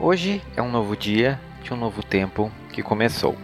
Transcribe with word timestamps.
Hoje 0.00 0.40
é 0.56 0.62
um 0.62 0.70
novo 0.70 0.96
dia 0.96 1.40
de 1.60 1.74
um 1.74 1.76
novo 1.76 2.04
tempo 2.04 2.52
que 2.72 2.84
começou. 2.84 3.36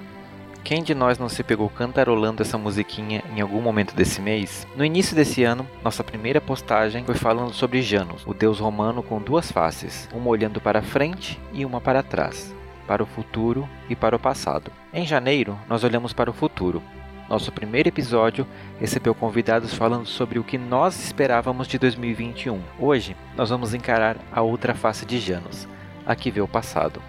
Quem 0.62 0.84
de 0.84 0.94
nós 0.94 1.18
não 1.18 1.28
se 1.28 1.42
pegou 1.42 1.68
cantarolando 1.68 2.42
essa 2.42 2.56
musiquinha 2.56 3.24
em 3.34 3.40
algum 3.40 3.60
momento 3.60 3.92
desse 3.92 4.22
mês? 4.22 4.64
No 4.76 4.84
início 4.84 5.16
desse 5.16 5.42
ano, 5.42 5.66
nossa 5.82 6.04
primeira 6.04 6.40
postagem 6.40 7.04
foi 7.04 7.16
falando 7.16 7.52
sobre 7.52 7.82
Janus, 7.82 8.24
o 8.24 8.32
deus 8.32 8.60
romano 8.60 9.02
com 9.02 9.20
duas 9.20 9.50
faces, 9.50 10.08
uma 10.14 10.28
olhando 10.28 10.60
para 10.60 10.80
frente 10.80 11.40
e 11.52 11.64
uma 11.64 11.80
para 11.80 12.04
trás, 12.04 12.54
para 12.86 13.02
o 13.02 13.06
futuro 13.06 13.68
e 13.90 13.96
para 13.96 14.14
o 14.14 14.20
passado. 14.20 14.70
Em 14.92 15.04
janeiro, 15.04 15.58
nós 15.68 15.82
olhamos 15.82 16.12
para 16.12 16.30
o 16.30 16.34
futuro. 16.34 16.80
Nosso 17.28 17.50
primeiro 17.50 17.88
episódio 17.88 18.46
recebeu 18.78 19.12
convidados 19.12 19.74
falando 19.74 20.06
sobre 20.06 20.38
o 20.38 20.44
que 20.44 20.56
nós 20.56 21.04
esperávamos 21.04 21.66
de 21.66 21.80
2021. 21.80 22.60
Hoje, 22.78 23.16
nós 23.36 23.50
vamos 23.50 23.74
encarar 23.74 24.16
a 24.30 24.40
outra 24.40 24.72
face 24.72 25.04
de 25.04 25.18
Janus, 25.18 25.66
a 26.06 26.14
que 26.14 26.30
vê 26.30 26.40
o 26.40 26.48
passado 26.48 27.00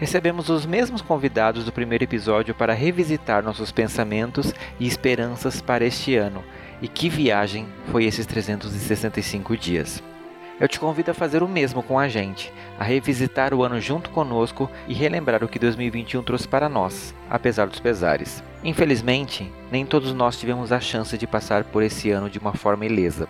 recebemos 0.00 0.48
os 0.48 0.64
mesmos 0.64 1.02
convidados 1.02 1.62
do 1.62 1.70
primeiro 1.70 2.04
episódio 2.04 2.54
para 2.54 2.72
revisitar 2.72 3.44
nossos 3.44 3.70
pensamentos 3.70 4.54
e 4.80 4.86
esperanças 4.86 5.60
para 5.60 5.84
este 5.84 6.16
ano. 6.16 6.42
E 6.80 6.88
que 6.88 7.10
viagem 7.10 7.66
foi 7.92 8.06
esses 8.06 8.24
365 8.24 9.54
dias! 9.58 10.02
Eu 10.58 10.66
te 10.66 10.80
convido 10.80 11.10
a 11.10 11.14
fazer 11.14 11.42
o 11.42 11.48
mesmo 11.48 11.82
com 11.82 11.98
a 11.98 12.08
gente, 12.08 12.50
a 12.78 12.84
revisitar 12.84 13.52
o 13.52 13.62
ano 13.62 13.78
junto 13.78 14.08
conosco 14.08 14.70
e 14.88 14.94
relembrar 14.94 15.44
o 15.44 15.48
que 15.48 15.58
2021 15.58 16.22
trouxe 16.22 16.48
para 16.48 16.68
nós, 16.68 17.14
apesar 17.28 17.66
dos 17.66 17.80
pesares. 17.80 18.42
Infelizmente, 18.64 19.50
nem 19.70 19.84
todos 19.84 20.14
nós 20.14 20.38
tivemos 20.38 20.72
a 20.72 20.80
chance 20.80 21.16
de 21.16 21.26
passar 21.26 21.64
por 21.64 21.82
esse 21.82 22.10
ano 22.10 22.30
de 22.30 22.38
uma 22.38 22.54
forma 22.54 22.86
ilesa. 22.86 23.28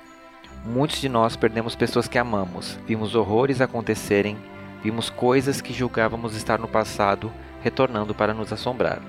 Muitos 0.64 1.00
de 1.00 1.08
nós 1.08 1.34
perdemos 1.34 1.74
pessoas 1.74 2.06
que 2.06 2.18
amamos, 2.18 2.78
vimos 2.86 3.14
horrores 3.16 3.60
acontecerem 3.60 4.36
Vimos 4.82 5.10
coisas 5.10 5.60
que 5.60 5.72
julgávamos 5.72 6.34
estar 6.34 6.58
no 6.58 6.68
passado 6.68 7.32
retornando 7.62 8.14
para 8.14 8.32
nos 8.32 8.52
assombrar. 8.52 9.00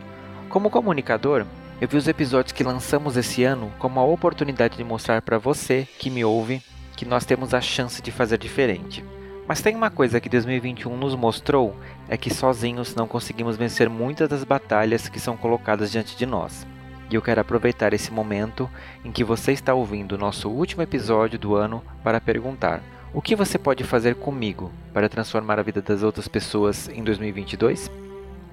Como 0.50 0.70
comunicador, 0.70 1.46
eu 1.80 1.88
vi 1.88 1.98
os 1.98 2.08
episódios 2.08 2.52
que 2.52 2.64
lançamos 2.64 3.16
esse 3.16 3.44
ano 3.44 3.72
como 3.80 4.00
a 4.00 4.04
oportunidade 4.04 4.78
de 4.78 4.84
mostrar 4.84 5.22
para 5.22 5.38
você 5.38 5.88
que 5.98 6.10
me 6.10 6.24
ouve 6.24 6.62
que 6.96 7.06
nós 7.06 7.26
temos 7.26 7.54
a 7.54 7.62
chance 7.62 8.02
de 8.02 8.12
fazer 8.12 8.38
diferente. 8.38 9.04
Mas 9.48 9.62
tem 9.62 9.76
uma 9.76 9.90
coisa 9.90 10.20
que 10.20 10.30
2021 10.30 10.96
nos 10.96 11.16
mostrou 11.16 11.76
é 12.08 12.16
que 12.16 12.34
sozinhos 12.34 12.94
não 12.94 13.08
conseguimos 13.08 13.58
vencer 13.58 13.90
muitas 13.90 14.30
das 14.30 14.44
batalhas 14.44 15.10
que 15.10 15.20
são 15.20 15.36
colocadas 15.36 15.92
diante 15.92 16.16
de 16.16 16.26
nós. 16.26 16.68
E 17.10 17.16
eu 17.16 17.22
quero 17.22 17.42
aproveitar 17.42 17.94
esse 17.94 18.12
momento 18.12 18.70
em 19.04 19.12
que 19.12 19.24
você 19.24 19.52
está 19.52 19.74
ouvindo 19.74 20.14
o 20.14 20.18
nosso 20.18 20.50
último 20.50 20.84
episódio 20.84 21.40
do 21.40 21.56
ano 21.56 21.84
para 22.04 22.22
perguntar: 22.22 22.82
o 23.14 23.22
que 23.22 23.36
você 23.36 23.58
pode 23.58 23.84
fazer 23.84 24.16
comigo 24.16 24.72
para 24.94 25.10
transformar 25.10 25.60
a 25.60 25.64
vida 25.64 25.82
das 25.82 26.02
outras 26.02 26.28
pessoas 26.28 26.88
em 26.88 27.04
2022? 27.04 27.92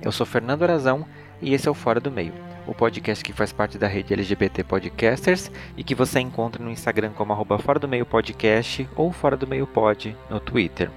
Eu 0.02 0.10
sou 0.10 0.26
Fernando 0.26 0.64
Arazão 0.64 1.06
e 1.40 1.54
esse 1.54 1.68
é 1.68 1.70
o 1.70 1.74
Fora 1.74 2.00
do 2.00 2.10
Meio, 2.10 2.32
o 2.66 2.74
podcast 2.74 3.24
que 3.24 3.32
faz 3.32 3.52
parte 3.52 3.78
da 3.78 3.86
rede 3.86 4.12
LGBT 4.12 4.64
Podcasters 4.64 5.50
e 5.76 5.84
que 5.84 5.94
você 5.94 6.18
encontra 6.18 6.62
no 6.62 6.70
Instagram 6.70 7.12
como 7.12 7.32
arroba 7.32 7.58
Fora 7.58 7.78
do 7.78 7.86
Meio 7.86 8.04
Podcast 8.04 8.88
ou 8.96 9.12
Fora 9.12 9.36
do 9.36 9.46
Meio 9.46 9.66
Pod 9.66 10.16
no 10.28 10.40
Twitter. 10.40 10.90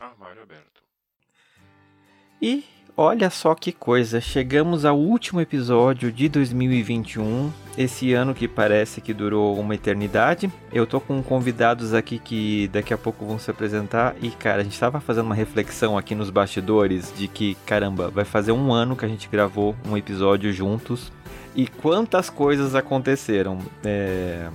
Armário 0.00 0.42
aberto. 0.42 0.82
E 2.42 2.64
Olha 2.96 3.28
só 3.28 3.56
que 3.56 3.72
coisa, 3.72 4.20
chegamos 4.20 4.84
ao 4.84 4.96
último 4.96 5.40
episódio 5.40 6.12
de 6.12 6.28
2021, 6.28 7.50
esse 7.76 8.12
ano 8.12 8.32
que 8.32 8.46
parece 8.46 9.00
que 9.00 9.12
durou 9.12 9.58
uma 9.58 9.74
eternidade. 9.74 10.48
Eu 10.72 10.86
tô 10.86 11.00
com 11.00 11.20
convidados 11.20 11.92
aqui 11.92 12.20
que 12.20 12.68
daqui 12.68 12.94
a 12.94 12.98
pouco 12.98 13.26
vão 13.26 13.36
se 13.36 13.50
apresentar 13.50 14.14
e 14.22 14.30
cara, 14.30 14.60
a 14.60 14.64
gente 14.64 14.78
tava 14.78 15.00
fazendo 15.00 15.26
uma 15.26 15.34
reflexão 15.34 15.98
aqui 15.98 16.14
nos 16.14 16.30
bastidores 16.30 17.12
de 17.16 17.26
que, 17.26 17.56
caramba, 17.66 18.10
vai 18.10 18.24
fazer 18.24 18.52
um 18.52 18.72
ano 18.72 18.94
que 18.94 19.04
a 19.04 19.08
gente 19.08 19.28
gravou 19.28 19.74
um 19.84 19.96
episódio 19.96 20.52
juntos 20.52 21.10
e 21.56 21.66
quantas 21.66 22.30
coisas 22.30 22.76
aconteceram. 22.76 23.58
É... 23.84 24.48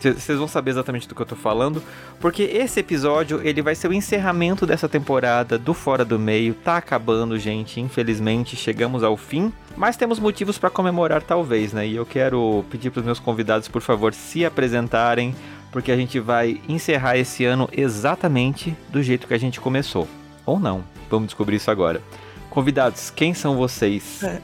Vocês 0.00 0.38
vão 0.38 0.48
saber 0.48 0.70
exatamente 0.70 1.06
do 1.06 1.14
que 1.14 1.20
eu 1.20 1.26
tô 1.26 1.36
falando, 1.36 1.82
porque 2.18 2.42
esse 2.42 2.80
episódio 2.80 3.40
ele 3.44 3.60
vai 3.60 3.74
ser 3.74 3.88
o 3.88 3.92
encerramento 3.92 4.66
dessa 4.66 4.88
temporada 4.88 5.58
do 5.58 5.74
Fora 5.74 6.04
do 6.04 6.18
Meio. 6.18 6.54
Tá 6.54 6.78
acabando, 6.78 7.38
gente. 7.38 7.80
Infelizmente, 7.80 8.56
chegamos 8.56 9.02
ao 9.02 9.16
fim, 9.16 9.52
mas 9.76 9.96
temos 9.96 10.18
motivos 10.18 10.58
para 10.58 10.70
comemorar 10.70 11.22
talvez, 11.22 11.72
né? 11.72 11.86
E 11.86 11.96
eu 11.96 12.06
quero 12.06 12.64
pedir 12.70 12.90
para 12.90 13.00
os 13.00 13.06
meus 13.06 13.18
convidados, 13.18 13.68
por 13.68 13.82
favor, 13.82 14.14
se 14.14 14.44
apresentarem, 14.44 15.34
porque 15.70 15.92
a 15.92 15.96
gente 15.96 16.18
vai 16.18 16.60
encerrar 16.68 17.16
esse 17.16 17.44
ano 17.44 17.68
exatamente 17.72 18.76
do 18.88 19.02
jeito 19.02 19.26
que 19.26 19.34
a 19.34 19.38
gente 19.38 19.60
começou. 19.60 20.08
Ou 20.46 20.58
não. 20.58 20.82
Vamos 21.10 21.26
descobrir 21.26 21.56
isso 21.56 21.70
agora. 21.70 22.00
Convidados, 22.48 23.10
quem 23.10 23.34
são 23.34 23.56
vocês? 23.56 24.22
É. 24.22 24.40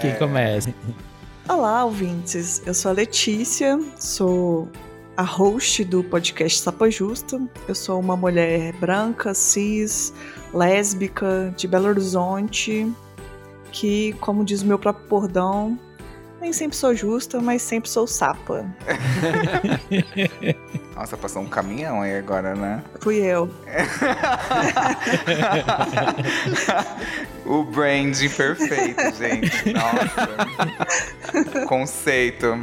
Quem 0.00 0.14
começa? 0.14 0.72
Olá, 1.48 1.82
ouvintes. 1.82 2.60
Eu 2.66 2.74
sou 2.74 2.90
a 2.90 2.94
Letícia, 2.94 3.80
sou 3.98 4.68
a 5.16 5.22
host 5.22 5.82
do 5.82 6.04
podcast 6.04 6.60
Sapa 6.60 6.90
Justa. 6.90 7.40
Eu 7.66 7.74
sou 7.74 7.98
uma 7.98 8.14
mulher 8.18 8.74
branca, 8.74 9.32
cis, 9.32 10.12
lésbica, 10.52 11.52
de 11.56 11.66
Belo 11.66 11.88
Horizonte, 11.88 12.92
que, 13.72 14.12
como 14.20 14.44
diz 14.44 14.60
o 14.60 14.66
meu 14.66 14.78
próprio 14.78 15.08
bordão, 15.08 15.78
nem 16.40 16.52
sempre 16.52 16.76
sou 16.76 16.94
justa, 16.94 17.40
mas 17.40 17.62
sempre 17.62 17.90
sou 17.90 18.06
sapa. 18.06 18.64
Nossa, 20.94 21.16
passou 21.16 21.42
um 21.42 21.48
caminhão 21.48 22.02
aí 22.02 22.16
agora, 22.16 22.54
né? 22.54 22.84
Fui 23.00 23.16
eu. 23.16 23.50
o 27.46 27.64
brand 27.64 28.16
perfeito, 28.36 29.00
gente. 29.16 29.72
Nossa. 29.72 31.66
Conceito. 31.66 32.62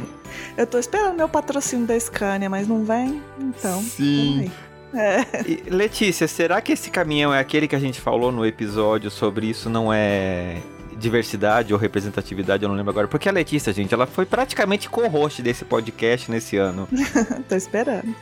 Eu 0.56 0.66
tô 0.66 0.78
esperando 0.78 1.16
meu 1.16 1.28
patrocínio 1.28 1.86
da 1.86 1.98
Scania, 1.98 2.48
mas 2.48 2.66
não 2.66 2.84
vem? 2.84 3.22
Então. 3.38 3.82
Sim. 3.82 4.50
É. 4.94 5.20
E, 5.46 5.62
Letícia, 5.68 6.26
será 6.26 6.60
que 6.60 6.72
esse 6.72 6.90
caminhão 6.90 7.32
é 7.32 7.38
aquele 7.38 7.68
que 7.68 7.76
a 7.76 7.78
gente 7.78 8.00
falou 8.00 8.32
no 8.32 8.46
episódio 8.46 9.10
sobre 9.10 9.46
isso 9.46 9.68
não 9.68 9.92
é 9.92 10.56
diversidade 10.98 11.72
ou 11.72 11.78
representatividade, 11.78 12.62
eu 12.62 12.68
não 12.68 12.76
lembro 12.76 12.90
agora. 12.90 13.08
Porque 13.08 13.28
a 13.28 13.32
Letícia, 13.32 13.72
gente, 13.72 13.92
ela 13.92 14.06
foi 14.06 14.26
praticamente 14.26 14.88
co-host 14.88 15.42
desse 15.42 15.64
podcast 15.64 16.30
nesse 16.30 16.56
ano. 16.56 16.88
Tô 17.48 17.54
esperando. 17.54 18.14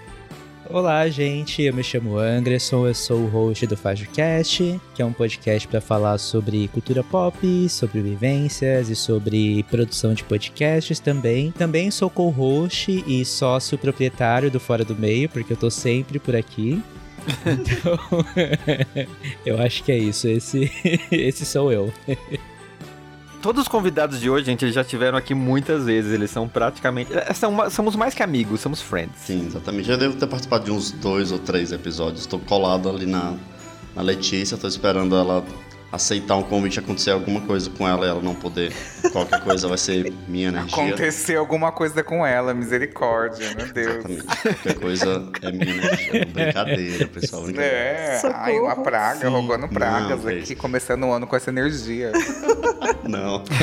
Olá, 0.71 1.07
gente. 1.09 1.63
Eu 1.63 1.75
me 1.75 1.85
chamo 1.85 2.17
Anderson, 2.17 2.87
eu 2.87 2.95
sou 2.95 3.21
o 3.21 3.27
host 3.27 3.67
do 3.67 3.77
FajoCast, 3.77 4.81
que 4.95 5.03
é 5.03 5.05
um 5.05 5.13
podcast 5.13 5.69
para 5.69 5.81
falar 5.81 6.17
sobre 6.17 6.69
cultura 6.69 7.05
pop, 7.05 7.69
sobre 7.69 8.01
vivências 8.01 8.89
e 8.89 8.97
sobre 8.97 9.63
produção 9.65 10.15
de 10.15 10.25
podcasts 10.25 10.99
também. 10.99 11.53
Também 11.53 11.91
sou 11.91 12.09
co-host 12.09 13.05
e 13.07 13.25
sócio 13.27 13.77
proprietário 13.77 14.51
do 14.51 14.59
Fora 14.59 14.85
do 14.85 14.97
Meio, 14.97 15.29
porque 15.29 15.53
eu 15.53 15.57
tô 15.57 15.71
sempre 15.71 16.19
por 16.19 16.35
aqui. 16.35 16.83
Então, 17.47 17.99
eu 19.47 19.59
acho 19.59 19.83
que 19.83 19.91
é 19.91 19.97
isso. 19.97 20.29
Esse, 20.29 20.71
esse 21.11 21.47
sou 21.47 21.73
eu. 21.73 21.91
Todos 23.45 23.61
os 23.61 23.69
convidados 23.69 24.19
de 24.19 24.31
hoje, 24.31 24.47
gente, 24.47 24.65
eles 24.65 24.75
já 24.75 24.83
tiveram 24.83 25.19
aqui 25.19 25.35
muitas 25.35 25.85
vezes. 25.85 26.15
Eles 26.15 26.31
são 26.31 26.49
praticamente. 26.49 27.13
É, 27.13 27.35
são, 27.35 27.71
somos 27.71 27.95
mais 27.95 28.15
que 28.15 28.23
amigos, 28.23 28.63
somos 28.63 28.81
friends. 28.81 29.19
Sim, 29.19 29.45
exatamente. 29.47 29.87
Já 29.87 29.97
devo 29.97 30.17
ter 30.17 30.27
participado 30.27 30.65
de 30.65 30.71
uns 30.71 30.91
dois 30.91 31.31
ou 31.31 31.39
três 31.39 31.71
episódios. 31.71 32.23
Estou 32.23 32.41
colado 32.41 32.89
ali 32.89 33.05
na, 33.05 33.35
na 33.95 34.01
Letícia, 34.01 34.55
estou 34.55 34.67
esperando 34.67 35.15
ela 35.15 35.45
aceitar 35.95 36.37
um 36.37 36.43
convite, 36.43 36.79
acontecer 36.79 37.11
alguma 37.11 37.41
coisa 37.41 37.71
com 37.71 37.87
ela 37.87 38.05
e 38.07 38.09
ela 38.09 38.21
não 38.21 38.35
poder. 38.35 38.73
Qualquer 39.13 39.41
coisa 39.41 39.69
vai 39.69 39.79
ser 39.79 40.13
minha 40.27 40.49
energia. 40.49 40.83
Acontecer 40.83 41.37
alguma 41.37 41.71
coisa 41.71 42.03
com 42.03 42.27
ela, 42.27 42.53
misericórdia, 42.53 43.55
meu 43.57 43.73
Deus. 43.73 44.05
Exatamente. 44.05 44.25
Qualquer 44.25 44.75
coisa 44.75 45.29
é 45.43 45.53
minha 45.53 45.75
energia. 45.75 46.27
Brincadeira, 46.27 47.07
pessoal. 47.07 47.43
Brincadeira. 47.43 47.77
É, 47.77 48.21
ai, 48.35 48.59
uma 48.59 48.77
praga, 48.77 49.21
Sim. 49.21 49.29
rogando 49.29 49.69
pragas 49.69 50.25
não, 50.25 50.33
aqui, 50.33 50.55
começando 50.55 51.05
o 51.05 51.13
ano 51.13 51.27
com 51.27 51.37
essa 51.37 51.51
energia. 51.51 52.13
Não. 53.09 53.43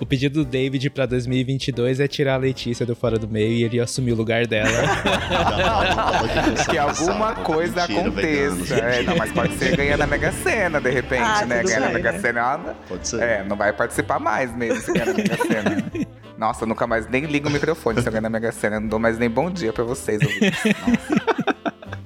O 0.00 0.06
pedido 0.06 0.44
do 0.44 0.50
David 0.50 0.88
pra 0.90 1.06
2022 1.06 2.00
é 2.00 2.08
tirar 2.08 2.34
a 2.34 2.36
Letícia 2.36 2.84
do 2.84 2.94
fora 2.94 3.18
do 3.18 3.28
meio 3.28 3.52
e 3.52 3.64
ele 3.64 3.80
assumir 3.80 4.12
o 4.12 4.14
lugar 4.14 4.46
dela. 4.46 4.68
que 6.70 6.78
alguma 6.78 7.34
coisa 7.34 7.86
Mentira, 7.86 8.00
aconteça. 8.00 8.74
É, 8.74 9.02
não, 9.02 9.16
mas 9.16 9.32
pode 9.32 9.54
ser 9.56 9.76
ganhar 9.76 9.96
na 9.96 10.06
Mega 10.06 10.32
Sena, 10.32 10.80
de 10.80 10.90
repente, 10.90 11.22
ah, 11.22 11.35
né? 11.44 11.62
Ganhar 11.62 11.80
na 11.80 11.88
Mega 11.88 12.12
né? 12.12 12.18
Sena. 12.20 12.40
Nada. 12.40 12.76
Pode 12.88 13.08
ser. 13.08 13.22
É, 13.22 13.44
não 13.44 13.56
vai 13.56 13.72
participar 13.72 14.18
mais 14.18 14.54
mesmo 14.56 14.80
se 14.80 14.92
ganhar 14.92 15.06
na 15.06 15.14
Mega 15.14 15.36
Sena. 15.36 15.90
Nossa, 16.38 16.66
nunca 16.66 16.86
mais 16.86 17.08
nem 17.08 17.24
ligo 17.24 17.48
o 17.48 17.50
microfone 17.50 18.00
se 18.00 18.08
eu 18.08 18.12
ganhar 18.12 18.22
na 18.22 18.30
Mega 18.30 18.52
Sena. 18.52 18.78
Não 18.78 18.88
dou 18.88 18.98
mais 18.98 19.18
nem 19.18 19.28
bom 19.28 19.50
dia 19.50 19.72
pra 19.72 19.84
vocês. 19.84 20.20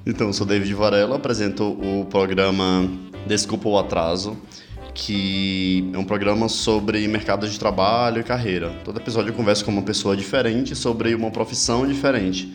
Então, 0.03 0.27
eu 0.27 0.33
sou 0.33 0.47
David 0.47 0.73
Varela, 0.73 1.17
apresento 1.17 1.63
o 1.63 2.05
programa 2.09 2.89
Desculpa 3.27 3.69
o 3.69 3.77
Atraso 3.77 4.35
que 4.93 5.89
é 5.93 5.97
um 5.97 6.03
programa 6.03 6.49
sobre 6.49 7.07
mercado 7.07 7.47
de 7.47 7.57
trabalho 7.57 8.19
e 8.19 8.23
carreira. 8.23 8.69
Todo 8.83 8.99
episódio 8.99 9.29
eu 9.29 9.33
converso 9.33 9.63
com 9.63 9.71
uma 9.71 9.81
pessoa 9.81 10.15
diferente 10.15 10.75
sobre 10.75 11.15
uma 11.15 11.31
profissão 11.31 11.87
diferente. 11.87 12.53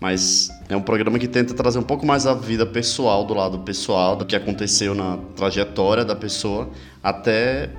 Mas 0.00 0.50
é 0.68 0.76
um 0.76 0.80
programa 0.80 1.18
que 1.18 1.28
tenta 1.28 1.52
trazer 1.54 1.78
um 1.78 1.82
pouco 1.82 2.06
mais 2.06 2.26
a 2.26 2.34
vida 2.34 2.64
pessoal, 2.64 3.24
do 3.24 3.34
lado 3.34 3.58
pessoal, 3.60 4.16
do 4.16 4.24
que 4.24 4.34
aconteceu 4.34 4.94
na 4.94 5.18
trajetória 5.36 6.04
da 6.04 6.16
pessoa, 6.16 6.70
até 7.02 7.70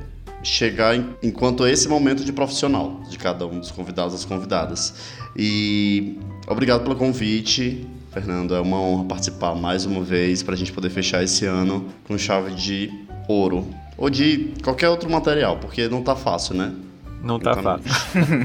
chegar 0.44 0.96
em, 0.96 1.10
enquanto 1.24 1.66
esse 1.68 1.88
momento 1.88 2.24
de 2.24 2.32
profissional 2.32 3.02
de 3.10 3.18
cada 3.18 3.46
um 3.48 3.60
dos 3.60 3.72
convidados 3.72 4.14
das 4.14 4.24
convidadas. 4.24 4.94
E 5.36 6.20
obrigado 6.48 6.84
pelo 6.84 6.96
convite, 6.96 7.88
Fernando. 8.12 8.56
É 8.56 8.62
uma 8.62 8.80
honra 8.80 9.06
participar 9.06 9.56
mais 9.56 9.86
uma 9.86 10.02
vez 10.02 10.44
para 10.44 10.54
a 10.54 10.58
gente 10.58 10.72
poder 10.72 10.92
fechar 10.92 11.24
esse 11.24 11.46
ano 11.46 11.88
com 12.08 12.18
chave 12.18 12.54
de 12.54 12.92
ouro. 13.28 13.68
Ou 13.98 14.10
de 14.10 14.54
qualquer 14.64 14.90
outro 14.90 15.10
material, 15.10 15.58
porque 15.58 15.88
não 15.88 16.04
tá 16.04 16.16
fácil, 16.16 16.54
né? 16.54 16.74
Não 17.24 17.40
tá 17.40 17.52
então, 17.52 17.64
fácil. 17.64 17.92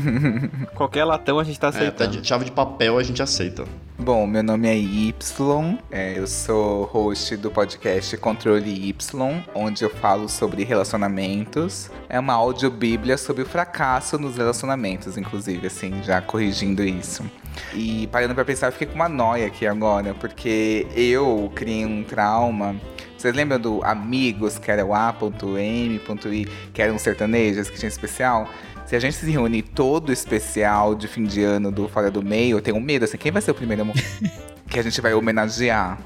qualquer 0.75 1.05
latão 1.05 1.39
a 1.39 1.45
gente 1.45 1.61
tá 1.61 1.69
aceitando. 1.69 2.03
É, 2.03 2.07
até 2.07 2.19
de 2.19 2.27
chave 2.27 2.47
de 2.47 2.53
papel 2.53 2.97
a 2.97 3.03
gente 3.03 3.21
aceita. 3.21 3.65
Bom, 4.03 4.27
meu 4.27 4.43
nome 4.43 4.67
é 4.67 4.75
Y, 4.75 5.79
é, 5.91 6.19
eu 6.19 6.27
sou 6.27 6.85
host 6.85 7.37
do 7.37 7.51
podcast 7.51 8.17
Controle 8.17 8.89
Y, 8.89 9.45
onde 9.55 9.85
eu 9.85 9.91
falo 9.91 10.27
sobre 10.27 10.65
relacionamentos. 10.65 11.91
É 12.09 12.19
uma 12.19 12.33
audiobíblia 12.33 13.19
sobre 13.19 13.43
o 13.43 13.47
fracasso 13.47 14.19
nos 14.19 14.39
relacionamentos, 14.39 15.19
inclusive, 15.19 15.67
assim, 15.67 16.03
já 16.03 16.23
corrigindo 16.23 16.83
isso. 16.83 17.31
E 17.75 18.07
parando 18.07 18.35
pra 18.35 18.43
pensar, 18.43 18.69
eu 18.69 18.73
fiquei 18.73 18.87
com 18.87 18.95
uma 18.95 19.09
noia 19.09 19.47
aqui 19.47 19.67
agora, 19.67 20.15
porque 20.15 20.87
eu 20.97 21.53
criei 21.55 21.85
um 21.85 22.03
trauma 22.03 22.77
vocês 23.21 23.35
lembram 23.35 23.61
do 23.61 23.85
Amigos, 23.85 24.57
que 24.57 24.71
era 24.71 24.83
o 24.83 24.95
A.M.I, 24.95 26.49
que 26.73 26.81
eram 26.81 26.99
sertanejos, 26.99 27.69
que 27.69 27.77
tinha 27.77 27.91
especial? 27.91 28.49
Se 28.91 28.97
a 28.97 28.99
gente 28.99 29.15
se 29.15 29.31
reunir 29.31 29.63
todo 29.63 30.11
especial 30.11 30.97
de 30.97 31.07
fim 31.07 31.23
de 31.23 31.45
ano 31.45 31.71
do 31.71 31.89
Fora 31.89 32.11
do 32.11 32.25
Meio, 32.25 32.57
eu 32.57 32.61
tenho 32.61 32.81
medo, 32.81 33.05
assim, 33.05 33.17
quem 33.17 33.31
vai 33.31 33.41
ser 33.41 33.53
o 33.53 33.55
primeiro 33.55 33.87
que 34.69 34.81
a 34.81 34.83
gente 34.83 35.01
vai 35.01 35.15
homenagear? 35.15 35.97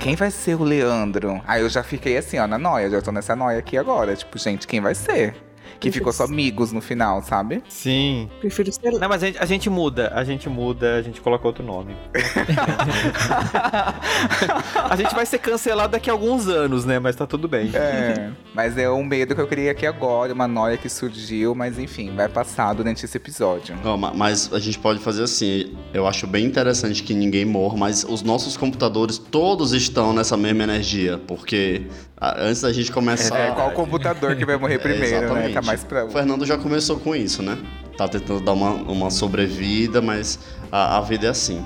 Quem 0.00 0.16
vai 0.16 0.32
ser 0.32 0.56
o 0.56 0.64
Leandro? 0.64 1.40
Aí 1.46 1.62
eu 1.62 1.68
já 1.68 1.84
fiquei 1.84 2.16
assim, 2.16 2.36
ó, 2.36 2.48
na 2.48 2.58
noia, 2.58 2.90
já 2.90 3.00
tô 3.00 3.12
nessa 3.12 3.36
noia 3.36 3.60
aqui 3.60 3.78
agora. 3.78 4.16
Tipo, 4.16 4.36
gente, 4.40 4.66
quem 4.66 4.80
vai 4.80 4.92
ser? 4.92 5.36
Que 5.78 5.90
ficou 5.90 6.12
só 6.12 6.24
amigos 6.24 6.72
no 6.72 6.80
final, 6.80 7.22
sabe? 7.22 7.62
Sim. 7.68 8.28
Prefiro 8.40 8.72
ser. 8.72 8.92
Não, 8.92 9.08
mas 9.08 9.22
a 9.22 9.26
gente, 9.26 9.38
a 9.38 9.44
gente 9.44 9.70
muda, 9.70 10.12
a 10.14 10.24
gente 10.24 10.48
muda, 10.48 10.96
a 10.96 11.02
gente 11.02 11.20
coloca 11.20 11.46
outro 11.46 11.64
nome. 11.64 11.94
a 14.90 14.96
gente 14.96 15.14
vai 15.14 15.26
ser 15.26 15.38
cancelado 15.38 15.92
daqui 15.92 16.10
a 16.10 16.12
alguns 16.12 16.48
anos, 16.48 16.84
né? 16.84 16.98
Mas 16.98 17.16
tá 17.16 17.26
tudo 17.26 17.48
bem. 17.48 17.70
É, 17.74 18.30
mas 18.54 18.76
é 18.78 18.90
um 18.90 19.04
medo 19.04 19.34
que 19.34 19.40
eu 19.40 19.46
queria 19.46 19.70
aqui 19.70 19.86
agora, 19.86 20.32
uma 20.32 20.48
noia 20.48 20.76
que 20.76 20.88
surgiu, 20.88 21.54
mas 21.54 21.78
enfim, 21.78 22.14
vai 22.14 22.28
passar 22.28 22.72
durante 22.74 23.04
esse 23.04 23.16
episódio. 23.16 23.76
Não, 23.82 23.96
mas 23.96 24.52
a 24.52 24.58
gente 24.58 24.78
pode 24.78 25.00
fazer 25.00 25.22
assim, 25.22 25.76
eu 25.92 26.06
acho 26.06 26.26
bem 26.26 26.44
interessante 26.44 27.02
que 27.02 27.14
ninguém 27.14 27.44
morra, 27.44 27.76
mas 27.76 28.04
os 28.04 28.22
nossos 28.22 28.56
computadores 28.56 29.18
todos 29.18 29.72
estão 29.72 30.12
nessa 30.12 30.36
mesma 30.36 30.64
energia, 30.64 31.20
porque 31.26 31.86
antes 32.20 32.62
da 32.62 32.72
gente 32.72 32.90
começar... 32.90 33.38
É, 33.38 33.50
qual 33.52 33.70
computador 33.72 34.36
que 34.36 34.44
vai 34.44 34.56
morrer 34.56 34.78
primeiro, 34.80 35.26
é, 35.26 35.48
né? 35.48 35.48
Tá 35.50 35.62
mais 35.62 35.84
pra... 35.84 36.04
O 36.04 36.10
Fernando 36.10 36.44
já 36.46 36.56
começou 36.56 36.98
com 36.98 37.14
isso, 37.14 37.42
né? 37.42 37.58
Tá 37.96 38.06
tentando 38.06 38.40
dar 38.40 38.52
uma, 38.52 38.70
uma 38.70 39.10
sobrevida, 39.10 40.02
mas 40.02 40.38
a, 40.70 40.98
a 40.98 41.00
vida 41.00 41.26
é 41.26 41.30
assim. 41.30 41.64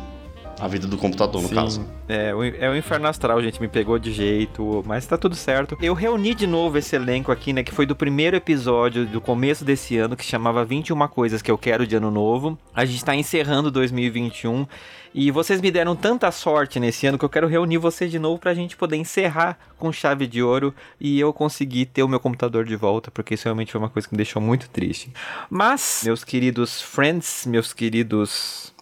A 0.61 0.69
vida 0.69 0.87
do 0.87 0.99
computador, 0.99 1.41
no 1.41 1.49
Sim, 1.49 1.55
caso. 1.55 1.87
É, 2.07 2.35
é 2.59 2.69
o 2.69 2.77
inferno 2.77 3.09
astral, 3.09 3.43
gente, 3.43 3.59
me 3.63 3.67
pegou 3.67 3.99
de 3.99 4.13
jeito, 4.13 4.85
mas 4.87 5.07
tá 5.07 5.17
tudo 5.17 5.35
certo. 5.35 5.77
Eu 5.81 5.95
reuni 5.95 6.35
de 6.35 6.47
novo 6.47 6.77
esse 6.77 6.95
elenco 6.95 7.33
aqui, 7.33 7.51
né, 7.51 7.63
que 7.63 7.73
foi 7.73 7.87
do 7.87 7.97
primeiro 7.97 8.37
episódio 8.37 9.07
do 9.07 9.23
começo 9.23 9.65
desse 9.65 9.97
ano, 9.97 10.15
que 10.15 10.25
chamava 10.25 10.63
21 10.63 11.09
Coisas 11.09 11.41
que 11.41 11.51
eu 11.51 11.57
quero 11.57 11.87
de 11.87 11.97
ano 11.97 12.11
novo. 12.11 12.59
A 12.75 12.85
gente 12.85 13.03
tá 13.03 13.15
encerrando 13.17 13.71
2021 13.71 14.67
e 15.15 15.31
vocês 15.31 15.61
me 15.61 15.71
deram 15.71 15.97
tanta 15.97 16.31
sorte 16.31 16.79
nesse 16.79 17.07
ano 17.07 17.19
que 17.19 17.25
eu 17.25 17.29
quero 17.29 17.49
reunir 17.49 17.79
vocês 17.79 18.11
de 18.11 18.19
novo 18.19 18.39
pra 18.39 18.55
gente 18.55 18.77
poder 18.77 18.97
encerrar 18.97 19.59
com 19.79 19.93
chave 19.93 20.27
de 20.27 20.43
ouro 20.43 20.75
e 21.01 21.19
eu 21.19 21.33
conseguir 21.33 21.87
ter 21.87 22.03
o 22.03 22.09
meu 22.09 22.21
computador 22.21 22.65
de 22.65 22.77
volta, 22.77 23.11
porque 23.11 23.35
isso 23.35 23.45
realmente 23.45 23.73
foi 23.73 23.81
uma 23.81 23.91
coisa 23.91 24.07
que 24.07 24.15
me 24.15 24.19
deixou 24.19 24.41
muito 24.41 24.69
triste. 24.71 25.13
Mas, 25.49 26.03
meus 26.05 26.23
queridos 26.23 26.81
friends, 26.81 27.45
meus 27.47 27.73
queridos 27.73 28.73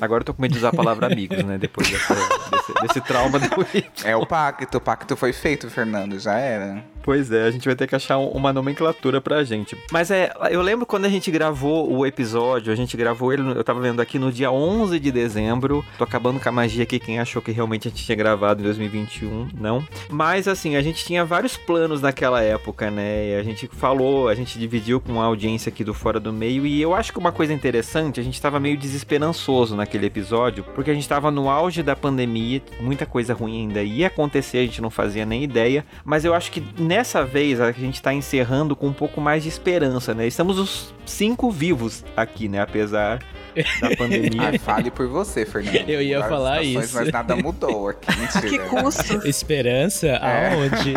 Agora 0.00 0.22
eu 0.22 0.24
tô 0.24 0.34
com 0.34 0.40
medo 0.40 0.52
de 0.52 0.58
usar 0.58 0.70
a 0.70 0.72
palavra 0.72 1.06
amigos, 1.06 1.44
né? 1.44 1.58
Depois 1.58 1.90
dessa, 1.90 2.14
desse, 2.14 2.72
desse, 2.80 3.00
trauma 3.02 3.38
do 3.38 3.48
É 4.02 4.16
o 4.16 4.24
pacto, 4.24 4.78
o 4.78 4.80
pacto 4.80 5.14
foi 5.14 5.32
feito, 5.32 5.68
Fernando, 5.68 6.18
já 6.18 6.38
era. 6.38 6.82
Pois 7.02 7.30
é, 7.32 7.44
a 7.44 7.50
gente 7.50 7.64
vai 7.66 7.74
ter 7.74 7.86
que 7.86 7.94
achar 7.94 8.18
uma 8.18 8.52
nomenclatura 8.52 9.20
pra 9.20 9.42
gente. 9.42 9.76
Mas 9.90 10.10
é, 10.10 10.32
eu 10.50 10.60
lembro 10.60 10.84
quando 10.84 11.06
a 11.06 11.08
gente 11.08 11.30
gravou 11.30 11.90
o 11.90 12.04
episódio, 12.04 12.72
a 12.72 12.76
gente 12.76 12.96
gravou 12.96 13.32
ele, 13.32 13.42
eu 13.50 13.64
tava 13.64 13.80
vendo 13.80 14.00
aqui 14.00 14.18
no 14.18 14.30
dia 14.30 14.50
11 14.50 14.98
de 15.00 15.10
dezembro. 15.10 15.84
Tô 15.96 16.04
acabando 16.04 16.38
com 16.38 16.48
a 16.48 16.52
magia 16.52 16.82
aqui, 16.82 16.98
quem 16.98 17.18
achou 17.18 17.40
que 17.40 17.52
realmente 17.52 17.88
a 17.88 17.90
gente 17.90 18.04
tinha 18.04 18.16
gravado 18.16 18.60
em 18.60 18.64
2021, 18.64 19.48
não. 19.58 19.84
Mas 20.08 20.46
assim, 20.46 20.76
a 20.76 20.82
gente 20.82 21.04
tinha 21.04 21.24
vários 21.24 21.56
planos 21.56 22.02
naquela 22.02 22.42
época, 22.42 22.90
né? 22.90 23.36
A 23.38 23.42
gente 23.42 23.66
falou, 23.66 24.28
a 24.28 24.34
gente 24.34 24.58
dividiu 24.58 25.00
com 25.00 25.20
a 25.20 25.24
audiência 25.24 25.70
aqui 25.70 25.82
do 25.82 25.94
Fora 25.94 26.20
do 26.20 26.32
Meio 26.32 26.66
e 26.66 26.80
eu 26.80 26.94
acho 26.94 27.12
que 27.12 27.18
uma 27.18 27.32
coisa 27.32 27.52
interessante, 27.52 28.20
a 28.20 28.22
gente 28.22 28.40
tava 28.40 28.60
meio 28.60 28.76
desesperançoso 28.76 29.74
naquele 29.74 30.06
episódio, 30.06 30.64
porque 30.74 30.90
a 30.90 30.94
gente 30.94 31.08
tava 31.08 31.30
no 31.30 31.48
auge 31.48 31.82
da 31.82 31.96
pandemia, 31.96 32.62
muita 32.80 33.06
coisa 33.06 33.32
ruim 33.32 33.62
ainda 33.62 33.82
ia 33.82 34.08
acontecer, 34.08 34.58
a 34.58 34.62
gente 34.62 34.82
não 34.82 34.90
fazia 34.90 35.24
nem 35.24 35.42
ideia, 35.42 35.84
mas 36.04 36.24
eu 36.24 36.34
acho 36.34 36.50
que 36.50 36.60
nessa 36.90 37.24
vez 37.24 37.60
a 37.60 37.70
gente 37.70 37.94
está 37.94 38.12
encerrando 38.12 38.74
com 38.74 38.88
um 38.88 38.92
pouco 38.92 39.20
mais 39.20 39.44
de 39.44 39.48
esperança, 39.48 40.12
né? 40.12 40.26
Estamos 40.26 40.58
os 40.58 40.92
cinco 41.06 41.48
vivos 41.48 42.04
aqui, 42.16 42.48
né? 42.48 42.60
Apesar 42.60 43.20
da 43.80 43.94
pandemia. 43.96 44.50
Ah, 44.52 44.58
fale 44.58 44.90
por 44.90 45.06
você, 45.06 45.46
Fernando. 45.46 45.88
Eu 45.88 46.02
ia 46.02 46.20
falar 46.24 46.64
isso. 46.64 46.96
Mas 46.96 47.12
nada 47.12 47.36
mudou 47.36 47.90
aqui. 47.90 48.08
Mentira. 48.18 48.48
que 48.48 48.58
custo? 48.58 49.24
Esperança? 49.24 50.08
É. 50.08 50.52
Aonde? 50.52 50.94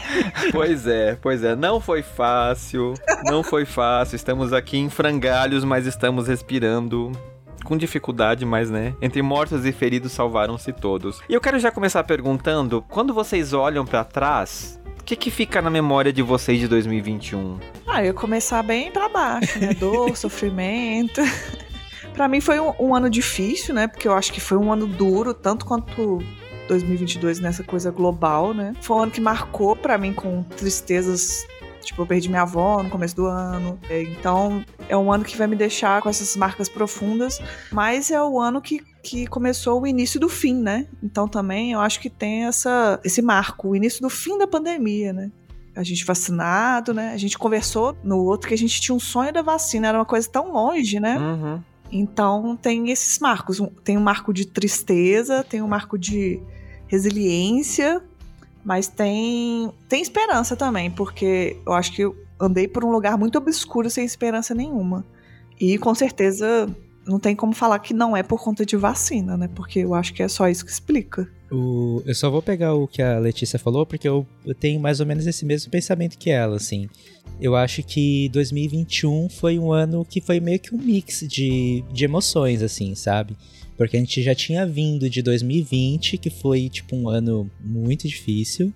pois 0.50 0.86
é, 0.86 1.18
pois 1.20 1.44
é. 1.44 1.54
Não 1.54 1.78
foi 1.78 2.00
fácil. 2.00 2.94
Não 3.24 3.42
foi 3.42 3.66
fácil. 3.66 4.16
Estamos 4.16 4.50
aqui 4.50 4.78
em 4.78 4.88
frangalhos, 4.88 5.62
mas 5.62 5.84
estamos 5.84 6.26
respirando 6.26 7.12
com 7.66 7.76
dificuldade, 7.76 8.46
mas 8.46 8.70
né, 8.70 8.94
entre 9.00 9.20
mortos 9.20 9.66
e 9.66 9.72
feridos 9.72 10.12
salvaram-se 10.12 10.72
todos. 10.72 11.20
E 11.28 11.34
eu 11.34 11.40
quero 11.40 11.58
já 11.58 11.70
começar 11.70 12.02
perguntando, 12.04 12.82
quando 12.88 13.12
vocês 13.12 13.54
olham 13.54 13.86
para 13.86 14.04
trás, 14.04 14.78
o 15.04 15.06
que, 15.06 15.16
que 15.16 15.30
fica 15.30 15.60
na 15.60 15.68
memória 15.68 16.10
de 16.10 16.22
vocês 16.22 16.58
de 16.58 16.66
2021? 16.66 17.58
Ah, 17.86 18.02
eu 18.02 18.14
começar 18.14 18.62
bem 18.62 18.90
para 18.90 19.06
baixo, 19.06 19.58
né? 19.58 19.74
Dor, 19.74 20.16
sofrimento. 20.16 21.20
para 22.14 22.26
mim 22.26 22.40
foi 22.40 22.58
um, 22.58 22.72
um, 22.80 22.94
ano 22.94 23.10
difícil, 23.10 23.74
né? 23.74 23.86
Porque 23.86 24.08
eu 24.08 24.14
acho 24.14 24.32
que 24.32 24.40
foi 24.40 24.56
um 24.56 24.72
ano 24.72 24.86
duro, 24.86 25.34
tanto 25.34 25.66
quanto 25.66 26.24
2022 26.68 27.38
nessa 27.38 27.62
coisa 27.62 27.90
global, 27.90 28.54
né? 28.54 28.72
Foi 28.80 28.96
um 28.96 29.02
ano 29.02 29.12
que 29.12 29.20
marcou 29.20 29.76
para 29.76 29.98
mim 29.98 30.14
com 30.14 30.42
tristezas 30.42 31.46
Tipo, 31.84 32.02
eu 32.02 32.06
perdi 32.06 32.28
minha 32.28 32.42
avó 32.42 32.82
no 32.82 32.90
começo 32.90 33.14
do 33.14 33.26
ano. 33.26 33.78
É, 33.88 34.02
então, 34.02 34.64
é 34.88 34.96
um 34.96 35.12
ano 35.12 35.24
que 35.24 35.36
vai 35.36 35.46
me 35.46 35.56
deixar 35.56 36.02
com 36.02 36.08
essas 36.08 36.36
marcas 36.36 36.68
profundas. 36.68 37.40
Mas 37.70 38.10
é 38.10 38.22
o 38.22 38.40
ano 38.40 38.60
que, 38.60 38.80
que 39.02 39.26
começou 39.26 39.82
o 39.82 39.86
início 39.86 40.18
do 40.18 40.28
fim, 40.28 40.54
né? 40.54 40.86
Então, 41.02 41.28
também 41.28 41.72
eu 41.72 41.80
acho 41.80 42.00
que 42.00 42.10
tem 42.10 42.46
essa, 42.46 43.00
esse 43.04 43.22
marco, 43.22 43.68
o 43.68 43.76
início 43.76 44.00
do 44.02 44.10
fim 44.10 44.38
da 44.38 44.46
pandemia, 44.46 45.12
né? 45.12 45.30
a 45.76 45.82
gente 45.82 46.04
vacinado, 46.04 46.94
né? 46.94 47.12
A 47.12 47.16
gente 47.16 47.36
conversou 47.36 47.96
no 48.04 48.18
outro 48.18 48.48
que 48.48 48.54
a 48.54 48.58
gente 48.58 48.80
tinha 48.80 48.94
um 48.94 49.00
sonho 49.00 49.32
da 49.32 49.42
vacina, 49.42 49.88
era 49.88 49.98
uma 49.98 50.04
coisa 50.04 50.28
tão 50.28 50.52
longe, 50.52 51.00
né? 51.00 51.18
Uhum. 51.18 51.60
Então 51.90 52.56
tem 52.56 52.90
esses 52.90 53.18
marcos. 53.18 53.60
Tem 53.82 53.98
um 53.98 54.02
marco 54.02 54.32
de 54.32 54.46
tristeza, 54.46 55.44
tem 55.44 55.62
um 55.62 55.68
marco 55.68 55.98
de 55.98 56.40
resiliência, 56.86 58.02
mas 58.64 58.88
tem, 58.88 59.70
tem 59.88 60.00
esperança 60.00 60.56
também, 60.56 60.90
porque 60.90 61.56
eu 61.66 61.72
acho 61.72 61.92
que 61.92 62.02
eu 62.02 62.16
andei 62.40 62.66
por 62.66 62.84
um 62.84 62.90
lugar 62.90 63.18
muito 63.18 63.36
obscuro 63.38 63.90
sem 63.90 64.04
esperança 64.04 64.54
nenhuma. 64.54 65.04
E 65.60 65.78
com 65.78 65.94
certeza 65.94 66.68
não 67.06 67.18
tem 67.18 67.36
como 67.36 67.52
falar 67.52 67.78
que 67.78 67.92
não 67.92 68.16
é 68.16 68.22
por 68.22 68.42
conta 68.42 68.64
de 68.64 68.76
vacina, 68.76 69.36
né? 69.36 69.48
Porque 69.54 69.80
eu 69.80 69.94
acho 69.94 70.12
que 70.14 70.22
é 70.22 70.28
só 70.28 70.48
isso 70.48 70.64
que 70.64 70.70
explica. 70.70 71.28
O, 71.52 72.02
eu 72.06 72.14
só 72.14 72.30
vou 72.30 72.42
pegar 72.42 72.74
o 72.74 72.88
que 72.88 73.02
a 73.02 73.18
Letícia 73.18 73.58
falou, 73.58 73.84
porque 73.84 74.08
eu, 74.08 74.26
eu 74.44 74.54
tenho 74.54 74.80
mais 74.80 75.00
ou 75.00 75.06
menos 75.06 75.26
esse 75.26 75.44
mesmo 75.44 75.70
pensamento 75.70 76.18
que 76.18 76.30
ela, 76.30 76.56
assim. 76.56 76.88
Eu 77.40 77.54
acho 77.54 77.82
que 77.82 78.28
2021 78.30 79.28
foi 79.28 79.58
um 79.58 79.72
ano 79.72 80.04
que 80.04 80.20
foi 80.20 80.40
meio 80.40 80.58
que 80.58 80.74
um 80.74 80.78
mix 80.78 81.20
de, 81.28 81.84
de 81.92 82.04
emoções, 82.04 82.62
assim, 82.62 82.94
sabe? 82.94 83.36
Porque 83.76 83.96
a 83.96 84.00
gente 84.00 84.22
já 84.22 84.34
tinha 84.34 84.66
vindo 84.66 85.10
de 85.10 85.22
2020, 85.22 86.18
que 86.18 86.30
foi, 86.30 86.68
tipo, 86.68 86.94
um 86.96 87.08
ano 87.08 87.50
muito 87.60 88.06
difícil. 88.06 88.72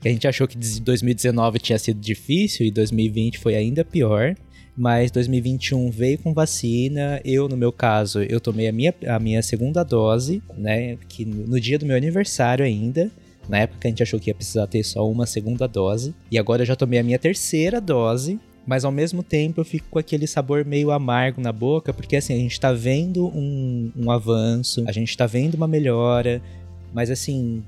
Que 0.00 0.08
a 0.08 0.12
gente 0.12 0.26
achou 0.26 0.48
que 0.48 0.56
2019 0.56 1.58
tinha 1.58 1.78
sido 1.78 2.00
difícil 2.00 2.66
e 2.66 2.70
2020 2.70 3.38
foi 3.38 3.54
ainda 3.54 3.84
pior 3.84 4.34
mas 4.76 5.10
2021 5.10 5.90
veio 5.90 6.18
com 6.18 6.32
vacina. 6.32 7.20
Eu, 7.22 7.48
no 7.48 7.56
meu 7.56 7.70
caso, 7.70 8.22
eu 8.22 8.40
tomei 8.40 8.66
a 8.66 8.72
minha, 8.72 8.94
a 9.06 9.18
minha 9.18 9.42
segunda 9.42 9.82
dose, 9.82 10.42
né? 10.56 10.96
Que 11.06 11.22
no 11.24 11.60
dia 11.60 11.78
do 11.78 11.84
meu 11.84 11.96
aniversário 11.96 12.64
ainda. 12.64 13.10
Na 13.46 13.58
época 13.58 13.86
a 13.86 13.90
gente 13.90 14.02
achou 14.02 14.18
que 14.18 14.30
ia 14.30 14.34
precisar 14.34 14.66
ter 14.66 14.82
só 14.82 15.06
uma 15.06 15.26
segunda 15.26 15.66
dose. 15.66 16.14
E 16.30 16.38
agora 16.38 16.62
eu 16.62 16.66
já 16.66 16.74
tomei 16.74 16.98
a 16.98 17.02
minha 17.02 17.18
terceira 17.18 17.78
dose. 17.78 18.40
Mas 18.70 18.84
ao 18.84 18.92
mesmo 18.92 19.20
tempo 19.24 19.60
eu 19.60 19.64
fico 19.64 19.88
com 19.90 19.98
aquele 19.98 20.28
sabor 20.28 20.64
meio 20.64 20.92
amargo 20.92 21.40
na 21.40 21.50
boca, 21.50 21.92
porque 21.92 22.14
assim, 22.14 22.34
a 22.34 22.36
gente 22.36 22.60
tá 22.60 22.72
vendo 22.72 23.26
um, 23.26 23.90
um 23.96 24.12
avanço, 24.12 24.84
a 24.86 24.92
gente 24.92 25.16
tá 25.16 25.26
vendo 25.26 25.56
uma 25.56 25.66
melhora, 25.66 26.40
mas 26.94 27.10
assim, 27.10 27.64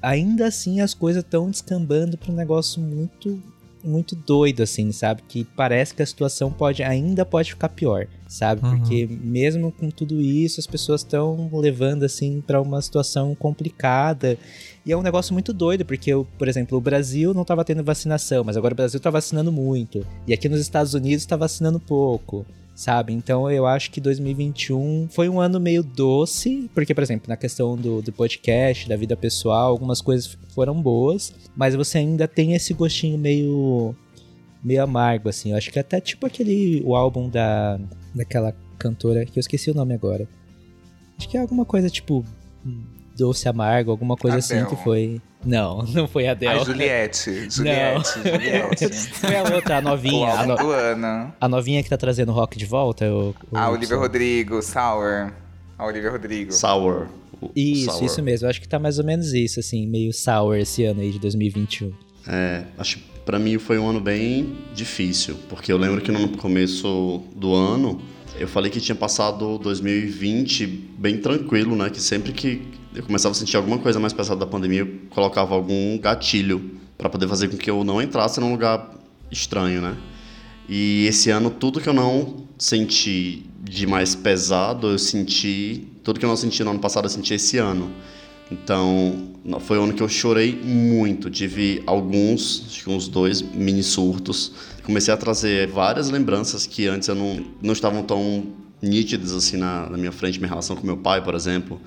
ainda 0.00 0.46
assim 0.46 0.80
as 0.80 0.94
coisas 0.94 1.24
estão 1.24 1.50
descambando 1.50 2.16
para 2.16 2.30
um 2.30 2.36
negócio 2.36 2.80
muito 2.80 3.42
muito 3.82 4.14
doido, 4.14 4.62
assim, 4.62 4.92
sabe? 4.92 5.22
Que 5.28 5.44
parece 5.44 5.92
que 5.92 6.02
a 6.02 6.06
situação 6.06 6.52
pode 6.52 6.84
ainda 6.84 7.26
pode 7.26 7.50
ficar 7.50 7.68
pior, 7.68 8.06
sabe? 8.28 8.64
Uhum. 8.64 8.78
Porque 8.78 9.06
mesmo 9.06 9.72
com 9.72 9.90
tudo 9.90 10.20
isso, 10.20 10.60
as 10.60 10.68
pessoas 10.68 11.00
estão 11.00 11.50
levando, 11.52 12.04
assim, 12.04 12.40
para 12.40 12.62
uma 12.62 12.80
situação 12.80 13.34
complicada. 13.34 14.38
E 14.86 14.92
é 14.92 14.96
um 14.96 15.02
negócio 15.02 15.32
muito 15.32 15.52
doido, 15.52 15.84
porque, 15.84 16.10
por 16.38 16.46
exemplo, 16.46 16.76
o 16.76 16.80
Brasil 16.80 17.32
não 17.32 17.42
estava 17.42 17.64
tendo 17.64 17.82
vacinação, 17.82 18.44
mas 18.44 18.56
agora 18.56 18.74
o 18.74 18.76
Brasil 18.76 18.98
está 18.98 19.08
vacinando 19.08 19.50
muito. 19.50 20.06
E 20.26 20.34
aqui 20.34 20.48
nos 20.48 20.60
Estados 20.60 20.92
Unidos 20.92 21.22
está 21.22 21.36
vacinando 21.36 21.80
pouco 21.80 22.44
sabe? 22.74 23.12
Então 23.12 23.50
eu 23.50 23.66
acho 23.66 23.90
que 23.90 24.00
2021 24.00 25.08
foi 25.10 25.28
um 25.28 25.40
ano 25.40 25.60
meio 25.60 25.82
doce, 25.82 26.68
porque, 26.74 26.94
por 26.94 27.02
exemplo, 27.02 27.28
na 27.28 27.36
questão 27.36 27.76
do, 27.76 28.02
do 28.02 28.12
podcast, 28.12 28.88
da 28.88 28.96
vida 28.96 29.16
pessoal, 29.16 29.70
algumas 29.70 30.00
coisas 30.00 30.36
foram 30.54 30.80
boas, 30.80 31.32
mas 31.56 31.74
você 31.74 31.98
ainda 31.98 32.26
tem 32.26 32.54
esse 32.54 32.74
gostinho 32.74 33.16
meio 33.16 33.94
meio 34.62 34.82
amargo, 34.82 35.28
assim. 35.28 35.50
Eu 35.50 35.56
acho 35.56 35.70
que 35.70 35.78
até 35.78 36.00
tipo 36.00 36.26
aquele 36.26 36.82
o 36.84 36.96
álbum 36.96 37.28
da 37.28 37.78
daquela 38.14 38.54
cantora 38.78 39.24
que 39.24 39.38
eu 39.38 39.40
esqueci 39.40 39.70
o 39.70 39.74
nome 39.74 39.94
agora. 39.94 40.28
Acho 41.16 41.28
que 41.28 41.36
é 41.36 41.40
alguma 41.40 41.64
coisa 41.64 41.88
tipo 41.88 42.24
doce 43.16 43.48
amargo, 43.48 43.90
alguma 43.90 44.16
coisa 44.16 44.38
Adele. 44.38 44.62
assim 44.62 44.76
que 44.76 44.82
foi. 44.82 45.20
Não, 45.44 45.82
não 45.92 46.08
foi 46.08 46.26
a 46.26 46.32
Adele. 46.32 46.52
A 46.52 46.64
Juliette. 46.64 47.50
Juliette, 47.50 48.18
não. 48.18 48.32
Juliette. 48.32 48.88
foi 49.14 49.36
a 49.36 49.42
outra, 49.54 49.78
a 49.78 49.80
novinha. 49.80 50.32
a, 50.32 50.46
no... 50.46 51.32
A 51.40 51.48
novinha 51.48 51.82
que 51.82 51.88
tá 51.88 51.96
trazendo 51.96 52.32
o 52.32 52.34
rock 52.34 52.58
de 52.58 52.66
volta. 52.66 53.06
O, 53.06 53.34
o... 53.50 53.56
A 53.56 53.70
Olivia 53.70 53.96
Rodrigo, 53.96 54.62
Sour. 54.62 55.32
A 55.78 55.86
Olivia 55.86 56.10
Rodrigo. 56.10 56.52
Sour. 56.52 57.08
Isso, 57.54 57.90
sour. 57.90 58.04
isso 58.04 58.22
mesmo. 58.22 58.46
Eu 58.46 58.50
acho 58.50 58.60
que 58.60 58.68
tá 58.68 58.78
mais 58.78 58.98
ou 58.98 59.04
menos 59.04 59.32
isso, 59.32 59.60
assim, 59.60 59.86
meio 59.86 60.12
sour 60.12 60.56
esse 60.56 60.84
ano 60.84 61.00
aí 61.00 61.10
de 61.10 61.18
2021. 61.18 61.92
É, 62.26 62.64
acho 62.78 62.98
que 62.98 63.04
pra 63.24 63.38
mim 63.38 63.58
foi 63.58 63.78
um 63.78 63.88
ano 63.88 64.00
bem 64.00 64.56
difícil, 64.74 65.36
porque 65.48 65.72
eu 65.72 65.76
lembro 65.76 66.00
que 66.00 66.12
no 66.12 66.28
começo 66.36 67.22
do 67.34 67.54
ano 67.54 68.00
eu 68.38 68.48
falei 68.48 68.70
que 68.70 68.80
tinha 68.80 68.94
passado 68.94 69.58
2020 69.58 70.66
bem 70.98 71.18
tranquilo, 71.18 71.76
né? 71.76 71.88
Que 71.90 72.00
sempre 72.00 72.32
que 72.32 72.62
eu 72.94 73.02
começava 73.02 73.32
a 73.32 73.34
sentir 73.34 73.56
alguma 73.56 73.78
coisa 73.78 73.98
mais 73.98 74.12
pesada 74.12 74.40
da 74.40 74.46
pandemia, 74.46 74.80
eu 74.80 75.00
colocava 75.10 75.54
algum 75.54 75.98
gatilho 75.98 76.78
para 76.96 77.10
poder 77.10 77.28
fazer 77.28 77.48
com 77.48 77.56
que 77.56 77.68
eu 77.68 77.82
não 77.82 78.00
entrasse 78.00 78.38
num 78.40 78.52
lugar 78.52 78.94
estranho, 79.30 79.82
né? 79.82 79.96
E 80.68 81.06
esse 81.06 81.30
ano, 81.30 81.50
tudo 81.50 81.80
que 81.80 81.88
eu 81.88 81.92
não 81.92 82.44
senti 82.56 83.44
de 83.62 83.86
mais 83.86 84.14
pesado, 84.14 84.88
eu 84.88 84.98
senti. 84.98 85.88
Tudo 86.02 86.18
que 86.18 86.24
eu 86.24 86.28
não 86.28 86.36
senti 86.36 86.62
no 86.62 86.70
ano 86.70 86.78
passado, 86.78 87.04
eu 87.04 87.10
senti 87.10 87.34
esse 87.34 87.58
ano. 87.58 87.90
Então, 88.50 89.32
foi 89.60 89.78
o 89.78 89.82
ano 89.82 89.92
que 89.92 90.02
eu 90.02 90.08
chorei 90.08 90.54
muito. 90.54 91.30
Tive 91.30 91.82
alguns, 91.86 92.64
acho 92.66 92.84
que 92.84 92.90
uns 92.90 93.08
dois 93.08 93.42
mini 93.42 93.82
surtos. 93.82 94.52
Comecei 94.84 95.12
a 95.12 95.16
trazer 95.16 95.66
várias 95.68 96.10
lembranças 96.10 96.66
que 96.66 96.86
antes 96.86 97.08
eu 97.08 97.14
não, 97.14 97.44
não 97.60 97.72
estavam 97.72 98.02
tão 98.02 98.46
nítidas 98.80 99.32
assim 99.32 99.56
na, 99.56 99.88
na 99.90 99.96
minha 99.96 100.12
frente. 100.12 100.38
Minha 100.38 100.50
relação 100.50 100.76
com 100.76 100.86
meu 100.86 100.96
pai, 100.96 101.22
por 101.22 101.34
exemplo. 101.34 101.80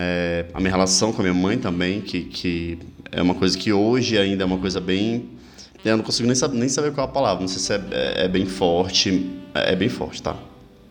É, 0.00 0.46
a 0.54 0.60
minha 0.60 0.70
relação 0.70 1.12
com 1.12 1.20
a 1.20 1.24
minha 1.24 1.34
mãe 1.34 1.58
também, 1.58 2.00
que, 2.00 2.22
que 2.22 2.78
é 3.10 3.20
uma 3.20 3.34
coisa 3.34 3.58
que 3.58 3.72
hoje 3.72 4.16
ainda 4.16 4.44
é 4.44 4.46
uma 4.46 4.58
coisa 4.58 4.80
bem. 4.80 5.28
Eu 5.84 5.96
não 5.96 6.04
consigo 6.04 6.26
nem 6.26 6.36
saber, 6.36 6.56
nem 6.56 6.68
saber 6.68 6.92
qual 6.92 7.08
é 7.08 7.10
a 7.10 7.12
palavra, 7.12 7.40
não 7.40 7.48
sei 7.48 7.58
se 7.58 7.72
é, 7.72 7.82
é, 7.90 8.24
é 8.24 8.28
bem 8.28 8.46
forte. 8.46 9.28
É, 9.52 9.72
é, 9.72 9.76
bem 9.76 9.88
forte, 9.88 10.22
tá? 10.22 10.36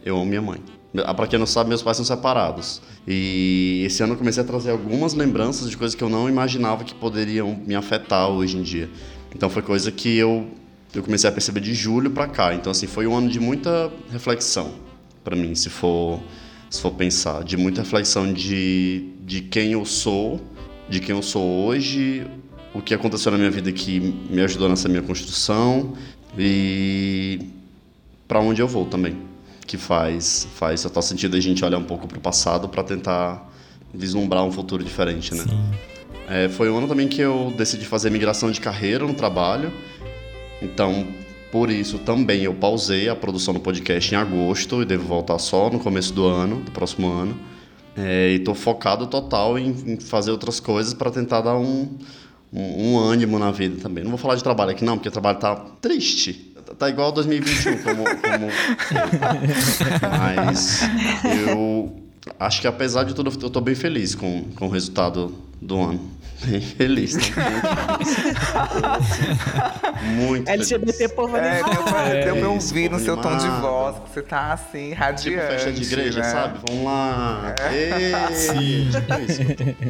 Eu 0.03 0.17
amo 0.17 0.25
minha 0.25 0.41
mãe. 0.41 0.59
Ah, 1.05 1.13
Para 1.13 1.27
quem 1.27 1.39
não 1.39 1.45
sabe, 1.45 1.69
meus 1.69 1.81
pais 1.81 1.95
são 1.95 2.05
separados. 2.05 2.81
E 3.07 3.83
esse 3.85 4.03
ano 4.03 4.13
eu 4.13 4.17
comecei 4.17 4.43
a 4.43 4.45
trazer 4.45 4.71
algumas 4.71 5.13
lembranças 5.13 5.69
de 5.69 5.77
coisas 5.77 5.95
que 5.95 6.03
eu 6.03 6.09
não 6.09 6.27
imaginava 6.27 6.83
que 6.83 6.93
poderiam 6.93 7.57
me 7.65 7.75
afetar 7.75 8.29
hoje 8.29 8.57
em 8.57 8.61
dia. 8.61 8.89
Então 9.33 9.49
foi 9.49 9.61
coisa 9.61 9.89
que 9.89 10.17
eu, 10.17 10.47
eu 10.93 11.01
comecei 11.01 11.29
a 11.29 11.33
perceber 11.33 11.61
de 11.61 11.73
julho 11.73 12.11
para 12.11 12.27
cá. 12.27 12.53
Então, 12.53 12.71
assim, 12.71 12.87
foi 12.87 13.07
um 13.07 13.15
ano 13.15 13.29
de 13.29 13.39
muita 13.39 13.89
reflexão 14.11 14.73
para 15.23 15.35
mim, 15.35 15.55
se 15.55 15.69
for 15.69 16.21
se 16.69 16.81
for 16.81 16.91
pensar, 16.91 17.43
de 17.43 17.55
muita 17.55 17.81
reflexão 17.81 18.31
de, 18.31 19.09
de 19.25 19.41
quem 19.41 19.71
eu 19.71 19.85
sou, 19.85 20.41
de 20.89 20.99
quem 20.99 21.15
eu 21.15 21.21
sou 21.21 21.65
hoje, 21.65 22.25
o 22.73 22.81
que 22.81 22.93
aconteceu 22.93 23.31
na 23.31 23.37
minha 23.37 23.51
vida 23.51 23.71
que 23.71 23.99
me 23.99 24.41
ajudou 24.41 24.69
nessa 24.69 24.87
minha 24.87 25.01
construção 25.01 25.93
e 26.37 27.39
para 28.27 28.39
onde 28.39 28.61
eu 28.61 28.67
vou 28.67 28.85
também, 28.85 29.17
que 29.65 29.77
faz 29.77 30.47
faz 30.55 30.83
total 30.83 31.01
sentido 31.01 31.35
a 31.35 31.39
gente 31.39 31.63
olhar 31.63 31.77
um 31.77 31.83
pouco 31.83 32.07
para 32.07 32.17
o 32.17 32.21
passado 32.21 32.67
para 32.67 32.83
tentar 32.83 33.51
vislumbrar 33.93 34.43
um 34.43 34.51
futuro 34.51 34.83
diferente, 34.83 35.33
né? 35.33 35.43
É, 36.29 36.49
foi 36.49 36.69
um 36.69 36.77
ano 36.77 36.87
também 36.87 37.07
que 37.07 37.21
eu 37.21 37.53
decidi 37.57 37.85
fazer 37.85 38.09
migração 38.09 38.51
de 38.51 38.59
carreira 38.59 39.05
no 39.05 39.13
trabalho, 39.13 39.71
então 40.61 41.07
por 41.51 41.69
isso, 41.69 41.97
também 41.99 42.43
eu 42.43 42.53
pausei 42.53 43.07
a 43.07 43.15
produção 43.15 43.53
do 43.53 43.59
podcast 43.59 44.13
em 44.13 44.17
agosto 44.17 44.81
e 44.81 44.85
devo 44.85 45.07
voltar 45.07 45.39
só 45.39 45.69
no 45.69 45.79
começo 45.79 46.13
do 46.13 46.25
ano, 46.25 46.61
do 46.61 46.71
próximo 46.71 47.07
ano. 47.07 47.37
É, 47.95 48.31
e 48.31 48.35
estou 48.35 48.53
focado 48.53 49.07
total 49.07 49.57
em, 49.57 49.69
em, 49.85 49.99
fazer 49.99 50.29
outras 50.29 50.59
coisas 50.59 50.93
para 50.93 51.09
tentar 51.09 51.41
dar 51.41 51.55
um, 51.55 51.89
um, 52.53 52.91
um, 52.91 52.99
ânimo 52.99 53.39
na 53.39 53.49
vida 53.49 53.81
também. 53.81 54.03
Não 54.03 54.11
vou 54.11 54.19
falar 54.19 54.35
de 54.35 54.43
trabalho 54.43 54.71
aqui 54.71 54.85
não, 54.85 54.97
porque 54.97 55.09
o 55.09 55.11
trabalho 55.11 55.39
tá 55.39 55.55
triste. 55.81 56.53
Tá 56.77 56.89
igual 56.89 57.11
2021, 57.13 57.77
como, 57.77 58.03
como... 58.03 58.47
Mas 60.45 60.81
eu 61.47 61.95
acho 62.39 62.61
que 62.61 62.67
apesar 62.67 63.03
de 63.03 63.15
tudo, 63.15 63.31
eu 63.31 63.47
estou 63.47 63.61
bem 63.61 63.73
feliz 63.73 64.13
com, 64.13 64.43
com 64.55 64.67
o 64.67 64.69
resultado 64.69 65.33
do 65.61 65.79
ano. 65.79 66.16
Bem 66.45 66.61
feliz, 66.61 67.15
né? 67.17 67.23
Muito 70.15 70.47
LGBT 70.47 70.97
feliz. 70.97 71.11
povo 71.13 71.35
é, 71.35 71.63
Deu 71.63 71.83
pra, 71.83 72.01
é, 72.03 72.25
deu 72.25 72.37
pra 72.37 72.49
ouvir 72.49 72.91
no 72.91 72.99
seu 72.99 73.13
animado. 73.13 73.39
tom 73.39 73.43
de 73.43 73.61
voz 73.61 73.99
que 73.99 74.13
você 74.13 74.21
tá 74.21 74.53
assim, 74.53 74.93
radiante. 74.93 75.23
Tipo 75.23 75.41
festa 75.41 75.71
de 75.71 75.81
igreja, 75.83 76.19
né? 76.19 76.31
sabe? 76.31 76.59
Vamos 76.67 76.85
lá. 76.85 77.55
É. 77.59 78.33
Sim. 78.33 78.89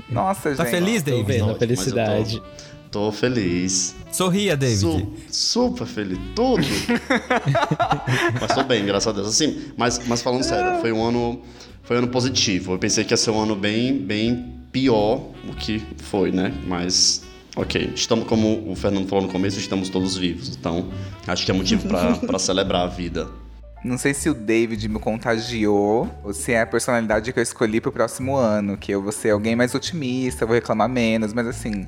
Nossa, 0.10 0.44
tá 0.44 0.50
gente. 0.50 0.58
Tá 0.58 0.66
feliz, 0.66 1.04
David? 1.04 1.39
Tô 1.39 1.56
felicidade. 1.56 2.42
Tô, 2.89 3.08
tô, 3.08 3.12
feliz. 3.12 3.96
Sorria, 4.12 4.56
David. 4.56 4.80
Su 4.80 5.13
super 5.30 5.86
feliz. 5.86 6.20
Tudo. 6.34 6.63
mas 8.39 8.56
tô 8.56 8.63
bem, 8.63 8.86
graças 8.86 9.08
a 9.08 9.12
Deus. 9.12 9.27
Assim, 9.27 9.74
mas, 9.75 10.00
mas 10.08 10.22
falando 10.22 10.44
sério, 10.44 10.80
foi 10.80 10.94
um 10.94 11.04
ano... 11.06 11.42
Foi 11.84 11.96
um 11.96 12.00
ano 12.00 12.10
positivo. 12.10 12.74
Eu 12.74 12.80
pensei 12.80 13.06
que 13.06 13.13
ia 13.13 13.18
ser 13.18 13.32
um 13.32 13.42
ano 13.42 13.56
bem, 13.56 13.98
bem 13.98 14.56
pior 14.77 15.31
o 15.50 15.55
que 15.55 15.84
foi, 15.98 16.31
né? 16.31 16.53
Mas, 16.67 17.24
ok. 17.55 17.93
Estamos, 17.96 18.27
como 18.27 18.72
o 18.72 18.75
Fernando 18.75 19.07
falou 19.07 19.25
no 19.25 19.31
começo, 19.31 19.57
estamos 19.57 19.89
todos 19.89 20.15
vivos. 20.15 20.55
Então, 20.55 20.89
acho 21.25 21.43
que 21.43 21.51
é 21.51 21.53
motivo 21.53 21.88
para 21.88 22.38
celebrar 22.38 22.84
a 22.84 22.88
vida. 22.88 23.27
Não 23.84 23.98
sei 23.98 24.13
se 24.13 24.29
o 24.29 24.36
David 24.36 24.88
me 24.88 25.00
contagiou 25.00 26.10
ou 26.24 26.31
se 26.31 26.51
é 26.51 26.62
a 26.62 26.67
personalidade 26.67 27.34
que 27.34 27.39
eu 27.39 27.43
escolhi 27.43 27.81
pro 27.81 27.91
próximo 27.91 28.36
ano, 28.36 28.77
que 28.77 28.91
eu 28.91 29.01
vou 29.01 29.12
ser 29.12 29.31
alguém 29.31 29.55
mais 29.55 29.74
otimista, 29.74 30.46
vou 30.46 30.53
reclamar 30.53 30.89
menos, 30.89 31.34
mas 31.34 31.48
assim, 31.48 31.88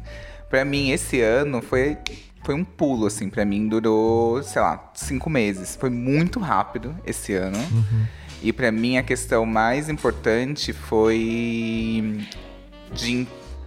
para 0.50 0.64
mim 0.66 0.92
esse 0.92 1.22
ano 1.22 1.62
foi 1.62 1.98
foi 2.44 2.56
um 2.56 2.64
pulo 2.64 3.06
assim, 3.06 3.30
para 3.30 3.44
mim 3.44 3.68
durou, 3.68 4.42
sei 4.44 4.62
lá, 4.62 4.92
cinco 4.96 5.30
meses. 5.30 5.76
Foi 5.76 5.90
muito 5.90 6.40
rápido 6.40 6.96
esse 7.06 7.34
ano. 7.34 7.58
Uhum. 7.58 8.06
E 8.42 8.54
para 8.54 8.72
mim 8.72 8.98
a 8.98 9.04
questão 9.04 9.46
mais 9.46 9.90
importante 9.90 10.72
foi 10.72 12.26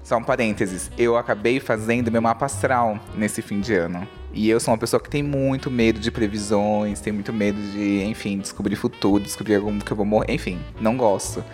Só 0.02 0.16
um 0.16 0.22
parênteses, 0.22 0.90
eu 0.98 1.16
acabei 1.16 1.60
fazendo 1.60 2.10
meu 2.10 2.20
mapa 2.20 2.46
astral 2.46 2.98
nesse 3.14 3.40
fim 3.40 3.60
de 3.60 3.72
ano. 3.74 4.06
E 4.34 4.50
eu 4.50 4.58
sou 4.58 4.72
uma 4.72 4.78
pessoa 4.78 5.00
que 5.00 5.08
tem 5.08 5.22
muito 5.22 5.70
medo 5.70 6.00
de 6.00 6.10
previsões, 6.10 7.00
tem 7.00 7.12
muito 7.12 7.32
medo 7.32 7.60
de, 7.70 8.02
enfim, 8.04 8.38
descobrir 8.38 8.74
futuro, 8.76 9.22
descobrir 9.22 9.60
como 9.60 9.84
que 9.84 9.92
eu 9.92 9.96
vou 9.96 10.04
morrer, 10.04 10.32
enfim, 10.32 10.58
não 10.80 10.96
gosto. 10.96 11.44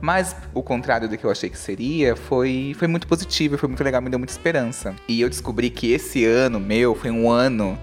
Mas 0.00 0.36
o 0.54 0.62
contrário 0.62 1.08
do 1.08 1.16
que 1.16 1.24
eu 1.24 1.30
achei 1.30 1.50
que 1.50 1.58
seria 1.58 2.14
foi, 2.14 2.76
foi 2.78 2.86
muito 2.86 3.08
positivo, 3.08 3.58
foi 3.58 3.68
muito 3.68 3.82
legal, 3.82 4.00
me 4.00 4.10
deu 4.10 4.18
muita 4.18 4.32
esperança. 4.32 4.94
E 5.08 5.20
eu 5.20 5.28
descobri 5.28 5.68
que 5.70 5.92
esse 5.92 6.24
ano 6.24 6.60
meu 6.60 6.94
foi 6.94 7.10
um 7.10 7.30
ano, 7.30 7.78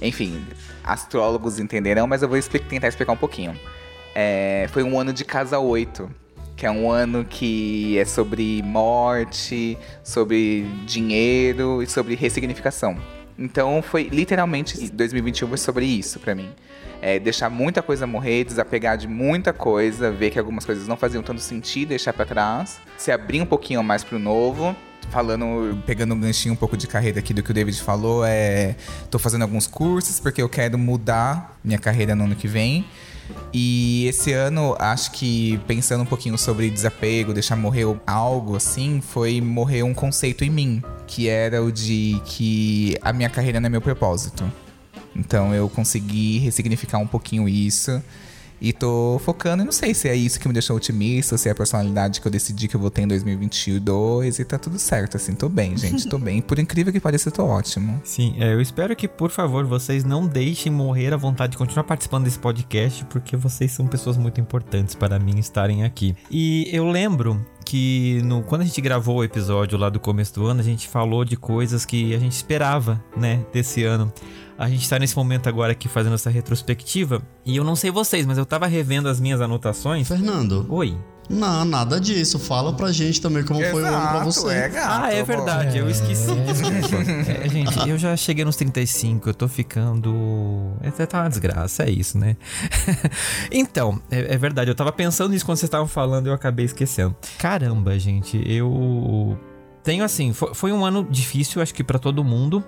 enfim, 0.00 0.42
astrólogos 0.82 1.58
entenderão, 1.58 2.06
mas 2.06 2.22
eu 2.22 2.28
vou 2.28 2.38
explicar, 2.38 2.68
tentar 2.68 2.88
explicar 2.88 3.12
um 3.12 3.16
pouquinho. 3.16 3.58
É, 4.14 4.66
foi 4.70 4.82
um 4.82 4.98
ano 4.98 5.12
de 5.12 5.24
casa 5.24 5.58
8 5.58 6.08
que 6.58 6.66
é 6.66 6.70
um 6.70 6.90
ano 6.90 7.24
que 7.24 7.96
é 7.96 8.04
sobre 8.04 8.60
morte, 8.64 9.78
sobre 10.02 10.62
dinheiro 10.84 11.80
e 11.80 11.86
sobre 11.86 12.16
ressignificação. 12.16 12.98
Então 13.38 13.80
foi 13.80 14.08
literalmente 14.08 14.90
2021 14.90 15.48
foi 15.48 15.56
sobre 15.56 15.86
isso 15.86 16.18
para 16.18 16.34
mim. 16.34 16.50
É 17.00 17.20
deixar 17.20 17.48
muita 17.48 17.80
coisa 17.80 18.08
morrer, 18.08 18.42
desapegar 18.42 18.98
de 18.98 19.06
muita 19.06 19.52
coisa, 19.52 20.10
ver 20.10 20.30
que 20.30 20.38
algumas 20.38 20.66
coisas 20.66 20.88
não 20.88 20.96
faziam 20.96 21.22
tanto 21.22 21.40
sentido, 21.40 21.90
deixar 21.90 22.12
para 22.12 22.26
trás, 22.26 22.80
se 22.96 23.12
abrir 23.12 23.40
um 23.40 23.46
pouquinho 23.46 23.80
mais 23.84 24.02
pro 24.02 24.18
novo 24.18 24.74
falando, 25.10 25.80
pegando 25.86 26.14
um 26.14 26.20
ganchinho 26.20 26.54
um 26.54 26.56
pouco 26.56 26.76
de 26.76 26.86
carreira 26.86 27.20
aqui 27.20 27.32
do 27.32 27.42
que 27.42 27.50
o 27.50 27.54
David 27.54 27.80
falou, 27.80 28.24
é. 28.24 28.74
tô 29.10 29.18
fazendo 29.18 29.42
alguns 29.42 29.66
cursos 29.66 30.20
porque 30.20 30.42
eu 30.42 30.48
quero 30.48 30.76
mudar 30.76 31.56
minha 31.64 31.78
carreira 31.78 32.14
no 32.14 32.24
ano 32.24 32.34
que 32.34 32.48
vem. 32.48 32.84
E 33.52 34.06
esse 34.06 34.32
ano, 34.32 34.76
acho 34.78 35.12
que 35.12 35.58
pensando 35.66 36.02
um 36.02 36.06
pouquinho 36.06 36.36
sobre 36.36 36.70
desapego, 36.70 37.32
deixar 37.32 37.56
morrer 37.56 37.84
algo 38.06 38.56
assim, 38.56 39.00
foi 39.00 39.40
morrer 39.40 39.82
um 39.82 39.94
conceito 39.94 40.44
em 40.44 40.50
mim, 40.50 40.82
que 41.06 41.28
era 41.28 41.62
o 41.62 41.72
de 41.72 42.20
que 42.24 42.96
a 43.02 43.12
minha 43.12 43.30
carreira 43.30 43.60
não 43.60 43.66
é 43.66 43.70
meu 43.70 43.80
propósito. 43.80 44.50
Então 45.16 45.54
eu 45.54 45.68
consegui 45.68 46.38
ressignificar 46.38 46.98
um 46.98 47.06
pouquinho 47.06 47.48
isso 47.48 48.02
e 48.60 48.72
tô 48.72 49.20
focando, 49.24 49.62
e 49.62 49.66
não 49.66 49.72
sei 49.72 49.94
se 49.94 50.08
é 50.08 50.14
isso 50.14 50.38
que 50.40 50.48
me 50.48 50.52
deixou 50.52 50.76
otimista, 50.76 51.36
se 51.36 51.48
é 51.48 51.52
a 51.52 51.54
personalidade 51.54 52.20
que 52.20 52.26
eu 52.26 52.32
decidi 52.32 52.68
que 52.68 52.76
eu 52.76 52.80
vou 52.80 52.90
ter 52.90 53.02
em 53.02 53.08
2022, 53.08 54.38
e 54.38 54.44
tá 54.44 54.58
tudo 54.58 54.78
certo, 54.78 55.16
assim, 55.16 55.34
tô 55.34 55.48
bem, 55.48 55.76
gente, 55.76 56.08
tô 56.08 56.18
bem. 56.18 56.40
Por 56.40 56.58
incrível 56.58 56.92
que 56.92 57.00
pareça, 57.00 57.30
tô 57.30 57.44
ótimo. 57.44 58.00
Sim, 58.04 58.36
é, 58.38 58.52
eu 58.52 58.60
espero 58.60 58.94
que, 58.96 59.06
por 59.06 59.30
favor, 59.30 59.64
vocês 59.64 60.04
não 60.04 60.26
deixem 60.26 60.72
morrer 60.72 61.12
a 61.12 61.16
vontade 61.16 61.52
de 61.52 61.58
continuar 61.58 61.84
participando 61.84 62.24
desse 62.24 62.38
podcast, 62.38 63.04
porque 63.06 63.36
vocês 63.36 63.72
são 63.72 63.86
pessoas 63.86 64.16
muito 64.16 64.40
importantes 64.40 64.94
para 64.94 65.18
mim 65.18 65.38
estarem 65.38 65.84
aqui. 65.84 66.16
E 66.30 66.68
eu 66.72 66.88
lembro 66.88 67.44
que 67.68 68.22
no, 68.24 68.42
quando 68.42 68.62
a 68.62 68.64
gente 68.64 68.80
gravou 68.80 69.18
o 69.18 69.24
episódio 69.24 69.76
lá 69.76 69.90
do 69.90 70.00
começo 70.00 70.34
do 70.34 70.46
ano, 70.46 70.58
a 70.58 70.62
gente 70.62 70.88
falou 70.88 71.22
de 71.22 71.36
coisas 71.36 71.84
que 71.84 72.14
a 72.14 72.18
gente 72.18 72.32
esperava, 72.32 72.98
né, 73.14 73.44
desse 73.52 73.84
ano. 73.84 74.10
A 74.56 74.70
gente 74.70 74.88
tá 74.88 74.98
nesse 74.98 75.14
momento 75.14 75.50
agora 75.50 75.72
aqui 75.72 75.86
fazendo 75.86 76.14
essa 76.14 76.30
retrospectiva. 76.30 77.20
E 77.44 77.58
eu 77.58 77.64
não 77.64 77.76
sei 77.76 77.90
vocês, 77.90 78.24
mas 78.24 78.38
eu 78.38 78.46
tava 78.46 78.66
revendo 78.66 79.06
as 79.06 79.20
minhas 79.20 79.42
anotações. 79.42 80.08
Fernando. 80.08 80.64
Oi. 80.70 80.96
Não, 81.28 81.64
nada 81.64 82.00
disso. 82.00 82.38
Fala 82.38 82.72
pra 82.72 82.90
gente 82.90 83.20
também 83.20 83.44
como 83.44 83.60
Exato, 83.60 83.72
foi 83.72 83.82
o 83.82 83.86
ano 83.86 84.08
pra 84.08 84.24
você. 84.24 84.48
É 84.48 84.68
gato, 84.68 85.04
ah, 85.04 85.12
é 85.12 85.22
verdade, 85.22 85.78
eu 85.78 85.90
esqueci. 85.90 86.34
Desculpa. 86.34 87.10
É, 87.30 87.48
gente, 87.48 87.88
eu 87.88 87.98
já 87.98 88.16
cheguei 88.16 88.44
nos 88.44 88.56
35, 88.56 89.28
eu 89.28 89.34
tô 89.34 89.46
ficando. 89.46 90.72
Até 90.82 91.04
tá 91.04 91.22
uma 91.22 91.28
desgraça, 91.28 91.84
é 91.84 91.90
isso, 91.90 92.18
né? 92.18 92.36
então, 93.52 94.00
é, 94.10 94.34
é 94.34 94.38
verdade, 94.38 94.70
eu 94.70 94.74
tava 94.74 94.90
pensando 94.90 95.30
nisso 95.30 95.44
quando 95.44 95.58
vocês 95.58 95.68
estavam 95.68 95.86
falando 95.86 96.26
e 96.26 96.28
eu 96.30 96.34
acabei 96.34 96.64
esquecendo. 96.64 97.14
Caramba, 97.38 97.98
gente, 97.98 98.42
eu. 98.46 99.38
Tenho 99.82 100.04
assim, 100.04 100.32
foi, 100.32 100.54
foi 100.54 100.72
um 100.72 100.84
ano 100.84 101.06
difícil, 101.08 101.62
acho 101.62 101.74
que 101.74 101.84
para 101.84 101.98
todo 101.98 102.24
mundo. 102.24 102.64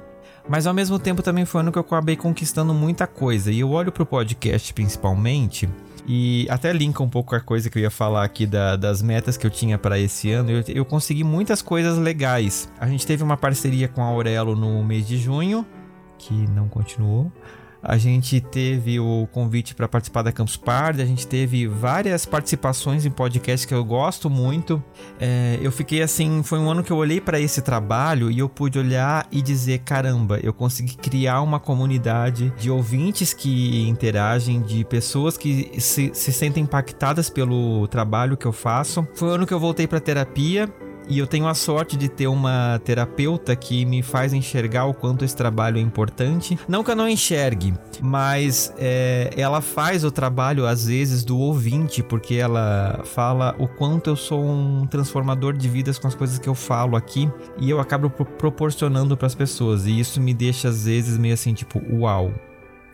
Mas 0.49 0.67
ao 0.67 0.75
mesmo 0.75 0.99
tempo 0.99 1.23
também 1.23 1.45
foi 1.45 1.61
um 1.61 1.63
ano 1.63 1.73
que 1.73 1.79
eu 1.79 1.83
acabei 1.83 2.17
conquistando 2.17 2.73
muita 2.75 3.07
coisa. 3.07 3.53
E 3.53 3.61
eu 3.61 3.71
olho 3.71 3.93
pro 3.93 4.07
podcast 4.07 4.73
principalmente. 4.73 5.69
E 6.13 6.45
até 6.51 6.73
linka 6.73 7.05
um 7.05 7.09
pouco 7.09 7.37
a 7.37 7.41
coisa 7.41 7.71
que 7.71 7.79
eu 7.79 7.83
ia 7.83 7.91
falar 7.91 8.25
aqui 8.25 8.45
da, 8.45 8.75
das 8.75 9.01
metas 9.01 9.37
que 9.37 9.47
eu 9.47 9.51
tinha 9.51 9.79
para 9.79 9.97
esse 9.97 10.33
ano. 10.33 10.51
Eu, 10.51 10.65
eu 10.67 10.85
consegui 10.85 11.23
muitas 11.23 11.63
coisas 11.63 11.97
legais. 11.99 12.69
A 12.81 12.89
gente 12.89 13.07
teve 13.07 13.23
uma 13.23 13.37
parceria 13.37 13.87
com 13.87 14.03
a 14.03 14.07
Aurelo 14.07 14.57
no 14.57 14.83
mês 14.83 15.07
de 15.07 15.17
junho, 15.17 15.65
que 16.19 16.35
não 16.49 16.69
continuou. 16.69 17.31
A 17.83 17.97
gente 17.97 18.41
teve 18.41 19.01
o 19.01 19.27
convite 19.33 19.75
para 19.75 19.89
participar 19.89 20.23
da 20.23 20.33
Campus 20.33 20.57
Party, 20.57 21.01
a 21.01 21.07
gente 21.07 21.27
teve 21.27 21.67
várias 21.67 22.27
participações 22.27 23.07
em 23.07 23.11
podcasts 23.11 23.65
que 23.65 23.75
eu 23.75 23.85
gosto 23.85 24.29
muito. 24.29 24.83
É, 25.19 25.59
eu 25.63 25.73
fiquei 25.73 26.03
assim, 26.03 26.43
foi 26.43 26.59
um 26.59 26.71
ano 26.71 26.83
que 26.83 26.91
eu 26.91 26.97
olhei 26.97 27.21
para 27.21 27.41
esse 27.41 27.63
trabalho 27.63 28.31
e 28.31 28.39
eu 28.39 28.49
pude 28.49 28.79
olhar 28.79 29.27
e 29.33 29.41
dizer: 29.41 29.79
caramba, 29.79 30.39
eu 30.43 30.53
consegui 30.53 30.97
criar 30.97 31.41
uma 31.41 31.59
comunidade 31.59 32.53
de 32.59 32.71
ouvintes 32.71 33.33
que 33.33 33.89
interagem, 33.89 34.61
de 34.61 34.85
pessoas 34.85 35.39
que 35.39 35.81
se, 35.81 36.11
se 36.13 36.33
sentem 36.33 36.65
impactadas 36.65 37.31
pelo 37.31 37.87
trabalho 37.89 38.37
que 38.37 38.47
eu 38.47 38.53
faço. 38.53 39.07
Foi 39.15 39.29
um 39.29 39.33
ano 39.33 39.47
que 39.47 39.55
eu 39.55 39.61
voltei 39.61 39.87
para 39.87 40.01
terapia 40.01 40.69
e 41.11 41.19
eu 41.19 41.27
tenho 41.27 41.49
a 41.49 41.55
sorte 41.55 41.97
de 41.97 42.09
ter 42.09 42.29
uma 42.29 42.81
terapeuta 42.85 43.57
que 43.57 43.85
me 43.85 44.01
faz 44.01 44.33
enxergar 44.33 44.85
o 44.85 44.95
quanto 44.95 45.25
esse 45.25 45.37
trabalho 45.37 45.79
é 45.79 45.81
importante. 45.81 46.57
Não 46.69 46.85
que 46.85 46.93
eu 46.93 46.97
não 46.97 47.09
enxergue, 47.09 47.75
mas 48.01 48.73
é, 48.79 49.31
ela 49.37 49.61
faz 49.61 50.05
o 50.05 50.11
trabalho 50.13 50.65
às 50.67 50.87
vezes 50.87 51.25
do 51.25 51.37
ouvinte, 51.37 52.01
porque 52.01 52.37
ela 52.37 53.01
fala 53.05 53.57
o 53.59 53.67
quanto 53.67 54.09
eu 54.09 54.15
sou 54.15 54.45
um 54.45 54.87
transformador 54.87 55.53
de 55.53 55.69
vidas 55.69 55.99
com 55.99 56.07
as 56.07 56.15
coisas 56.15 56.39
que 56.39 56.49
eu 56.49 56.55
falo 56.55 56.95
aqui 56.97 57.29
e 57.59 57.69
eu 57.69 57.81
acabo 57.81 58.09
proporcionando 58.09 59.17
para 59.17 59.27
as 59.27 59.35
pessoas. 59.35 59.87
E 59.87 59.99
isso 59.99 60.21
me 60.21 60.33
deixa 60.33 60.69
às 60.69 60.85
vezes 60.85 61.19
meio 61.19 61.35
assim, 61.35 61.53
tipo, 61.53 61.83
uau, 61.93 62.33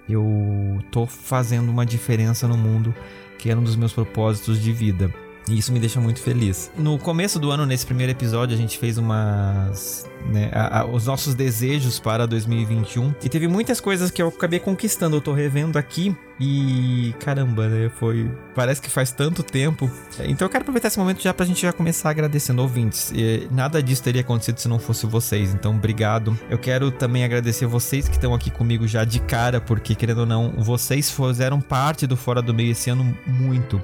eu 0.08 0.78
tô 0.90 1.04
fazendo 1.04 1.68
uma 1.68 1.84
diferença 1.84 2.48
no 2.48 2.56
mundo, 2.56 2.94
que 3.38 3.50
era 3.50 3.60
um 3.60 3.62
dos 3.62 3.76
meus 3.76 3.92
propósitos 3.92 4.58
de 4.58 4.72
vida. 4.72 5.25
E 5.48 5.58
isso 5.58 5.72
me 5.72 5.78
deixa 5.78 6.00
muito 6.00 6.20
feliz. 6.20 6.70
No 6.76 6.98
começo 6.98 7.38
do 7.38 7.50
ano, 7.50 7.64
nesse 7.64 7.86
primeiro 7.86 8.10
episódio, 8.10 8.54
a 8.54 8.58
gente 8.58 8.78
fez 8.78 8.98
umas. 8.98 10.08
Né, 10.26 10.50
a, 10.52 10.80
a, 10.80 10.84
os 10.84 11.06
nossos 11.06 11.36
desejos 11.36 12.00
para 12.00 12.26
2021. 12.26 13.14
E 13.22 13.28
teve 13.28 13.46
muitas 13.46 13.80
coisas 13.80 14.10
que 14.10 14.20
eu 14.20 14.26
acabei 14.26 14.58
conquistando. 14.58 15.16
Eu 15.16 15.20
tô 15.20 15.32
revendo 15.32 15.78
aqui. 15.78 16.16
E 16.40 17.14
caramba, 17.20 17.68
né? 17.68 17.88
Foi. 17.96 18.28
Parece 18.56 18.82
que 18.82 18.90
faz 18.90 19.12
tanto 19.12 19.44
tempo. 19.44 19.88
Então 20.18 20.46
eu 20.46 20.50
quero 20.50 20.62
aproveitar 20.62 20.88
esse 20.88 20.98
momento 20.98 21.22
já 21.22 21.32
pra 21.32 21.46
gente 21.46 21.62
já 21.62 21.72
começar 21.72 22.10
agradecendo 22.10 22.60
ouvintes. 22.60 23.12
E 23.14 23.46
nada 23.52 23.80
disso 23.80 24.02
teria 24.02 24.22
acontecido 24.22 24.58
se 24.58 24.66
não 24.66 24.80
fosse 24.80 25.06
vocês. 25.06 25.54
Então, 25.54 25.76
obrigado. 25.76 26.36
Eu 26.50 26.58
quero 26.58 26.90
também 26.90 27.24
agradecer 27.24 27.66
vocês 27.66 28.08
que 28.08 28.16
estão 28.16 28.34
aqui 28.34 28.50
comigo 28.50 28.86
já 28.88 29.04
de 29.04 29.20
cara, 29.20 29.60
porque, 29.60 29.94
querendo 29.94 30.18
ou 30.18 30.26
não, 30.26 30.50
vocês 30.58 31.08
fizeram 31.08 31.60
parte 31.60 32.04
do 32.04 32.16
Fora 32.16 32.42
do 32.42 32.52
Meio 32.52 32.72
esse 32.72 32.90
ano 32.90 33.16
muito 33.26 33.80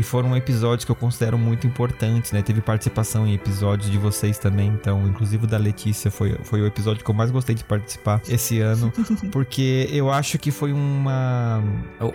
e 0.00 0.02
foram 0.02 0.34
episódios 0.34 0.86
que 0.86 0.90
eu 0.90 0.96
considero 0.96 1.36
muito 1.36 1.66
importantes, 1.66 2.32
né? 2.32 2.40
Teve 2.40 2.62
participação 2.62 3.26
em 3.26 3.34
episódios 3.34 3.90
de 3.90 3.98
vocês 3.98 4.38
também, 4.38 4.68
então, 4.68 5.06
inclusive 5.06 5.44
o 5.44 5.46
da 5.46 5.58
Letícia 5.58 6.10
foi, 6.10 6.34
foi 6.42 6.62
o 6.62 6.66
episódio 6.66 7.04
que 7.04 7.10
eu 7.10 7.14
mais 7.14 7.30
gostei 7.30 7.54
de 7.54 7.62
participar 7.62 8.22
esse 8.26 8.60
ano, 8.60 8.90
porque 9.30 9.90
eu 9.92 10.10
acho 10.10 10.38
que 10.38 10.50
foi 10.50 10.72
uma. 10.72 11.62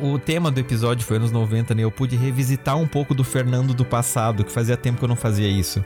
O, 0.01 0.17
tema 0.17 0.49
do 0.49 0.59
episódio 0.59 1.05
foi 1.05 1.17
anos 1.17 1.31
90, 1.31 1.75
né? 1.75 1.83
Eu 1.83 1.91
pude 1.91 2.15
revisitar 2.15 2.75
um 2.75 2.87
pouco 2.87 3.13
do 3.13 3.23
Fernando 3.23 3.71
do 3.71 3.85
passado, 3.85 4.43
que 4.43 4.51
fazia 4.51 4.75
tempo 4.75 4.97
que 4.97 5.05
eu 5.05 5.09
não 5.09 5.15
fazia 5.15 5.47
isso. 5.47 5.85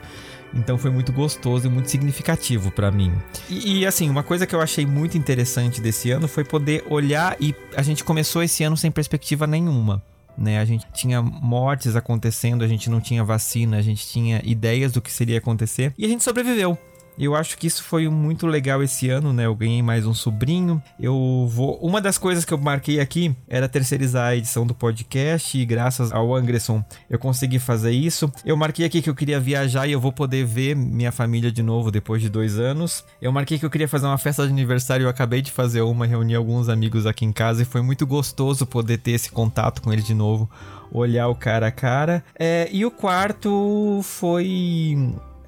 Então 0.54 0.78
foi 0.78 0.90
muito 0.90 1.12
gostoso 1.12 1.66
e 1.66 1.70
muito 1.70 1.90
significativo 1.90 2.70
para 2.70 2.90
mim. 2.90 3.12
E, 3.50 3.80
e, 3.80 3.86
assim, 3.86 4.08
uma 4.08 4.22
coisa 4.22 4.46
que 4.46 4.54
eu 4.54 4.60
achei 4.62 4.86
muito 4.86 5.18
interessante 5.18 5.82
desse 5.82 6.10
ano 6.10 6.26
foi 6.26 6.44
poder 6.44 6.82
olhar 6.88 7.36
e 7.38 7.54
a 7.76 7.82
gente 7.82 8.02
começou 8.02 8.42
esse 8.42 8.64
ano 8.64 8.76
sem 8.76 8.90
perspectiva 8.90 9.46
nenhuma 9.46 10.02
né? 10.36 10.58
A 10.58 10.64
gente 10.64 10.86
tinha 10.92 11.22
mortes 11.22 11.96
acontecendo, 11.96 12.64
a 12.64 12.68
gente 12.68 12.88
não 12.88 13.00
tinha 13.00 13.24
vacina, 13.24 13.76
a 13.76 13.82
gente 13.82 14.06
tinha 14.06 14.40
ideias 14.44 14.92
do 14.92 15.00
que 15.00 15.12
seria 15.12 15.38
acontecer 15.38 15.92
e 15.96 16.04
a 16.04 16.08
gente 16.08 16.24
sobreviveu. 16.24 16.78
Eu 17.20 17.36
acho 17.36 17.58
que 17.58 17.66
isso 17.66 17.84
foi 17.84 18.08
muito 18.08 18.46
legal 18.46 18.82
esse 18.82 19.10
ano, 19.10 19.30
né? 19.30 19.44
Eu 19.44 19.54
ganhei 19.54 19.82
mais 19.82 20.06
um 20.06 20.14
sobrinho. 20.14 20.82
Eu 20.98 21.46
vou. 21.50 21.76
Uma 21.82 22.00
das 22.00 22.16
coisas 22.16 22.46
que 22.46 22.54
eu 22.54 22.56
marquei 22.56 22.98
aqui 22.98 23.36
era 23.46 23.68
terceirizar 23.68 24.28
a 24.28 24.36
edição 24.36 24.66
do 24.66 24.74
podcast 24.74 25.58
e 25.58 25.66
graças 25.66 26.10
ao 26.12 26.34
Anderson 26.34 26.82
eu 27.10 27.18
consegui 27.18 27.58
fazer 27.58 27.90
isso. 27.90 28.32
Eu 28.42 28.56
marquei 28.56 28.86
aqui 28.86 29.02
que 29.02 29.10
eu 29.10 29.14
queria 29.14 29.38
viajar 29.38 29.86
e 29.86 29.92
eu 29.92 30.00
vou 30.00 30.14
poder 30.14 30.46
ver 30.46 30.74
minha 30.74 31.12
família 31.12 31.52
de 31.52 31.62
novo 31.62 31.90
depois 31.90 32.22
de 32.22 32.30
dois 32.30 32.58
anos. 32.58 33.04
Eu 33.20 33.30
marquei 33.30 33.58
que 33.58 33.66
eu 33.66 33.70
queria 33.70 33.86
fazer 33.86 34.06
uma 34.06 34.16
festa 34.16 34.46
de 34.46 34.52
aniversário. 34.52 35.04
Eu 35.04 35.10
acabei 35.10 35.42
de 35.42 35.52
fazer 35.52 35.82
uma, 35.82 36.06
reuni 36.06 36.34
alguns 36.34 36.70
amigos 36.70 37.04
aqui 37.04 37.26
em 37.26 37.32
casa 37.32 37.60
e 37.60 37.66
foi 37.66 37.82
muito 37.82 38.06
gostoso 38.06 38.64
poder 38.64 38.96
ter 38.96 39.10
esse 39.10 39.30
contato 39.30 39.82
com 39.82 39.92
eles 39.92 40.06
de 40.06 40.14
novo 40.14 40.48
olhar 40.90 41.28
o 41.28 41.34
cara 41.34 41.66
a 41.66 41.70
cara. 41.70 42.24
É, 42.38 42.66
e 42.72 42.84
o 42.84 42.90
quarto 42.90 44.00
foi 44.02 44.96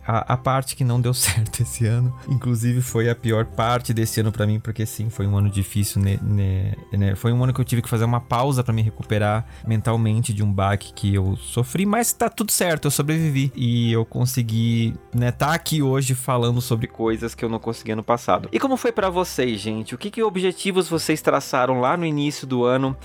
a, 0.07 0.35
a, 0.35 0.37
parte 0.37 0.75
que 0.75 0.85
não 0.85 1.01
deu 1.01 1.15
certo 1.15 1.63
esse 1.63 1.87
ano, 1.87 2.15
inclusive 2.29 2.81
foi 2.81 3.09
a 3.09 3.15
pior 3.15 3.45
parte 3.45 3.95
desse 3.95 4.21
ano 4.21 4.33
para 4.33 4.47
mim, 4.47 4.59
porque 4.59 4.85
sim, 4.85 5.09
foi 5.09 5.27
um 5.27 5.37
ano 5.37 5.49
difícil, 5.49 6.01
né, 6.01 6.19
né, 6.23 6.75
né, 6.93 7.15
Foi 7.15 7.33
um 7.33 7.43
ano 7.43 7.53
que 7.53 7.61
eu 7.61 7.65
tive 7.65 7.83
que 7.83 7.89
fazer 7.89 8.05
uma 8.05 8.21
pausa 8.21 8.63
para 8.63 8.73
me 8.73 8.83
recuperar 8.83 9.47
mentalmente 9.67 10.33
de 10.33 10.43
um 10.43 10.53
baque 10.53 10.93
que 10.93 11.15
eu 11.15 11.37
sofri, 11.37 11.87
mas 11.87 12.13
tá 12.13 12.29
tudo 12.29 12.51
certo, 12.51 12.87
eu 12.87 12.91
sobrevivi 12.91 13.53
e 13.55 13.93
eu 13.93 14.05
consegui, 14.05 14.95
né, 15.15 15.31
tá 15.31 15.55
aqui 15.55 15.83
hoje 15.83 16.15
falando 16.15 16.61
sobre 16.61 16.87
coisas 16.87 17.35
que 17.35 17.45
eu 17.45 17.49
não 17.49 17.59
consegui 17.59 17.95
no 17.95 18.03
passado. 18.03 18.49
E 18.53 18.59
como 18.59 18.77
foi 18.77 18.93
para 18.93 19.11
vocês, 19.11 19.61
gente? 19.61 19.95
O 19.95 19.99
que, 19.99 20.11
que 20.11 20.23
objetivos 20.23 20.89
vocês 20.89 21.21
traçaram 21.21 21.81
lá 21.81 21.97
no 21.97 22.05
início 22.05 22.47
do 22.47 22.65
ano 22.65 22.97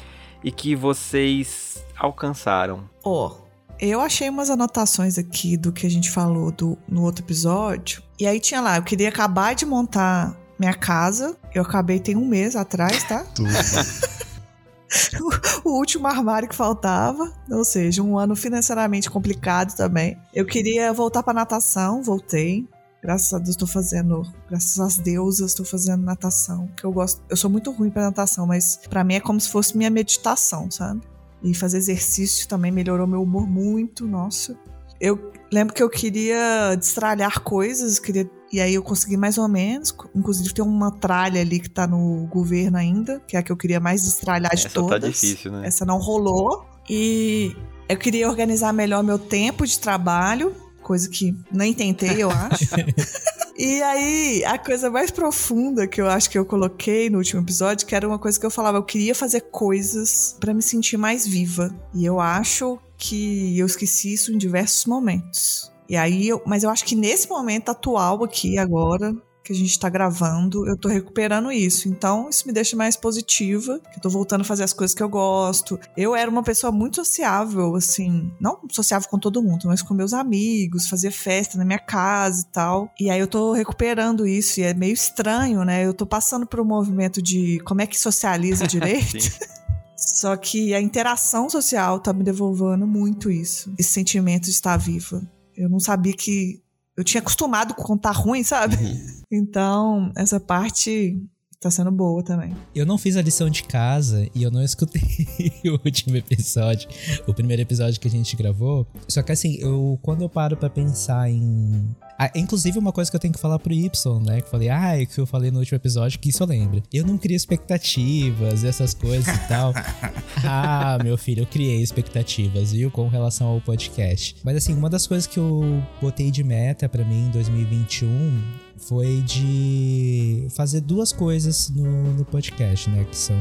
e 0.43 0.51
que 0.51 0.75
vocês 0.75 1.83
alcançaram? 1.97 2.89
Ó, 3.03 3.27
oh 3.27 3.46
eu 3.79 4.01
achei 4.01 4.29
umas 4.29 4.49
anotações 4.49 5.17
aqui 5.17 5.57
do 5.57 5.71
que 5.71 5.85
a 5.85 5.89
gente 5.89 6.09
falou 6.09 6.51
do, 6.51 6.77
no 6.87 7.03
outro 7.03 7.23
episódio. 7.23 8.01
E 8.19 8.25
aí 8.25 8.39
tinha 8.39 8.61
lá, 8.61 8.77
eu 8.77 8.83
queria 8.83 9.09
acabar 9.09 9.53
de 9.53 9.65
montar 9.65 10.35
minha 10.59 10.73
casa. 10.73 11.37
Eu 11.53 11.61
acabei 11.61 11.99
tem 11.99 12.15
um 12.15 12.27
mês 12.27 12.55
atrás, 12.55 13.03
tá? 13.03 13.23
Tudo. 13.35 13.49
o 15.63 15.71
último 15.71 16.07
armário 16.07 16.47
que 16.47 16.55
faltava, 16.55 17.33
ou 17.49 17.63
seja, 17.63 18.01
um 18.01 18.17
ano 18.17 18.35
financeiramente 18.35 19.09
complicado 19.09 19.75
também. 19.75 20.17
Eu 20.33 20.45
queria 20.45 20.91
voltar 20.93 21.23
para 21.23 21.33
natação, 21.33 22.01
voltei. 22.01 22.67
Graças 23.01 23.33
a 23.33 23.37
Deus 23.37 23.49
estou 23.49 23.67
fazendo, 23.67 24.23
graças 24.49 24.79
às 24.79 24.97
deusas 24.97 25.51
estou 25.51 25.65
fazendo 25.65 26.03
natação, 26.03 26.67
que 26.75 26.83
eu 26.83 26.91
gosto. 26.91 27.21
Eu 27.29 27.37
sou 27.37 27.49
muito 27.49 27.71
ruim 27.71 27.91
para 27.91 28.03
natação, 28.03 28.47
mas 28.47 28.79
para 28.89 29.03
mim 29.03 29.15
é 29.15 29.19
como 29.19 29.39
se 29.39 29.49
fosse 29.49 29.77
minha 29.77 29.89
meditação, 29.89 30.69
sabe? 30.71 31.01
E 31.43 31.53
fazer 31.53 31.77
exercício 31.77 32.47
também 32.47 32.71
melhorou 32.71 33.05
meu 33.07 33.21
humor 33.21 33.47
muito, 33.47 34.07
nossa. 34.07 34.57
Eu 34.99 35.31
lembro 35.51 35.73
que 35.73 35.83
eu 35.83 35.89
queria 35.89 36.75
destralhar 36.75 37.41
coisas, 37.41 37.99
queria 37.99 38.29
e 38.51 38.61
aí 38.61 38.73
eu 38.73 38.83
consegui 38.83 39.17
mais 39.17 39.37
ou 39.37 39.47
menos. 39.47 39.93
Inclusive 40.15 40.53
tem 40.53 40.63
uma 40.63 40.91
tralha 40.91 41.41
ali 41.41 41.59
que 41.59 41.69
tá 41.69 41.85
no 41.85 42.25
governo 42.27 42.77
ainda, 42.77 43.21
que 43.27 43.35
é 43.35 43.39
a 43.39 43.43
que 43.43 43.51
eu 43.51 43.57
queria 43.57 43.79
mais 43.79 44.03
destralhar 44.03 44.51
de 44.55 44.65
Essa 44.65 44.69
tá 44.69 44.75
todas. 44.75 45.01
Tá 45.01 45.07
difícil, 45.07 45.51
né? 45.51 45.67
Essa 45.67 45.85
não 45.85 45.97
rolou. 45.97 46.65
E 46.89 47.55
eu 47.89 47.97
queria 47.97 48.29
organizar 48.29 48.71
melhor 48.71 49.03
meu 49.03 49.19
tempo 49.19 49.65
de 49.65 49.77
trabalho, 49.77 50.55
coisa 50.87 51.09
que 51.09 51.35
nem 51.51 51.73
tentei, 51.73 52.23
eu 52.23 52.31
acho. 52.31 52.65
E 53.59 53.81
aí, 53.81 54.45
a 54.45 54.55
coisa 54.59 54.87
mais 54.87 55.09
profunda 55.09 55.87
que 55.87 55.99
eu 55.99 56.07
acho 56.07 56.29
que 56.29 56.37
eu 56.37 56.45
coloquei 56.45 57.09
no 57.09 57.17
último 57.17 57.41
episódio, 57.41 57.87
que 57.87 57.95
era 57.95 58.07
uma 58.07 58.19
coisa 58.19 58.39
que 58.39 58.45
eu 58.45 58.51
falava, 58.51 58.77
eu 58.77 58.83
queria 58.83 59.15
fazer 59.15 59.41
coisas 59.49 60.37
para 60.39 60.53
me 60.53 60.61
sentir 60.61 60.95
mais 60.95 61.25
viva. 61.25 61.73
E 61.91 62.05
eu 62.05 62.19
acho 62.19 62.77
que 62.95 63.57
eu 63.57 63.65
esqueci 63.65 64.13
isso 64.13 64.31
em 64.31 64.37
diversos 64.37 64.85
momentos. 64.85 65.71
E 65.89 65.97
aí, 65.97 66.27
eu, 66.27 66.39
mas 66.45 66.63
eu 66.63 66.69
acho 66.69 66.85
que 66.85 66.95
nesse 66.95 67.27
momento 67.27 67.69
atual 67.69 68.23
aqui 68.23 68.59
agora, 68.59 69.15
que 69.47 69.53
a 69.53 69.55
gente 69.55 69.71
está 69.71 69.89
gravando, 69.89 70.67
eu 70.67 70.75
tô 70.75 70.89
recuperando 70.89 71.49
isso. 71.49 71.87
Então, 71.87 72.29
isso 72.29 72.45
me 72.45 72.51
deixa 72.51 72.75
mais 72.75 72.97
positiva, 72.97 73.79
que 73.79 73.97
eu 73.97 74.01
tô 74.01 74.09
voltando 74.09 74.41
a 74.41 74.43
fazer 74.43 74.63
as 74.63 74.73
coisas 74.73 74.93
que 74.93 75.01
eu 75.01 75.07
gosto. 75.07 75.79
Eu 75.95 76.13
era 76.13 76.29
uma 76.29 76.43
pessoa 76.43 76.69
muito 76.69 76.97
sociável, 76.97 77.75
assim, 77.75 78.29
não 78.41 78.59
sociável 78.69 79.07
com 79.09 79.17
todo 79.17 79.41
mundo, 79.41 79.67
mas 79.67 79.81
com 79.81 79.93
meus 79.93 80.13
amigos, 80.13 80.89
fazia 80.89 81.11
festa 81.11 81.57
na 81.57 81.63
minha 81.63 81.79
casa 81.79 82.41
e 82.41 82.51
tal. 82.51 82.91
E 82.99 83.09
aí 83.09 83.19
eu 83.19 83.27
tô 83.27 83.53
recuperando 83.53 84.27
isso 84.27 84.59
e 84.59 84.63
é 84.63 84.73
meio 84.73 84.93
estranho, 84.93 85.63
né? 85.63 85.85
Eu 85.85 85.93
tô 85.93 86.05
passando 86.05 86.45
por 86.45 86.59
um 86.59 86.65
movimento 86.65 87.21
de 87.21 87.59
como 87.61 87.81
é 87.81 87.87
que 87.87 87.97
socializa 87.97 88.67
direito. 88.67 89.17
Só 89.95 90.35
que 90.35 90.73
a 90.75 90.81
interação 90.81 91.49
social 91.49 91.99
tá 91.99 92.11
me 92.11 92.23
devolvendo 92.23 92.85
muito 92.85 93.31
isso. 93.31 93.73
Esse 93.79 93.89
sentimento 93.91 94.43
de 94.43 94.51
estar 94.51 94.77
viva. 94.77 95.21
Eu 95.55 95.69
não 95.69 95.79
sabia 95.79 96.13
que 96.13 96.61
eu 96.97 97.03
tinha 97.03 97.21
acostumado 97.21 97.75
com 97.75 97.83
contar 97.83 98.11
ruim, 98.11 98.43
sabe? 98.43 98.75
Uhum. 98.75 99.17
Então, 99.29 100.09
essa 100.15 100.39
parte 100.39 101.21
tá 101.59 101.69
sendo 101.69 101.91
boa 101.91 102.23
também. 102.23 102.55
Eu 102.73 102.85
não 102.85 102.97
fiz 102.97 103.17
a 103.17 103.21
lição 103.21 103.49
de 103.49 103.63
casa 103.63 104.25
e 104.33 104.41
eu 104.41 104.49
não 104.49 104.63
escutei 104.63 105.01
o 105.67 105.73
último 105.83 106.15
episódio, 106.15 106.87
o 107.27 107.33
primeiro 107.33 107.61
episódio 107.61 107.99
que 107.99 108.07
a 108.07 108.11
gente 108.11 108.37
gravou. 108.37 108.87
Só 109.05 109.21
que 109.21 109.33
assim, 109.33 109.57
eu 109.59 109.99
quando 110.01 110.21
eu 110.21 110.29
paro 110.29 110.55
para 110.55 110.69
pensar 110.69 111.29
em 111.29 111.93
ah, 112.17 112.31
inclusive, 112.35 112.79
uma 112.79 112.91
coisa 112.91 113.11
que 113.11 113.15
eu 113.15 113.19
tenho 113.19 113.33
que 113.33 113.39
falar 113.39 113.59
pro 113.59 113.71
Y, 113.71 114.19
né? 114.23 114.41
Que 114.41 114.47
eu 114.47 114.51
falei, 114.51 114.69
ah, 114.69 114.99
é 114.99 115.05
que 115.05 115.19
eu 115.19 115.25
falei 115.27 115.51
no 115.51 115.59
último 115.59 115.75
episódio, 115.75 116.19
que 116.19 116.29
isso 116.29 116.41
eu 116.41 116.47
lembro. 116.47 116.81
Eu 116.91 117.05
não 117.05 117.17
crio 117.17 117.35
expectativas, 117.35 118.63
essas 118.63 118.93
coisas 118.93 119.35
e 119.35 119.47
tal. 119.47 119.71
ah, 120.43 120.97
meu 121.03 121.17
filho, 121.17 121.43
eu 121.43 121.47
criei 121.47 121.81
expectativas, 121.81 122.71
viu? 122.71 122.89
Com 122.89 123.07
relação 123.07 123.47
ao 123.47 123.61
podcast. 123.61 124.35
Mas 124.43 124.57
assim, 124.57 124.73
uma 124.73 124.89
das 124.89 125.05
coisas 125.05 125.27
que 125.27 125.37
eu 125.37 125.83
botei 126.01 126.31
de 126.31 126.43
meta 126.43 126.89
para 126.89 127.05
mim 127.05 127.27
em 127.27 127.29
2021 127.29 128.66
foi 128.77 129.21
de 129.21 130.47
fazer 130.51 130.81
duas 130.81 131.11
coisas 131.11 131.69
no, 131.69 132.13
no 132.13 132.25
podcast, 132.25 132.89
né? 132.89 133.03
Que 133.05 133.15
são 133.15 133.35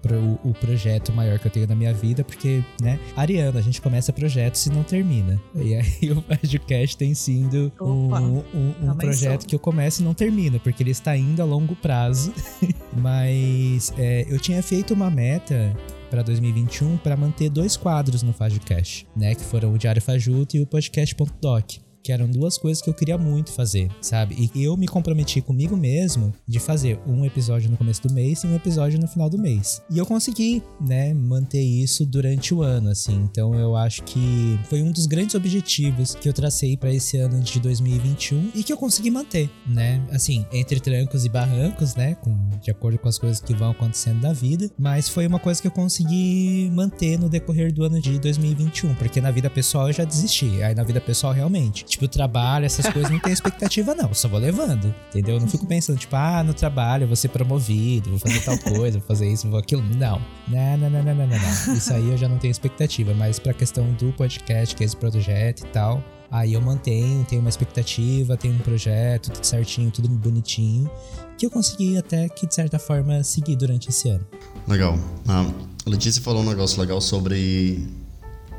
pro, 0.00 0.38
o 0.44 0.52
projeto 0.54 1.12
maior 1.12 1.38
que 1.38 1.46
eu 1.46 1.50
tenho 1.50 1.66
na 1.66 1.74
minha 1.74 1.92
vida, 1.92 2.22
porque, 2.22 2.62
né? 2.80 2.98
Ariana, 3.16 3.58
a 3.58 3.62
gente 3.62 3.80
começa 3.80 4.12
projetos 4.12 4.66
e 4.66 4.70
não 4.70 4.82
termina. 4.82 5.40
E 5.54 5.74
aí 5.74 6.10
o 6.12 6.22
podcast 6.22 6.96
tem 6.96 7.14
sido 7.14 7.72
Opa, 7.78 8.20
um, 8.20 8.38
um, 8.54 8.90
um 8.90 8.94
projeto 8.96 9.46
que 9.46 9.54
eu 9.54 9.60
começo 9.60 10.02
e 10.02 10.04
não 10.04 10.14
termina, 10.14 10.58
porque 10.58 10.82
ele 10.82 10.90
está 10.90 11.16
indo 11.16 11.40
a 11.40 11.44
longo 11.44 11.74
prazo. 11.76 12.32
Mas 12.96 13.92
é, 13.96 14.26
eu 14.28 14.38
tinha 14.38 14.62
feito 14.62 14.92
uma 14.92 15.10
meta 15.10 15.74
para 16.10 16.22
2021 16.22 16.98
para 16.98 17.16
manter 17.16 17.48
dois 17.48 17.76
quadros 17.76 18.22
no 18.22 18.32
Fajocast, 18.32 19.06
né? 19.16 19.34
Que 19.34 19.42
foram 19.42 19.72
o 19.72 19.78
Diário 19.78 20.02
Fajuto 20.02 20.56
e 20.56 20.60
o 20.60 20.66
podcast.doc 20.66 21.91
que 22.02 22.12
eram 22.12 22.28
duas 22.28 22.58
coisas 22.58 22.82
que 22.82 22.90
eu 22.90 22.94
queria 22.94 23.16
muito 23.16 23.52
fazer, 23.52 23.90
sabe? 24.00 24.50
E 24.54 24.62
eu 24.62 24.76
me 24.76 24.88
comprometi 24.88 25.40
comigo 25.40 25.76
mesmo 25.76 26.34
de 26.46 26.58
fazer 26.58 26.98
um 27.06 27.24
episódio 27.24 27.70
no 27.70 27.76
começo 27.76 28.02
do 28.02 28.12
mês 28.12 28.42
e 28.42 28.46
um 28.46 28.56
episódio 28.56 28.98
no 28.98 29.06
final 29.06 29.30
do 29.30 29.38
mês. 29.38 29.82
E 29.90 29.98
eu 29.98 30.06
consegui, 30.06 30.62
né, 30.80 31.14
manter 31.14 31.62
isso 31.62 32.04
durante 32.04 32.54
o 32.54 32.62
ano, 32.62 32.90
assim. 32.90 33.14
Então 33.30 33.54
eu 33.54 33.76
acho 33.76 34.02
que 34.02 34.58
foi 34.68 34.82
um 34.82 34.90
dos 34.90 35.06
grandes 35.06 35.34
objetivos 35.34 36.14
que 36.14 36.28
eu 36.28 36.32
tracei 36.32 36.76
para 36.76 36.92
esse 36.92 37.16
ano 37.16 37.40
de 37.40 37.60
2021 37.60 38.50
e 38.54 38.62
que 38.62 38.72
eu 38.72 38.76
consegui 38.76 39.10
manter, 39.10 39.50
né? 39.66 40.04
Assim, 40.10 40.44
entre 40.52 40.80
trancos 40.80 41.24
e 41.24 41.28
barrancos, 41.28 41.94
né, 41.94 42.14
com 42.16 42.32
de 42.60 42.70
acordo 42.70 42.98
com 42.98 43.08
as 43.08 43.18
coisas 43.18 43.40
que 43.40 43.54
vão 43.54 43.70
acontecendo 43.70 44.20
da 44.20 44.32
vida, 44.32 44.70
mas 44.78 45.08
foi 45.08 45.26
uma 45.26 45.38
coisa 45.38 45.60
que 45.60 45.66
eu 45.66 45.72
consegui 45.72 46.70
manter 46.72 47.18
no 47.18 47.28
decorrer 47.28 47.72
do 47.72 47.84
ano 47.84 48.00
de 48.00 48.18
2021, 48.18 48.94
porque 48.94 49.20
na 49.20 49.30
vida 49.30 49.50
pessoal 49.50 49.88
eu 49.88 49.92
já 49.92 50.04
desisti. 50.04 50.62
Aí 50.62 50.74
na 50.74 50.82
vida 50.82 51.00
pessoal 51.00 51.32
realmente 51.32 51.84
Tipo, 51.92 52.08
trabalho, 52.08 52.64
essas 52.64 52.90
coisas, 52.90 53.10
não 53.10 53.18
tem 53.20 53.34
expectativa, 53.34 53.94
não. 53.94 54.14
Só 54.14 54.26
vou 54.26 54.40
levando, 54.40 54.94
entendeu? 55.10 55.34
Eu 55.34 55.40
não 55.40 55.46
fico 55.46 55.66
pensando, 55.66 55.98
tipo, 55.98 56.16
ah, 56.16 56.42
no 56.42 56.54
trabalho 56.54 57.04
eu 57.04 57.06
vou 57.06 57.14
ser 57.14 57.28
promovido, 57.28 58.08
vou 58.08 58.18
fazer 58.18 58.40
tal 58.40 58.56
coisa, 58.58 58.98
vou 58.98 59.06
fazer 59.06 59.30
isso, 59.30 59.46
vou 59.46 59.58
aquilo. 59.58 59.82
Não. 59.82 60.18
Não, 60.48 60.78
não, 60.78 60.88
não, 60.88 61.02
não, 61.02 61.14
não, 61.14 61.26
não. 61.26 61.74
Isso 61.74 61.92
aí 61.92 62.08
eu 62.08 62.16
já 62.16 62.30
não 62.30 62.38
tenho 62.38 62.50
expectativa. 62.50 63.12
Mas 63.12 63.38
pra 63.38 63.52
questão 63.52 63.92
do 63.92 64.10
podcast, 64.14 64.74
que 64.74 64.82
é 64.82 64.86
esse 64.86 64.96
projeto 64.96 65.64
e 65.64 65.66
tal, 65.66 66.02
aí 66.30 66.54
eu 66.54 66.62
mantenho, 66.62 67.26
tenho 67.26 67.42
uma 67.42 67.50
expectativa, 67.50 68.38
tenho 68.38 68.54
um 68.54 68.60
projeto, 68.60 69.30
tudo 69.30 69.44
certinho, 69.44 69.90
tudo 69.90 70.08
bonitinho, 70.08 70.90
que 71.36 71.44
eu 71.44 71.50
consegui 71.50 71.98
até 71.98 72.26
que, 72.30 72.46
de 72.46 72.54
certa 72.54 72.78
forma, 72.78 73.22
seguir 73.22 73.54
durante 73.54 73.90
esse 73.90 74.08
ano. 74.08 74.26
Legal. 74.66 74.98
Ah, 75.28 75.44
a 75.84 75.90
Letícia 75.90 76.22
falou 76.22 76.42
um 76.42 76.48
negócio 76.48 76.80
legal 76.80 77.02
sobre 77.02 77.86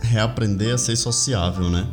reaprender 0.03 0.75
a 0.75 0.77
ser 0.77 0.95
sociável, 0.95 1.67
né? 1.71 1.87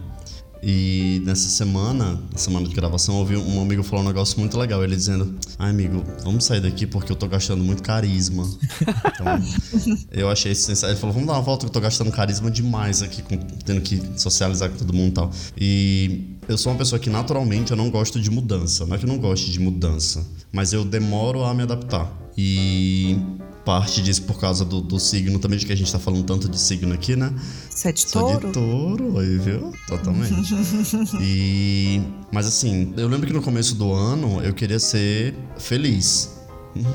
E 0.63 1.23
nessa 1.25 1.49
semana, 1.49 2.21
na 2.31 2.39
semana 2.39 2.69
de 2.69 2.75
gravação, 2.75 3.15
eu 3.15 3.21
ouvi 3.21 3.37
um 3.37 3.63
amigo 3.63 3.83
falar 3.83 4.03
um 4.03 4.07
negócio 4.07 4.39
muito 4.39 4.59
legal. 4.59 4.85
Ele 4.85 4.95
dizendo: 4.95 5.35
Ai, 5.59 5.71
amigo, 5.71 6.05
vamos 6.23 6.45
sair 6.45 6.61
daqui 6.61 6.87
porque 6.87 7.11
eu 7.11 7.17
tô 7.17 7.27
gastando 7.27 7.65
muito 7.65 7.83
carisma. 7.83 8.49
Então, 8.83 9.97
eu 10.13 10.29
achei 10.29 10.53
isso 10.53 10.63
sensacional. 10.63 10.93
Ele 10.93 11.01
falou: 11.01 11.15
Vamos 11.15 11.29
dar 11.29 11.35
uma 11.35 11.43
volta 11.43 11.65
que 11.65 11.71
eu 11.71 11.73
tô 11.73 11.81
gastando 11.81 12.13
carisma 12.13 12.51
demais 12.51 13.03
aqui, 13.03 13.23
com, 13.23 13.37
tendo 13.37 13.81
que 13.81 14.03
socializar 14.17 14.71
com 14.71 14.77
todo 14.77 14.93
mundo 14.93 15.09
e 15.09 15.13
tal. 15.13 15.31
E 15.59 16.25
eu 16.47 16.59
sou 16.59 16.73
uma 16.73 16.79
pessoa 16.79 16.99
que 16.99 17.09
naturalmente 17.09 17.71
eu 17.71 17.77
não 17.77 17.91
gosto 17.91 18.21
de 18.21 18.31
mudança. 18.31 18.85
Não 18.85 18.97
é 18.97 18.99
que 18.99 19.05
eu 19.05 19.09
não 19.09 19.19
goste 19.19 19.51
de 19.51 19.59
mudança, 19.59 20.27
mas 20.53 20.73
eu 20.73 20.85
demoro 20.85 21.43
a 21.43 21.55
me 21.55 21.63
adaptar. 21.63 22.11
E 22.37 23.19
parte 23.71 24.03
disso 24.03 24.23
por 24.25 24.41
causa 24.41 24.65
do, 24.65 24.81
do 24.81 24.99
signo 24.99 25.39
também, 25.39 25.57
de 25.57 25.65
que 25.65 25.73
a 25.73 25.77
gente 25.77 25.93
tá 25.93 25.99
falando 26.01 26.25
tanto 26.25 26.49
de 26.49 26.59
signo 26.59 26.93
aqui, 26.93 27.15
né? 27.15 27.33
Sete 27.71 28.11
Sou 28.11 28.23
touro. 28.23 28.49
de 28.49 28.53
touro, 28.53 29.19
aí, 29.21 29.39
viu? 29.39 29.73
Totalmente. 29.87 30.35
e... 31.23 32.03
Mas 32.33 32.47
assim, 32.47 32.93
eu 32.97 33.07
lembro 33.07 33.29
que 33.29 33.33
no 33.33 33.41
começo 33.41 33.77
do 33.77 33.93
ano 33.93 34.43
eu 34.43 34.53
queria 34.53 34.81
ser 34.81 35.37
feliz. 35.57 36.31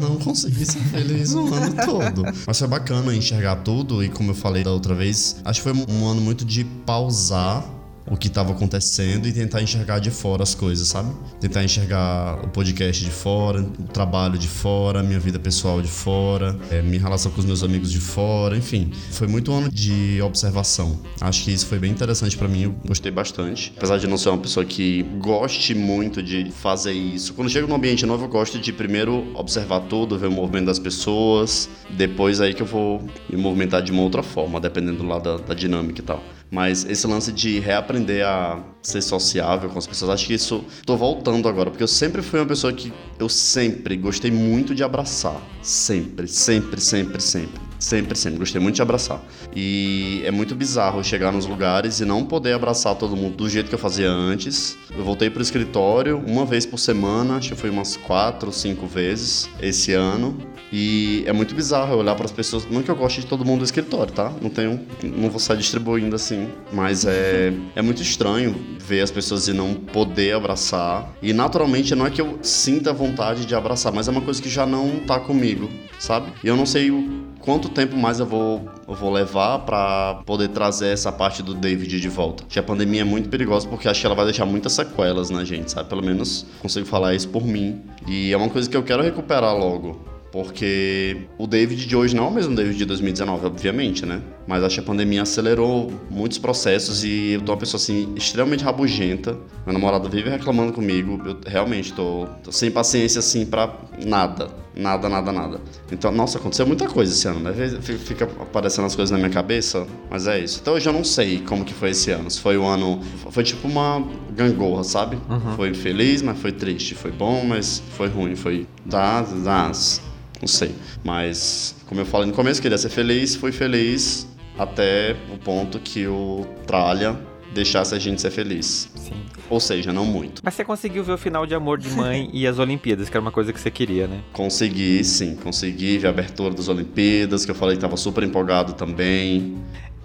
Não 0.02 0.18
consegui 0.18 0.66
ser 0.66 0.82
feliz 0.82 1.34
o 1.34 1.46
ano 1.54 1.74
todo. 1.86 2.24
Mas 2.46 2.60
foi 2.60 2.68
bacana 2.68 3.16
enxergar 3.16 3.56
tudo 3.58 4.04
e 4.04 4.10
como 4.10 4.32
eu 4.32 4.36
falei 4.36 4.62
da 4.62 4.72
outra 4.72 4.94
vez, 4.94 5.38
acho 5.46 5.62
que 5.62 5.70
foi 5.70 5.86
um 5.90 6.06
ano 6.06 6.20
muito 6.20 6.44
de 6.44 6.66
pausar 6.86 7.66
o 8.08 8.16
que 8.16 8.28
estava 8.28 8.52
acontecendo 8.52 9.28
e 9.28 9.34
tentar 9.34 9.62
enxergar 9.62 10.00
de 10.00 10.12
fora 10.12 10.44
as 10.44 10.54
coisas, 10.54 10.88
sabe? 10.88 11.14
Tentar 11.40 11.64
enxergar 11.64 12.44
o 12.44 12.50
podcast 12.50 13.04
de 13.04 13.10
fora, 13.10 13.62
o 13.62 13.84
trabalho 13.84 14.38
de 14.38 14.48
fora, 14.48 15.02
minha 15.02 15.20
vida 15.20 15.40
pessoal 15.40 15.82
de 15.82 15.88
fora, 15.88 16.58
é, 16.70 16.82
minha 16.82 17.02
relação 17.02 17.32
com 17.32 17.40
os 17.40 17.46
meus 17.46 17.64
amigos 17.64 17.92
de 17.92 18.00
fora, 18.00 18.56
enfim. 18.56 18.92
Foi 19.12 19.28
muito 19.28 19.52
um 19.52 19.58
ano 19.58 19.72
de 19.72 20.22
observação. 20.22 21.00
Acho 21.20 21.44
que 21.44 21.52
isso 21.52 21.66
foi 21.66 21.80
bem 21.80 21.92
interessante 21.92 22.38
para 22.38 22.48
mim, 22.48 22.64
eu 22.64 22.76
gostei 22.86 23.12
bastante. 23.12 23.74
Apesar 23.76 23.98
de 23.98 24.08
não 24.08 24.18
ser 24.18 24.30
uma 24.30 24.38
pessoa 24.38 24.66
que 24.66 25.04
goste 25.20 25.74
muito 25.74 26.22
de 26.22 26.52
fazer 26.52 26.94
isso. 26.94 27.34
Quando 27.34 27.50
chego 27.50 27.68
num 27.68 27.76
ambiente 27.76 28.06
novo, 28.06 28.26
eu 28.26 28.30
gosto 28.30 28.60
de 28.60 28.72
primeiro 28.72 29.32
observar 29.36 29.82
tudo, 29.82 30.18
ver 30.18 30.28
o 30.28 30.32
movimento 30.32 30.66
das 30.66 30.80
pessoas, 30.80 31.70
depois 31.90 32.40
aí 32.42 32.54
que 32.54 32.62
eu 32.62 32.66
vou 32.66 33.02
me 33.30 33.38
movimentar 33.38 33.82
de 33.82 33.92
uma 33.92 34.02
outra 34.02 34.22
forma, 34.22 34.60
dependendo 34.60 35.06
lá 35.06 35.20
da, 35.20 35.38
da 35.38 35.54
dinâmica 35.54 36.02
e 36.02 36.04
tal. 36.04 36.24
Mas 36.56 36.86
esse 36.86 37.06
lance 37.06 37.34
de 37.34 37.60
reaprender 37.60 38.26
a 38.26 38.64
ser 38.82 39.02
sociável 39.02 39.70
com 39.70 39.78
as 39.78 39.86
pessoas, 39.86 40.12
acho 40.12 40.26
que 40.26 40.36
isso 40.36 40.64
tô 40.86 40.96
voltando 40.96 41.50
agora, 41.50 41.70
porque 41.70 41.84
eu 41.84 41.88
sempre 41.88 42.22
fui 42.22 42.40
uma 42.40 42.46
pessoa 42.46 42.72
que 42.72 42.94
eu 43.20 43.28
sempre 43.28 43.98
gostei 43.98 44.32
muito 44.32 44.74
de 44.74 44.82
abraçar. 44.82 45.36
Sempre, 45.62 46.30
sempre, 46.30 46.80
sempre, 46.80 47.22
sempre. 47.22 47.60
Sempre, 47.80 48.18
sempre. 48.18 48.40
Gostei 48.40 48.62
muito 48.62 48.76
de 48.76 48.82
abraçar. 48.82 49.22
E 49.56 50.22
é 50.26 50.32
muito 50.32 50.56
bizarro 50.56 51.04
chegar 51.04 51.32
nos 51.32 51.46
lugares 51.46 52.00
e 52.00 52.06
não 52.06 52.26
poder 52.26 52.54
abraçar 52.54 52.96
todo 52.96 53.16
mundo 53.16 53.36
do 53.36 53.50
jeito 53.50 53.70
que 53.70 53.76
eu 53.76 53.80
fazia 53.80 54.10
antes. 54.10 54.78
Eu 54.96 55.04
voltei 55.04 55.30
pro 55.30 55.42
escritório 55.42 56.18
uma 56.26 56.46
vez 56.46 56.66
por 56.66 56.78
semana, 56.78 57.38
acho 57.38 57.50
que 57.50 57.56
foi 57.56 57.70
umas 57.70 57.98
quatro, 57.98 58.52
cinco 58.52 58.88
vezes 58.88 59.50
esse 59.62 59.94
ano. 59.94 60.38
E 60.72 61.24
é 61.26 61.34
muito 61.34 61.54
bizarro 61.54 61.96
olhar 61.96 62.16
para 62.16 62.26
as 62.26 62.32
pessoas. 62.32 62.68
Não 62.70 62.82
que 62.82 62.90
eu 62.90 62.96
goste 62.96 63.22
de 63.22 63.28
todo 63.28 63.46
mundo 63.46 63.60
do 63.60 63.66
escritório, 63.66 64.12
tá? 64.12 64.34
Não 64.42 64.50
tenho. 64.50 64.80
Não 65.04 65.30
vou 65.30 65.40
sair 65.40 65.58
distribuindo 65.58 66.16
assim. 66.16 66.50
Mas 66.74 67.06
é, 67.06 67.54
é 67.76 67.82
muito 67.82 68.02
estranho 68.02 68.56
ver 68.80 69.02
as 69.02 69.12
pessoas 69.12 69.48
e 69.48 69.54
não 69.54 69.74
poder 69.74 70.34
abraçar. 70.34 71.14
E 71.22 71.34
naturalmente 71.34 71.96
não 71.96 72.06
é 72.06 72.10
que 72.10 72.22
eu 72.22 72.40
sinta 72.42 72.92
vontade 72.92 73.46
de 73.46 73.56
abraçar, 73.56 73.94
mas 73.94 74.08
é 74.08 74.12
uma 74.12 74.22
coisa 74.22 74.42
que 74.42 74.50
já 74.50 74.66
não 74.66 75.00
tá 75.00 75.20
comigo, 75.20 75.70
sabe? 76.00 76.32
E 76.44 76.48
eu 76.48 76.56
não 76.56 76.66
sei 76.66 76.92
o 76.92 77.25
quanto 77.46 77.70
tempo 77.70 77.96
mais 77.96 78.20
eu 78.20 78.26
vou, 78.26 78.68
eu 78.88 78.96
vou 78.96 79.14
levar 79.14 79.60
para 79.60 80.16
poder 80.26 80.50
trazer 80.50 80.88
essa 80.88 81.12
parte 81.12 81.44
do 81.44 81.54
David 81.54 82.02
de 82.02 82.10
volta. 82.10 82.44
Que 82.50 82.58
a 82.58 82.64
pandemia 82.64 83.02
é 83.02 83.04
muito 83.04 83.30
perigosa 83.30 83.68
porque 83.68 83.88
acho 83.88 84.02
que 84.02 84.06
ela 84.06 84.16
vai 84.16 84.26
deixar 84.26 84.46
muitas 84.46 84.74
sequelas 84.74 85.30
na 85.30 85.46
gente, 85.46 85.72
sabe? 85.72 85.88
Pelo 85.88 86.04
menos 86.04 86.46
consigo 86.60 86.86
falar 86.86 87.14
isso 87.14 87.30
por 87.30 87.46
mim. 87.46 87.82
E 88.08 88.34
é 88.34 88.38
uma 88.38 88.50
coisa 88.50 88.68
que 88.68 88.76
eu 88.76 88.84
quero 88.84 89.04
recuperar 89.04 89.56
logo. 89.56 90.04
Porque 90.32 91.28
o 91.38 91.48
David 91.48 91.86
de 91.86 91.96
hoje 91.96 92.14
não 92.14 92.26
é 92.26 92.28
o 92.28 92.32
mesmo 92.32 92.54
David 92.54 92.78
de 92.78 92.84
2019, 92.84 93.46
obviamente, 93.46 94.06
né? 94.06 94.22
Mas 94.46 94.64
acho 94.64 94.76
que 94.76 94.82
a 94.82 94.84
pandemia 94.84 95.22
acelerou 95.22 95.90
muitos 96.10 96.38
processos 96.38 97.06
e 97.06 97.34
eu 97.34 97.42
tô 97.42 97.54
uma 97.54 97.58
pessoa 97.58 97.80
assim 97.80 98.12
extremamente 98.18 98.62
rabugenta. 98.62 99.38
Meu 99.66 99.72
namorado 99.72 100.10
vive 100.10 100.30
reclamando 100.30 100.74
comigo. 100.74 101.22
Eu 101.26 101.38
realmente 101.48 101.94
tô, 101.94 102.28
tô 102.44 102.52
sem 102.52 102.70
paciência 102.70 103.20
assim 103.20 103.46
para 103.46 103.74
nada. 104.06 104.65
Nada, 104.76 105.08
nada, 105.08 105.32
nada. 105.32 105.62
Então, 105.90 106.12
nossa, 106.12 106.38
aconteceu 106.38 106.68
muita 106.68 106.88
coisa 106.88 107.14
esse 107.14 107.28
ano, 107.28 107.40
né? 107.40 107.54
Fica 107.82 108.26
aparecendo 108.26 108.86
as 108.86 108.96
coisas 108.96 109.10
na 109.12 109.18
minha 109.18 109.30
cabeça, 109.30 109.88
mas 110.10 110.28
é 110.28 110.40
isso. 110.40 110.60
Então 110.62 110.74
hoje 110.74 110.88
eu 110.88 110.94
não 110.94 111.04
sei 111.04 111.40
como 111.40 111.64
que 111.64 111.74
foi 111.74 111.92
esse 111.92 112.12
ano. 112.12 112.30
Se 112.30 112.40
foi 112.40 112.58
o 112.58 112.66
ano. 112.66 113.02
Foi 113.32 113.44
tipo 113.44 113.68
uma 113.68 114.04
gangorra, 114.32 114.84
sabe? 114.84 115.18
Uhum. 115.30 115.56
Foi 115.56 115.74
feliz, 115.74 116.22
mas 116.22 116.38
foi 116.40 116.52
triste. 116.52 116.94
Foi 116.94 117.12
bom, 117.12 117.46
mas 117.46 117.82
foi 117.92 118.10
ruim. 118.10 118.36
Foi 118.36 118.68
das, 118.86 119.32
das. 119.44 120.02
Não 120.42 120.48
sei. 120.48 120.76
Mas, 121.04 121.76
como 121.88 122.02
eu 122.02 122.06
falei 122.06 122.28
no 122.28 122.34
começo, 122.34 122.62
queria 122.62 122.78
ser 122.78 122.90
feliz, 122.90 123.36
fui 123.36 123.54
feliz 123.54 124.28
até 124.58 125.16
o 125.34 125.38
ponto 125.38 125.80
que 125.80 126.06
o 126.08 126.46
Tralha 126.68 127.18
deixasse 127.56 127.96
a 127.96 128.00
gente 128.00 128.22
ser 128.22 128.30
feliz. 128.30 128.92
Sim. 128.96 129.26
Ou 129.50 129.60
seja, 129.60 129.94
não 129.94 130.06
muito. 130.06 130.42
Mas 130.44 130.54
você 130.54 130.64
conseguiu 130.64 131.04
ver 131.04 131.14
o 131.14 131.18
final 131.18 131.46
de 131.46 131.56
Amor 131.56 131.80
de 131.80 131.90
Mãe 131.90 132.30
e 132.34 132.46
as 132.46 132.60
Olimpíadas, 132.60 133.10
que 133.10 133.16
era 133.16 133.22
uma 133.22 133.32
coisa 133.32 133.54
que 133.54 133.60
você 133.60 133.72
queria, 133.72 134.08
né? 134.08 134.22
Consegui, 134.34 135.04
sim. 135.04 135.36
Consegui 135.38 135.98
ver 135.98 136.08
a 136.08 136.10
abertura 136.10 136.54
das 136.54 136.68
Olimpíadas, 136.68 137.46
que 137.46 137.52
eu 137.52 137.56
falei 137.56 137.76
que 137.76 137.80
estava 137.80 137.98
super 137.98 138.24
empolgado 138.24 138.74
também. 138.74 139.58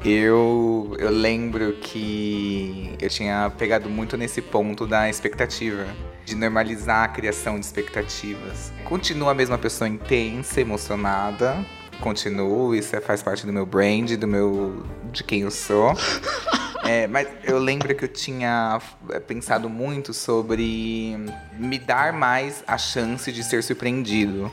Eu, 0.03 0.97
eu 0.99 1.11
lembro 1.11 1.75
que 1.75 2.95
eu 2.99 3.11
tinha 3.11 3.51
pegado 3.59 3.91
muito 3.91 4.17
nesse 4.17 4.41
ponto 4.41 4.87
da 4.87 5.11
expectativa, 5.11 5.87
de 6.25 6.35
normalizar 6.35 7.05
a 7.05 7.09
criação 7.09 7.59
de 7.59 7.67
expectativas. 7.67 8.73
Continuo 8.85 9.29
a 9.29 9.35
mesma 9.35 9.59
pessoa 9.59 9.89
intensa, 9.89 10.61
emocionada, 10.61 11.67
continuo, 12.01 12.75
isso 12.75 12.95
é, 12.97 13.01
faz 13.01 13.23
parte 13.23 13.47
do 13.47 13.53
meu 13.53 13.65
brand, 13.65 14.11
do 14.17 14.27
meu 14.27 14.85
de 15.13 15.23
quem 15.23 15.43
eu 15.43 15.51
sou. 15.51 15.95
É, 16.83 17.07
mas 17.07 17.29
eu 17.45 17.59
lembro 17.59 17.95
que 17.95 18.05
eu 18.05 18.09
tinha 18.09 18.81
é, 19.11 19.21
pensado 19.21 19.69
muito 19.69 20.15
sobre 20.15 21.17
me 21.59 21.79
dar 21.79 22.13
mais 22.13 22.65
a 22.67 22.79
chance 22.79 23.31
de 23.31 23.45
ser 23.45 23.63
surpreendido. 23.63 24.51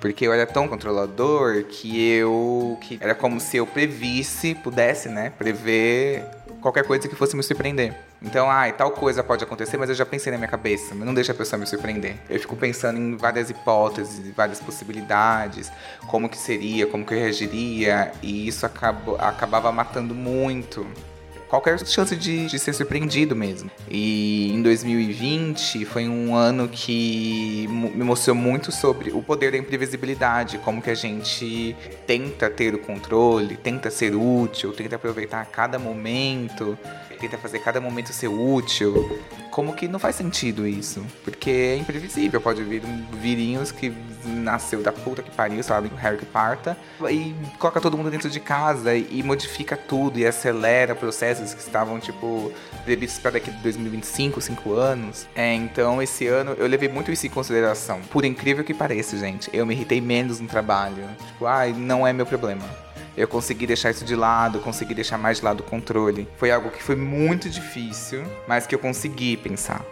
Porque 0.00 0.26
eu 0.26 0.32
era 0.32 0.44
tão 0.44 0.68
controlador 0.68 1.64
que 1.64 1.98
eu. 2.00 2.76
que 2.80 2.98
era 3.00 3.14
como 3.14 3.40
se 3.40 3.56
eu 3.56 3.66
previsse, 3.66 4.54
pudesse, 4.56 5.08
né? 5.08 5.30
Prever 5.30 6.24
qualquer 6.60 6.84
coisa 6.84 7.08
que 7.08 7.14
fosse 7.14 7.36
me 7.36 7.42
surpreender. 7.42 7.94
Então, 8.20 8.50
ai, 8.50 8.70
ah, 8.70 8.72
tal 8.72 8.90
coisa 8.90 9.22
pode 9.22 9.44
acontecer, 9.44 9.76
mas 9.76 9.88
eu 9.88 9.94
já 9.94 10.04
pensei 10.04 10.32
na 10.32 10.38
minha 10.38 10.48
cabeça. 10.48 10.94
Não 10.94 11.14
deixa 11.14 11.32
a 11.32 11.34
pessoa 11.34 11.58
me 11.58 11.66
surpreender. 11.66 12.16
Eu 12.28 12.38
fico 12.40 12.56
pensando 12.56 12.98
em 12.98 13.16
várias 13.16 13.48
hipóteses, 13.48 14.34
várias 14.34 14.58
possibilidades, 14.58 15.70
como 16.08 16.28
que 16.28 16.36
seria, 16.36 16.86
como 16.86 17.06
que 17.06 17.14
eu 17.14 17.18
reagiria, 17.18 18.12
e 18.20 18.48
isso 18.48 18.66
acabou, 18.66 19.16
acabava 19.20 19.70
matando 19.70 20.14
muito 20.14 20.86
qualquer 21.48 21.78
chance 21.86 22.14
de, 22.14 22.46
de 22.46 22.58
ser 22.58 22.72
surpreendido 22.72 23.34
mesmo. 23.34 23.70
E 23.88 24.52
em 24.52 24.62
2020 24.62 25.84
foi 25.86 26.08
um 26.08 26.34
ano 26.34 26.68
que 26.68 27.66
me 27.68 28.04
mostrou 28.04 28.36
muito 28.36 28.70
sobre 28.70 29.10
o 29.10 29.22
poder 29.22 29.52
da 29.52 29.58
imprevisibilidade, 29.58 30.58
como 30.58 30.82
que 30.82 30.90
a 30.90 30.94
gente 30.94 31.74
tenta 32.06 32.50
ter 32.50 32.74
o 32.74 32.78
controle, 32.78 33.56
tenta 33.56 33.90
ser 33.90 34.14
útil, 34.14 34.72
tenta 34.72 34.96
aproveitar 34.96 35.44
cada 35.46 35.78
momento, 35.78 36.78
tenta 37.18 37.36
fazer 37.36 37.58
cada 37.58 37.80
momento 37.80 38.12
ser 38.12 38.28
útil. 38.28 39.20
Como 39.50 39.74
que 39.74 39.88
não 39.88 39.98
faz 39.98 40.16
sentido 40.16 40.66
isso? 40.66 41.04
Porque 41.24 41.50
é 41.50 41.76
imprevisível, 41.76 42.40
pode 42.40 42.62
vir 42.62 42.84
um 42.84 43.04
virinhos 43.20 43.72
que 43.72 43.92
nasceu 44.24 44.82
da 44.82 44.92
puta 44.92 45.22
que 45.22 45.30
pariu, 45.30 45.62
sabe? 45.62 45.88
O 45.88 45.96
Harry 45.96 46.18
que 46.18 46.26
parta, 46.26 46.76
e 47.10 47.34
coloca 47.58 47.80
todo 47.80 47.96
mundo 47.96 48.10
dentro 48.10 48.30
de 48.30 48.40
casa 48.40 48.94
e 48.94 49.22
modifica 49.22 49.76
tudo 49.76 50.18
e 50.18 50.26
acelera 50.26 50.94
processos 50.94 51.54
que 51.54 51.60
estavam, 51.60 51.98
tipo, 51.98 52.52
previstos 52.84 53.20
para 53.20 53.32
daqui 53.32 53.50
de 53.50 53.58
2025, 53.58 54.40
5 54.40 54.72
anos. 54.72 55.26
É, 55.34 55.54
então 55.54 56.02
esse 56.02 56.26
ano 56.26 56.52
eu 56.52 56.66
levei 56.66 56.88
muito 56.88 57.10
isso 57.10 57.26
em 57.26 57.30
consideração. 57.30 58.00
Por 58.10 58.24
incrível 58.24 58.64
que 58.64 58.74
pareça, 58.74 59.16
gente, 59.16 59.50
eu 59.52 59.66
me 59.66 59.74
irritei 59.74 60.00
menos 60.00 60.40
no 60.40 60.48
trabalho. 60.48 61.04
Tipo, 61.26 61.46
ai, 61.46 61.72
não 61.72 62.06
é 62.06 62.12
meu 62.12 62.26
problema 62.26 62.87
eu 63.18 63.26
consegui 63.26 63.66
deixar 63.66 63.90
isso 63.90 64.04
de 64.04 64.14
lado, 64.14 64.60
consegui 64.60 64.94
deixar 64.94 65.18
mais 65.18 65.38
de 65.38 65.44
lado 65.44 65.60
o 65.60 65.64
controle. 65.64 66.28
Foi 66.36 66.52
algo 66.52 66.70
que 66.70 66.80
foi 66.80 66.94
muito 66.94 67.50
difícil, 67.50 68.22
mas 68.46 68.64
que 68.64 68.74
eu 68.74 68.78
consegui 68.78 69.36
pensar. 69.36 69.84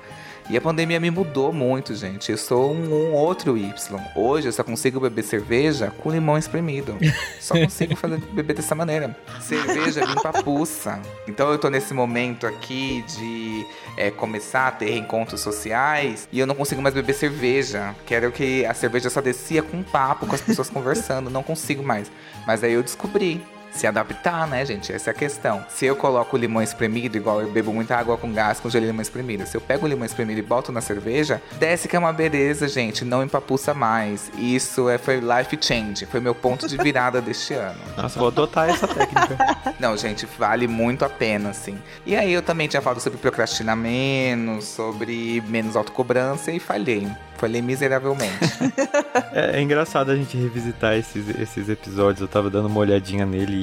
E 0.49 0.57
a 0.57 0.61
pandemia 0.61 1.01
me 1.01 1.11
mudou 1.11 1.53
muito, 1.53 1.93
gente. 1.93 2.31
Eu 2.31 2.39
sou 2.39 2.73
um, 2.73 3.11
um, 3.11 3.13
outro 3.13 3.59
Y. 3.59 4.01
Hoje 4.15 4.47
eu 4.47 4.53
só 4.53 4.63
consigo 4.63 5.01
beber 5.01 5.25
cerveja 5.25 5.93
com 5.99 6.09
limão 6.09 6.39
espremido. 6.39 6.97
Só 7.41 7.55
consigo 7.59 7.97
fazer, 7.97 8.19
beber 8.19 8.55
dessa 8.55 8.73
maneira. 8.73 9.17
Cerveja 9.41 10.05
limpa 10.05 10.29
a 10.29 10.43
puça. 10.45 11.01
Então 11.27 11.51
eu 11.51 11.59
tô 11.59 11.69
nesse 11.69 11.93
momento 11.93 12.47
aqui 12.47 13.05
de 13.09 13.67
é, 13.97 14.13
começar 14.13 14.69
a 14.69 14.71
ter 14.71 14.91
reencontros 14.91 15.41
sociais 15.41 16.29
e 16.31 16.39
eu 16.39 16.47
não 16.47 16.55
consigo 16.55 16.81
mais 16.81 16.95
beber 16.95 17.15
cerveja. 17.15 17.93
Quero 18.07 18.31
que 18.31 18.65
a 18.65 18.73
cerveja 18.73 19.11
só 19.11 19.21
descia 19.21 19.65
com 19.65 19.79
um 19.79 19.83
papo, 19.83 20.27
com 20.27 20.35
as 20.35 20.41
pessoas 20.41 20.71
conversando. 20.71 21.29
Não 21.29 21.43
consigo 21.43 21.83
mais. 21.83 22.11
Mas 22.47 22.63
aí 22.63 22.73
eu 22.73 22.85
descobri 22.85 23.43
se 23.77 23.87
adaptar, 23.87 24.47
né, 24.47 24.65
gente? 24.65 24.93
Essa 24.93 25.11
é 25.11 25.13
a 25.13 25.15
questão. 25.15 25.65
Se 25.69 25.87
eu 25.87 25.95
coloco 25.95 26.37
limão 26.37 26.63
espremido, 26.63 27.17
igual 27.17 27.41
eu 27.41 27.51
bebo 27.51 27.73
muita 27.73 27.97
água 27.97 28.17
com 28.17 28.33
gás 28.33 28.59
com 28.59 28.69
gelo 28.71 28.85
de 28.85 28.91
limão 28.91 29.03
espremido, 29.03 29.47
se 29.47 29.57
eu 29.57 29.61
pego 29.61 29.87
o 29.87 29.89
limão 29.89 30.05
espremido 30.05 30.39
e 30.39 30.43
boto 30.43 30.73
na 30.73 30.81
cerveja, 30.81 31.41
desce 31.59 31.89
que 31.89 31.97
é 31.97 31.99
uma 31.99 32.13
beleza, 32.13 32.69
gente, 32.69 33.05
não 33.05 33.23
empapuça 33.23 33.75
mais. 33.75 34.31
Isso 34.39 34.89
é, 34.89 34.99
foi 34.99 35.21
life 35.21 35.59
change, 35.61 36.07
foi 36.07 36.21
meu 36.21 36.35
ponto 36.35 36.67
de 36.67 36.77
virada 36.77 37.21
deste 37.21 37.55
ano. 37.55 37.79
Nossa, 37.97 38.19
vou 38.19 38.29
adotar 38.29 38.69
essa 38.69 38.89
técnica. 38.89 39.57
Não, 39.79 39.97
gente, 39.97 40.27
vale 40.39 40.67
muito 40.67 41.05
a 41.05 41.09
pena, 41.09 41.51
assim. 41.51 41.79
E 42.05 42.17
aí 42.17 42.33
eu 42.33 42.41
também 42.41 42.67
tinha 42.67 42.81
falado 42.81 43.01
sobre 43.01 43.19
procrastinar 43.19 43.77
menos, 43.77 44.65
sobre 44.65 45.43
menos 45.49 45.77
autocobrança 45.77 46.51
e 46.51 46.59
falhei. 46.59 47.07
Falei 47.39 47.61
miseravelmente. 47.61 48.33
é, 49.33 49.59
é, 49.59 49.63
engraçado 49.63 50.11
a 50.11 50.17
gente 50.17 50.37
revisitar 50.37 50.95
esses, 50.95 51.29
esses 51.39 51.69
episódios. 51.69 52.21
Eu 52.21 52.29
tava 52.29 52.49
dando 52.49 52.67
uma 52.67 52.81
olhadinha 52.81 53.27
nele 53.27 53.55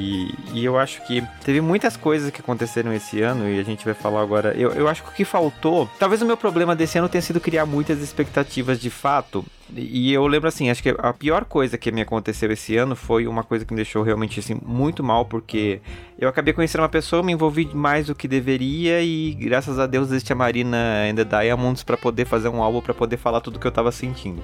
e, 0.53 0.59
e, 0.59 0.65
eu 0.65 0.77
acho 0.77 1.05
que 1.05 1.23
teve 1.43 1.59
muitas 1.59 1.97
coisas 1.97 2.29
que 2.29 2.41
aconteceram 2.41 2.93
esse 2.93 3.21
ano 3.21 3.49
e 3.49 3.59
a 3.59 3.63
gente 3.63 3.83
vai 3.83 3.93
falar 3.93 4.21
agora. 4.21 4.53
Eu, 4.55 4.71
eu 4.71 4.87
acho 4.87 5.03
que 5.03 5.09
o 5.09 5.13
que 5.13 5.25
faltou. 5.25 5.89
Talvez 5.99 6.21
o 6.21 6.25
meu 6.25 6.37
problema 6.37 6.75
desse 6.75 6.97
ano 6.97 7.09
tenha 7.09 7.21
sido 7.21 7.39
criar 7.39 7.65
muitas 7.65 7.99
expectativas 7.99 8.79
de 8.79 8.89
fato 8.89 9.43
E 9.75 10.11
eu 10.13 10.27
lembro 10.27 10.47
assim, 10.47 10.69
acho 10.69 10.83
que 10.83 10.93
a 10.97 11.13
pior 11.13 11.45
coisa 11.45 11.77
que 11.77 11.91
me 11.91 12.01
aconteceu 12.01 12.51
esse 12.51 12.75
ano 12.75 12.95
foi 12.95 13.27
uma 13.27 13.43
coisa 13.43 13.65
que 13.65 13.73
me 13.73 13.77
deixou 13.77 14.03
realmente 14.03 14.39
assim 14.39 14.59
muito 14.63 15.03
mal, 15.03 15.25
porque 15.25 15.81
eu 16.19 16.29
acabei 16.29 16.53
conhecendo 16.53 16.81
uma 16.81 16.89
pessoa, 16.89 17.23
me 17.23 17.31
envolvi 17.31 17.69
mais 17.73 18.07
do 18.07 18.15
que 18.15 18.27
deveria 18.27 19.01
e 19.01 19.33
graças 19.33 19.79
a 19.79 19.87
Deus 19.87 20.09
existe 20.09 20.31
a 20.31 20.35
Marina 20.35 20.77
and 21.09 21.15
the 21.15 21.23
Diamonds 21.23 21.83
para 21.83 21.97
poder 21.97 22.25
fazer 22.25 22.49
um 22.49 22.61
álbum 22.61 22.81
para 22.81 22.93
poder 22.93 23.17
falar 23.17 23.41
tudo 23.41 23.57
que 23.57 23.65
eu 23.65 23.71
tava 23.71 23.91
sentindo. 23.91 24.43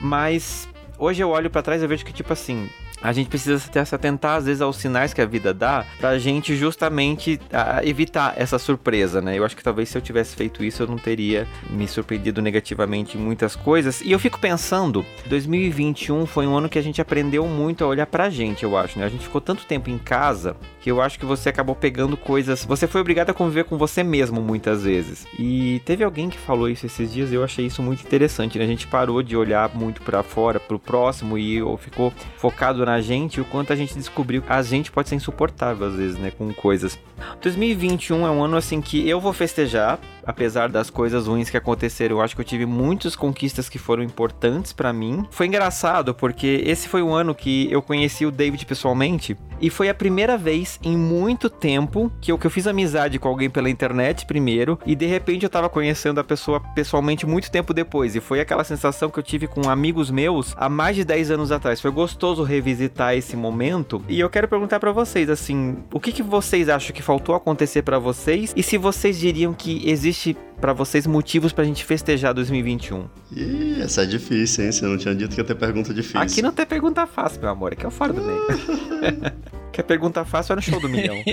Mas 0.00 0.68
hoje 1.00 1.22
eu 1.22 1.30
olho 1.30 1.50
para 1.50 1.62
trás 1.62 1.82
e 1.82 1.86
vejo 1.86 2.04
que 2.04 2.12
tipo 2.12 2.32
assim, 2.32 2.68
a 3.02 3.12
gente 3.12 3.30
precisa 3.30 3.58
se 3.58 3.94
atentar 3.94 4.36
às 4.36 4.44
vezes 4.44 4.60
aos 4.60 4.76
sinais 4.76 5.14
que 5.14 5.22
a 5.22 5.26
vida 5.26 5.54
dá 5.54 5.86
pra 5.98 6.18
gente 6.18 6.54
justamente 6.54 7.40
evitar 7.82 8.34
essa 8.36 8.58
surpresa, 8.58 9.22
né? 9.22 9.38
Eu 9.38 9.44
acho 9.44 9.56
que 9.56 9.64
talvez 9.64 9.88
se 9.88 9.96
eu 9.96 10.02
tivesse 10.02 10.36
feito 10.36 10.62
isso 10.62 10.82
eu 10.82 10.86
não 10.86 10.96
teria 10.96 11.48
me 11.70 11.88
surpreendido 11.88 12.42
negativamente 12.42 13.16
em 13.16 13.20
muitas 13.20 13.56
coisas. 13.56 14.02
E 14.02 14.12
eu 14.12 14.18
fico 14.18 14.38
pensando, 14.38 15.04
2021 15.26 16.26
foi 16.26 16.46
um 16.46 16.54
ano 16.54 16.68
que 16.68 16.78
a 16.78 16.82
gente 16.82 17.00
aprendeu 17.00 17.46
muito 17.46 17.82
a 17.82 17.86
olhar 17.86 18.06
pra 18.06 18.28
gente, 18.28 18.64
eu 18.64 18.76
acho, 18.76 18.98
né? 18.98 19.06
A 19.06 19.08
gente 19.08 19.24
ficou 19.24 19.40
tanto 19.40 19.64
tempo 19.64 19.88
em 19.88 19.96
casa 19.96 20.54
que 20.80 20.90
eu 20.90 21.00
acho 21.00 21.18
que 21.18 21.26
você 21.26 21.48
acabou 21.48 21.74
pegando 21.74 22.16
coisas, 22.16 22.64
você 22.64 22.86
foi 22.86 23.00
obrigado 23.00 23.30
a 23.30 23.34
conviver 23.34 23.64
com 23.64 23.76
você 23.76 24.02
mesmo 24.02 24.40
muitas 24.40 24.82
vezes. 24.82 25.26
E 25.38 25.80
teve 25.84 26.02
alguém 26.02 26.30
que 26.30 26.38
falou 26.38 26.68
isso 26.68 26.86
esses 26.86 27.12
dias, 27.12 27.32
eu 27.32 27.44
achei 27.44 27.66
isso 27.66 27.82
muito 27.82 28.02
interessante, 28.02 28.58
né? 28.58 28.64
A 28.64 28.68
gente 28.68 28.86
parou 28.86 29.22
de 29.22 29.36
olhar 29.36 29.70
muito 29.74 30.02
para 30.02 30.22
fora, 30.22 30.58
pro 30.58 30.78
próximo 30.78 31.36
e 31.36 31.60
ficou 31.78 32.12
focado 32.36 32.84
na 32.84 33.00
gente 33.00 33.40
o 33.40 33.44
quanto 33.44 33.72
a 33.72 33.76
gente 33.76 33.94
descobriu 33.94 34.42
que 34.42 34.52
a 34.52 34.62
gente 34.62 34.90
pode 34.90 35.08
ser 35.08 35.16
insuportável 35.16 35.86
às 35.86 35.94
vezes, 35.94 36.18
né, 36.18 36.30
com 36.30 36.52
coisas. 36.52 36.98
2021 37.40 38.26
é 38.26 38.30
um 38.30 38.42
ano 38.42 38.56
assim 38.56 38.80
que 38.80 39.08
eu 39.08 39.20
vou 39.20 39.32
festejar, 39.32 39.98
apesar 40.24 40.68
das 40.68 40.88
coisas 40.88 41.26
ruins 41.26 41.50
que 41.50 41.56
aconteceram. 41.56 42.16
Eu 42.16 42.22
acho 42.22 42.34
que 42.34 42.40
eu 42.40 42.44
tive 42.44 42.66
muitas 42.66 43.14
conquistas 43.14 43.68
que 43.68 43.78
foram 43.78 44.02
importantes 44.02 44.72
para 44.72 44.92
mim. 44.92 45.26
Foi 45.30 45.46
engraçado 45.46 46.14
porque 46.14 46.62
esse 46.64 46.88
foi 46.88 47.02
o 47.02 47.12
ano 47.12 47.34
que 47.34 47.70
eu 47.70 47.82
conheci 47.82 48.24
o 48.24 48.30
David 48.30 48.64
pessoalmente 48.64 49.36
e 49.60 49.68
foi 49.68 49.88
a 49.88 49.94
primeira 49.94 50.38
vez 50.38 50.69
em 50.82 50.96
muito 50.96 51.48
tempo 51.48 52.12
que 52.20 52.30
eu, 52.30 52.38
que 52.38 52.46
eu 52.46 52.50
fiz 52.50 52.66
amizade 52.66 53.18
com 53.18 53.28
alguém 53.28 53.50
pela 53.50 53.70
internet 53.70 54.26
primeiro 54.26 54.78
e 54.86 54.94
de 54.94 55.06
repente 55.06 55.44
eu 55.44 55.50
tava 55.50 55.68
conhecendo 55.68 56.20
a 56.20 56.24
pessoa 56.24 56.60
pessoalmente 56.74 57.26
muito 57.26 57.50
tempo 57.50 57.72
depois 57.72 58.14
e 58.14 58.20
foi 58.20 58.40
aquela 58.40 58.64
sensação 58.64 59.10
que 59.10 59.18
eu 59.18 59.22
tive 59.22 59.46
com 59.46 59.68
amigos 59.68 60.10
meus 60.10 60.54
há 60.56 60.68
mais 60.68 60.96
de 60.96 61.04
10 61.04 61.30
anos 61.32 61.52
atrás. 61.52 61.80
Foi 61.80 61.90
gostoso 61.90 62.42
revisitar 62.42 63.14
esse 63.14 63.36
momento 63.36 64.02
e 64.08 64.20
eu 64.20 64.30
quero 64.30 64.48
perguntar 64.48 64.80
para 64.80 64.92
vocês 64.92 65.28
assim, 65.30 65.78
o 65.92 66.00
que, 66.00 66.12
que 66.12 66.22
vocês 66.22 66.68
acham 66.68 66.94
que 66.94 67.02
faltou 67.02 67.34
acontecer 67.34 67.82
para 67.82 67.98
vocês 67.98 68.52
e 68.56 68.62
se 68.62 68.76
vocês 68.76 69.18
diriam 69.18 69.52
que 69.54 69.88
existe 69.88 70.36
para 70.60 70.72
vocês 70.72 71.06
motivos 71.06 71.52
pra 71.52 71.64
gente 71.64 71.84
festejar 71.84 72.34
2021? 72.34 73.06
Ih, 73.32 73.80
essa 73.80 74.02
é 74.02 74.06
difícil, 74.06 74.64
hein? 74.64 74.72
Você 74.72 74.84
não 74.84 74.98
tinha 74.98 75.14
dito 75.14 75.34
que 75.34 75.40
ia 75.40 75.44
ter 75.44 75.54
pergunta 75.54 75.94
difícil. 75.94 76.20
Aqui 76.20 76.42
não 76.42 76.52
tem 76.52 76.66
pergunta 76.66 77.06
fácil, 77.06 77.40
meu 77.40 77.50
amor. 77.50 77.72
Aqui 77.72 77.84
é 77.84 77.88
o 77.88 77.90
fora 77.90 78.12
do 78.12 78.22
meio. 78.22 78.40
Quer 79.72 79.82
pergunta 79.84 80.24
fácil 80.24 80.54
é 80.54 80.56
no 80.56 80.62
show 80.62 80.80
do 80.80 80.88
milhão. 80.88 81.16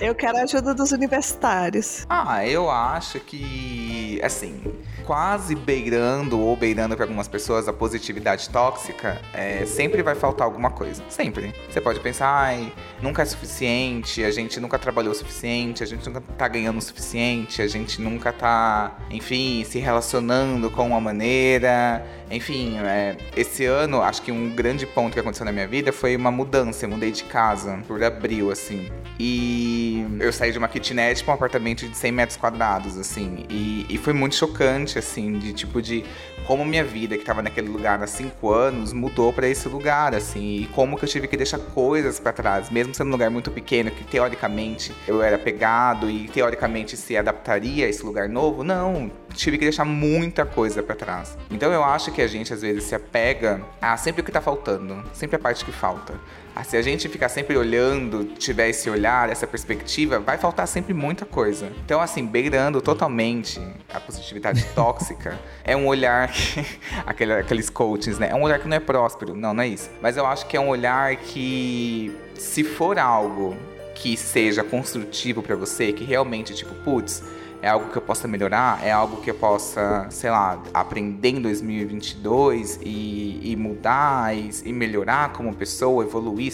eu 0.00 0.14
quero 0.14 0.38
a 0.38 0.42
ajuda 0.42 0.74
dos 0.74 0.92
universitários. 0.92 2.06
Ah, 2.08 2.46
eu 2.46 2.70
acho 2.70 3.20
que, 3.20 4.18
assim, 4.22 4.62
quase 5.04 5.54
beirando 5.54 6.40
ou 6.40 6.56
beirando 6.56 6.94
para 6.96 7.04
algumas 7.04 7.28
pessoas 7.28 7.68
a 7.68 7.72
positividade 7.72 8.48
tóxica, 8.48 9.20
é, 9.34 9.66
sempre 9.66 10.02
vai 10.02 10.14
faltar 10.14 10.46
alguma 10.46 10.70
coisa. 10.70 11.02
Sempre. 11.08 11.54
Você 11.68 11.80
pode 11.80 12.00
pensar, 12.00 12.28
ai, 12.28 12.72
nunca 13.02 13.22
é 13.22 13.24
suficiente, 13.24 14.24
a 14.24 14.30
gente 14.30 14.60
nunca 14.60 14.78
trabalhou 14.78 15.12
o 15.12 15.14
suficiente, 15.14 15.82
a 15.82 15.86
gente 15.86 16.06
nunca 16.06 16.20
tá 16.38 16.48
ganhando 16.48 16.78
o 16.78 16.82
suficiente, 16.82 17.60
a 17.60 17.66
gente 17.66 18.00
nunca 18.00 18.32
tá, 18.32 18.96
enfim, 19.10 19.64
se 19.64 19.78
relacionando 19.78 20.70
com 20.70 20.88
uma 20.88 21.00
maneira. 21.00 22.06
Enfim, 22.30 22.78
é, 22.78 23.16
esse 23.36 23.64
ano, 23.64 24.00
acho 24.00 24.22
que 24.22 24.30
um 24.30 24.48
grande 24.50 24.86
ponto 24.86 25.14
que 25.14 25.20
aconteceu 25.20 25.44
na 25.44 25.50
minha 25.50 25.66
vida 25.66 25.92
foi 25.92 26.14
uma 26.14 26.30
mudança. 26.30 26.84
Eu 26.84 26.90
mudei 26.90 27.10
de 27.10 27.24
casa 27.24 27.82
por 27.88 28.02
abril, 28.04 28.50
assim. 28.50 28.88
E 29.18 30.06
eu 30.20 30.32
saí 30.32 30.52
de 30.52 30.58
uma 30.58 30.68
kitnet 30.68 31.24
para 31.24 31.32
um 31.32 31.34
apartamento 31.34 31.88
de 31.88 31.96
100 31.96 32.12
metros 32.12 32.38
quadrados, 32.38 32.96
assim. 32.96 33.44
E, 33.50 33.84
e 33.88 33.98
foi 33.98 34.12
muito 34.12 34.36
chocante, 34.36 34.98
assim, 34.98 35.38
de 35.38 35.52
tipo 35.52 35.82
de 35.82 36.04
como 36.50 36.64
minha 36.64 36.82
vida, 36.82 37.14
que 37.14 37.22
estava 37.22 37.42
naquele 37.42 37.68
lugar 37.68 38.02
há 38.02 38.08
cinco 38.08 38.52
anos, 38.52 38.92
mudou 38.92 39.32
para 39.32 39.46
esse 39.46 39.68
lugar, 39.68 40.16
assim, 40.16 40.62
e 40.62 40.66
como 40.74 40.98
que 40.98 41.04
eu 41.04 41.08
tive 41.08 41.28
que 41.28 41.36
deixar 41.36 41.60
coisas 41.60 42.18
para 42.18 42.32
trás, 42.32 42.68
mesmo 42.70 42.92
sendo 42.92 43.06
um 43.06 43.12
lugar 43.12 43.30
muito 43.30 43.52
pequeno, 43.52 43.88
que 43.88 44.02
teoricamente 44.02 44.92
eu 45.06 45.22
era 45.22 45.38
pegado 45.38 46.10
e 46.10 46.26
teoricamente 46.26 46.96
se 46.96 47.16
adaptaria 47.16 47.86
a 47.86 47.88
esse 47.88 48.04
lugar 48.04 48.28
novo, 48.28 48.64
não, 48.64 49.12
tive 49.32 49.58
que 49.58 49.64
deixar 49.64 49.84
muita 49.84 50.44
coisa 50.44 50.82
para 50.82 50.96
trás. 50.96 51.38
Então 51.52 51.72
eu 51.72 51.84
acho 51.84 52.10
que 52.10 52.20
a 52.20 52.26
gente 52.26 52.52
às 52.52 52.62
vezes 52.62 52.82
se 52.82 52.96
apega 52.96 53.62
a 53.80 53.96
sempre 53.96 54.20
o 54.22 54.24
que 54.24 54.32
tá 54.32 54.40
faltando, 54.40 55.04
sempre 55.12 55.36
a 55.36 55.38
parte 55.38 55.64
que 55.64 55.70
falta. 55.70 56.14
Ah, 56.54 56.64
se 56.64 56.76
a 56.76 56.82
gente 56.82 57.08
ficar 57.08 57.28
sempre 57.28 57.56
olhando, 57.56 58.24
tiver 58.36 58.68
esse 58.68 58.90
olhar, 58.90 59.30
essa 59.30 59.46
perspectiva, 59.46 60.18
vai 60.18 60.36
faltar 60.36 60.66
sempre 60.66 60.92
muita 60.92 61.24
coisa. 61.24 61.70
Então, 61.84 62.00
assim, 62.00 62.26
beirando 62.26 62.80
totalmente 62.80 63.60
a 63.92 64.00
positividade 64.00 64.64
tóxica, 64.74 65.38
é 65.64 65.76
um 65.76 65.86
olhar. 65.86 66.30
aquele, 67.06 67.32
aqueles 67.32 67.70
coachings, 67.70 68.18
né? 68.18 68.28
É 68.30 68.34
um 68.34 68.42
olhar 68.42 68.58
que 68.58 68.68
não 68.68 68.76
é 68.76 68.80
próspero. 68.80 69.34
Não, 69.34 69.54
não 69.54 69.62
é 69.62 69.68
isso. 69.68 69.90
Mas 70.00 70.16
eu 70.16 70.26
acho 70.26 70.46
que 70.46 70.56
é 70.56 70.60
um 70.60 70.68
olhar 70.68 71.16
que, 71.16 72.14
se 72.34 72.64
for 72.64 72.98
algo 72.98 73.56
que 73.94 74.16
seja 74.16 74.64
construtivo 74.64 75.42
para 75.42 75.56
você, 75.56 75.92
que 75.92 76.04
realmente, 76.04 76.54
tipo, 76.54 76.74
putz, 76.76 77.22
é 77.62 77.68
algo 77.68 77.90
que 77.90 77.98
eu 77.98 78.02
possa 78.02 78.26
melhorar, 78.26 78.82
é 78.82 78.90
algo 78.90 79.20
que 79.20 79.30
eu 79.30 79.34
possa, 79.34 80.06
sei 80.10 80.30
lá, 80.30 80.62
aprender 80.72 81.28
em 81.30 81.42
2022 81.42 82.80
e, 82.82 83.52
e 83.52 83.56
mudar 83.56 84.34
e, 84.34 84.50
e, 84.64 84.72
melhorar 84.72 85.32
como 85.32 85.54
pessoa, 85.54 86.02
evoluir, 86.02 86.52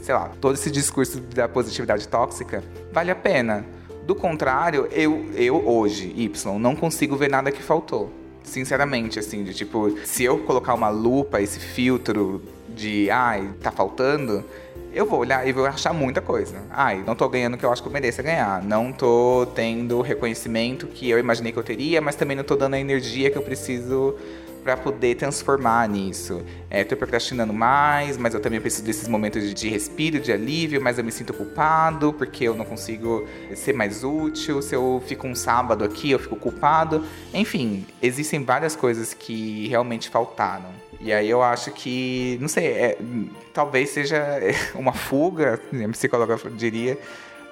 sei 0.00 0.14
lá, 0.14 0.30
todo 0.40 0.54
esse 0.54 0.70
discurso 0.70 1.20
da 1.20 1.46
positividade 1.46 2.08
tóxica, 2.08 2.64
vale 2.92 3.10
a 3.10 3.14
pena. 3.14 3.66
Do 4.06 4.14
contrário, 4.14 4.88
eu, 4.92 5.26
eu 5.34 5.68
hoje, 5.68 6.12
Y, 6.16 6.58
não 6.58 6.76
consigo 6.76 7.16
ver 7.16 7.28
nada 7.28 7.50
que 7.50 7.62
faltou. 7.62 8.25
Sinceramente, 8.46 9.18
assim, 9.18 9.44
de 9.44 9.52
tipo, 9.52 9.98
se 10.04 10.24
eu 10.24 10.38
colocar 10.38 10.72
uma 10.72 10.88
lupa, 10.88 11.42
esse 11.42 11.60
filtro 11.60 12.40
de, 12.68 13.10
ai, 13.10 13.50
tá 13.60 13.70
faltando, 13.70 14.44
eu 14.94 15.04
vou 15.04 15.20
olhar 15.20 15.46
e 15.46 15.52
vou 15.52 15.66
achar 15.66 15.92
muita 15.92 16.22
coisa. 16.22 16.56
Ai, 16.70 17.02
não 17.06 17.14
tô 17.14 17.28
ganhando 17.28 17.54
o 17.54 17.58
que 17.58 17.66
eu 17.66 17.70
acho 17.70 17.82
que 17.82 17.88
eu 17.88 17.92
mereço 17.92 18.22
ganhar. 18.22 18.62
Não 18.62 18.92
tô 18.92 19.46
tendo 19.54 19.98
o 19.98 20.00
reconhecimento 20.00 20.86
que 20.86 21.10
eu 21.10 21.18
imaginei 21.18 21.52
que 21.52 21.58
eu 21.58 21.62
teria, 21.62 22.00
mas 22.00 22.14
também 22.14 22.34
não 22.34 22.44
tô 22.44 22.56
dando 22.56 22.74
a 22.74 22.80
energia 22.80 23.30
que 23.30 23.36
eu 23.36 23.42
preciso 23.42 24.14
para 24.66 24.76
poder 24.76 25.14
transformar 25.14 25.88
nisso. 25.88 26.44
É, 26.68 26.82
tô 26.82 26.96
procrastinando 26.96 27.52
mais, 27.52 28.16
mas 28.16 28.34
eu 28.34 28.40
também 28.40 28.60
preciso 28.60 28.84
desses 28.84 29.06
momentos 29.06 29.54
de 29.54 29.68
respiro, 29.68 30.18
de 30.18 30.32
alívio, 30.32 30.82
mas 30.82 30.98
eu 30.98 31.04
me 31.04 31.12
sinto 31.12 31.32
culpado 31.32 32.12
porque 32.12 32.42
eu 32.42 32.54
não 32.56 32.64
consigo 32.64 33.28
ser 33.54 33.72
mais 33.72 34.02
útil. 34.02 34.60
Se 34.60 34.74
eu 34.74 35.00
fico 35.06 35.24
um 35.24 35.36
sábado 35.36 35.84
aqui, 35.84 36.10
eu 36.10 36.18
fico 36.18 36.34
culpado. 36.34 37.04
Enfim, 37.32 37.86
existem 38.02 38.42
várias 38.42 38.74
coisas 38.74 39.14
que 39.14 39.68
realmente 39.68 40.08
faltaram. 40.08 40.70
E 41.00 41.12
aí 41.12 41.30
eu 41.30 41.44
acho 41.44 41.70
que, 41.70 42.36
não 42.40 42.48
sei, 42.48 42.66
é, 42.66 42.98
talvez 43.54 43.90
seja 43.90 44.20
uma 44.74 44.92
fuga, 44.92 45.60
a 45.72 45.88
psicóloga 45.90 46.36
diria, 46.56 46.98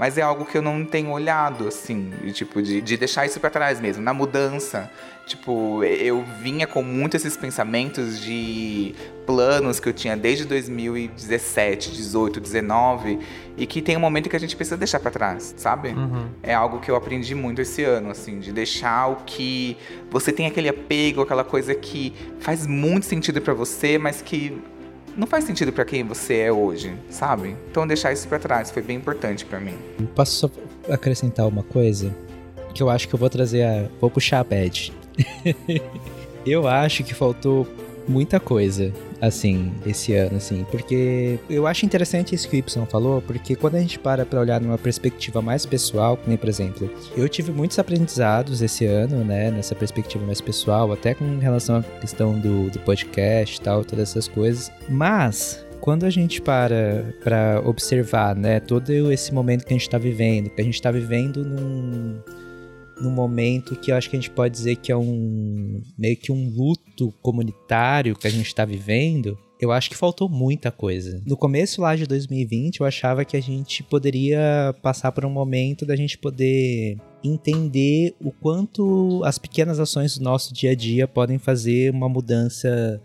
mas 0.01 0.19
é 0.19 0.23
algo 0.23 0.45
que 0.45 0.59
eu 0.59 0.63
não 0.63 0.85
tenho 0.85 1.11
olhado, 1.11 1.69
assim, 1.69 2.13
tipo, 2.33 2.61
de, 2.61 2.81
de 2.81 2.97
deixar 2.97 3.25
isso 3.25 3.39
para 3.39 3.51
trás 3.51 3.81
mesmo, 3.81 4.03
na 4.03 4.13
mudança. 4.13 4.91
Tipo, 5.27 5.83
eu 5.85 6.23
vinha 6.43 6.67
com 6.67 6.83
muitos 6.83 7.25
esses 7.25 7.37
pensamentos 7.37 8.21
de 8.21 8.95
planos 9.25 9.81
que 9.81 9.89
eu 9.89 9.93
tinha 9.93 10.15
desde 10.15 10.45
2017, 10.45 11.93
18, 11.93 12.41
19 12.41 13.19
e 13.57 13.67
que 13.67 13.81
tem 13.81 13.97
um 13.97 14.01
momento 14.01 14.29
que 14.29 14.37
a 14.37 14.41
gente 14.41 14.55
precisa 14.55 14.77
deixar 14.77 15.01
para 15.01 15.11
trás, 15.11 15.55
sabe? 15.57 15.89
Uhum. 15.89 16.27
É 16.43 16.53
algo 16.53 16.79
que 16.79 16.91
eu 16.91 16.97
aprendi 16.97 17.35
muito 17.35 17.63
esse 17.63 17.83
ano, 17.83 18.11
assim, 18.11 18.39
de 18.39 18.53
deixar 18.53 19.09
o 19.09 19.17
que 19.25 19.79
você 20.11 20.31
tem 20.31 20.47
aquele 20.47 20.69
apego, 20.69 21.23
aquela 21.23 21.45
coisa 21.45 21.75
que 21.75 22.13
faz 22.39 22.67
muito 22.67 23.07
sentido 23.07 23.41
para 23.41 23.55
você, 23.55 23.97
mas 23.97 24.21
que 24.21 24.61
não 25.17 25.27
faz 25.27 25.45
sentido 25.45 25.73
para 25.73 25.85
quem 25.85 26.05
você 26.05 26.39
é 26.41 26.53
hoje, 26.53 26.95
sabe? 27.09 27.57
Então 27.71 27.87
deixar 27.87 28.13
isso 28.13 28.29
para 28.29 28.39
trás 28.39 28.71
foi 28.71 28.83
bem 28.83 28.97
importante 28.97 29.45
para 29.45 29.59
mim. 29.59 29.77
Posso 30.15 30.33
só 30.33 30.51
acrescentar 30.93 31.47
uma 31.47 31.63
coisa? 31.63 32.15
Que 32.75 32.83
eu 32.83 32.91
acho 32.91 33.09
que 33.09 33.15
eu 33.15 33.19
vou 33.19 33.31
trazer 33.31 33.63
a. 33.63 33.89
Vou 34.01 34.11
puxar 34.11 34.41
a 34.41 34.45
bad. 34.45 34.93
eu 36.47 36.67
acho 36.67 37.05
que 37.05 37.15
faltou 37.15 37.67
muita 38.07 38.39
coisa, 38.39 38.93
assim, 39.21 39.73
esse 39.87 40.15
ano, 40.15 40.37
assim, 40.37 40.65
porque 40.71 41.39
eu 41.49 41.67
acho 41.67 41.87
interessante 41.87 42.35
isso 42.35 42.49
que 42.49 42.57
o 42.57 42.59
Y 42.59 42.87
falou, 42.87 43.23
porque 43.23 43.57
quando 43.57 43.77
a 43.77 43.81
gente 43.81 43.99
para 43.99 44.27
pra 44.27 44.41
olhar 44.41 44.61
numa 44.61 44.79
perspectiva 44.79 45.41
mais 45.41 45.65
pessoal, 45.65 46.17
como 46.17 46.37
por 46.37 46.49
exemplo, 46.49 46.91
eu 47.17 47.29
tive 47.29 47.51
muitos 47.53 47.79
aprendizados 47.79 48.61
esse 48.63 48.85
ano, 48.85 49.25
né, 49.25 49.51
nessa 49.51 49.75
perspectiva 49.75 50.25
mais 50.27 50.41
pessoal, 50.41 50.93
até 50.93 51.15
com 51.15 51.39
relação 51.39 51.77
à 51.77 51.83
questão 51.83 52.39
do, 52.39 52.71
do 52.71 52.79
podcast 52.81 53.57
e 53.57 53.61
tal, 53.61 53.85
todas 53.85 54.11
essas 54.11 54.29
coisas, 54.29 54.71
mas 54.89 55.65
quando 55.81 56.05
a 56.05 56.11
gente 56.11 56.41
para 56.41 57.05
para 57.23 57.61
observar, 57.65 58.35
né, 58.35 58.61
todo 58.61 59.13
esse 59.13 59.33
momento 59.33 59.65
que 59.65 59.73
a 59.73 59.77
gente 59.77 59.83
está 59.83 59.99
vivendo, 59.99 60.51
que 60.51 60.61
a 60.61 60.65
gente 60.65 60.75
está 60.75 60.91
vivendo 60.91 61.45
num 61.45 62.19
num 63.01 63.11
momento 63.11 63.77
que 63.77 63.91
eu 63.91 63.97
acho 63.97 64.09
que 64.09 64.17
a 64.17 64.21
gente 64.21 64.31
pode 64.31 64.55
dizer 64.55 64.77
que 64.77 64.93
é 64.93 64.97
um 64.97 65.83
meio 65.99 66.17
que 66.17 66.31
um 66.31 66.49
luto 66.49 67.13
comunitário 67.23 68.17
que 68.17 68.27
a 68.27 68.31
gente 68.31 68.47
está 68.47 68.65
vivendo, 68.65 69.39
eu 69.61 69.73
acho 69.73 69.89
que 69.89 69.97
faltou 69.97 70.29
muita 70.29 70.71
coisa. 70.71 71.23
No 71.27 71.37
começo 71.37 71.81
lá 71.81 71.97
de 71.97 72.07
2020, 72.07 72.81
eu 72.81 72.87
achava 72.87 73.25
que 73.25 73.37
a 73.37 73.41
gente 73.41 73.83
poderia 73.83 74.75
passar 74.83 75.13
por 75.13 75.25
um 75.25 75.31
momento 75.31 75.87
da 75.87 75.97
gente 75.97 76.19
poder 76.19 76.99
entender 77.23 78.15
o 78.21 78.31
quanto 78.31 79.23
as 79.25 79.39
pequenas 79.39 79.81
ações 79.81 80.19
do 80.19 80.25
nosso 80.25 80.53
dia 80.53 80.73
a 80.73 80.75
dia 80.75 81.09
podem 81.09 81.39
fazer 81.39 81.91
uma 81.91 82.09
mudança 82.09 83.01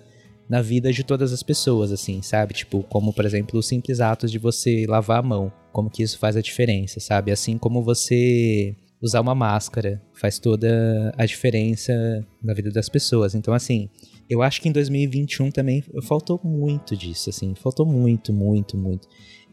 na 0.49 0.61
vida 0.61 0.91
de 0.91 1.03
todas 1.03 1.31
as 1.31 1.43
pessoas, 1.43 1.91
assim, 1.91 2.21
sabe? 2.21 2.55
Tipo, 2.55 2.83
como, 2.83 3.13
por 3.13 3.23
exemplo, 3.23 3.59
os 3.59 3.67
simples 3.67 4.01
atos 4.01 4.31
de 4.31 4.39
você 4.39 4.85
lavar 4.87 5.19
a 5.19 5.23
mão, 5.23 5.51
como 5.71 5.89
que 5.89 6.01
isso 6.01 6.17
faz 6.17 6.35
a 6.35 6.41
diferença, 6.41 6.99
sabe? 6.99 7.31
Assim 7.31 7.57
como 7.57 7.83
você 7.83 8.75
usar 9.01 9.21
uma 9.21 9.33
máscara 9.33 10.01
faz 10.13 10.39
toda 10.39 11.13
a 11.17 11.25
diferença 11.25 11.93
na 12.43 12.53
vida 12.53 12.69
das 12.69 12.89
pessoas. 12.89 13.33
Então, 13.33 13.53
assim, 13.53 13.89
eu 14.29 14.41
acho 14.41 14.61
que 14.61 14.69
em 14.69 14.71
2021 14.71 15.51
também 15.51 15.83
faltou 16.03 16.39
muito 16.43 16.95
disso, 16.95 17.29
assim, 17.29 17.55
faltou 17.55 17.85
muito, 17.85 18.33
muito, 18.33 18.77
muito. 18.77 19.07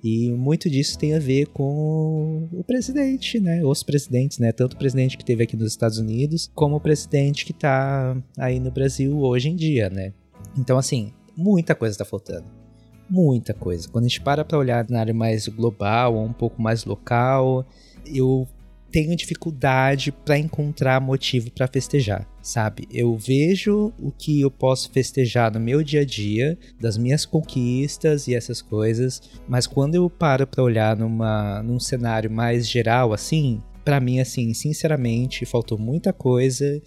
E 0.05 0.31
muito 0.33 0.69
disso 0.69 0.99
tem 0.99 1.15
a 1.15 1.19
ver 1.19 1.47
com 1.47 2.49
o 2.53 2.63
presidente, 2.63 3.41
né? 3.41 3.65
Os 3.65 3.83
presidentes, 3.83 4.39
né? 4.39 4.53
Tanto 4.53 4.75
o 4.75 4.77
presidente 4.77 5.17
que 5.17 5.25
teve 5.25 5.43
aqui 5.43 5.57
nos 5.57 5.73
Estados 5.73 5.99
Unidos, 5.99 6.51
como 6.55 6.77
o 6.77 6.81
presidente 6.81 7.45
que 7.45 7.53
tá 7.53 8.17
aí 8.39 8.61
no 8.61 8.71
Brasil 8.71 9.19
hoje 9.19 9.49
em 9.49 9.57
dia, 9.57 9.89
né? 9.89 10.13
Então, 10.57 10.79
assim, 10.79 11.13
muita 11.37 11.75
coisa 11.75 11.95
está 11.95 12.05
faltando. 12.05 12.45
Muita 13.09 13.55
coisa. 13.55 13.89
Quando 13.89 14.05
a 14.05 14.09
gente 14.09 14.21
para 14.21 14.45
para 14.45 14.59
olhar 14.59 14.87
na 14.89 15.01
área 15.01 15.15
mais 15.15 15.49
global 15.49 16.15
ou 16.15 16.25
um 16.25 16.33
pouco 16.33 16.61
mais 16.61 16.85
local, 16.85 17.67
eu 18.07 18.47
tenho 18.91 19.15
dificuldade 19.17 20.13
para 20.13 20.39
encontrar 20.39 21.01
motivo 21.01 21.51
para 21.51 21.67
festejar, 21.67 22.27
sabe? 22.41 22.87
Eu 22.91 23.17
vejo 23.17 23.93
o 23.99 24.11
que 24.11 24.41
eu 24.41 24.51
posso 24.51 24.91
festejar 24.91 25.53
no 25.53 25.61
meu 25.61 25.83
dia 25.83 26.01
a 26.01 26.05
dia, 26.05 26.59
das 26.81 26.97
minhas 26.97 27.27
conquistas 27.27 28.29
e 28.29 28.35
essas 28.35 28.63
coisas, 28.63 29.21
mas 29.49 29.67
quando 29.67 29.95
eu 29.95 30.09
paro 30.09 30.47
para 30.47 30.63
olhar 30.63 30.97
numa, 30.97 31.63
num 31.63 31.79
cenário 31.79 32.31
mais 32.31 32.69
geral 32.69 33.13
assim, 33.13 33.61
para 33.85 34.01
mim 34.01 34.21
assim, 34.21 34.53
sinceramente, 34.55 35.45
faltou 35.45 35.79
muita 35.79 36.13
coisa 36.13 36.83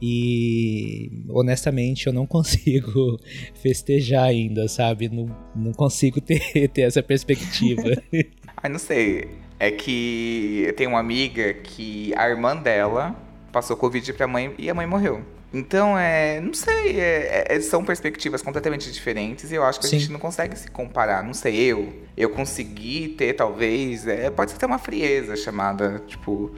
e 0.00 1.24
honestamente 1.30 2.06
eu 2.06 2.12
não 2.12 2.26
consigo 2.28 3.18
festejar 3.54 4.24
ainda, 4.24 4.68
sabe? 4.68 5.08
Não, 5.08 5.26
não 5.54 5.72
consigo 5.72 6.20
ter, 6.20 6.68
ter 6.68 6.82
essa 6.82 7.02
perspectiva. 7.02 7.82
Ai, 8.62 8.70
não 8.70 8.78
sei. 8.78 9.43
É 9.58 9.70
que 9.70 10.72
tenho 10.76 10.90
uma 10.90 11.00
amiga 11.00 11.54
que 11.54 12.12
a 12.16 12.28
irmã 12.28 12.56
dela 12.56 13.14
passou 13.52 13.76
Covid 13.76 14.12
pra 14.12 14.26
mãe 14.26 14.54
e 14.58 14.68
a 14.68 14.74
mãe 14.74 14.86
morreu. 14.86 15.22
Então, 15.52 15.96
é. 15.96 16.40
Não 16.40 16.52
sei, 16.52 17.00
é, 17.00 17.46
é, 17.48 17.60
são 17.60 17.84
perspectivas 17.84 18.42
completamente 18.42 18.90
diferentes 18.90 19.52
e 19.52 19.54
eu 19.54 19.62
acho 19.62 19.78
que 19.78 19.86
Sim. 19.86 19.96
a 19.96 19.98
gente 20.00 20.12
não 20.12 20.18
consegue 20.18 20.58
se 20.58 20.68
comparar. 20.68 21.22
Não 21.22 21.32
sei, 21.32 21.54
eu. 21.56 21.92
Eu 22.16 22.30
consegui 22.30 23.10
ter, 23.10 23.34
talvez. 23.34 24.06
É, 24.06 24.30
pode 24.30 24.50
ser 24.50 24.66
uma 24.66 24.78
frieza 24.78 25.36
chamada, 25.36 26.02
tipo. 26.06 26.50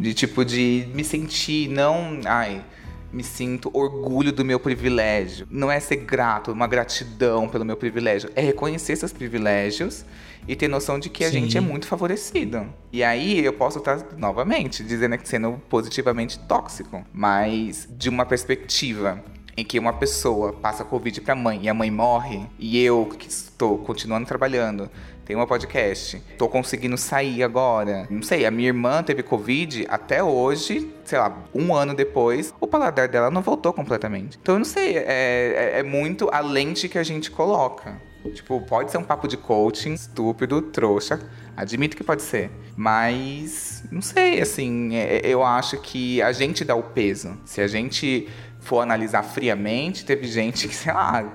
De 0.00 0.14
tipo, 0.14 0.44
de 0.44 0.88
me 0.94 1.04
sentir, 1.04 1.68
não. 1.68 2.20
Ai 2.24 2.64
me 3.12 3.22
sinto 3.22 3.70
orgulho 3.72 4.32
do 4.32 4.44
meu 4.44 4.60
privilégio. 4.60 5.46
Não 5.50 5.70
é 5.70 5.80
ser 5.80 5.96
grato, 5.96 6.52
uma 6.52 6.66
gratidão 6.66 7.48
pelo 7.48 7.64
meu 7.64 7.76
privilégio. 7.76 8.30
É 8.34 8.40
reconhecer 8.40 8.96
seus 8.96 9.12
privilégios 9.12 10.04
e 10.46 10.54
ter 10.54 10.68
noção 10.68 10.98
de 10.98 11.08
que 11.08 11.24
a 11.24 11.30
Sim. 11.30 11.40
gente 11.40 11.58
é 11.58 11.60
muito 11.60 11.86
favorecido. 11.86 12.66
E 12.92 13.02
aí 13.02 13.44
eu 13.44 13.52
posso 13.52 13.78
estar, 13.78 14.04
novamente, 14.16 14.82
dizendo 14.82 15.16
que 15.18 15.28
sendo 15.28 15.60
positivamente 15.68 16.38
tóxico, 16.40 17.04
mas 17.12 17.88
de 17.90 18.08
uma 18.08 18.24
perspectiva 18.24 19.22
em 19.56 19.64
que 19.64 19.78
uma 19.78 19.92
pessoa 19.92 20.52
passa 20.52 20.84
Covid 20.84 21.20
para 21.20 21.32
a 21.32 21.36
mãe 21.36 21.60
e 21.62 21.68
a 21.68 21.74
mãe 21.74 21.90
morre, 21.90 22.46
e 22.58 22.78
eu 22.80 23.06
que 23.06 23.28
estou 23.28 23.78
continuando 23.78 24.26
trabalhando, 24.26 24.88
tenho 25.28 25.42
um 25.42 25.46
podcast, 25.46 26.22
estou 26.30 26.48
conseguindo 26.48 26.96
sair 26.96 27.42
agora. 27.42 28.06
Não 28.08 28.22
sei, 28.22 28.46
a 28.46 28.50
minha 28.50 28.68
irmã 28.68 29.02
teve 29.02 29.22
Covid 29.22 29.84
até 29.90 30.24
hoje, 30.24 30.90
sei 31.04 31.18
lá, 31.18 31.44
um 31.54 31.74
ano 31.74 31.94
depois, 31.94 32.54
o 32.58 32.66
paladar 32.66 33.08
dela 33.08 33.30
não 33.30 33.42
voltou 33.42 33.74
completamente. 33.74 34.38
Então 34.40 34.54
eu 34.54 34.60
não 34.60 34.64
sei, 34.64 34.96
é, 34.96 35.02
é, 35.04 35.80
é 35.80 35.82
muito 35.82 36.30
a 36.32 36.40
lente 36.40 36.88
que 36.88 36.96
a 36.96 37.02
gente 37.02 37.30
coloca. 37.30 38.00
Tipo, 38.32 38.58
pode 38.62 38.90
ser 38.90 38.96
um 38.96 39.04
papo 39.04 39.28
de 39.28 39.36
coaching 39.36 39.92
estúpido, 39.92 40.62
trouxa. 40.62 41.20
Admito 41.54 41.94
que 41.94 42.02
pode 42.02 42.22
ser. 42.22 42.50
Mas, 42.74 43.84
não 43.92 44.00
sei, 44.00 44.40
assim, 44.40 44.96
é, 44.96 45.20
eu 45.24 45.42
acho 45.42 45.78
que 45.78 46.22
a 46.22 46.32
gente 46.32 46.64
dá 46.64 46.74
o 46.74 46.82
peso. 46.82 47.38
Se 47.44 47.60
a 47.60 47.68
gente 47.68 48.26
for 48.60 48.80
analisar 48.80 49.22
friamente, 49.22 50.06
teve 50.06 50.26
gente 50.26 50.68
que, 50.68 50.74
sei 50.74 50.92
lá, 50.92 51.30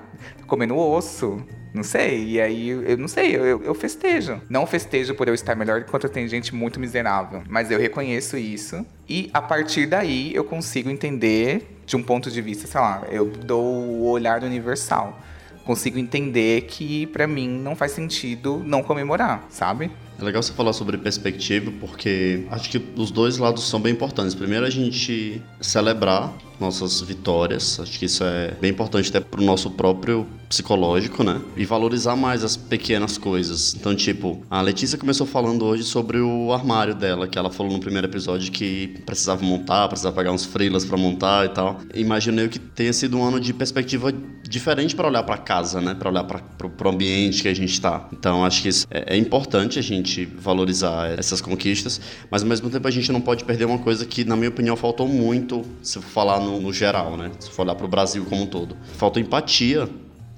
comendo 0.48 0.76
osso. 0.76 1.44
Não 1.74 1.82
sei. 1.82 2.24
E 2.24 2.40
aí, 2.40 2.68
eu 2.68 2.96
não 2.96 3.08
sei, 3.08 3.34
eu, 3.34 3.60
eu 3.64 3.74
festejo. 3.74 4.40
Não 4.48 4.64
festejo 4.64 5.12
por 5.12 5.26
eu 5.26 5.34
estar 5.34 5.56
melhor 5.56 5.80
enquanto 5.80 6.08
tem 6.08 6.28
gente 6.28 6.54
muito 6.54 6.78
miserável. 6.78 7.42
Mas 7.48 7.68
eu 7.68 7.80
reconheço 7.80 8.36
isso. 8.36 8.86
E 9.08 9.28
a 9.34 9.42
partir 9.42 9.86
daí 9.86 10.32
eu 10.32 10.44
consigo 10.44 10.88
entender 10.88 11.80
de 11.84 11.96
um 11.96 12.02
ponto 12.02 12.30
de 12.30 12.40
vista, 12.40 12.68
sei 12.68 12.80
lá, 12.80 13.02
eu 13.10 13.26
dou 13.26 13.64
o 13.64 14.08
olhar 14.08 14.44
universal. 14.44 15.18
Consigo 15.64 15.98
entender 15.98 16.62
que 16.62 17.06
para 17.08 17.26
mim 17.26 17.48
não 17.48 17.74
faz 17.74 17.92
sentido 17.92 18.62
não 18.64 18.82
comemorar, 18.82 19.44
sabe? 19.50 19.90
É 20.18 20.22
legal 20.22 20.42
você 20.42 20.52
falar 20.52 20.72
sobre 20.72 20.96
perspectiva, 20.96 21.72
porque 21.80 22.44
acho 22.50 22.70
que 22.70 22.80
os 22.96 23.10
dois 23.10 23.38
lados 23.38 23.68
são 23.68 23.80
bem 23.80 23.92
importantes. 23.92 24.34
Primeiro, 24.34 24.64
a 24.64 24.70
gente 24.70 25.42
celebrar 25.60 26.32
nossas 26.60 27.00
vitórias. 27.00 27.78
Acho 27.80 27.98
que 27.98 28.06
isso 28.06 28.24
é 28.24 28.52
bem 28.60 28.70
importante 28.70 29.08
até 29.10 29.20
para 29.20 29.40
o 29.40 29.44
nosso 29.44 29.70
próprio 29.70 30.26
psicológico, 30.48 31.24
né? 31.24 31.40
E 31.56 31.64
valorizar 31.64 32.14
mais 32.16 32.44
as 32.44 32.56
pequenas 32.56 33.18
coisas. 33.18 33.74
Então, 33.74 33.94
tipo, 33.94 34.42
a 34.48 34.60
Letícia 34.60 34.96
começou 34.96 35.26
falando 35.26 35.64
hoje 35.64 35.82
sobre 35.82 36.18
o 36.18 36.52
armário 36.52 36.94
dela, 36.94 37.26
que 37.26 37.38
ela 37.38 37.50
falou 37.50 37.72
no 37.72 37.80
primeiro 37.80 38.06
episódio 38.06 38.52
que 38.52 39.02
precisava 39.04 39.44
montar, 39.44 39.88
precisava 39.88 40.14
pagar 40.14 40.32
uns 40.32 40.44
freelas 40.44 40.84
para 40.84 40.96
montar 40.96 41.46
e 41.46 41.48
tal. 41.48 41.80
Imaginei 41.94 42.48
que 42.48 42.58
tenha 42.58 42.92
sido 42.92 43.18
um 43.18 43.24
ano 43.24 43.40
de 43.40 43.52
perspectiva 43.52 44.12
diferente 44.48 44.94
para 44.94 45.08
olhar 45.08 45.22
para 45.22 45.36
casa, 45.38 45.80
né? 45.80 45.94
Para 45.94 46.10
olhar 46.10 46.24
para 46.24 46.42
o 46.86 46.88
ambiente 46.88 47.42
que 47.42 47.48
a 47.48 47.54
gente 47.54 47.72
está. 47.72 48.08
Então, 48.12 48.44
acho 48.44 48.62
que 48.62 48.68
isso 48.68 48.86
é, 48.90 49.14
é 49.14 49.16
importante 49.16 49.78
a 49.78 49.82
gente 49.82 50.24
valorizar 50.24 51.18
essas 51.18 51.40
conquistas, 51.40 52.00
mas 52.30 52.42
ao 52.42 52.48
mesmo 52.48 52.70
tempo 52.70 52.86
a 52.86 52.90
gente 52.90 53.10
não 53.10 53.20
pode 53.20 53.44
perder 53.44 53.64
uma 53.64 53.78
coisa 53.78 54.04
que, 54.06 54.24
na 54.24 54.36
minha 54.36 54.48
opinião, 54.48 54.76
faltou 54.76 55.08
muito, 55.08 55.64
se 55.82 55.94
for 55.94 56.04
falar 56.04 56.40
no, 56.44 56.60
no 56.60 56.72
geral, 56.72 57.16
né? 57.16 57.30
Se 57.40 57.50
for 57.50 57.62
olhar 57.62 57.74
para 57.74 57.86
o 57.86 57.88
Brasil 57.88 58.24
como 58.24 58.42
um 58.42 58.46
todo. 58.46 58.76
Faltou 58.96 59.20
empatia. 59.20 59.88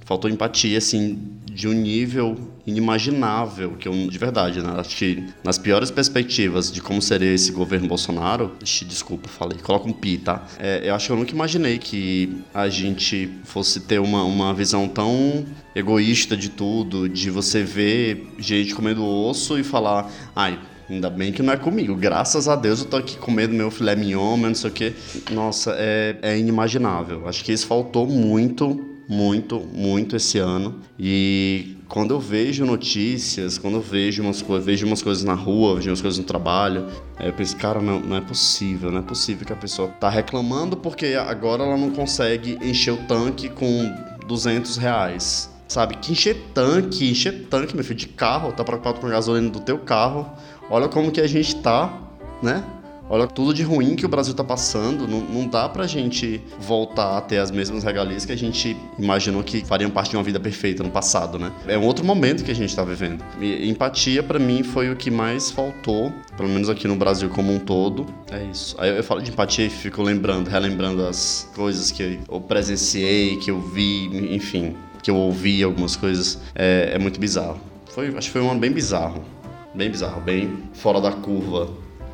Faltou 0.04 0.30
empatia, 0.30 0.78
assim, 0.78 1.18
de 1.56 1.66
um 1.66 1.72
nível 1.72 2.36
inimaginável, 2.66 3.76
que 3.78 3.88
eu, 3.88 3.92
de 3.92 4.18
verdade, 4.18 4.60
né? 4.60 4.74
Acho 4.76 4.96
que 4.96 5.24
nas 5.42 5.56
piores 5.56 5.90
perspectivas 5.90 6.70
de 6.70 6.82
como 6.82 7.00
seria 7.00 7.32
esse 7.32 7.50
governo 7.50 7.88
Bolsonaro, 7.88 8.52
ixi, 8.62 8.84
desculpa, 8.84 9.28
falei, 9.28 9.58
coloca 9.58 9.88
um 9.88 9.92
pi, 9.92 10.18
tá? 10.18 10.44
É, 10.58 10.82
eu 10.84 10.94
acho 10.94 11.06
que 11.06 11.12
eu 11.12 11.16
nunca 11.16 11.32
imaginei 11.32 11.78
que 11.78 12.36
a 12.52 12.68
gente 12.68 13.30
fosse 13.44 13.80
ter 13.80 13.98
uma, 14.00 14.22
uma 14.24 14.52
visão 14.52 14.86
tão 14.86 15.46
egoísta 15.74 16.36
de 16.36 16.50
tudo, 16.50 17.08
de 17.08 17.30
você 17.30 17.62
ver 17.62 18.28
gente 18.38 18.74
comendo 18.74 19.04
osso 19.04 19.58
e 19.58 19.64
falar, 19.64 20.10
ai, 20.34 20.58
Ainda 20.88 21.10
bem 21.10 21.32
que 21.32 21.42
não 21.42 21.52
é 21.52 21.56
comigo. 21.56 21.96
Graças 21.96 22.48
a 22.48 22.54
Deus 22.54 22.80
eu 22.80 22.86
tô 22.86 22.96
aqui 22.96 23.16
comendo 23.18 23.54
meu 23.54 23.70
filé 23.70 23.96
mignon, 23.96 24.36
não 24.36 24.54
sei 24.54 24.70
o 24.70 24.72
quê. 24.72 24.94
Nossa, 25.32 25.74
é, 25.76 26.16
é 26.22 26.38
inimaginável. 26.38 27.28
Acho 27.28 27.44
que 27.44 27.52
isso 27.52 27.66
faltou 27.66 28.06
muito, 28.06 28.86
muito, 29.08 29.60
muito 29.60 30.14
esse 30.14 30.38
ano. 30.38 30.80
E 30.98 31.76
quando 31.88 32.12
eu 32.12 32.20
vejo 32.20 32.64
notícias, 32.64 33.58
quando 33.58 33.74
eu 33.74 33.80
vejo 33.80 34.22
umas, 34.22 34.42
vejo 34.62 34.86
umas 34.86 35.02
coisas 35.02 35.24
na 35.24 35.34
rua, 35.34 35.76
vejo 35.76 35.90
umas 35.90 36.00
coisas 36.00 36.18
no 36.18 36.24
trabalho, 36.24 36.86
eu 37.18 37.32
penso, 37.32 37.56
cara, 37.56 37.80
não, 37.80 38.00
não 38.00 38.16
é 38.16 38.20
possível, 38.20 38.90
não 38.90 39.00
é 39.00 39.02
possível 39.02 39.46
que 39.46 39.52
a 39.52 39.56
pessoa 39.56 39.88
tá 39.88 40.08
reclamando 40.08 40.76
porque 40.76 41.14
agora 41.14 41.64
ela 41.64 41.76
não 41.76 41.90
consegue 41.90 42.58
encher 42.62 42.92
o 42.92 42.96
tanque 43.08 43.48
com 43.48 43.92
200 44.26 44.76
reais. 44.76 45.50
Sabe, 45.68 45.96
que 45.96 46.12
encher 46.12 46.36
tanque, 46.54 47.10
encher 47.10 47.46
tanque, 47.50 47.74
meu 47.74 47.84
filho, 47.84 47.98
de 47.98 48.06
carro, 48.06 48.52
tá 48.52 48.62
preocupado 48.62 49.00
com 49.00 49.06
a 49.08 49.10
gasolina 49.10 49.50
do 49.50 49.58
teu 49.58 49.78
carro, 49.78 50.30
Olha 50.68 50.88
como 50.88 51.12
que 51.12 51.20
a 51.20 51.26
gente 51.28 51.56
tá, 51.56 51.96
né? 52.42 52.64
Olha 53.08 53.28
tudo 53.28 53.54
de 53.54 53.62
ruim 53.62 53.94
que 53.94 54.04
o 54.04 54.08
Brasil 54.08 54.34
tá 54.34 54.42
passando. 54.42 55.06
Não, 55.06 55.20
não 55.20 55.46
dá 55.46 55.68
pra 55.68 55.86
gente 55.86 56.42
voltar 56.58 57.16
a 57.16 57.20
ter 57.20 57.38
as 57.38 57.52
mesmas 57.52 57.84
regalias 57.84 58.24
que 58.24 58.32
a 58.32 58.36
gente 58.36 58.76
imaginou 58.98 59.44
que 59.44 59.64
fariam 59.64 59.88
parte 59.90 60.10
de 60.10 60.16
uma 60.16 60.24
vida 60.24 60.40
perfeita 60.40 60.82
no 60.82 60.90
passado, 60.90 61.38
né? 61.38 61.52
É 61.68 61.78
um 61.78 61.84
outro 61.84 62.04
momento 62.04 62.42
que 62.42 62.50
a 62.50 62.54
gente 62.54 62.74
tá 62.74 62.82
vivendo. 62.82 63.24
E 63.40 63.70
empatia, 63.70 64.24
para 64.24 64.40
mim, 64.40 64.64
foi 64.64 64.90
o 64.90 64.96
que 64.96 65.08
mais 65.08 65.52
faltou, 65.52 66.12
pelo 66.36 66.48
menos 66.48 66.68
aqui 66.68 66.88
no 66.88 66.96
Brasil 66.96 67.28
como 67.30 67.52
um 67.52 67.60
todo. 67.60 68.04
É 68.32 68.42
isso. 68.42 68.74
Aí 68.76 68.96
eu 68.96 69.04
falo 69.04 69.22
de 69.22 69.30
empatia 69.30 69.66
e 69.66 69.70
fico 69.70 70.02
lembrando, 70.02 70.48
relembrando 70.48 71.06
as 71.06 71.48
coisas 71.54 71.92
que 71.92 72.18
eu 72.28 72.40
presenciei, 72.40 73.36
que 73.36 73.52
eu 73.52 73.60
vi, 73.60 74.34
enfim, 74.34 74.74
que 75.00 75.12
eu 75.12 75.16
ouvi 75.16 75.62
algumas 75.62 75.94
coisas. 75.94 76.40
É, 76.56 76.90
é 76.94 76.98
muito 76.98 77.20
bizarro. 77.20 77.60
Foi, 77.86 78.08
acho 78.08 78.26
que 78.26 78.30
foi 78.30 78.42
um 78.42 78.50
ano 78.50 78.58
bem 78.58 78.72
bizarro 78.72 79.35
bem 79.76 79.90
bizarro, 79.90 80.20
bem 80.20 80.68
fora 80.72 81.00
da 81.00 81.12
curva, 81.12 81.68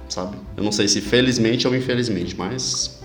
sabe? 0.09 0.37
Eu 0.57 0.65
não 0.65 0.73
sei 0.73 0.89
se 0.89 1.01
felizmente 1.01 1.67
ou 1.67 1.75
infelizmente, 1.75 2.37
mas. 2.37 3.01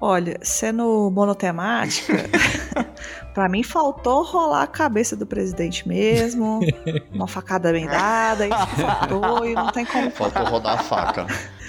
Olha, 0.00 0.38
sendo 0.40 1.10
monotemática, 1.12 2.14
para 3.34 3.50
mim 3.50 3.62
faltou 3.62 4.22
rolar 4.22 4.62
a 4.62 4.66
cabeça 4.66 5.14
do 5.14 5.26
presidente 5.26 5.86
mesmo, 5.86 6.60
uma 7.12 7.26
facada 7.26 7.70
bem 7.70 7.84
dada, 7.84 8.46
isso 8.46 8.66
faltou 8.76 9.44
e 9.44 9.54
não 9.54 9.70
tem 9.70 9.84
como. 9.84 10.10
Faltou 10.10 10.44
rodar 10.44 10.80
a 10.80 10.82
faca. 10.82 11.26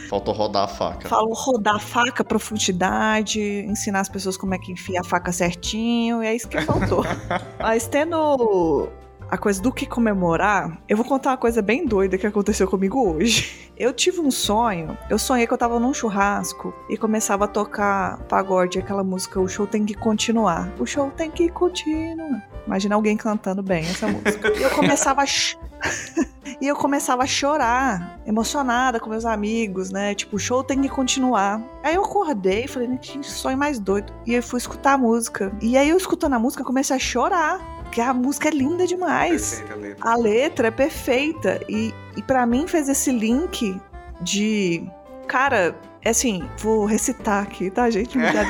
Faltou 0.10 0.34
rodar 0.34 0.64
a 0.64 0.68
faca. 0.68 1.10
Falou 1.10 1.34
rodar 1.34 1.76
a 1.76 1.80
faca, 1.80 2.24
profundidade, 2.24 3.40
ensinar 3.42 4.02
as 4.02 4.10
pessoas 4.10 4.38
como 4.38 4.54
é 4.54 4.58
que 4.58 4.72
enfia 4.72 5.02
a 5.02 5.04
faca 5.04 5.32
certinho, 5.32 6.24
e 6.24 6.28
é 6.28 6.36
isso 6.36 6.48
que 6.48 6.62
faltou. 6.62 7.04
Mas 7.60 7.88
tendo 7.88 8.90
a 9.32 9.38
coisa 9.38 9.62
do 9.62 9.72
que 9.72 9.86
comemorar, 9.86 10.78
eu 10.90 10.98
vou 10.98 11.06
contar 11.06 11.30
uma 11.30 11.38
coisa 11.38 11.62
bem 11.62 11.86
doida 11.86 12.18
que 12.18 12.28
aconteceu 12.28 12.68
comigo 12.68 13.02
hoje. 13.02 13.72
Eu 13.82 13.92
tive 13.92 14.20
um 14.20 14.30
sonho, 14.30 14.96
eu 15.10 15.18
sonhei 15.18 15.48
que 15.48 15.54
eu 15.54 15.58
tava 15.58 15.80
num 15.80 15.92
churrasco 15.92 16.72
e 16.88 16.96
começava 16.96 17.46
a 17.46 17.48
tocar 17.48 18.20
pagode, 18.26 18.78
aquela 18.78 19.04
música 19.04 19.40
O 19.40 19.48
Show 19.48 19.66
Tem 19.66 19.84
Que 19.84 19.96
Continuar. 19.96 20.72
O 20.78 20.86
show 20.86 21.10
tem 21.10 21.32
que 21.32 21.50
continuar. 21.50 22.48
Imagina 22.68 22.94
alguém 22.94 23.18
cantando 23.18 23.64
bem 23.64 23.84
essa 23.84 24.08
música. 24.08 24.54
E 24.56 24.62
eu 24.62 24.70
começava 24.70 25.24
a. 25.24 25.26
e 26.62 26.68
eu 26.68 26.76
começava 26.76 27.24
a 27.24 27.26
chorar, 27.26 28.20
emocionada 28.24 29.00
com 29.00 29.10
meus 29.10 29.26
amigos, 29.26 29.90
né? 29.90 30.14
Tipo, 30.14 30.36
o 30.36 30.40
show 30.40 30.64
tem 30.64 30.80
que 30.80 30.90
continuar. 30.90 31.60
Aí 31.82 31.96
eu 31.96 32.06
acordei 32.06 32.66
e 32.66 32.68
falei, 32.68 32.88
que 33.00 33.24
sonho 33.24 33.58
mais 33.58 33.80
doido. 33.80 34.14
E 34.28 34.36
eu 34.36 34.44
fui 34.44 34.60
escutar 34.60 34.94
a 34.94 34.98
música. 34.98 35.52
E 35.60 35.76
aí 35.76 35.90
eu 35.90 35.98
escutando 35.98 36.34
a 36.34 36.40
música, 36.40 36.64
comecei 36.64 36.96
a 36.96 37.00
chorar 37.00 37.81
porque 37.92 38.00
a 38.00 38.14
música 38.14 38.48
é 38.48 38.52
linda 38.52 38.88
demais. 38.88 39.60
Perfeita 39.60 39.74
a 39.74 39.76
letra. 39.76 40.10
A 40.10 40.16
letra 40.16 40.68
é 40.70 40.72
perfeita. 40.72 41.60
E, 41.68 41.94
e 42.16 42.24
para 42.24 42.46
mim 42.46 42.66
fez 42.66 42.88
esse 42.88 43.12
link 43.12 43.78
de. 44.22 44.90
Cara, 45.28 45.76
é 46.02 46.12
assim, 46.12 46.48
vou 46.58 46.86
recitar 46.86 47.44
aqui, 47.44 47.70
tá, 47.70 47.90
gente? 47.90 48.18
Me 48.18 48.24
dá 48.32 48.44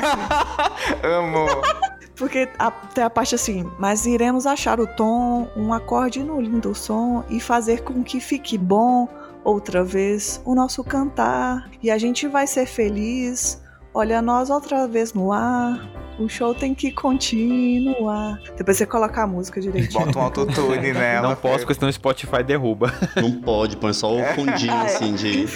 Amo! 1.02 1.46
Porque 2.14 2.48
até 2.56 3.02
a 3.02 3.10
parte 3.10 3.34
assim, 3.34 3.68
mas 3.80 4.06
iremos 4.06 4.46
achar 4.46 4.78
o 4.78 4.86
tom, 4.86 5.50
um 5.56 5.72
acorde 5.72 6.22
no 6.22 6.40
lindo 6.40 6.72
som 6.72 7.24
e 7.28 7.40
fazer 7.40 7.82
com 7.82 8.04
que 8.04 8.20
fique 8.20 8.56
bom 8.56 9.08
outra 9.42 9.82
vez 9.82 10.40
o 10.44 10.54
nosso 10.54 10.84
cantar. 10.84 11.68
E 11.82 11.90
a 11.90 11.98
gente 11.98 12.28
vai 12.28 12.46
ser 12.46 12.66
feliz. 12.66 13.60
Olha 13.92 14.22
nós 14.22 14.50
outra 14.50 14.86
vez 14.86 15.12
no 15.12 15.32
ar. 15.32 15.80
O 16.18 16.28
show 16.28 16.54
tem 16.54 16.74
que 16.74 16.92
continuar. 16.92 18.38
Depois 18.56 18.76
você 18.76 18.86
coloca 18.86 19.22
a 19.22 19.26
música 19.26 19.60
direitinho. 19.60 20.04
Bota 20.04 20.18
um 20.18 20.22
autotune 20.22 20.92
nela. 20.92 21.28
Não 21.28 21.36
posso, 21.36 21.60
porque 21.60 21.74
senão 21.74 21.88
o 21.88 21.92
Spotify 21.92 22.42
derruba. 22.42 22.92
Não 23.16 23.32
pode, 23.32 23.76
põe 23.76 23.92
só 23.92 24.14
o 24.14 24.22
fundinho 24.34 24.72
ah, 24.72 24.84
é. 24.84 24.86
assim 24.86 25.14
de. 25.14 25.46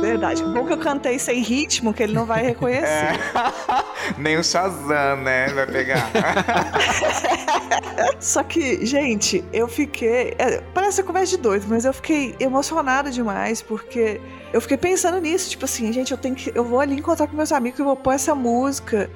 Verdade. 0.00 0.42
Bom 0.42 0.64
que 0.64 0.72
eu 0.72 0.78
cantei 0.78 1.18
sem 1.18 1.40
ritmo, 1.40 1.92
que 1.92 2.02
ele 2.02 2.12
não 2.12 2.24
vai 2.24 2.42
reconhecer. 2.42 2.86
É. 2.86 3.18
Nem 4.18 4.38
o 4.38 4.44
Shazam, 4.44 5.22
né? 5.22 5.48
Vai 5.48 5.66
pegar. 5.66 6.10
Só 8.20 8.42
que, 8.42 8.84
gente, 8.84 9.44
eu 9.52 9.68
fiquei. 9.68 10.34
É, 10.38 10.62
parece 10.74 11.02
conversa 11.02 11.36
de 11.36 11.42
doido, 11.42 11.66
mas 11.68 11.84
eu 11.84 11.92
fiquei 11.92 12.34
emocionada 12.40 13.10
demais, 13.10 13.62
porque 13.62 14.20
eu 14.52 14.60
fiquei 14.60 14.76
pensando 14.76 15.20
nisso, 15.20 15.50
tipo 15.50 15.64
assim, 15.64 15.92
gente, 15.92 16.12
eu 16.12 16.18
tenho 16.18 16.34
que. 16.34 16.52
Eu 16.54 16.64
vou 16.64 16.80
ali 16.80 16.94
encontrar 16.94 17.26
com 17.26 17.36
meus 17.36 17.52
amigos, 17.52 17.78
eu 17.78 17.84
vou 17.84 17.96
pôr 17.96 18.12
essa 18.12 18.34
música. 18.34 19.10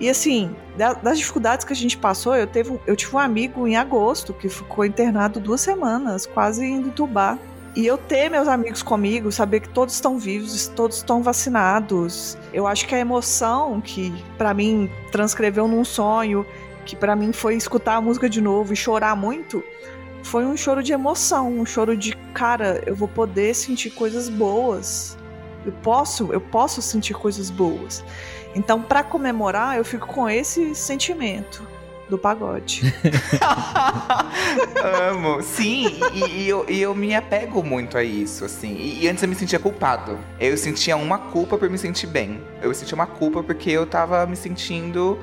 E 0.00 0.10
assim, 0.10 0.54
das 1.02 1.18
dificuldades 1.18 1.64
que 1.64 1.72
a 1.72 1.76
gente 1.76 1.96
passou, 1.96 2.34
eu, 2.34 2.46
teve, 2.46 2.78
eu 2.86 2.96
tive 2.96 3.14
um 3.14 3.18
amigo 3.18 3.66
em 3.66 3.76
agosto 3.76 4.34
que 4.34 4.48
ficou 4.48 4.84
internado 4.84 5.38
duas 5.38 5.60
semanas, 5.60 6.26
quase 6.26 6.64
indo 6.64 6.88
entubar. 6.88 7.38
E 7.76 7.86
eu 7.86 7.98
ter 7.98 8.28
meus 8.28 8.46
amigos 8.46 8.82
comigo, 8.82 9.32
saber 9.32 9.60
que 9.60 9.68
todos 9.68 9.94
estão 9.94 10.16
vivos, 10.16 10.68
todos 10.68 10.98
estão 10.98 11.22
vacinados. 11.22 12.38
Eu 12.52 12.68
acho 12.68 12.86
que 12.86 12.94
a 12.94 12.98
emoção 12.98 13.80
que 13.80 14.12
para 14.38 14.54
mim 14.54 14.88
transcreveu 15.10 15.66
num 15.66 15.84
sonho, 15.84 16.46
que 16.86 16.94
para 16.94 17.16
mim 17.16 17.32
foi 17.32 17.56
escutar 17.56 17.96
a 17.96 18.00
música 18.00 18.28
de 18.28 18.40
novo 18.40 18.72
e 18.72 18.76
chorar 18.76 19.16
muito, 19.16 19.62
foi 20.22 20.46
um 20.46 20.56
choro 20.56 20.82
de 20.82 20.92
emoção, 20.92 21.52
um 21.52 21.66
choro 21.66 21.96
de 21.96 22.16
cara, 22.32 22.82
eu 22.86 22.96
vou 22.96 23.08
poder 23.08 23.54
sentir 23.54 23.90
coisas 23.90 24.28
boas. 24.28 25.16
Eu 25.66 25.72
posso, 25.82 26.32
eu 26.32 26.40
posso 26.40 26.80
sentir 26.80 27.14
coisas 27.14 27.50
boas. 27.50 28.04
Então, 28.54 28.80
para 28.80 29.02
comemorar, 29.02 29.76
eu 29.76 29.84
fico 29.84 30.06
com 30.06 30.28
esse 30.28 30.74
sentimento 30.74 31.66
do 32.08 32.18
pagode. 32.18 32.94
Amo. 35.10 35.42
Sim, 35.42 36.00
e, 36.12 36.42
e, 36.42 36.48
eu, 36.48 36.64
e, 36.68 36.80
eu, 36.80 36.94
me 36.94 37.14
apego 37.14 37.62
muito 37.62 37.96
a 37.96 38.04
isso, 38.04 38.44
assim. 38.44 38.74
E, 38.74 39.04
e, 39.04 39.08
antes 39.08 39.22
eu 39.22 39.28
me 39.28 39.34
sentia 39.34 39.58
culpado. 39.58 40.18
Eu 40.38 40.56
sentia 40.56 40.96
uma 40.96 41.18
culpa 41.18 41.56
por 41.56 41.68
me 41.68 41.78
sentir 41.78 42.06
bem. 42.06 42.42
Eu 42.62 42.72
sentia 42.74 42.94
uma 42.94 43.06
culpa 43.06 43.42
porque 43.42 43.70
eu 43.70 43.86
tava 43.86 44.26
me 44.26 44.36
sentindo. 44.36 45.18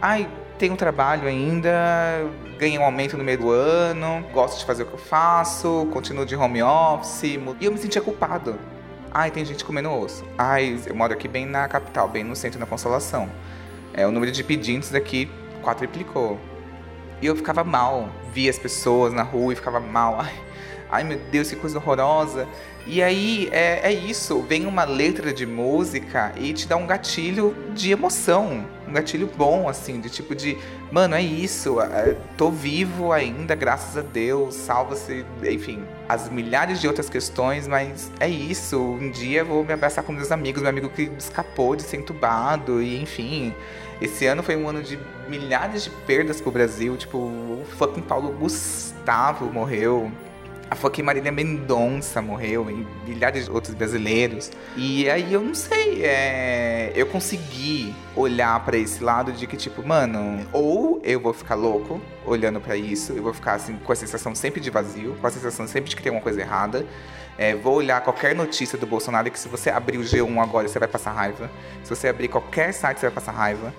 Ai, 0.00 0.28
tenho 0.58 0.76
trabalho 0.76 1.28
ainda, 1.28 1.70
ganhei 2.58 2.78
um 2.78 2.84
aumento 2.84 3.16
no 3.16 3.24
meio 3.24 3.38
do 3.38 3.50
ano, 3.50 4.24
gosto 4.32 4.58
de 4.58 4.64
fazer 4.64 4.84
o 4.84 4.86
que 4.86 4.94
eu 4.94 4.98
faço, 4.98 5.88
continuo 5.92 6.24
de 6.24 6.36
home 6.36 6.62
office. 6.62 7.22
E 7.22 7.64
eu 7.64 7.72
me 7.72 7.78
sentia 7.78 8.00
culpado. 8.00 8.58
Ai, 9.16 9.30
tem 9.30 9.44
gente 9.44 9.64
comendo 9.64 9.92
osso. 9.92 10.24
Ai, 10.36 10.76
eu 10.88 10.92
moro 10.96 11.12
aqui 11.12 11.28
bem 11.28 11.46
na 11.46 11.68
capital, 11.68 12.08
bem 12.08 12.24
no 12.24 12.34
centro 12.34 12.58
da 12.58 12.66
Consolação. 12.66 13.30
É, 13.92 14.04
o 14.04 14.10
número 14.10 14.32
de 14.32 14.42
pedintes 14.42 14.90
daqui 14.90 15.30
quadriplicou. 15.62 16.36
E 17.22 17.26
eu 17.26 17.36
ficava 17.36 17.62
mal. 17.62 18.08
Via 18.32 18.50
as 18.50 18.58
pessoas 18.58 19.12
na 19.12 19.22
rua 19.22 19.52
e 19.52 19.56
ficava 19.56 19.78
mal. 19.78 20.20
Ai, 20.20 20.34
ai 20.90 21.04
meu 21.04 21.16
Deus, 21.30 21.48
que 21.48 21.54
coisa 21.54 21.78
horrorosa. 21.78 22.48
E 22.86 23.02
aí 23.02 23.48
é, 23.50 23.90
é 23.90 23.92
isso, 23.92 24.42
vem 24.42 24.66
uma 24.66 24.84
letra 24.84 25.32
de 25.32 25.46
música 25.46 26.34
e 26.36 26.52
te 26.52 26.68
dá 26.68 26.76
um 26.76 26.86
gatilho 26.86 27.56
de 27.72 27.90
emoção, 27.90 28.66
um 28.86 28.92
gatilho 28.92 29.30
bom, 29.34 29.66
assim, 29.66 30.00
de 30.00 30.10
tipo 30.10 30.34
de, 30.34 30.58
mano, 30.92 31.14
é 31.14 31.22
isso, 31.22 31.80
é, 31.80 32.14
tô 32.36 32.50
vivo 32.50 33.10
ainda, 33.10 33.54
graças 33.54 33.96
a 33.96 34.02
Deus, 34.02 34.54
salva-se, 34.54 35.24
enfim, 35.42 35.82
as 36.06 36.28
milhares 36.28 36.78
de 36.78 36.86
outras 36.86 37.08
questões, 37.08 37.66
mas 37.66 38.12
é 38.20 38.28
isso, 38.28 38.78
um 38.78 39.10
dia 39.10 39.42
vou 39.42 39.64
me 39.64 39.72
abraçar 39.72 40.04
com 40.04 40.12
meus 40.12 40.30
amigos, 40.30 40.60
meu 40.60 40.70
amigo 40.70 40.90
que 40.90 41.10
escapou 41.18 41.74
de 41.74 41.84
ser 41.84 41.96
entubado, 41.96 42.82
e 42.82 43.00
enfim, 43.00 43.54
esse 43.98 44.26
ano 44.26 44.42
foi 44.42 44.56
um 44.56 44.68
ano 44.68 44.82
de 44.82 44.98
milhares 45.26 45.84
de 45.84 45.90
perdas 45.90 46.38
pro 46.38 46.50
Brasil, 46.50 46.98
tipo, 46.98 47.16
o 47.16 47.64
fucking 47.78 48.02
Paulo 48.02 48.30
Gustavo 48.32 49.50
morreu, 49.50 50.12
a 50.74 50.76
fucking 50.76 51.02
Marília 51.02 51.30
Mendonça 51.30 52.20
morreu, 52.20 52.68
e 52.68 52.86
milhares 53.08 53.44
de 53.44 53.50
outros 53.50 53.74
brasileiros. 53.74 54.50
E 54.76 55.08
aí 55.08 55.32
eu 55.32 55.40
não 55.40 55.54
sei, 55.54 56.04
é... 56.04 56.92
eu 56.96 57.06
consegui 57.06 57.94
olhar 58.16 58.62
para 58.64 58.76
esse 58.76 59.02
lado 59.02 59.32
de 59.32 59.46
que, 59.46 59.56
tipo, 59.56 59.86
mano, 59.86 60.44
ou 60.52 61.00
eu 61.04 61.20
vou 61.20 61.32
ficar 61.32 61.54
louco 61.54 62.00
olhando 62.26 62.60
para 62.60 62.76
isso, 62.76 63.12
eu 63.12 63.22
vou 63.22 63.32
ficar 63.32 63.54
assim 63.54 63.76
com 63.76 63.92
a 63.92 63.96
sensação 63.96 64.34
sempre 64.34 64.60
de 64.60 64.68
vazio, 64.68 65.16
com 65.20 65.26
a 65.26 65.30
sensação 65.30 65.66
sempre 65.66 65.90
de 65.90 65.96
que 65.96 66.02
tem 66.02 66.10
alguma 66.10 66.22
coisa 66.22 66.40
errada. 66.40 66.84
É, 67.38 67.54
vou 67.54 67.74
olhar 67.74 68.00
qualquer 68.00 68.34
notícia 68.34 68.76
do 68.76 68.86
Bolsonaro 68.86 69.30
que 69.30 69.38
se 69.38 69.48
você 69.48 69.70
abrir 69.70 69.98
o 69.98 70.02
G1 70.02 70.40
agora, 70.40 70.68
você 70.68 70.78
vai 70.78 70.88
passar 70.88 71.12
raiva. 71.12 71.50
Se 71.82 71.90
você 71.90 72.08
abrir 72.08 72.28
qualquer 72.28 72.72
site, 72.72 72.98
você 72.98 73.06
vai 73.06 73.14
passar 73.14 73.32
raiva. 73.32 73.72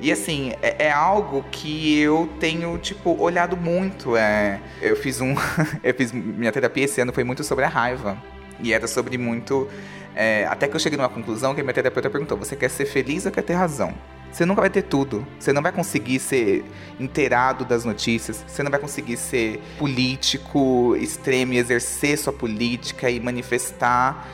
E 0.00 0.12
assim, 0.12 0.52
é, 0.62 0.86
é, 0.86 0.90
algo 0.90 1.44
que 1.50 1.98
eu 2.00 2.28
tenho, 2.38 2.78
tipo, 2.78 3.20
olhado 3.20 3.56
muito. 3.56 4.16
É, 4.16 4.60
eu 4.80 4.96
fiz 4.96 5.20
um. 5.20 5.34
eu 5.82 5.94
fiz. 5.94 6.12
Minha 6.12 6.52
terapia 6.52 6.84
esse 6.84 7.00
ano 7.00 7.12
foi 7.12 7.24
muito 7.24 7.42
sobre 7.42 7.64
a 7.64 7.68
raiva. 7.68 8.16
E 8.60 8.72
era 8.72 8.86
sobre 8.86 9.18
muito. 9.18 9.68
É, 10.14 10.46
até 10.46 10.66
que 10.66 10.74
eu 10.74 10.80
cheguei 10.80 10.96
numa 10.96 11.08
conclusão 11.08 11.54
que 11.54 11.60
a 11.60 11.64
minha 11.64 11.74
terapeuta 11.74 12.08
perguntou: 12.08 12.38
você 12.38 12.54
quer 12.54 12.70
ser 12.70 12.86
feliz 12.86 13.26
ou 13.26 13.32
quer 13.32 13.42
ter 13.42 13.54
razão? 13.54 13.92
Você 14.30 14.44
nunca 14.44 14.60
vai 14.60 14.70
ter 14.70 14.82
tudo. 14.82 15.26
Você 15.38 15.52
não 15.52 15.62
vai 15.62 15.72
conseguir 15.72 16.20
ser 16.20 16.64
inteirado 17.00 17.64
das 17.64 17.84
notícias. 17.84 18.44
Você 18.46 18.62
não 18.62 18.70
vai 18.70 18.78
conseguir 18.78 19.16
ser 19.16 19.60
político 19.78 20.94
extremo 20.96 21.54
e 21.54 21.58
exercer 21.58 22.18
sua 22.18 22.32
política 22.32 23.10
e 23.10 23.18
manifestar 23.18 24.28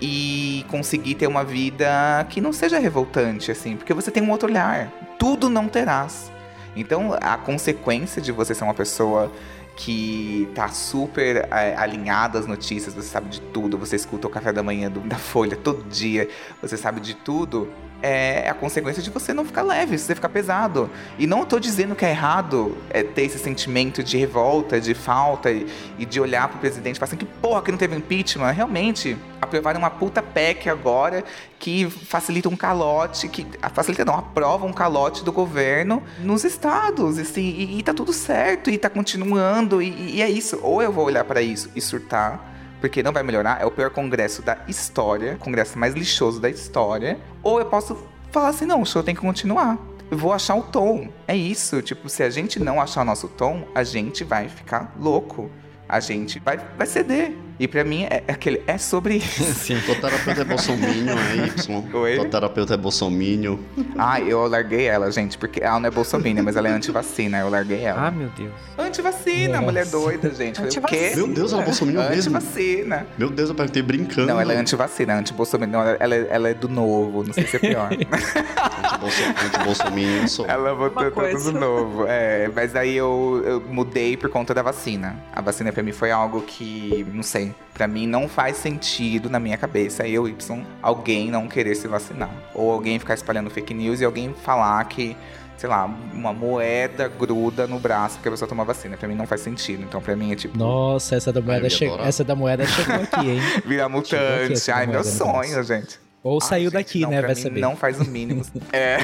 e 0.00 0.64
conseguir 0.68 1.14
ter 1.16 1.26
uma 1.26 1.44
vida 1.44 2.24
que 2.28 2.40
não 2.40 2.52
seja 2.52 2.78
revoltante, 2.78 3.50
assim, 3.50 3.76
porque 3.76 3.92
você 3.92 4.10
tem 4.10 4.22
um 4.22 4.30
outro 4.30 4.48
olhar. 4.48 4.92
Tudo 5.18 5.48
não 5.48 5.68
terás. 5.68 6.30
Então, 6.76 7.16
a 7.20 7.36
consequência 7.36 8.22
de 8.22 8.30
você 8.30 8.54
ser 8.54 8.64
uma 8.64 8.74
pessoa 8.74 9.32
que 9.78 10.48
tá 10.54 10.68
super 10.68 11.48
é, 11.50 11.74
alinhada 11.76 12.38
às 12.38 12.46
notícias, 12.46 12.94
você 12.94 13.08
sabe 13.08 13.28
de 13.28 13.40
tudo, 13.40 13.78
você 13.78 13.94
escuta 13.96 14.26
o 14.26 14.30
café 14.30 14.52
da 14.52 14.62
manhã 14.62 14.90
do, 14.90 15.00
da 15.00 15.16
Folha 15.16 15.56
todo 15.56 15.88
dia, 15.88 16.28
você 16.60 16.76
sabe 16.76 17.00
de 17.00 17.14
tudo, 17.14 17.68
é 18.02 18.48
a 18.48 18.54
consequência 18.54 19.02
de 19.02 19.10
você 19.10 19.34
não 19.34 19.44
ficar 19.44 19.62
leve, 19.62 19.98
você 19.98 20.14
ficar 20.14 20.28
pesado. 20.28 20.90
E 21.18 21.26
não 21.26 21.42
estou 21.42 21.58
dizendo 21.58 21.94
que 21.94 22.04
é 22.04 22.10
errado 22.10 22.76
é, 22.90 23.02
ter 23.02 23.22
esse 23.22 23.38
sentimento 23.38 24.02
de 24.02 24.16
revolta, 24.16 24.80
de 24.80 24.94
falta 24.94 25.50
e, 25.50 25.66
e 25.98 26.06
de 26.06 26.20
olhar 26.20 26.48
pro 26.48 26.58
presidente 26.58 26.96
e 26.96 26.98
falar 26.98 27.08
assim, 27.08 27.16
que 27.16 27.24
porra 27.24 27.62
que 27.62 27.70
não 27.70 27.78
teve 27.78 27.96
impeachment. 27.96 28.50
Realmente, 28.52 29.16
aprovaram 29.40 29.80
uma 29.80 29.90
puta 29.90 30.22
PEC 30.22 30.68
agora 30.68 31.24
que 31.58 31.90
facilita 31.90 32.48
um 32.48 32.56
calote, 32.56 33.28
que 33.28 33.46
facilita 33.74 34.04
não, 34.04 34.14
aprova 34.14 34.64
um 34.64 34.72
calote 34.72 35.24
do 35.24 35.32
governo 35.32 36.02
nos 36.20 36.44
estados, 36.44 37.18
assim, 37.18 37.42
e, 37.42 37.78
e 37.78 37.82
tá 37.82 37.92
tudo 37.92 38.12
certo, 38.12 38.70
e 38.70 38.78
tá 38.78 38.88
continuando, 38.88 39.82
e, 39.82 40.16
e 40.16 40.22
é 40.22 40.30
isso. 40.30 40.58
Ou 40.62 40.80
eu 40.80 40.92
vou 40.92 41.04
olhar 41.04 41.24
para 41.24 41.42
isso 41.42 41.70
e 41.74 41.80
surtar, 41.80 42.57
porque 42.80 43.02
não 43.02 43.12
vai 43.12 43.22
melhorar, 43.22 43.60
é 43.60 43.66
o 43.66 43.70
pior 43.70 43.90
congresso 43.90 44.42
da 44.42 44.58
história, 44.68 45.36
congresso 45.36 45.78
mais 45.78 45.94
lixoso 45.94 46.40
da 46.40 46.48
história, 46.48 47.18
ou 47.42 47.58
eu 47.58 47.66
posso 47.66 47.96
falar 48.30 48.48
assim, 48.48 48.66
não, 48.66 48.82
o 48.82 48.86
show 48.86 49.02
tem 49.02 49.14
que 49.14 49.20
continuar. 49.20 49.78
Eu 50.10 50.16
vou 50.16 50.32
achar 50.32 50.54
o 50.54 50.62
tom. 50.62 51.08
É 51.26 51.36
isso, 51.36 51.82
tipo, 51.82 52.08
se 52.08 52.22
a 52.22 52.30
gente 52.30 52.58
não 52.58 52.80
achar 52.80 53.02
o 53.02 53.04
nosso 53.04 53.28
tom, 53.28 53.68
a 53.74 53.84
gente 53.84 54.24
vai 54.24 54.48
ficar 54.48 54.94
louco. 54.98 55.50
A 55.88 56.00
gente 56.00 56.38
vai, 56.38 56.56
vai 56.56 56.86
ceder. 56.86 57.34
E 57.60 57.66
pra 57.66 57.82
mim 57.84 58.04
é, 58.04 58.22
é 58.28 58.32
aquele. 58.32 58.62
É 58.66 58.78
sobre 58.78 59.16
isso. 59.18 59.42
Sim. 59.54 59.80
Tua 59.84 59.94
terapeuta 59.96 60.40
é 60.40 60.44
bolsominion, 60.44 61.16
é 61.18 61.46
Y. 61.46 61.84
Oi? 61.94 62.14
Tua 62.16 62.24
terapeuta 62.26 62.74
é 62.74 62.76
bolsominion. 62.76 63.58
Ah, 63.98 64.20
eu 64.20 64.46
larguei 64.46 64.84
ela, 64.86 65.10
gente, 65.10 65.36
porque 65.36 65.60
ela 65.62 65.80
não 65.80 65.88
é 65.88 65.90
bolsominion, 65.90 66.42
mas 66.44 66.56
ela 66.56 66.68
é 66.68 66.72
antivacina. 66.72 67.38
Eu 67.38 67.50
larguei 67.50 67.80
ela. 67.82 68.06
Ah, 68.06 68.10
meu 68.10 68.28
Deus. 68.36 68.52
Antivacina, 68.78 69.60
mulher 69.60 69.86
doida, 69.86 70.30
gente. 70.32 70.56
Falei, 70.56 70.70
o 70.78 70.82
quê? 70.82 71.12
Meu 71.16 71.26
Deus, 71.28 71.52
ela 71.52 71.62
é 71.62 71.64
bolsominion 71.64 72.08
mesmo? 72.08 72.36
Antivacina. 72.36 73.06
Meu 73.18 73.28
Deus, 73.30 73.48
eu 73.48 73.54
perguntei 73.54 73.82
brincando. 73.82 74.28
Não, 74.28 74.40
ela 74.40 74.52
é 74.52 74.56
antivacina, 74.56 75.14
anti-bolsominion. 75.18 75.72
Não, 75.72 75.96
ela, 75.98 76.14
é- 76.14 76.26
ela 76.30 76.48
é 76.50 76.54
do 76.54 76.68
novo, 76.68 77.24
não 77.24 77.32
sei 77.32 77.46
se 77.46 77.56
é 77.56 77.58
pior. 77.58 77.90
Anti-bolso- 77.92 79.22
Anti-bolsominion 79.46 80.22
eu 80.22 80.28
sou. 80.28 80.46
ela 80.46 80.74
botou 80.74 81.02
Uma 81.02 81.10
tudo 81.10 81.20
coisa. 81.20 81.52
novo. 81.52 82.04
É, 82.08 82.48
mas 82.54 82.74
aí 82.76 82.96
eu, 82.96 83.42
eu 83.44 83.60
mudei 83.68 84.16
por 84.16 84.30
conta 84.30 84.54
da 84.54 84.62
vacina. 84.62 85.16
A 85.32 85.40
vacina 85.40 85.72
pra 85.72 85.82
mim 85.82 85.92
foi 85.92 86.10
algo 86.10 86.40
que, 86.42 87.06
não 87.12 87.22
sei, 87.22 87.47
pra 87.74 87.86
mim 87.86 88.06
não 88.06 88.28
faz 88.28 88.56
sentido 88.56 89.28
na 89.30 89.38
minha 89.38 89.56
cabeça. 89.56 90.06
Eu, 90.06 90.28
Y, 90.28 90.62
alguém 90.82 91.30
não 91.30 91.48
querer 91.48 91.74
se 91.74 91.86
vacinar. 91.88 92.30
Ou 92.54 92.70
alguém 92.72 92.98
ficar 92.98 93.14
espalhando 93.14 93.50
fake 93.50 93.72
news 93.74 94.00
e 94.00 94.04
alguém 94.04 94.34
falar 94.44 94.84
que, 94.86 95.16
sei 95.56 95.68
lá, 95.68 95.84
uma 96.12 96.32
moeda 96.32 97.08
gruda 97.08 97.66
no 97.66 97.78
braço 97.78 98.16
porque 98.16 98.28
a 98.28 98.32
pessoa 98.32 98.48
toma 98.48 98.64
vacina. 98.64 98.96
Pra 98.96 99.06
mim 99.08 99.14
não 99.14 99.26
faz 99.26 99.40
sentido. 99.40 99.82
Então 99.82 100.00
pra 100.00 100.16
mim 100.16 100.32
é 100.32 100.36
tipo, 100.36 100.56
Nossa, 100.58 101.16
essa 101.16 101.32
da 101.32 101.40
moeda, 101.40 101.68
che... 101.70 101.86
essa 101.86 102.24
da 102.24 102.34
moeda 102.34 102.66
chegou 102.66 102.96
aqui, 102.96 103.30
hein? 103.30 103.40
virar 103.64 103.84
aqui 103.86 103.92
mutante. 103.94 104.70
Ai, 104.70 104.86
meu 104.86 104.94
moeda 105.02 105.10
no 105.10 105.16
braço. 105.18 105.46
sonho, 105.48 105.62
gente. 105.64 106.00
Ou 106.20 106.38
Ai, 106.42 106.48
saiu 106.48 106.64
gente, 106.70 106.72
daqui, 106.72 107.00
não, 107.00 107.10
né? 107.10 107.18
pra 107.18 107.26
Vai 107.28 107.36
mim 107.36 107.42
saber. 107.42 107.60
Não 107.60 107.76
faz 107.76 108.00
o 108.00 108.04
mínimo. 108.04 108.42
É. 108.72 108.98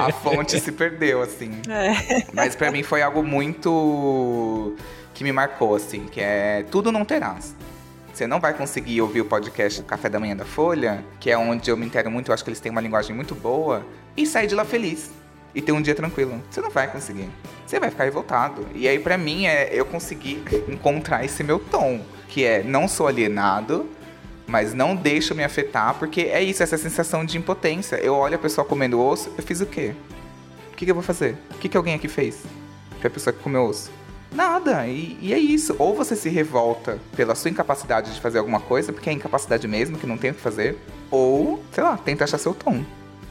A 0.00 0.12
fonte 0.12 0.60
se 0.60 0.70
perdeu, 0.72 1.22
assim. 1.22 1.50
É. 1.68 2.24
Mas 2.32 2.54
pra 2.54 2.70
mim 2.70 2.82
foi 2.84 3.02
algo 3.02 3.22
muito 3.22 4.76
que 5.16 5.24
me 5.24 5.32
marcou, 5.32 5.74
assim, 5.74 6.04
que 6.04 6.20
é 6.20 6.62
tudo 6.70 6.92
não 6.92 7.02
terás. 7.02 7.56
Você 8.12 8.26
não 8.26 8.38
vai 8.38 8.52
conseguir 8.52 9.00
ouvir 9.00 9.22
o 9.22 9.24
podcast 9.24 9.82
Café 9.84 10.10
da 10.10 10.20
Manhã 10.20 10.36
da 10.36 10.44
Folha, 10.44 11.02
que 11.18 11.30
é 11.30 11.38
onde 11.38 11.70
eu 11.70 11.76
me 11.76 11.86
entero 11.86 12.10
muito, 12.10 12.28
eu 12.28 12.34
acho 12.34 12.44
que 12.44 12.50
eles 12.50 12.60
têm 12.60 12.70
uma 12.70 12.82
linguagem 12.82 13.16
muito 13.16 13.34
boa, 13.34 13.82
e 14.14 14.26
sair 14.26 14.46
de 14.46 14.54
lá 14.54 14.62
feliz. 14.62 15.10
E 15.54 15.62
ter 15.62 15.72
um 15.72 15.80
dia 15.80 15.94
tranquilo. 15.94 16.38
Você 16.50 16.60
não 16.60 16.68
vai 16.68 16.86
conseguir. 16.86 17.30
Você 17.66 17.80
vai 17.80 17.88
ficar 17.88 18.04
revoltado. 18.04 18.66
E 18.74 18.86
aí, 18.86 18.98
pra 18.98 19.16
mim, 19.16 19.46
é 19.46 19.70
eu 19.72 19.86
conseguir 19.86 20.44
encontrar 20.68 21.24
esse 21.24 21.42
meu 21.42 21.58
tom, 21.58 22.02
que 22.28 22.44
é 22.44 22.62
não 22.62 22.86
sou 22.86 23.08
alienado, 23.08 23.88
mas 24.46 24.74
não 24.74 24.94
deixo 24.94 25.34
me 25.34 25.42
afetar, 25.42 25.94
porque 25.94 26.22
é 26.24 26.42
isso, 26.42 26.62
essa 26.62 26.76
sensação 26.76 27.24
de 27.24 27.38
impotência. 27.38 27.96
Eu 27.96 28.14
olho 28.14 28.34
a 28.34 28.38
pessoa 28.38 28.66
comendo 28.66 29.00
osso, 29.00 29.32
eu 29.34 29.42
fiz 29.42 29.62
o 29.62 29.66
quê? 29.66 29.94
O 30.74 30.76
que, 30.76 30.84
que 30.84 30.90
eu 30.90 30.94
vou 30.94 31.02
fazer? 31.02 31.38
O 31.52 31.54
que, 31.54 31.70
que 31.70 31.76
alguém 31.76 31.94
aqui 31.94 32.06
fez 32.06 32.42
pra 33.00 33.08
pessoa 33.08 33.32
que 33.32 33.42
comeu 33.42 33.64
osso? 33.64 33.90
Nada, 34.32 34.86
e, 34.86 35.18
e 35.20 35.32
é 35.32 35.38
isso. 35.38 35.74
Ou 35.78 35.94
você 35.94 36.16
se 36.16 36.28
revolta 36.28 36.98
pela 37.16 37.34
sua 37.34 37.50
incapacidade 37.50 38.12
de 38.12 38.20
fazer 38.20 38.38
alguma 38.38 38.60
coisa, 38.60 38.92
porque 38.92 39.08
é 39.08 39.12
incapacidade 39.12 39.66
mesmo, 39.66 39.98
que 39.98 40.06
não 40.06 40.18
tem 40.18 40.30
o 40.30 40.34
que 40.34 40.40
fazer, 40.40 40.78
ou, 41.10 41.62
sei 41.72 41.82
lá, 41.84 41.96
tenta 41.96 42.24
achar 42.24 42.38
seu 42.38 42.54
tom. 42.54 42.84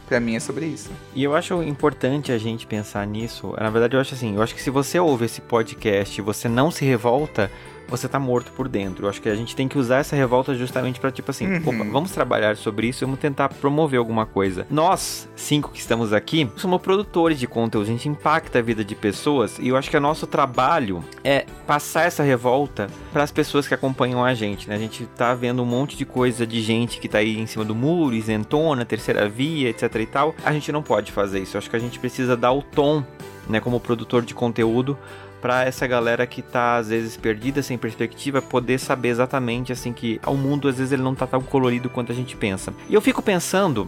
Pra 0.08 0.20
mim 0.20 0.36
é 0.36 0.40
sobre 0.40 0.68
isso. 0.68 0.92
E 1.16 1.24
eu 1.24 1.36
acho 1.36 1.64
importante 1.64 2.32
a 2.32 2.38
gente 2.38 2.68
pensar 2.68 3.06
nisso. 3.08 3.56
Na 3.60 3.72
verdade, 3.72 3.96
eu 3.96 4.00
acho 4.00 4.14
assim, 4.14 4.36
eu 4.36 4.42
acho 4.42 4.54
que 4.54 4.62
se 4.62 4.70
você 4.70 5.00
ouve 5.00 5.26
esse 5.26 5.42
podcast 5.42 6.20
e 6.20 6.24
você 6.24 6.48
não 6.48 6.70
se 6.70 6.86
revolta, 6.86 7.52
você 7.88 8.08
tá 8.08 8.20
morto 8.20 8.52
por 8.52 8.68
dentro. 8.68 9.06
Eu 9.06 9.10
acho 9.10 9.22
que 9.22 9.30
a 9.30 9.36
gente 9.36 9.56
tem 9.56 9.68
que 9.68 9.78
usar 9.78 9.98
essa 9.98 10.16
revolta 10.16 10.54
justamente 10.56 11.00
pra 11.00 11.12
tipo 11.12 11.32
assim, 11.32 11.46
Uhum. 11.48 11.58
opa, 11.82 11.84
vamos 11.92 12.12
trabalhar 12.12 12.56
sobre 12.58 12.88
isso, 12.88 13.06
vamos 13.06 13.20
tentar 13.20 13.50
promover 13.50 14.00
alguma 14.00 14.26
coisa. 14.26 14.66
Nós, 14.70 15.30
cinco 15.36 15.72
que 15.72 15.80
estamos 15.80 16.12
aqui, 16.14 16.50
somos 16.56 16.82
produtores 16.82 17.40
de 17.40 17.48
conteúdo, 17.48 17.86
a 17.86 17.92
gente 17.92 18.10
impacta 18.10 18.60
a 18.60 18.62
vida 18.62 18.84
de 18.84 18.96
pessoas 18.96 19.60
e 19.60 19.68
eu 19.70 19.78
acho 19.78 19.90
que 19.90 19.98
o 19.98 20.02
nosso 20.02 20.26
trabalho 20.28 21.04
é 21.24 21.46
passar 21.68 22.04
essa 22.06 22.24
revolta 22.24 22.88
para 23.14 23.24
as 23.24 23.32
pessoas 23.32 23.68
que 23.68 23.74
acompanham 23.74 24.24
a 24.24 24.34
gente, 24.34 24.68
né? 24.70 24.76
A 24.76 24.80
gente 24.80 25.06
tá 25.16 25.34
vendo 25.34 25.62
um 25.62 25.66
monte 25.66 25.96
de 25.98 26.06
coisa 26.06 26.46
de 26.46 26.62
gente 26.62 27.00
que 27.00 27.08
tá 27.08 27.20
aí 27.20 27.40
em 27.40 27.46
cima 27.48 27.64
do 27.64 27.76
muro, 27.76 28.16
isentona, 28.16 28.84
terceira 28.86 29.28
via, 29.30 29.70
etc 29.70 29.96
e 29.96 30.06
tal. 30.06 30.36
A 30.44 30.52
gente 30.52 30.72
não 30.72 30.82
pode 30.84 31.12
fazer 31.12 31.40
isso. 31.42 31.56
Eu 31.56 31.60
acho 31.60 31.70
que 31.70 31.76
a 31.76 31.80
gente 31.80 32.00
precisa 32.00 32.36
dar 32.36 32.52
o 32.52 32.62
tom, 32.62 33.04
né, 33.48 33.60
como 33.60 33.80
produtor 33.80 34.24
de 34.24 34.34
conteúdo 34.34 34.98
para 35.46 35.64
essa 35.64 35.86
galera 35.86 36.26
que 36.26 36.42
tá 36.42 36.78
às 36.78 36.90
vezes 36.90 37.16
perdida, 37.16 37.62
sem 37.62 37.78
perspectiva, 37.78 38.42
poder 38.42 38.80
saber 38.80 39.10
exatamente 39.10 39.72
assim 39.72 39.94
que 39.94 40.20
o 40.26 40.34
mundo 40.34 40.68
às 40.68 40.80
vezes 40.80 40.92
ele 40.92 41.04
não 41.04 41.14
tá 41.14 41.28
tão 41.28 41.40
colorido 41.40 41.88
quanto 41.88 42.12
a 42.12 42.16
gente 42.16 42.36
pensa. 42.36 42.74
E 42.90 42.96
eu 42.96 43.00
fico 43.00 43.22
pensando 43.22 43.88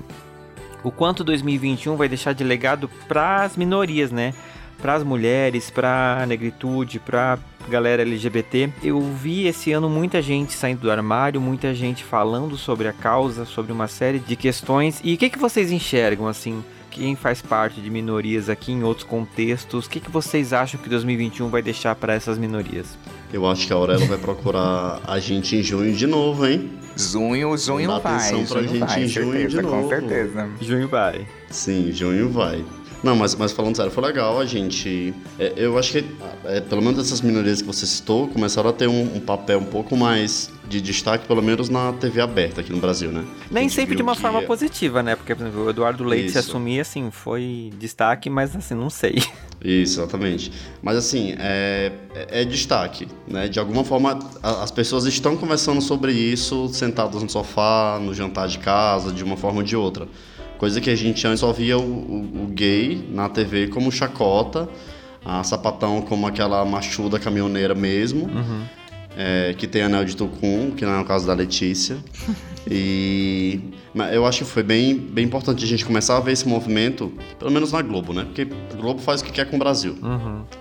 o 0.83 0.91
quanto 0.91 1.23
2021 1.23 1.95
vai 1.95 2.07
deixar 2.07 2.33
de 2.33 2.43
legado 2.43 2.87
para 3.07 3.41
as 3.41 3.57
minorias, 3.57 4.11
né? 4.11 4.35
Para 4.79 4.93
as 4.93 5.03
mulheres, 5.03 5.71
para 5.71 6.19
a 6.21 6.27
negritude, 6.27 6.99
para 6.99 7.39
galera 7.67 8.03
LGBT. 8.03 8.69
Eu 8.83 9.01
vi 9.01 9.47
esse 9.47 9.71
ano 9.71 9.89
muita 9.89 10.21
gente 10.21 10.53
saindo 10.53 10.81
do 10.81 10.91
armário, 10.91 11.41
muita 11.41 11.73
gente 11.73 12.03
falando 12.03 12.55
sobre 12.55 12.87
a 12.87 12.93
causa, 12.93 13.45
sobre 13.45 13.71
uma 13.71 13.87
série 13.87 14.19
de 14.19 14.35
questões. 14.35 15.01
E 15.03 15.15
o 15.15 15.17
que, 15.17 15.27
que 15.27 15.39
vocês 15.39 15.71
enxergam 15.71 16.27
assim? 16.27 16.63
Quem 16.97 17.15
faz 17.15 17.43
parte 17.43 17.79
de 17.79 17.91
minorias 17.91 18.49
aqui 18.49 18.71
em 18.71 18.81
outros 18.83 19.05
contextos, 19.05 19.85
o 19.85 19.89
que, 19.89 19.99
que 19.99 20.09
vocês 20.09 20.51
acham 20.51 20.81
que 20.81 20.89
2021 20.89 21.47
vai 21.47 21.61
deixar 21.61 21.93
para 21.93 22.13
essas 22.15 22.39
minorias? 22.39 22.97
Eu 23.31 23.47
acho 23.47 23.67
que 23.67 23.73
a 23.73 23.75
Aurela 23.75 24.03
vai 24.07 24.17
procurar 24.17 24.99
a 25.05 25.19
gente 25.19 25.55
em 25.55 25.61
junho 25.61 25.93
de 25.93 26.07
novo, 26.07 26.47
hein? 26.47 26.71
Junho, 26.95 27.55
junho 27.55 27.87
Dá 27.87 27.99
vai. 27.99 28.15
atenção 28.15 28.45
pra 28.45 28.63
junho 28.63 28.69
gente 28.69 28.79
vai, 28.79 29.03
em 29.03 29.07
junho 29.07 29.31
certeza, 29.31 29.61
de 29.61 29.67
com 29.67 29.75
novo. 29.75 29.89
certeza. 29.89 30.49
Junho 30.59 30.87
vai. 30.87 31.27
Sim, 31.51 31.91
junho 31.91 32.29
vai. 32.31 32.65
Não, 33.03 33.15
mas, 33.15 33.35
mas 33.35 33.51
falando 33.51 33.75
sério, 33.75 33.91
foi 33.91 34.03
legal 34.03 34.39
a 34.39 34.45
gente. 34.45 35.13
é, 35.39 35.53
eu 35.55 35.77
acho 35.77 35.91
que, 35.91 36.05
é, 36.45 36.59
pelo 36.61 36.81
menos 36.81 36.99
essas 36.99 37.21
minorias 37.21 37.61
que 37.61 37.67
você 37.67 37.85
citou, 37.85 38.27
começaram 38.27 38.69
a 38.69 38.73
ter 38.73 38.87
um, 38.87 39.15
um 39.15 39.19
papel 39.19 39.59
um 39.59 39.65
pouco 39.65 39.95
mais 39.95 40.51
de 40.67 40.81
destaque, 40.81 41.25
pelo 41.27 41.41
menos 41.41 41.69
na 41.69 41.93
TV 41.93 42.19
aberta 42.19 42.59
aqui 42.61 42.71
no 42.73 42.79
Brasil, 42.79 43.09
né? 43.11 43.23
Nem 43.51 43.69
sempre 43.69 43.95
de 43.95 44.01
uma 44.01 44.15
que- 44.15 44.21
forma 44.21 44.41
positiva, 44.41 45.01
né? 45.03 45.15
Porque, 45.15 45.33
por 45.35 45.43
exemplo, 45.45 45.65
o 45.65 45.69
Eduardo 45.69 46.03
Leite 46.03 46.31
se 46.31 46.39
Isso. 46.39 46.49
assumir, 46.49 46.79
assim, 46.81 47.09
foi 47.11 47.71
destaque, 47.79 48.29
mas 48.29 48.55
assim, 48.55 48.73
não 48.73 48.89
sei. 48.89 49.21
Isso, 49.63 49.99
exatamente. 50.01 50.51
Mas 50.81 50.97
assim, 50.97 51.35
é, 51.39 51.91
é- 52.15 52.41
é 52.41 52.45
destaque, 52.45 53.07
né? 53.27 53.47
De 53.47 53.59
alguma 53.59 53.83
forma, 53.83 54.19
a- 54.43 54.63
as 54.63 54.71
pessoas 54.71 55.05
estão 55.05 55.37
conversando 55.37 55.81
sobre 55.81 56.11
isso 56.11 56.67
sentadas 56.73 57.21
no 57.23 57.29
sofá, 57.29 57.99
no 58.01 58.13
jantar 58.13 58.47
de 58.47 58.57
casa, 58.59 59.11
de 59.11 59.23
uma 59.23 59.37
forma 59.37 59.59
ou 59.59 59.63
de 59.63 59.75
outra. 59.75 60.07
Coisa 60.57 60.81
que 60.81 60.89
a 60.89 60.95
gente 60.95 61.25
antes 61.27 61.39
só 61.39 61.51
via 61.51 61.77
o, 61.77 61.81
o- 61.81 62.43
o 62.43 62.47
gay 62.47 63.07
na 63.11 63.29
TV 63.29 63.67
como 63.67 63.91
chacota, 63.91 64.67
a 65.23 65.43
sapatão 65.43 66.01
como 66.01 66.25
aquela 66.25 66.63
machuda 66.65 67.19
caminhoneira 67.19 67.75
mesmo, 67.75 68.27
é, 69.17 69.55
que 69.57 69.65
tem 69.65 69.81
anel 69.81 70.05
de 70.05 70.15
tucum, 70.15 70.71
que 70.71 70.85
não 70.85 70.93
é 70.93 71.01
o 71.01 71.05
caso 71.05 71.25
da 71.25 71.33
Letícia. 71.33 71.97
E 72.69 73.61
eu 74.11 74.25
acho 74.25 74.39
que 74.39 74.45
foi 74.45 74.61
bem, 74.61 74.93
bem 74.93 75.23
importante 75.23 75.63
a 75.63 75.67
gente 75.67 75.85
começar 75.85 76.17
a 76.17 76.19
ver 76.19 76.33
esse 76.33 76.45
movimento, 76.45 77.13
pelo 77.39 77.49
menos 77.49 77.71
na 77.71 77.81
Globo, 77.81 78.11
né? 78.11 78.25
Porque 78.25 78.41
a 78.41 78.75
Globo 78.75 78.99
faz 78.99 79.21
o 79.21 79.23
que 79.23 79.31
quer 79.31 79.49
com 79.49 79.55
o 79.55 79.59
Brasil. 79.59 79.95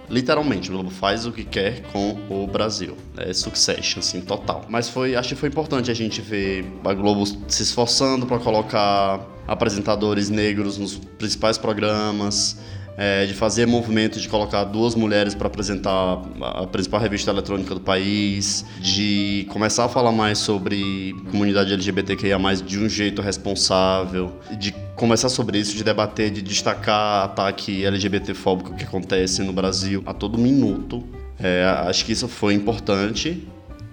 Literalmente, 0.09 0.71
o 0.71 0.73
Globo 0.73 0.89
faz 0.89 1.27
o 1.27 1.33
que 1.33 1.45
quer 1.45 1.83
com 1.93 2.17
o 2.31 2.47
Brasil. 2.47 2.97
É 3.17 3.33
succession, 3.33 3.99
assim, 3.99 4.21
total. 4.21 4.65
Mas 4.69 4.89
foi, 4.89 5.17
acho 5.17 5.31
que 5.31 5.35
foi 5.35 5.49
importante 5.49 5.91
a 5.91 5.95
gente 5.95 6.21
ver 6.21 6.65
a 6.85 6.95
Globo 6.95 7.27
se 7.27 7.65
esforçando 7.65 8.25
para 8.25 8.39
colocar 8.39 9.27
apresentadores 9.49 10.31
negros 10.31 10.79
nos 10.79 10.95
principais 10.95 11.59
programas, 11.59 12.57
é, 12.97 13.27
de 13.27 13.35
fazer 13.35 13.67
movimento 13.67 14.19
de 14.19 14.29
colocar 14.29 14.65
duas 14.65 14.95
mulheres 14.95 15.35
para 15.35 15.47
apresentar 15.47 16.23
a 16.41 16.67
principal 16.67 17.01
revista 17.01 17.31
eletrônica 17.31 17.75
do 17.75 17.81
país, 17.81 18.65
de 18.81 19.47
começar 19.51 19.85
a 19.85 19.89
falar 19.89 20.13
mais 20.13 20.39
sobre 20.39 21.15
comunidade 21.31 21.73
LGBTQIA+, 21.73 22.39
de 22.65 22.79
um 22.79 22.89
jeito 22.89 23.21
responsável, 23.21 24.33
de 24.59 24.73
conversar 24.95 25.29
sobre 25.29 25.59
isso, 25.59 25.77
de 25.77 25.85
debater, 25.85 26.31
de 26.31 26.41
destacar 26.41 27.25
ataque 27.25 27.85
LGBTfóbico 27.85 28.75
que 28.75 28.85
acontece 28.85 29.43
no 29.43 29.53
Brasil 29.53 30.03
a 30.07 30.15
todo 30.15 30.39
minuto. 30.39 31.05
É, 31.39 31.65
acho 31.87 32.05
que 32.05 32.13
isso 32.13 32.27
foi 32.29 32.55
importante, 32.55 33.47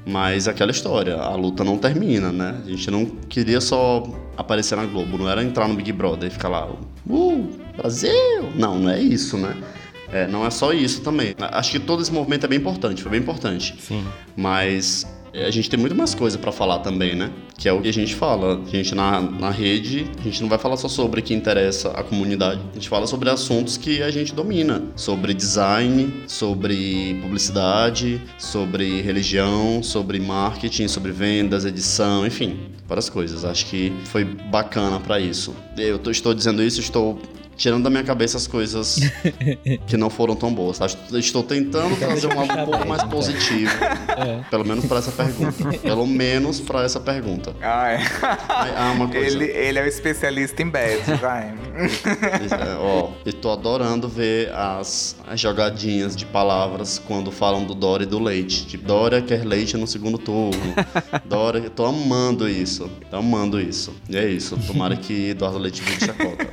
mas 0.05 0.47
aquela 0.47 0.71
história, 0.71 1.15
a 1.15 1.35
luta 1.35 1.63
não 1.63 1.77
termina, 1.77 2.31
né? 2.31 2.61
A 2.65 2.69
gente 2.69 2.89
não 2.91 3.05
queria 3.05 3.61
só 3.61 4.03
aparecer 4.35 4.75
na 4.75 4.85
Globo, 4.85 5.17
não 5.17 5.29
era 5.29 5.43
entrar 5.43 5.67
no 5.67 5.75
Big 5.75 5.91
Brother 5.91 6.27
e 6.27 6.31
ficar 6.31 6.49
lá, 6.49 6.69
uh, 7.09 7.49
Brasil! 7.77 8.51
Não, 8.55 8.77
não 8.79 8.89
é 8.89 8.99
isso, 9.01 9.37
né? 9.37 9.55
É, 10.11 10.27
não 10.27 10.45
é 10.45 10.51
só 10.51 10.71
isso 10.71 11.01
também. 11.01 11.33
Acho 11.39 11.71
que 11.71 11.79
todo 11.79 12.01
esse 12.01 12.11
movimento 12.11 12.45
é 12.45 12.47
bem 12.47 12.59
importante, 12.59 13.01
foi 13.01 13.11
bem 13.11 13.19
importante. 13.19 13.75
Sim. 13.79 14.05
Mas 14.37 15.07
a 15.33 15.49
gente 15.49 15.69
tem 15.69 15.79
muito 15.79 15.95
mais 15.95 16.13
coisa 16.13 16.37
para 16.37 16.51
falar 16.51 16.79
também, 16.79 17.15
né? 17.15 17.31
Que 17.57 17.67
é 17.67 17.73
o 17.73 17.81
que 17.81 17.89
a 17.89 17.93
gente 17.93 18.13
fala. 18.13 18.61
A 18.61 18.69
gente 18.69 18.93
na, 18.93 19.19
na 19.19 19.49
rede, 19.49 20.05
a 20.19 20.23
gente 20.23 20.41
não 20.41 20.49
vai 20.49 20.59
falar 20.59 20.77
só 20.77 20.87
sobre 20.87 21.21
o 21.21 21.23
que 21.23 21.33
interessa 21.33 21.89
a 21.91 22.03
comunidade. 22.03 22.61
A 22.71 22.73
gente 22.75 22.87
fala 22.87 23.07
sobre 23.07 23.29
assuntos 23.29 23.75
que 23.75 24.03
a 24.03 24.11
gente 24.11 24.33
domina. 24.33 24.83
Sobre 24.95 25.33
design, 25.33 26.23
sobre 26.27 27.19
publicidade, 27.21 28.21
sobre 28.37 29.01
religião, 29.01 29.81
sobre 29.81 30.19
marketing, 30.19 30.87
sobre 30.87 31.11
vendas, 31.11 31.65
edição, 31.65 32.27
enfim, 32.27 32.71
várias 32.87 33.09
coisas. 33.09 33.43
Acho 33.43 33.65
que 33.65 33.91
foi 34.05 34.23
bacana 34.23 34.99
para 34.99 35.19
isso. 35.19 35.55
Eu 35.77 35.97
tô, 35.97 36.11
estou 36.11 36.33
dizendo 36.33 36.61
isso, 36.61 36.79
estou 36.79 37.19
tirando 37.55 37.83
da 37.83 37.89
minha 37.89 38.03
cabeça 38.03 38.37
as 38.37 38.47
coisas 38.47 38.99
que 39.87 39.97
não 39.97 40.09
foram 40.09 40.35
tão 40.35 40.53
boas. 40.53 40.79
Tá? 40.79 40.85
Estou 41.13 41.43
tentando 41.43 41.95
trazer 41.97 42.27
um 42.27 42.39
algo 42.39 42.53
um 42.53 42.65
pouco 42.65 42.87
mais 42.87 43.03
positivo. 43.03 43.71
É. 43.83 44.43
Pelo 44.49 44.65
menos 44.65 44.85
para 44.85 44.99
essa 44.99 45.11
pergunta. 45.11 45.79
Pelo 45.79 46.07
menos 46.07 46.59
para 46.59 46.83
essa 46.83 46.99
pergunta. 46.99 47.55
Ah, 47.61 47.89
é. 47.89 48.01
Ah, 48.75 48.91
uma 48.95 49.07
coisa. 49.07 49.25
Ele, 49.25 49.45
ele 49.45 49.79
é 49.79 49.83
o 49.83 49.87
especialista 49.87 50.61
em 50.61 50.69
bad, 50.69 51.13
vai. 51.19 51.53
É, 51.73 52.75
ó, 52.79 53.09
eu 53.25 53.33
tô 53.33 53.51
adorando 53.51 54.07
ver 54.07 54.51
as, 54.53 55.15
as 55.27 55.39
jogadinhas 55.39 56.15
de 56.15 56.25
palavras 56.25 56.99
quando 56.99 57.31
falam 57.31 57.65
do 57.65 57.73
Dória 57.73 58.03
e 58.03 58.07
do 58.07 58.19
leite. 58.19 58.65
Tipo, 58.65 58.85
Dória 58.85 59.21
quer 59.21 59.45
leite 59.45 59.77
no 59.77 59.87
segundo 59.87 60.17
turno. 60.17 60.73
Dória, 61.25 61.59
eu 61.59 61.69
tô 61.69 61.85
amando 61.85 62.47
isso. 62.47 62.89
Tô 63.09 63.17
amando 63.17 63.59
isso. 63.59 63.93
E 64.09 64.17
é 64.17 64.27
isso. 64.27 64.57
Tomara 64.67 64.95
que 64.95 65.29
Eduardo 65.29 65.57
Leite 65.57 65.81
vire 65.81 65.99
chacota. 65.99 66.47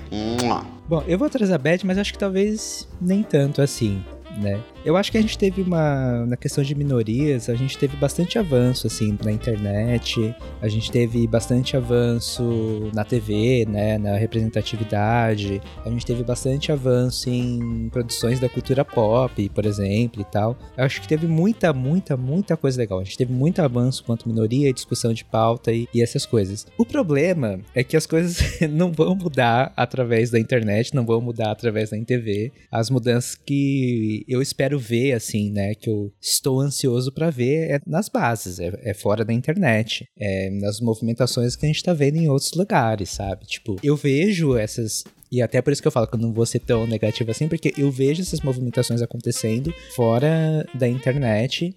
Bom, 0.91 1.05
eu 1.07 1.16
vou 1.16 1.30
trazer 1.30 1.55
a 1.55 1.59
Bad, 1.59 1.86
mas 1.86 1.99
acho 1.99 2.12
que 2.12 2.18
talvez 2.18 2.88
nem 3.01 3.22
tanto 3.22 3.62
assim 3.62 4.03
né? 4.38 4.61
Eu 4.85 4.97
acho 4.97 5.12
que 5.12 5.18
a 5.18 5.20
gente 5.20 5.37
teve 5.37 5.61
uma. 5.61 6.24
Na 6.26 6.37
questão 6.37 6.64
de 6.64 6.74
minorias, 6.74 7.51
a 7.51 7.55
gente 7.55 7.76
teve 7.76 7.97
bastante 7.97 8.39
avanço, 8.39 8.87
assim, 8.87 9.16
na 9.22 9.31
internet, 9.31 10.35
a 10.61 10.68
gente 10.68 10.91
teve 10.91 11.26
bastante 11.26 11.76
avanço 11.76 12.91
na 12.95 13.05
TV, 13.05 13.66
né? 13.68 13.99
Na 13.99 14.16
representatividade, 14.16 15.61
a 15.85 15.91
gente 15.91 16.07
teve 16.07 16.24
bastante 16.24 16.72
avanço 16.72 17.28
em 17.28 17.91
produções 17.91 18.41
da 18.41 18.49
cultura 18.49 18.83
pop, 18.83 19.49
por 19.51 19.66
exemplo, 19.66 20.22
e 20.22 20.24
tal. 20.24 20.57
Eu 20.76 20.85
acho 20.85 21.03
que 21.03 21.09
teve 21.09 21.26
muita, 21.26 21.74
muita, 21.74 22.16
muita 22.16 22.57
coisa 22.57 22.81
legal. 22.81 23.01
A 23.01 23.05
gente 23.05 23.18
teve 23.18 23.33
muito 23.33 23.61
avanço 23.61 24.03
quanto 24.03 24.28
minoria, 24.28 24.72
discussão 24.72 25.12
de 25.12 25.24
pauta 25.24 25.72
e, 25.72 25.87
e 25.93 26.03
essas 26.03 26.24
coisas. 26.24 26.66
O 26.78 26.87
problema 26.87 27.61
é 27.74 27.85
que 27.85 27.97
as 27.97 28.07
coisas 28.07 28.61
não 28.70 28.93
vão 28.93 29.14
mudar 29.14 29.74
através 29.76 30.31
da 30.31 30.41
internet, 30.41 30.95
não 30.95 31.05
vão 31.05 31.20
mudar 31.20 31.51
através 31.51 31.91
da 31.91 32.01
TV. 32.01 32.51
As 32.72 32.89
mudanças 32.89 33.35
que 33.35 34.24
eu 34.26 34.41
espero 34.41 34.70
ver, 34.79 35.12
assim, 35.12 35.51
né? 35.51 35.75
Que 35.75 35.91
eu 35.91 36.12
estou 36.21 36.61
ansioso 36.61 37.12
para 37.12 37.31
ver 37.31 37.71
é 37.71 37.81
nas 37.87 38.09
bases, 38.09 38.59
é, 38.59 38.73
é, 38.83 38.95
fora 38.95 39.25
da 39.25 39.33
internet, 39.33 40.05
é 40.18 40.51
nas 40.51 40.81
movimentações 40.81 41.57
que 41.57 41.66
a 41.66 41.68
gente 41.68 41.83
tá 41.83 41.93
vendo 41.93 42.16
em 42.16 42.29
outros 42.29 42.53
lugares, 42.53 43.11
sabe? 43.11 43.47
Tipo, 43.47 43.77
eu 43.83 43.97
vejo 43.97 44.57
essas 44.57 45.05
e 45.33 45.41
até 45.41 45.62
por 45.62 45.73
isso 45.73 45.81
que 45.81 45.87
eu 45.87 45.93
falo 45.93 46.09
que 46.09 46.16
eu 46.16 46.21
não 46.21 46.33
vou 46.33 46.45
ser 46.45 46.59
tão 46.59 46.87
negativo 46.87 47.31
assim, 47.31 47.47
porque 47.47 47.73
eu 47.79 47.91
vejo 47.91 48.21
essas 48.21 48.41
movimentações 48.41 49.01
acontecendo 49.01 49.73
fora 49.95 50.66
da 50.75 50.89
internet 50.89 51.73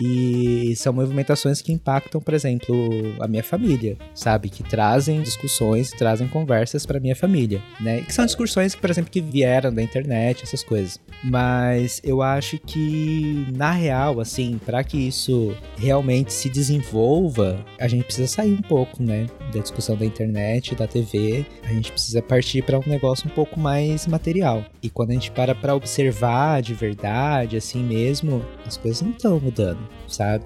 e 0.00 0.74
são 0.76 0.92
movimentações 0.92 1.60
que 1.60 1.72
impactam, 1.72 2.20
por 2.20 2.32
exemplo, 2.32 2.74
a 3.20 3.28
minha 3.28 3.44
família, 3.44 3.96
sabe? 4.14 4.48
Que 4.48 4.62
trazem 4.62 5.20
discussões, 5.20 5.90
trazem 5.90 6.26
conversas 6.26 6.86
para 6.86 6.98
minha 6.98 7.14
família, 7.14 7.62
né? 7.78 8.00
Que 8.00 8.14
são 8.14 8.24
discussões 8.24 8.74
que, 8.74 8.80
por 8.80 8.90
exemplo, 8.90 9.10
que 9.10 9.20
vieram 9.20 9.72
da 9.72 9.82
internet, 9.82 10.42
essas 10.42 10.64
coisas. 10.64 10.98
Mas 11.22 12.00
eu 12.02 12.22
acho 12.22 12.58
que, 12.58 13.46
na 13.54 13.72
real, 13.72 14.20
assim, 14.20 14.58
para 14.64 14.82
que 14.82 14.96
isso 14.96 15.54
realmente 15.76 16.32
se 16.32 16.48
desenvolva, 16.48 17.64
a 17.78 17.86
gente 17.86 18.04
precisa 18.04 18.26
sair 18.26 18.54
um 18.54 18.62
pouco, 18.62 19.02
né? 19.02 19.26
Da 19.52 19.60
discussão 19.60 19.96
da 19.96 20.06
internet, 20.06 20.74
da 20.74 20.86
TV. 20.86 21.44
A 21.64 21.72
gente 21.72 21.92
precisa 21.92 22.22
partir 22.22 22.62
para 22.62 22.78
um 22.78 22.86
negócio 22.86 23.28
um 23.28 23.34
pouco 23.34 23.60
mais 23.60 24.06
material. 24.06 24.64
E 24.82 24.88
quando 24.88 25.10
a 25.10 25.14
gente 25.14 25.30
para 25.30 25.54
para 25.54 25.74
observar 25.74 26.62
de 26.62 26.72
verdade, 26.72 27.56
assim 27.56 27.82
mesmo, 27.82 28.42
as 28.66 28.76
coisas 28.76 29.02
não 29.02 29.10
estão 29.10 29.38
mudando 29.38 29.69
sabe? 30.08 30.44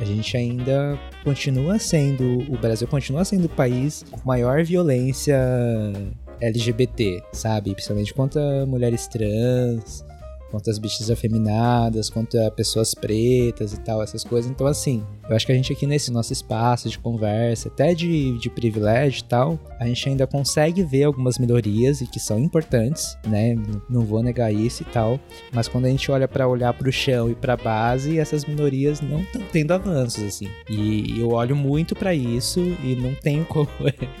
A 0.00 0.04
gente 0.04 0.34
ainda 0.36 0.98
continua 1.22 1.78
sendo, 1.78 2.38
o 2.50 2.56
Brasil 2.56 2.88
continua 2.88 3.24
sendo 3.24 3.44
o 3.44 3.48
país 3.50 4.04
com 4.10 4.20
maior 4.24 4.64
violência 4.64 5.38
LGBT, 6.40 7.22
sabe? 7.32 7.72
Principalmente 7.72 8.14
contra 8.14 8.64
mulheres 8.64 9.06
trans, 9.06 10.04
contra 10.50 10.70
as 10.70 10.78
bichas 10.78 11.10
afeminadas, 11.10 12.10
contra 12.10 12.50
pessoas 12.50 12.94
pretas 12.94 13.72
e 13.72 13.80
tal, 13.80 14.02
essas 14.02 14.24
coisas. 14.24 14.50
Então, 14.50 14.66
assim, 14.66 15.04
eu 15.28 15.36
acho 15.36 15.46
que 15.46 15.52
a 15.52 15.54
gente 15.54 15.72
aqui 15.72 15.86
nesse 15.86 16.10
nosso 16.10 16.32
espaço 16.32 16.88
de 16.88 16.98
conversa, 16.98 17.68
até 17.68 17.94
de, 17.94 18.36
de 18.38 18.50
privilégio 18.50 19.20
e 19.20 19.24
tal, 19.24 19.58
a 19.78 19.86
gente 19.86 20.08
ainda 20.08 20.26
consegue 20.26 20.82
ver 20.82 21.04
algumas 21.04 21.38
melhorias 21.38 22.00
e 22.00 22.06
que 22.06 22.18
são 22.18 22.38
importantes, 22.38 23.16
né? 23.26 23.56
Não 23.88 24.02
vou 24.02 24.22
negar 24.22 24.52
isso 24.52 24.82
e 24.82 24.86
tal, 24.86 25.20
mas 25.52 25.68
quando 25.68 25.86
a 25.86 25.88
gente 25.88 26.10
olha 26.10 26.26
para 26.26 26.48
olhar 26.48 26.72
para 26.72 26.88
o 26.88 26.92
chão 26.92 27.30
e 27.30 27.34
para 27.34 27.54
a 27.54 27.56
base, 27.56 28.18
essas 28.18 28.44
minorias 28.44 29.00
não 29.00 29.20
estão 29.20 29.42
tendo 29.52 29.72
avanços, 29.72 30.24
assim. 30.24 30.48
E 30.68 31.20
eu 31.20 31.30
olho 31.30 31.54
muito 31.54 31.94
para 31.94 32.14
isso 32.14 32.60
e 32.82 32.96
não 32.96 33.14
tenho 33.14 33.44
como 33.50 33.68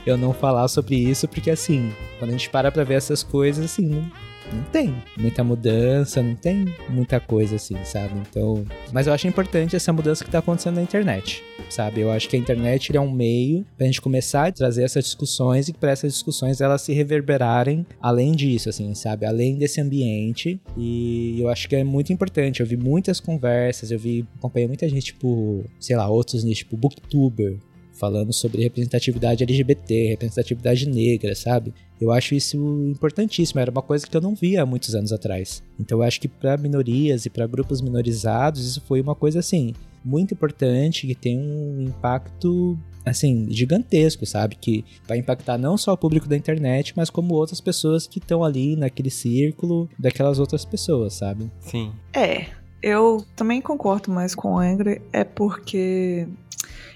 eu 0.06 0.16
não 0.16 0.32
falar 0.32 0.68
sobre 0.68 0.96
isso, 0.96 1.26
porque, 1.28 1.50
assim, 1.50 1.92
quando 2.18 2.30
a 2.30 2.32
gente 2.32 2.50
para 2.50 2.70
pra 2.70 2.84
ver 2.84 2.94
essas 2.94 3.22
coisas, 3.22 3.64
assim, 3.64 4.10
não 4.52 4.64
tem 4.64 4.94
muita 5.16 5.44
mudança, 5.44 6.22
não 6.22 6.34
tem 6.34 6.74
muita 6.88 7.20
coisa 7.20 7.56
assim, 7.56 7.76
sabe? 7.84 8.14
Então, 8.28 8.64
mas 8.92 9.06
eu 9.06 9.12
acho 9.12 9.26
importante 9.26 9.76
essa 9.76 9.92
mudança 9.92 10.24
que 10.24 10.30
tá 10.30 10.38
acontecendo 10.38 10.76
na 10.76 10.82
internet, 10.82 11.42
sabe? 11.68 12.00
Eu 12.00 12.10
acho 12.10 12.28
que 12.28 12.36
a 12.36 12.38
internet 12.38 12.94
é 12.94 13.00
um 13.00 13.10
meio 13.10 13.64
pra 13.76 13.86
gente 13.86 14.00
começar 14.00 14.48
a 14.48 14.52
trazer 14.52 14.82
essas 14.82 15.04
discussões 15.04 15.68
e 15.68 15.72
para 15.72 15.90
essas 15.90 16.12
discussões 16.12 16.60
elas 16.60 16.82
se 16.82 16.92
reverberarem 16.92 17.86
além 18.00 18.32
disso, 18.32 18.68
assim, 18.68 18.94
sabe? 18.94 19.26
Além 19.26 19.56
desse 19.56 19.80
ambiente. 19.80 20.60
E 20.76 21.40
eu 21.40 21.48
acho 21.48 21.68
que 21.68 21.76
é 21.76 21.84
muito 21.84 22.12
importante. 22.12 22.60
Eu 22.60 22.66
vi 22.66 22.76
muitas 22.76 23.20
conversas, 23.20 23.90
eu 23.90 23.98
vi, 23.98 24.26
acompanhei 24.36 24.68
muita 24.68 24.88
gente, 24.88 25.06
tipo, 25.06 25.64
sei 25.78 25.96
lá, 25.96 26.08
outros 26.08 26.44
nichos, 26.44 26.60
tipo, 26.60 26.76
booktuber, 26.76 27.58
falando 28.00 28.32
sobre 28.32 28.62
representatividade 28.62 29.44
LGBT, 29.44 30.08
representatividade 30.08 30.88
negra, 30.88 31.34
sabe? 31.34 31.74
Eu 32.00 32.10
acho 32.10 32.34
isso 32.34 32.56
importantíssimo, 32.90 33.60
era 33.60 33.70
uma 33.70 33.82
coisa 33.82 34.06
que 34.06 34.16
eu 34.16 34.20
não 34.20 34.34
via 34.34 34.62
há 34.62 34.66
muitos 34.66 34.94
anos 34.94 35.12
atrás. 35.12 35.62
Então 35.78 35.98
eu 35.98 36.02
acho 36.02 36.18
que 36.18 36.26
para 36.26 36.56
minorias 36.56 37.26
e 37.26 37.30
para 37.30 37.46
grupos 37.46 37.82
minorizados 37.82 38.66
isso 38.66 38.80
foi 38.80 39.00
uma 39.00 39.14
coisa 39.14 39.38
assim 39.38 39.74
muito 40.04 40.32
importante 40.32 41.06
que 41.06 41.14
tem 41.14 41.38
um 41.38 41.84
impacto 41.88 42.78
assim, 43.04 43.46
gigantesco, 43.50 44.26
sabe? 44.26 44.56
Que 44.56 44.84
vai 45.06 45.18
impactar 45.18 45.58
não 45.58 45.76
só 45.76 45.92
o 45.92 45.96
público 45.96 46.28
da 46.28 46.36
internet, 46.36 46.92
mas 46.96 47.10
como 47.10 47.34
outras 47.34 47.60
pessoas 47.60 48.06
que 48.06 48.18
estão 48.18 48.44
ali 48.44 48.76
naquele 48.76 49.10
círculo 49.10 49.88
daquelas 49.98 50.38
outras 50.38 50.64
pessoas, 50.64 51.14
sabe? 51.14 51.50
Sim. 51.60 51.92
É, 52.14 52.46
eu 52.82 53.24
também 53.36 53.60
concordo 53.60 54.10
mais 54.10 54.34
com 54.34 54.54
o 54.54 54.58
Angry, 54.58 55.00
é 55.12 55.24
porque 55.24 56.26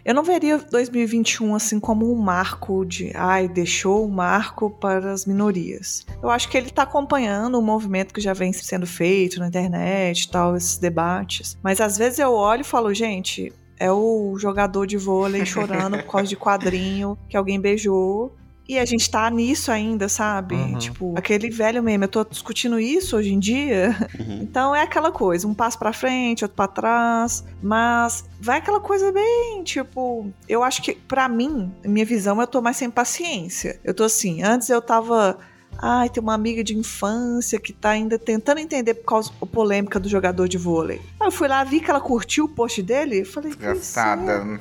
eu 0.05 0.15
não 0.15 0.23
veria 0.23 0.59
2021 0.59 1.55
assim 1.55 1.81
como 1.81 2.13
um 2.13 2.17
marco 2.17 2.85
de, 2.85 3.11
ai, 3.15 3.49
deixou 3.49 4.03
o 4.03 4.07
um 4.07 4.11
marco 4.11 4.71
para 4.71 5.13
as 5.13 5.27
minorias. 5.27 6.07
Eu 6.23 6.31
acho 6.31 6.49
que 6.49 6.57
ele 6.57 6.69
está 6.69 6.83
acompanhando 6.83 7.59
o 7.59 7.63
movimento 7.63 8.13
que 8.13 8.21
já 8.21 8.33
vem 8.33 8.53
sendo 8.53 8.87
feito 8.87 9.39
na 9.39 9.49
internet, 9.49 10.31
tal, 10.31 10.57
esses 10.57 10.79
debates. 10.79 11.59
Mas 11.63 11.81
às 11.81 11.97
vezes 11.97 12.19
eu 12.19 12.33
olho 12.33 12.61
e 12.63 12.65
falo, 12.65 12.93
gente, 12.93 13.53
é 13.79 13.91
o 13.91 14.37
jogador 14.39 14.87
de 14.87 14.97
vôlei 14.97 15.45
chorando 15.45 15.99
por 15.99 16.13
causa 16.13 16.29
de 16.29 16.37
quadrinho 16.37 17.19
que 17.29 17.37
alguém 17.37 17.61
beijou. 17.61 18.35
E 18.67 18.79
a 18.79 18.85
gente 18.85 19.11
tá 19.11 19.29
nisso 19.31 19.71
ainda, 19.71 20.09
sabe? 20.09 20.55
Uhum. 20.55 20.79
Tipo, 20.79 21.15
aquele 21.17 21.51
velho 21.51 21.83
meme, 21.83 22.05
eu 22.05 22.09
tô 22.09 22.25
discutindo 22.25 22.81
isso 22.81 23.17
hoje 23.17 23.33
em 23.33 23.39
dia. 23.39 23.97
Uhum. 24.19 24.35
Então 24.55 24.75
é 24.75 24.83
aquela 24.83 25.11
coisa, 25.11 25.49
um 25.49 25.55
passo 25.55 25.79
para 25.79 25.93
frente, 25.93 26.45
outro 26.45 26.57
para 26.57 26.69
trás, 26.69 27.45
mas 27.61 28.25
vai 28.41 28.59
aquela 28.59 28.79
coisa 28.79 29.11
bem, 29.11 29.65
tipo, 29.65 30.31
eu 30.49 30.63
acho 30.63 30.81
que 30.81 30.95
para 30.95 31.29
mim, 31.29 31.73
minha 31.85 32.05
visão, 32.05 32.41
eu 32.41 32.47
tô 32.47 32.63
mais 32.63 32.77
sem 32.77 32.89
paciência. 32.89 33.81
Eu 33.83 33.93
tô 33.93 34.05
assim, 34.05 34.43
antes 34.43 34.69
eu 34.69 34.81
tava 34.81 35.39
Ai, 35.79 36.09
tem 36.09 36.23
uma 36.23 36.35
amiga 36.35 36.63
de 36.63 36.77
infância 36.77 37.59
que 37.59 37.73
tá 37.73 37.91
ainda 37.91 38.19
tentando 38.19 38.59
entender 38.59 38.95
por 38.95 39.07
causa 39.07 39.33
da 39.41 39.47
polêmica 39.47 39.99
do 39.99 40.09
jogador 40.09 40.49
de 40.49 40.57
vôlei. 40.57 41.01
Aí 41.19 41.27
eu 41.27 41.33
fui 41.33 41.49
lá, 41.49 41.65
vi 41.65 41.81
que 41.81 41.91
ela 41.91 42.01
curtiu 42.01 42.45
o 42.45 42.49
post 42.49 42.83
dele 42.83 43.25
falei, 43.25 43.51
Desgraçada. 43.51 44.61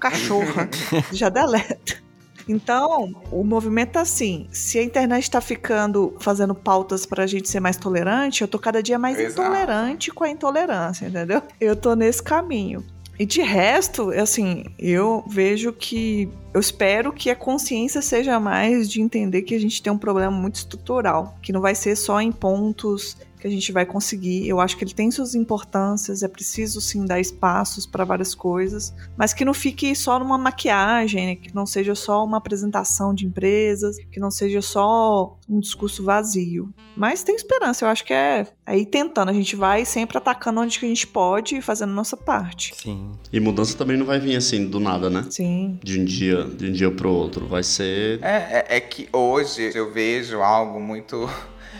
Cachorra. 0.00 0.68
Já 1.12 1.28
deleta. 1.28 2.05
Então, 2.48 3.12
o 3.30 3.42
movimento 3.42 3.92
tá 3.92 4.00
assim: 4.00 4.46
se 4.50 4.78
a 4.78 4.82
internet 4.82 5.24
está 5.24 5.40
ficando 5.40 6.14
fazendo 6.20 6.54
pautas 6.54 7.04
para 7.04 7.24
a 7.24 7.26
gente 7.26 7.48
ser 7.48 7.60
mais 7.60 7.76
tolerante, 7.76 8.42
eu 8.42 8.48
tô 8.48 8.58
cada 8.58 8.82
dia 8.82 8.98
mais 8.98 9.18
Exato. 9.18 9.42
intolerante 9.42 10.10
com 10.10 10.24
a 10.24 10.30
intolerância, 10.30 11.06
entendeu? 11.06 11.42
Eu 11.60 11.74
tô 11.74 11.94
nesse 11.94 12.22
caminho. 12.22 12.84
E 13.18 13.24
de 13.24 13.40
resto, 13.40 14.10
assim, 14.10 14.64
eu 14.78 15.24
vejo 15.26 15.72
que 15.72 16.28
Eu 16.52 16.60
espero 16.60 17.12
que 17.12 17.28
a 17.28 17.36
consciência 17.36 18.00
seja 18.00 18.40
mais 18.40 18.88
de 18.90 19.02
entender 19.02 19.42
que 19.42 19.54
a 19.54 19.60
gente 19.60 19.82
tem 19.82 19.92
um 19.92 19.98
problema 19.98 20.30
muito 20.30 20.54
estrutural, 20.54 21.36
que 21.42 21.52
não 21.52 21.60
vai 21.60 21.74
ser 21.74 21.94
só 21.96 22.18
em 22.18 22.32
pontos 22.32 23.16
que 23.38 23.46
a 23.46 23.50
gente 23.50 23.72
vai 23.72 23.86
conseguir. 23.86 24.48
Eu 24.48 24.60
acho 24.60 24.76
que 24.76 24.84
ele 24.84 24.94
tem 24.94 25.10
suas 25.10 25.34
importâncias, 25.34 26.22
é 26.22 26.28
preciso 26.28 26.80
sim 26.80 27.04
dar 27.04 27.20
espaços 27.20 27.86
para 27.86 28.04
várias 28.04 28.34
coisas, 28.34 28.94
mas 29.16 29.32
que 29.32 29.44
não 29.44 29.54
fique 29.54 29.94
só 29.94 30.18
numa 30.18 30.38
maquiagem, 30.38 31.26
né? 31.26 31.36
que 31.36 31.54
não 31.54 31.66
seja 31.66 31.94
só 31.94 32.24
uma 32.24 32.38
apresentação 32.38 33.14
de 33.14 33.26
empresas, 33.26 33.96
que 34.10 34.20
não 34.20 34.30
seja 34.30 34.62
só 34.62 35.38
um 35.48 35.60
discurso 35.60 36.02
vazio. 36.02 36.72
Mas 36.96 37.22
tem 37.22 37.34
esperança, 37.34 37.84
eu 37.84 37.88
acho 37.88 38.04
que 38.04 38.12
é 38.12 38.46
aí 38.64 38.84
tentando, 38.84 39.28
a 39.28 39.32
gente 39.32 39.54
vai 39.54 39.84
sempre 39.84 40.18
atacando 40.18 40.60
onde 40.60 40.78
que 40.78 40.86
a 40.86 40.88
gente 40.88 41.06
pode 41.06 41.56
e 41.56 41.62
fazendo 41.62 41.90
a 41.90 41.94
nossa 41.94 42.16
parte. 42.16 42.74
Sim. 42.74 43.12
E 43.32 43.38
mudança 43.38 43.76
também 43.76 43.96
não 43.96 44.06
vai 44.06 44.18
vir 44.18 44.36
assim 44.36 44.66
do 44.66 44.80
nada, 44.80 45.08
né? 45.08 45.26
Sim. 45.30 45.78
De 45.82 46.00
um 46.00 46.04
dia, 46.04 46.44
de 46.44 46.66
um 46.66 46.72
dia 46.72 46.90
pro 46.90 47.10
outro, 47.10 47.46
vai 47.46 47.62
ser 47.62 48.18
É, 48.22 48.64
é, 48.68 48.76
é 48.76 48.80
que 48.80 49.08
hoje 49.12 49.70
eu 49.74 49.92
vejo 49.92 50.40
algo 50.40 50.80
muito 50.80 51.28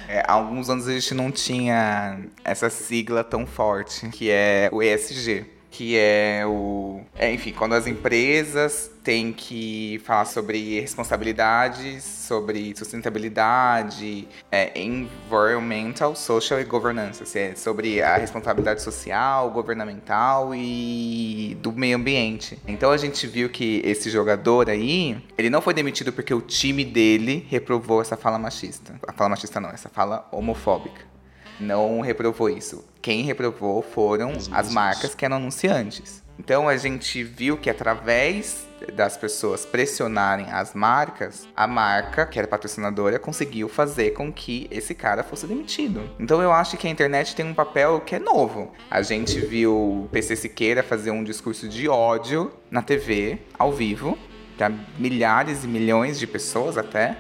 é, 0.09 0.23
há 0.27 0.33
alguns 0.33 0.71
anos 0.71 0.87
a 0.89 0.93
gente 0.93 1.15
não 1.15 1.31
tinha 1.31 2.19
essa 2.45 2.71
sigla 2.71 3.25
tão 3.25 3.47
forte, 3.47 4.09
que 4.09 4.31
é 4.31 4.69
o 4.73 4.83
ESG 4.83 5.56
que 5.77 5.95
é 5.95 6.43
o. 6.47 7.03
É, 7.15 7.31
enfim, 7.31 7.53
quando 7.53 7.75
as 7.75 7.87
empresas 7.87 8.91
têm 9.05 9.31
que 9.31 10.01
falar 10.07 10.25
sobre 10.25 10.81
responsabilidades, 10.81 12.03
sobre 12.03 12.75
sustentabilidade, 12.75 14.27
é, 14.51 14.73
environmental, 14.81 16.17
social 16.17 16.59
e 16.59 16.65
governance, 16.65 17.23
assim, 17.23 17.39
é 17.41 17.55
sobre 17.55 18.01
a 18.01 18.17
responsabilidade 18.17 18.81
social, 18.81 19.51
governamental 19.51 20.55
e 20.55 21.59
do 21.61 21.71
meio 21.73 21.97
ambiente. 21.97 22.59
Então 22.67 22.91
a 22.91 22.97
gente 22.97 23.27
viu 23.27 23.51
que 23.51 23.83
esse 23.85 24.09
jogador 24.09 24.71
aí, 24.71 25.23
ele 25.37 25.51
não 25.51 25.61
foi 25.61 25.75
demitido 25.75 26.11
porque 26.11 26.33
o 26.33 26.41
time 26.41 26.87
dele 26.87 27.47
reprovou 27.51 28.01
essa 28.01 28.17
fala 28.17 28.39
machista. 28.39 28.99
A 29.07 29.13
fala 29.13 29.29
machista 29.29 29.61
não, 29.61 29.69
essa 29.69 29.91
fala 29.91 30.27
homofóbica 30.33 31.16
não 31.61 32.01
reprovou 32.01 32.49
isso. 32.49 32.85
Quem 33.01 33.23
reprovou 33.23 33.83
foram 33.83 34.33
as 34.53 34.73
marcas 34.73 35.15
que 35.15 35.25
eram 35.25 35.37
anunciantes. 35.37 36.23
Então 36.39 36.69
a 36.69 36.77
gente 36.77 37.23
viu 37.23 37.57
que 37.57 37.71
através 37.71 38.67
das 38.93 39.17
pessoas 39.17 39.65
pressionarem 39.65 40.47
as 40.51 40.75
marcas, 40.75 41.49
a 41.57 41.67
marca, 41.67 42.27
que 42.27 42.39
era 42.39 42.47
patrocinadora, 42.47 43.19
conseguiu 43.19 43.69
fazer 43.69 44.11
com 44.11 44.31
que 44.31 44.67
esse 44.71 44.95
cara 44.95 45.23
fosse 45.23 45.47
demitido. 45.47 46.03
Então 46.21 46.43
eu 46.43 46.53
acho 46.53 46.77
que 46.77 46.87
a 46.87 46.91
internet 46.91 47.35
tem 47.35 47.47
um 47.47 47.55
papel 47.55 48.01
que 48.01 48.15
é 48.15 48.19
novo. 48.19 48.73
A 48.91 49.01
gente 49.03 49.41
viu 49.41 49.73
o 49.75 50.09
PC 50.13 50.37
Siqueira 50.37 50.83
fazer 50.83 51.11
um 51.11 51.25
discurso 51.25 51.69
de 51.69 51.89
ódio 51.89 52.53
na 52.71 52.83
TV, 52.83 53.39
ao 53.59 53.73
vivo, 53.73 54.19
para 54.59 54.73
milhares 54.99 55.65
e 55.65 55.69
milhões 55.69 56.19
de 56.19 56.27
pessoas 56.27 56.77
até, 56.77 57.17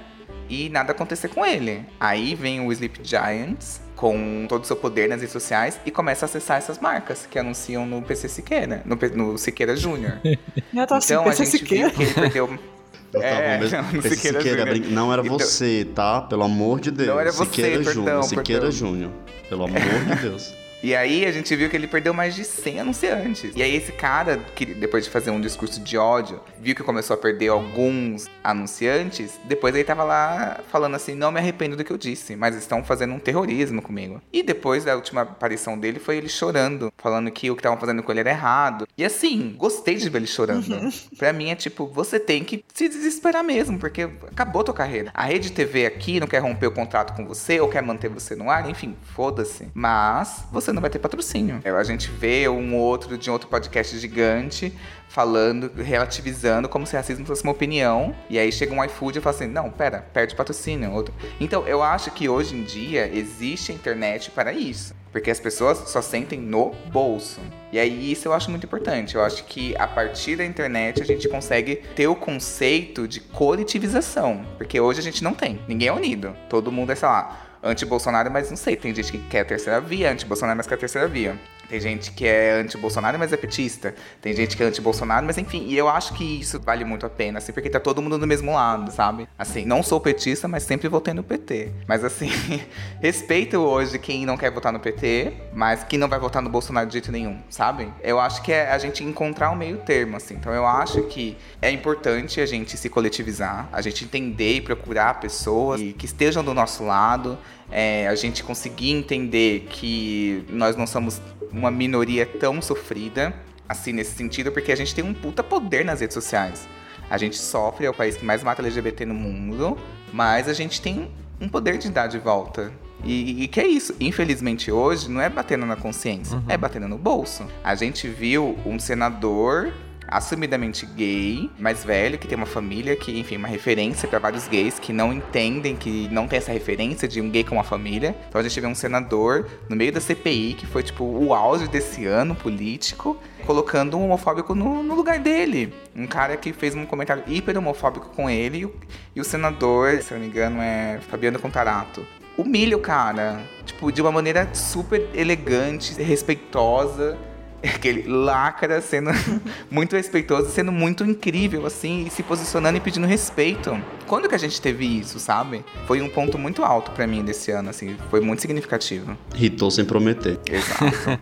e 0.48 0.68
nada 0.68 0.92
acontecer 0.92 1.28
com 1.28 1.44
ele. 1.44 1.84
Aí 1.98 2.34
vem 2.34 2.66
o 2.66 2.70
Sleep 2.70 3.00
Giants 3.02 3.85
com 3.96 4.46
todo 4.46 4.62
o 4.62 4.66
seu 4.66 4.76
poder 4.76 5.08
nas 5.08 5.20
redes 5.20 5.32
sociais 5.32 5.80
e 5.84 5.90
começa 5.90 6.24
a 6.24 6.26
acessar 6.26 6.58
essas 6.58 6.78
marcas 6.78 7.26
que 7.28 7.38
anunciam 7.38 7.86
no 7.86 8.02
PC 8.02 8.28
Siqueira, 8.28 8.82
no, 8.84 8.96
no 9.14 9.38
Siqueira 9.38 9.74
Júnior. 9.74 10.20
então 10.72 10.96
assim, 10.96 11.14
a 11.14 11.32
gente 11.32 11.50
Siqueira. 11.50 11.88
viu 11.88 11.96
que 11.96 12.02
ele 12.02 12.14
perdeu... 12.14 12.58
É, 13.14 13.56
mesmo, 13.56 14.02
Siqueira, 14.02 14.42
Siqueira 14.42 14.74
não 14.90 15.10
era 15.10 15.22
então, 15.22 15.38
você, 15.38 15.86
tá? 15.94 16.20
Pelo 16.20 16.42
amor 16.42 16.80
de 16.80 16.90
Deus. 16.90 17.08
Não 17.08 17.18
era 17.18 17.32
Siqueira 17.32 17.82
você, 17.82 17.92
Júnior. 17.94 18.24
Siqueira 18.24 18.70
Júnior. 18.70 19.10
Pelo 19.48 19.64
amor 19.64 19.80
de 19.80 20.16
Deus. 20.16 20.52
E 20.82 20.94
aí 20.94 21.24
a 21.24 21.32
gente 21.32 21.54
viu 21.56 21.68
que 21.68 21.76
ele 21.76 21.86
perdeu 21.86 22.12
mais 22.12 22.34
de 22.34 22.44
100 22.44 22.80
anunciantes. 22.80 23.52
E 23.56 23.62
aí 23.62 23.74
esse 23.74 23.92
cara, 23.92 24.38
que 24.54 24.66
depois 24.66 25.04
de 25.04 25.10
fazer 25.10 25.30
um 25.30 25.40
discurso 25.40 25.80
de 25.80 25.96
ódio, 25.96 26.40
viu 26.60 26.74
que 26.74 26.82
começou 26.82 27.14
a 27.14 27.16
perder 27.16 27.48
alguns 27.48 28.28
anunciantes, 28.42 29.38
depois 29.44 29.74
ele 29.74 29.84
tava 29.84 30.04
lá 30.04 30.60
falando 30.70 30.94
assim, 30.94 31.14
não 31.14 31.32
me 31.32 31.38
arrependo 31.38 31.76
do 31.76 31.84
que 31.84 31.92
eu 31.92 31.98
disse, 31.98 32.36
mas 32.36 32.54
estão 32.54 32.84
fazendo 32.84 33.14
um 33.14 33.18
terrorismo 33.18 33.82
comigo. 33.82 34.20
E 34.32 34.42
depois 34.42 34.84
da 34.84 34.94
última 34.94 35.22
aparição 35.22 35.78
dele 35.78 35.98
foi 35.98 36.16
ele 36.16 36.28
chorando, 36.28 36.92
falando 36.96 37.30
que 37.30 37.50
o 37.50 37.54
que 37.54 37.60
estavam 37.60 37.78
fazendo 37.78 38.02
com 38.02 38.12
ele 38.12 38.20
era 38.20 38.30
errado. 38.30 38.86
E 38.96 39.04
assim, 39.04 39.54
gostei 39.56 39.96
de 39.96 40.08
ver 40.08 40.18
ele 40.18 40.26
chorando. 40.26 40.70
Uhum. 40.70 40.90
Pra 41.18 41.32
mim 41.32 41.50
é 41.50 41.54
tipo, 41.54 41.86
você 41.86 42.20
tem 42.20 42.44
que 42.44 42.64
se 42.72 42.88
desesperar 42.88 43.42
mesmo, 43.42 43.78
porque 43.78 44.02
acabou 44.02 44.62
tua 44.62 44.74
carreira. 44.74 45.10
A 45.14 45.24
rede 45.24 45.52
TV 45.52 45.86
aqui 45.86 46.20
não 46.20 46.26
quer 46.26 46.38
romper 46.38 46.66
o 46.66 46.72
contrato 46.72 47.14
com 47.14 47.26
você 47.26 47.60
ou 47.60 47.68
quer 47.68 47.82
manter 47.82 48.08
você 48.08 48.34
no 48.34 48.50
ar, 48.50 48.68
enfim, 48.68 48.96
foda-se. 49.14 49.68
Mas 49.74 50.44
você 50.52 50.65
você 50.66 50.72
não 50.72 50.82
vai 50.82 50.90
ter 50.90 50.98
patrocínio. 50.98 51.60
A 51.64 51.84
gente 51.84 52.10
vê 52.10 52.48
um 52.48 52.76
outro 52.76 53.16
de 53.16 53.30
um 53.30 53.32
outro 53.32 53.48
podcast 53.48 53.96
gigante 53.98 54.72
falando, 55.08 55.70
relativizando 55.76 56.68
como 56.68 56.86
se 56.86 56.96
racismo 56.96 57.24
fosse 57.24 57.42
uma 57.44 57.52
opinião. 57.52 58.14
E 58.28 58.38
aí 58.38 58.50
chega 58.50 58.74
um 58.74 58.84
iFood 58.84 59.18
e 59.18 59.22
fala 59.22 59.34
assim: 59.34 59.46
não, 59.46 59.70
pera, 59.70 60.04
perde 60.12 60.34
patrocínio. 60.34 60.92
Outro. 60.92 61.14
Então 61.40 61.66
eu 61.66 61.82
acho 61.82 62.10
que 62.10 62.28
hoje 62.28 62.54
em 62.54 62.64
dia 62.64 63.10
existe 63.14 63.72
a 63.72 63.74
internet 63.74 64.30
para 64.30 64.52
isso. 64.52 64.94
Porque 65.12 65.30
as 65.30 65.40
pessoas 65.40 65.78
só 65.88 66.02
sentem 66.02 66.38
no 66.38 66.74
bolso. 66.92 67.40
E 67.72 67.78
aí 67.78 68.12
isso 68.12 68.28
eu 68.28 68.34
acho 68.34 68.50
muito 68.50 68.66
importante. 68.66 69.14
Eu 69.14 69.24
acho 69.24 69.44
que 69.44 69.74
a 69.78 69.86
partir 69.86 70.36
da 70.36 70.44
internet 70.44 71.00
a 71.00 71.06
gente 71.06 71.26
consegue 71.26 71.76
ter 71.94 72.06
o 72.06 72.14
conceito 72.14 73.08
de 73.08 73.20
coletivização. 73.20 74.44
Porque 74.58 74.78
hoje 74.78 75.00
a 75.00 75.02
gente 75.02 75.24
não 75.24 75.32
tem. 75.32 75.58
Ninguém 75.66 75.88
é 75.88 75.92
unido. 75.92 76.36
Todo 76.50 76.70
mundo 76.70 76.92
é, 76.92 76.94
sei 76.94 77.08
lá, 77.08 77.45
anti-Bolsonaro, 77.66 78.30
mas 78.30 78.50
não 78.50 78.56
sei, 78.56 78.76
tem 78.76 78.94
gente 78.94 79.12
que 79.12 79.18
quer 79.18 79.40
a 79.40 79.44
terceira 79.44 79.80
via, 79.80 80.12
anti-Bolsonaro, 80.12 80.56
mas 80.56 80.66
quer 80.66 80.74
a 80.74 80.78
terceira 80.78 81.08
via. 81.08 81.38
Tem 81.68 81.80
gente 81.80 82.12
que 82.12 82.26
é 82.26 82.52
anti-Bolsonaro, 82.60 83.18
mas 83.18 83.32
é 83.32 83.36
petista. 83.36 83.94
Tem 84.20 84.34
gente 84.34 84.56
que 84.56 84.62
é 84.62 84.66
anti-Bolsonaro, 84.66 85.26
mas 85.26 85.38
enfim. 85.38 85.66
E 85.66 85.76
eu 85.76 85.88
acho 85.88 86.14
que 86.14 86.40
isso 86.40 86.60
vale 86.60 86.84
muito 86.84 87.04
a 87.04 87.10
pena, 87.10 87.38
assim, 87.38 87.52
porque 87.52 87.68
tá 87.68 87.80
todo 87.80 88.00
mundo 88.00 88.18
do 88.18 88.26
mesmo 88.26 88.52
lado, 88.52 88.90
sabe? 88.90 89.28
Assim, 89.38 89.64
não 89.64 89.82
sou 89.82 90.00
petista, 90.00 90.46
mas 90.46 90.62
sempre 90.62 90.88
votei 90.88 91.14
no 91.14 91.22
PT. 91.22 91.72
Mas 91.86 92.04
assim, 92.04 92.30
respeito 93.00 93.58
hoje 93.58 93.98
quem 93.98 94.24
não 94.24 94.36
quer 94.36 94.50
votar 94.50 94.72
no 94.72 94.80
PT, 94.80 95.32
mas 95.52 95.84
que 95.84 95.98
não 95.98 96.08
vai 96.08 96.18
votar 96.18 96.42
no 96.42 96.48
Bolsonaro 96.48 96.86
de 96.86 96.94
jeito 96.94 97.10
nenhum, 97.10 97.38
sabe? 97.50 97.88
Eu 98.02 98.20
acho 98.20 98.42
que 98.42 98.52
é 98.52 98.70
a 98.70 98.78
gente 98.78 99.02
encontrar 99.04 99.50
um 99.50 99.56
meio 99.56 99.78
termo, 99.78 100.16
assim. 100.16 100.34
Então 100.34 100.52
eu 100.52 100.66
acho 100.66 101.02
que 101.04 101.36
é 101.60 101.70
importante 101.70 102.40
a 102.40 102.46
gente 102.46 102.76
se 102.76 102.88
coletivizar, 102.88 103.68
a 103.72 103.80
gente 103.80 104.04
entender 104.04 104.54
e 104.54 104.60
procurar 104.60 105.20
pessoas 105.20 105.80
que 105.80 106.04
estejam 106.06 106.44
do 106.44 106.54
nosso 106.54 106.84
lado, 106.84 107.38
é, 107.70 108.06
a 108.08 108.14
gente 108.14 108.42
conseguir 108.42 108.92
entender 108.92 109.66
que 109.70 110.44
nós 110.48 110.76
não 110.76 110.86
somos 110.86 111.20
uma 111.52 111.70
minoria 111.70 112.26
tão 112.26 112.60
sofrida, 112.60 113.34
assim, 113.68 113.92
nesse 113.92 114.14
sentido, 114.16 114.52
porque 114.52 114.72
a 114.72 114.76
gente 114.76 114.94
tem 114.94 115.04
um 115.04 115.14
puta 115.14 115.42
poder 115.42 115.84
nas 115.84 116.00
redes 116.00 116.14
sociais. 116.14 116.68
A 117.08 117.18
gente 117.18 117.36
sofre, 117.36 117.86
é 117.86 117.90
o 117.90 117.94
país 117.94 118.16
que 118.16 118.24
mais 118.24 118.42
mata 118.42 118.62
LGBT 118.62 119.06
no 119.06 119.14
mundo, 119.14 119.78
mas 120.12 120.48
a 120.48 120.52
gente 120.52 120.80
tem 120.80 121.10
um 121.40 121.48
poder 121.48 121.78
de 121.78 121.90
dar 121.90 122.06
de 122.06 122.18
volta. 122.18 122.72
E, 123.04 123.44
e 123.44 123.48
que 123.48 123.60
é 123.60 123.66
isso. 123.66 123.94
Infelizmente 124.00 124.72
hoje 124.72 125.10
não 125.10 125.20
é 125.20 125.28
batendo 125.28 125.66
na 125.66 125.76
consciência, 125.76 126.36
uhum. 126.36 126.44
é 126.48 126.56
batendo 126.56 126.88
no 126.88 126.98
bolso. 126.98 127.46
A 127.62 127.74
gente 127.74 128.08
viu 128.08 128.58
um 128.64 128.78
senador 128.78 129.72
assumidamente 130.08 130.86
gay, 130.86 131.50
mais 131.58 131.84
velho, 131.84 132.18
que 132.18 132.26
tem 132.26 132.36
uma 132.36 132.46
família 132.46 132.96
que, 132.96 133.18
enfim, 133.18 133.36
uma 133.36 133.48
referência 133.48 134.08
para 134.08 134.18
vários 134.18 134.46
gays 134.48 134.78
que 134.78 134.92
não 134.92 135.12
entendem, 135.12 135.76
que 135.76 136.08
não 136.10 136.26
tem 136.26 136.38
essa 136.38 136.52
referência 136.52 137.08
de 137.08 137.20
um 137.20 137.30
gay 137.30 137.44
com 137.44 137.54
uma 137.56 137.64
família. 137.64 138.16
Então 138.28 138.40
a 138.40 138.44
gente 138.44 138.60
vê 138.60 138.66
um 138.66 138.74
senador 138.74 139.46
no 139.68 139.76
meio 139.76 139.92
da 139.92 140.00
CPI, 140.00 140.54
que 140.54 140.66
foi 140.66 140.82
tipo 140.82 141.04
o 141.04 141.34
auge 141.34 141.68
desse 141.68 142.06
ano 142.06 142.34
político, 142.34 143.16
colocando 143.46 143.96
um 143.96 144.04
homofóbico 144.04 144.54
no, 144.54 144.82
no 144.82 144.94
lugar 144.94 145.18
dele. 145.18 145.72
Um 145.94 146.06
cara 146.06 146.36
que 146.36 146.52
fez 146.52 146.74
um 146.74 146.86
comentário 146.86 147.22
hiper 147.26 147.56
homofóbico 147.58 148.08
com 148.10 148.28
ele 148.28 148.58
e 148.58 148.64
o, 148.64 148.74
e 149.14 149.20
o 149.20 149.24
senador, 149.24 150.02
se 150.02 150.12
eu 150.12 150.18
não 150.18 150.24
me 150.24 150.30
engano, 150.30 150.60
é 150.60 150.98
Fabiano 151.08 151.38
Contarato 151.38 152.04
humilha 152.36 152.76
o 152.76 152.80
cara, 152.80 153.40
tipo, 153.64 153.90
de 153.90 154.02
uma 154.02 154.12
maneira 154.12 154.46
super 154.52 155.08
elegante, 155.14 155.94
respeitosa 156.02 157.16
aquele 157.74 158.02
lacra 158.08 158.80
sendo 158.80 159.10
muito 159.70 159.96
respeitoso, 159.96 160.50
sendo 160.50 160.72
muito 160.72 161.04
incrível, 161.04 161.66
assim, 161.66 162.06
e 162.06 162.10
se 162.10 162.22
posicionando 162.22 162.76
e 162.76 162.80
pedindo 162.80 163.06
respeito. 163.06 163.80
Quando 164.06 164.28
que 164.28 164.34
a 164.34 164.38
gente 164.38 164.60
teve 164.60 164.84
isso, 164.84 165.18
sabe? 165.18 165.64
Foi 165.86 166.00
um 166.00 166.08
ponto 166.08 166.38
muito 166.38 166.62
alto 166.62 166.90
para 166.92 167.06
mim 167.06 167.24
desse 167.24 167.50
ano, 167.50 167.70
assim, 167.70 167.96
foi 168.10 168.20
muito 168.20 168.40
significativo. 168.40 169.16
Ritou 169.34 169.70
sem 169.70 169.84
prometer. 169.84 170.38
Exato. 170.46 171.20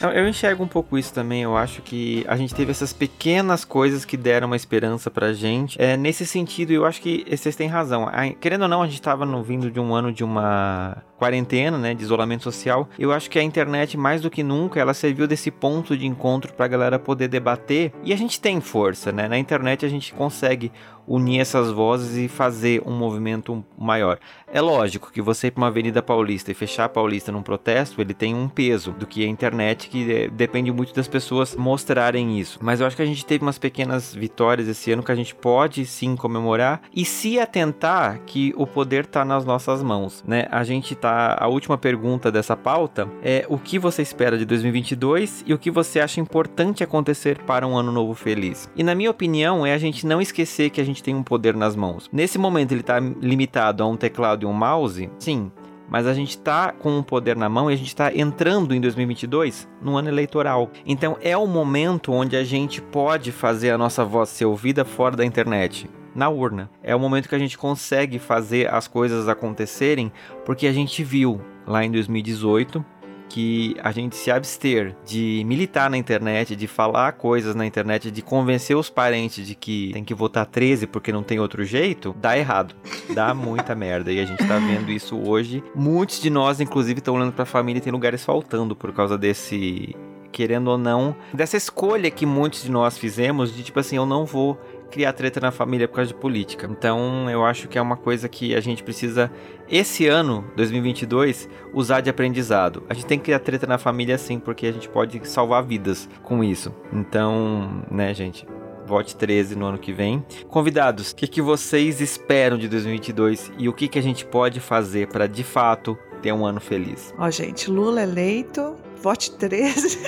eu 0.14 0.28
enxergo 0.28 0.64
um 0.64 0.68
pouco 0.68 0.96
isso 0.96 1.12
também, 1.12 1.42
eu 1.42 1.56
acho 1.56 1.82
que 1.82 2.24
a 2.26 2.36
gente 2.36 2.54
teve 2.54 2.70
essas 2.70 2.92
pequenas 2.92 3.64
coisas 3.64 4.04
que 4.04 4.16
deram 4.16 4.46
uma 4.46 4.56
esperança 4.56 5.10
pra 5.10 5.32
gente. 5.32 5.80
É, 5.80 5.96
nesse 5.96 6.26
sentido, 6.26 6.72
eu 6.72 6.84
acho 6.84 7.00
que 7.00 7.24
vocês 7.30 7.54
têm 7.54 7.68
razão. 7.68 8.10
Querendo 8.40 8.62
ou 8.62 8.68
não, 8.68 8.82
a 8.82 8.86
gente 8.86 9.02
tava 9.02 9.26
no, 9.26 9.42
vindo 9.42 9.70
de 9.70 9.78
um 9.78 9.94
ano 9.94 10.12
de 10.12 10.24
uma 10.24 11.02
quarentena, 11.18 11.78
né, 11.78 11.94
de 11.94 12.02
isolamento 12.02 12.42
social, 12.42 12.88
eu 12.98 13.12
acho 13.12 13.30
que 13.30 13.38
a 13.38 13.42
internet, 13.44 13.96
mais 13.96 14.20
do 14.20 14.28
que 14.28 14.42
nunca, 14.42 14.80
ela 14.80 14.92
serviu 14.92 15.28
desse 15.28 15.52
ponto 15.52 15.96
de 15.96 16.04
encontro 16.04 16.52
para 16.52 16.64
a 16.64 16.68
galera 16.68 16.98
poder 16.98 17.28
debater. 17.28 17.92
E 18.02 18.12
a 18.12 18.16
gente 18.16 18.40
tem 18.40 18.60
força, 18.60 19.12
né? 19.12 19.28
Na 19.28 19.38
internet 19.38 19.86
a 19.86 19.88
gente 19.88 20.12
consegue 20.12 20.72
unir 21.12 21.40
essas 21.40 21.70
vozes 21.70 22.16
e 22.16 22.26
fazer 22.26 22.82
um 22.86 22.96
movimento 22.96 23.62
maior. 23.76 24.18
É 24.54 24.60
lógico 24.60 25.10
que 25.10 25.22
você 25.22 25.46
ir 25.46 25.52
para 25.52 25.62
uma 25.62 25.68
Avenida 25.68 26.02
Paulista 26.02 26.50
e 26.50 26.54
fechar 26.54 26.84
a 26.84 26.88
Paulista 26.88 27.32
num 27.32 27.42
protesto, 27.42 28.02
ele 28.02 28.12
tem 28.12 28.34
um 28.34 28.50
peso 28.50 28.92
do 28.92 29.06
que 29.06 29.24
a 29.24 29.26
internet, 29.26 29.88
que 29.88 30.12
é, 30.12 30.28
depende 30.28 30.70
muito 30.70 30.92
das 30.92 31.08
pessoas 31.08 31.56
mostrarem 31.56 32.38
isso. 32.38 32.58
Mas 32.60 32.78
eu 32.78 32.86
acho 32.86 32.94
que 32.94 33.00
a 33.00 33.06
gente 33.06 33.24
teve 33.24 33.42
umas 33.42 33.58
pequenas 33.58 34.14
vitórias 34.14 34.68
esse 34.68 34.92
ano 34.92 35.02
que 35.02 35.10
a 35.10 35.14
gente 35.14 35.34
pode 35.34 35.86
sim 35.86 36.14
comemorar 36.14 36.82
e 36.94 37.02
se 37.02 37.40
atentar 37.40 38.20
que 38.26 38.52
o 38.54 38.66
poder 38.66 39.04
está 39.04 39.24
nas 39.24 39.46
nossas 39.46 39.82
mãos, 39.82 40.22
né? 40.26 40.46
A 40.50 40.62
gente 40.64 40.94
tá 40.94 41.34
a 41.40 41.48
última 41.48 41.78
pergunta 41.78 42.30
dessa 42.30 42.54
pauta 42.54 43.08
é 43.22 43.46
o 43.48 43.56
que 43.56 43.78
você 43.78 44.02
espera 44.02 44.36
de 44.36 44.44
2022 44.44 45.44
e 45.46 45.54
o 45.54 45.58
que 45.58 45.70
você 45.70 45.98
acha 45.98 46.20
importante 46.20 46.84
acontecer 46.84 47.38
para 47.38 47.66
um 47.66 47.74
ano 47.74 47.90
novo 47.90 48.12
feliz. 48.12 48.68
E 48.76 48.82
na 48.82 48.94
minha 48.94 49.10
opinião 49.10 49.64
é 49.64 49.72
a 49.72 49.78
gente 49.78 50.06
não 50.06 50.20
esquecer 50.20 50.68
que 50.68 50.80
a 50.80 50.84
gente 50.84 51.02
tem 51.02 51.14
um 51.14 51.22
poder 51.22 51.56
nas 51.56 51.74
mãos. 51.74 52.10
Nesse 52.12 52.36
momento 52.36 52.72
ele 52.72 52.82
está 52.82 53.00
limitado 53.00 53.82
a 53.82 53.86
um 53.86 53.96
teclado 53.96 54.41
e 54.42 54.46
um 54.46 54.52
mouse? 54.52 55.10
Sim, 55.18 55.50
mas 55.92 56.06
a 56.06 56.14
gente 56.14 56.30
está 56.30 56.72
com 56.72 56.98
o 56.98 57.04
poder 57.04 57.36
na 57.36 57.50
mão 57.50 57.70
e 57.70 57.74
a 57.74 57.76
gente 57.76 57.88
está 57.88 58.10
entrando 58.14 58.74
em 58.74 58.80
2022 58.80 59.68
no 59.82 59.96
ano 59.96 60.08
eleitoral. 60.08 60.70
Então 60.86 61.18
é 61.20 61.36
o 61.36 61.46
momento 61.46 62.12
onde 62.12 62.34
a 62.34 62.42
gente 62.42 62.80
pode 62.80 63.30
fazer 63.30 63.70
a 63.70 63.78
nossa 63.78 64.02
voz 64.02 64.30
ser 64.30 64.46
ouvida 64.46 64.86
fora 64.86 65.16
da 65.16 65.24
internet. 65.24 65.90
Na 66.14 66.28
urna. 66.30 66.70
É 66.82 66.94
o 66.96 67.00
momento 67.00 67.28
que 67.28 67.34
a 67.34 67.38
gente 67.38 67.58
consegue 67.58 68.18
fazer 68.18 68.72
as 68.72 68.88
coisas 68.88 69.28
acontecerem, 69.28 70.12
porque 70.44 70.66
a 70.66 70.72
gente 70.72 71.04
viu 71.04 71.40
lá 71.66 71.84
em 71.84 71.90
2018 71.90 72.84
que 73.32 73.74
a 73.82 73.90
gente 73.92 74.14
se 74.14 74.30
abster 74.30 74.94
de 75.06 75.42
militar 75.46 75.88
na 75.88 75.96
internet, 75.96 76.54
de 76.54 76.66
falar 76.66 77.12
coisas 77.12 77.54
na 77.54 77.64
internet, 77.64 78.10
de 78.10 78.20
convencer 78.20 78.76
os 78.76 78.90
parentes 78.90 79.46
de 79.46 79.54
que 79.54 79.90
tem 79.94 80.04
que 80.04 80.12
votar 80.12 80.44
13 80.44 80.86
porque 80.86 81.10
não 81.10 81.22
tem 81.22 81.40
outro 81.40 81.64
jeito, 81.64 82.14
dá 82.20 82.36
errado. 82.36 82.74
Dá 83.14 83.32
muita 83.32 83.72
merda. 83.74 84.12
E 84.12 84.20
a 84.20 84.26
gente 84.26 84.46
tá 84.46 84.58
vendo 84.58 84.92
isso 84.92 85.18
hoje. 85.18 85.64
Muitos 85.74 86.20
de 86.20 86.28
nós, 86.28 86.60
inclusive, 86.60 86.98
estão 86.98 87.14
olhando 87.14 87.32
pra 87.32 87.46
família 87.46 87.78
e 87.78 87.82
tem 87.82 87.90
lugares 87.90 88.22
faltando 88.22 88.76
por 88.76 88.92
causa 88.92 89.16
desse 89.16 89.96
querendo 90.30 90.68
ou 90.68 90.78
não, 90.78 91.14
dessa 91.32 91.56
escolha 91.58 92.10
que 92.10 92.24
muitos 92.24 92.62
de 92.62 92.70
nós 92.70 92.96
fizemos 92.96 93.54
de 93.54 93.62
tipo 93.62 93.78
assim, 93.78 93.96
eu 93.96 94.06
não 94.06 94.24
vou 94.24 94.58
criar 94.92 95.14
treta 95.14 95.40
na 95.40 95.50
família 95.50 95.88
por 95.88 95.96
causa 95.96 96.08
de 96.08 96.14
política. 96.14 96.68
Então, 96.70 97.28
eu 97.30 97.44
acho 97.44 97.66
que 97.66 97.78
é 97.78 97.82
uma 97.82 97.96
coisa 97.96 98.28
que 98.28 98.54
a 98.54 98.60
gente 98.60 98.82
precisa, 98.82 99.32
esse 99.68 100.06
ano, 100.06 100.44
2022, 100.54 101.48
usar 101.72 102.02
de 102.02 102.10
aprendizado. 102.10 102.84
A 102.88 102.94
gente 102.94 103.06
tem 103.06 103.18
que 103.18 103.24
criar 103.24 103.38
treta 103.38 103.66
na 103.66 103.78
família 103.78 104.18
sim, 104.18 104.38
porque 104.38 104.66
a 104.66 104.72
gente 104.72 104.88
pode 104.88 105.26
salvar 105.26 105.64
vidas 105.64 106.08
com 106.22 106.44
isso. 106.44 106.74
Então, 106.92 107.82
né, 107.90 108.12
gente, 108.12 108.46
vote 108.86 109.16
13 109.16 109.56
no 109.56 109.64
ano 109.64 109.78
que 109.78 109.92
vem. 109.92 110.22
Convidados, 110.48 111.12
o 111.12 111.16
que, 111.16 111.26
que 111.26 111.40
vocês 111.40 112.00
esperam 112.02 112.58
de 112.58 112.68
2022 112.68 113.50
e 113.58 113.68
o 113.68 113.72
que, 113.72 113.88
que 113.88 113.98
a 113.98 114.02
gente 114.02 114.26
pode 114.26 114.60
fazer 114.60 115.08
para 115.08 115.26
de 115.26 115.42
fato 115.42 115.98
ter 116.20 116.32
um 116.32 116.44
ano 116.44 116.60
feliz? 116.60 117.14
Ó, 117.16 117.30
gente, 117.30 117.70
Lula 117.70 118.02
eleito, 118.02 118.76
vote 119.02 119.32
13. 119.32 119.98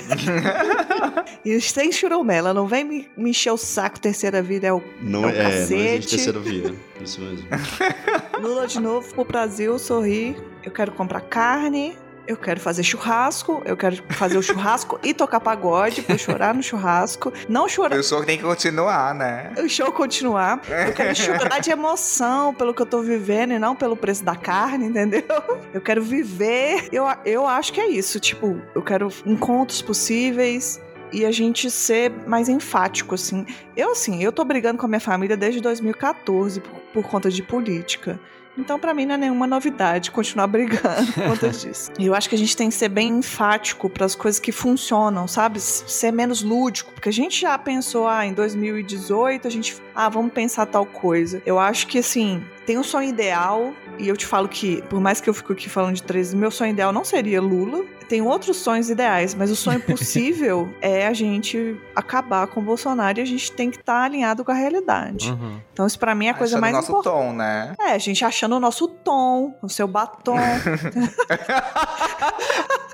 e 1.45 1.59
sem 1.59 1.91
churumela, 1.91 2.53
não 2.53 2.67
vem 2.67 2.83
me, 2.83 3.09
me 3.17 3.29
encher 3.31 3.51
o 3.51 3.57
saco, 3.57 3.99
terceira 3.99 4.41
vida 4.41 4.67
é 4.67 4.73
o, 4.73 4.81
não, 5.01 5.23
é 5.23 5.27
o 5.27 5.29
é, 5.29 5.43
cacete. 5.43 5.73
não 5.73 5.85
existe 5.85 6.15
terceira 6.15 6.39
via, 6.39 6.75
isso 7.01 7.21
mesmo. 7.21 7.47
Lula 8.41 8.65
de 8.67 8.79
novo 8.79 9.13
pro 9.13 9.25
Brasil, 9.25 9.77
sorrir. 9.77 10.35
Eu 10.63 10.71
quero 10.71 10.91
comprar 10.93 11.21
carne, 11.21 11.95
eu 12.27 12.37
quero 12.37 12.59
fazer 12.59 12.83
churrasco, 12.83 13.61
eu 13.65 13.77
quero 13.77 13.97
fazer 14.09 14.37
o 14.37 14.41
churrasco 14.43 14.99
e 15.03 15.13
tocar 15.13 15.39
pagode 15.39 16.01
pra 16.01 16.17
chorar 16.17 16.53
no 16.53 16.63
churrasco. 16.63 17.31
Não 17.47 17.67
chorar. 17.67 17.97
O 17.97 18.03
show 18.03 18.23
tem 18.23 18.37
que 18.37 18.43
continuar, 18.43 19.13
né? 19.13 19.53
O 19.57 19.67
show 19.67 19.91
continuar. 19.91 20.61
Eu 20.87 20.93
quero 20.93 21.15
chorar 21.15 21.59
de 21.59 21.71
emoção 21.71 22.53
pelo 22.53 22.73
que 22.73 22.81
eu 22.81 22.85
tô 22.85 23.01
vivendo 23.01 23.53
e 23.53 23.59
não 23.59 23.75
pelo 23.75 23.95
preço 23.95 24.23
da 24.23 24.35
carne, 24.35 24.87
entendeu? 24.87 25.23
Eu 25.73 25.81
quero 25.81 26.03
viver. 26.03 26.89
Eu, 26.91 27.05
eu 27.25 27.47
acho 27.47 27.73
que 27.73 27.81
é 27.81 27.87
isso. 27.87 28.19
Tipo, 28.19 28.61
eu 28.73 28.81
quero 28.81 29.09
encontros 29.25 29.81
possíveis 29.81 30.81
e 31.11 31.25
a 31.25 31.31
gente 31.31 31.69
ser 31.69 32.11
mais 32.27 32.49
enfático, 32.49 33.15
assim. 33.15 33.45
Eu, 33.75 33.91
assim, 33.91 34.23
eu 34.23 34.31
tô 34.31 34.43
brigando 34.43 34.77
com 34.77 34.85
a 34.85 34.89
minha 34.89 34.99
família 34.99 35.37
desde 35.37 35.61
2014 35.61 36.59
por, 36.59 36.79
por 36.93 37.03
conta 37.07 37.29
de 37.29 37.41
política. 37.41 38.19
Então, 38.57 38.79
para 38.79 38.93
mim, 38.93 39.05
não 39.05 39.15
é 39.15 39.17
nenhuma 39.17 39.45
novidade 39.45 40.11
continuar 40.11 40.47
brigando 40.47 41.11
por 41.13 41.23
conta 41.23 41.49
disso. 41.51 41.91
E 41.99 42.05
eu 42.05 42.15
acho 42.15 42.29
que 42.29 42.35
a 42.35 42.37
gente 42.37 42.55
tem 42.55 42.69
que 42.69 42.75
ser 42.75 42.89
bem 42.89 43.09
enfático 43.09 43.89
para 43.89 44.05
as 44.05 44.15
coisas 44.15 44.39
que 44.39 44.51
funcionam, 44.51 45.27
sabe? 45.27 45.59
Ser 45.59 46.11
menos 46.11 46.41
lúdico. 46.41 46.93
Porque 46.93 47.09
a 47.09 47.13
gente 47.13 47.41
já 47.41 47.57
pensou, 47.57 48.07
ah, 48.07 48.25
em 48.25 48.33
2018 48.33 49.47
a 49.47 49.51
gente, 49.51 49.75
ah, 49.93 50.09
vamos 50.09 50.31
pensar 50.31 50.65
tal 50.65 50.85
coisa. 50.85 51.41
Eu 51.45 51.59
acho 51.59 51.87
que, 51.87 51.99
assim, 51.99 52.43
tem 52.65 52.77
um 52.77 52.83
sonho 52.83 53.09
ideal, 53.09 53.73
e 53.97 54.07
eu 54.07 54.17
te 54.17 54.25
falo 54.25 54.47
que, 54.47 54.81
por 54.83 54.99
mais 54.99 55.21
que 55.21 55.29
eu 55.29 55.33
fico 55.33 55.53
aqui 55.53 55.69
falando 55.69 55.95
de 55.95 56.03
13, 56.03 56.35
meu 56.35 56.49
sonho 56.51 56.71
ideal 56.71 56.91
não 56.91 57.03
seria 57.05 57.41
Lula. 57.41 57.85
Tem 58.09 58.21
outros 58.21 58.57
sonhos 58.57 58.89
ideais, 58.89 59.33
mas 59.33 59.49
o 59.49 59.55
sonho 59.55 59.79
possível 59.85 60.69
é 60.81 61.07
a 61.07 61.13
gente 61.13 61.79
acabar 61.95 62.45
com 62.47 62.59
o 62.59 62.63
Bolsonaro 62.63 63.19
e 63.19 63.21
a 63.21 63.25
gente 63.25 63.51
tem 63.51 63.69
que 63.69 63.77
estar 63.77 63.99
tá 63.99 64.03
alinhado 64.03 64.43
com 64.43 64.51
a 64.51 64.55
realidade. 64.55 65.31
Uhum. 65.31 65.59
Então, 65.73 65.87
isso 65.87 65.97
pra 65.97 66.13
mim 66.13 66.27
é 66.27 66.29
a 66.29 66.33
coisa 66.33 66.57
Achando 66.57 66.61
mais 66.61 66.73
o 66.73 66.77
nosso 66.77 66.91
importante. 66.91 67.13
tom, 67.13 67.33
né? 67.33 67.75
É, 67.79 67.91
a 67.91 67.97
gente 67.97 68.23
achando 68.23 68.55
o 68.55 68.59
nosso 68.59 68.87
tom, 68.87 69.55
o 69.61 69.69
seu 69.69 69.87
batom. 69.87 70.37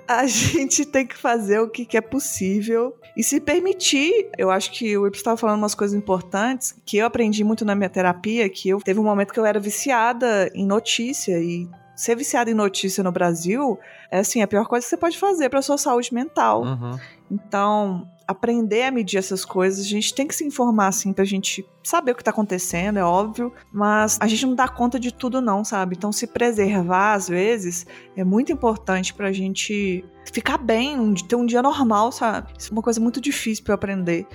a 0.07 0.26
gente 0.28 0.86
tem 0.86 1.05
que 1.05 1.17
fazer 1.17 1.59
o 1.59 1.69
que, 1.69 1.86
que 1.86 1.97
é 1.97 2.01
possível 2.01 2.97
e 3.15 3.24
se 3.24 3.39
permitir. 3.39 4.30
Eu 4.38 4.49
acho 4.49 4.72
que 4.72 4.97
o 4.97 5.07
Ips 5.07 5.19
estava 5.19 5.38
falando 5.38 5.57
umas 5.59 5.76
coisas 5.76 5.97
importantes 5.97 6.76
que 6.86 6.97
eu 6.97 7.05
aprendi 7.05 7.43
muito 7.43 7.63
na 7.63 7.76
minha 7.76 7.89
terapia, 7.89 8.49
que 8.49 8.69
eu 8.69 8.80
teve 8.82 8.99
um 8.99 9.03
momento 9.03 9.34
que 9.34 9.39
eu 9.39 9.45
era 9.45 9.59
viciada 9.62 10.51
em 10.53 10.66
notícia 10.66 11.39
e 11.39 11.70
ser 11.95 12.16
viciada 12.16 12.49
em 12.49 12.53
notícia 12.53 13.03
no 13.03 13.12
Brasil 13.12 13.78
é 14.09 14.20
assim 14.20 14.41
a 14.41 14.47
pior 14.47 14.66
coisa 14.66 14.84
que 14.84 14.89
você 14.89 14.97
pode 14.97 15.18
fazer 15.18 15.49
para 15.49 15.62
sua 15.62 15.78
saúde 15.78 16.14
mental. 16.14 16.64
Uhum. 16.64 16.99
Então, 17.30 18.09
aprender 18.28 18.84
a 18.84 18.91
medir 18.91 19.18
essas 19.18 19.45
coisas, 19.45 19.86
a 19.86 19.88
gente 19.88 20.14
tem 20.14 20.28
que 20.28 20.34
se 20.34 20.43
informar 20.43 20.88
assim 20.88 21.14
pra 21.14 21.24
gente 21.24 21.66
saber 21.84 22.12
o 22.12 22.16
que 22.16 22.24
tá 22.24 22.32
acontecendo, 22.32 22.97
é 22.97 23.03
óbvio, 23.03 23.53
mas 23.72 24.18
a 24.20 24.28
gente 24.28 24.45
não 24.45 24.55
dá 24.55 24.68
conta 24.68 24.99
de 24.99 25.14
tudo 25.14 25.39
não, 25.41 25.64
sabe? 25.64 25.95
Então 25.95 26.12
se 26.12 26.28
preservar 26.28 27.14
às 27.14 27.28
vezes 27.28 27.86
é 28.16 28.24
muito 28.24 28.51
importante 28.51 29.14
pra 29.14 29.32
gente 29.32 30.03
ficar 30.32 30.57
bem, 30.57 31.14
ter 31.14 31.36
um 31.36 31.45
dia 31.45 31.62
normal, 31.62 32.12
sabe? 32.12 32.51
Isso 32.57 32.70
é 32.70 32.74
uma 32.74 32.82
coisa 32.82 32.99
muito 32.99 33.22
difícil 33.22 33.64
para 33.64 33.74
eu 33.74 33.76
aprender, 33.76 34.26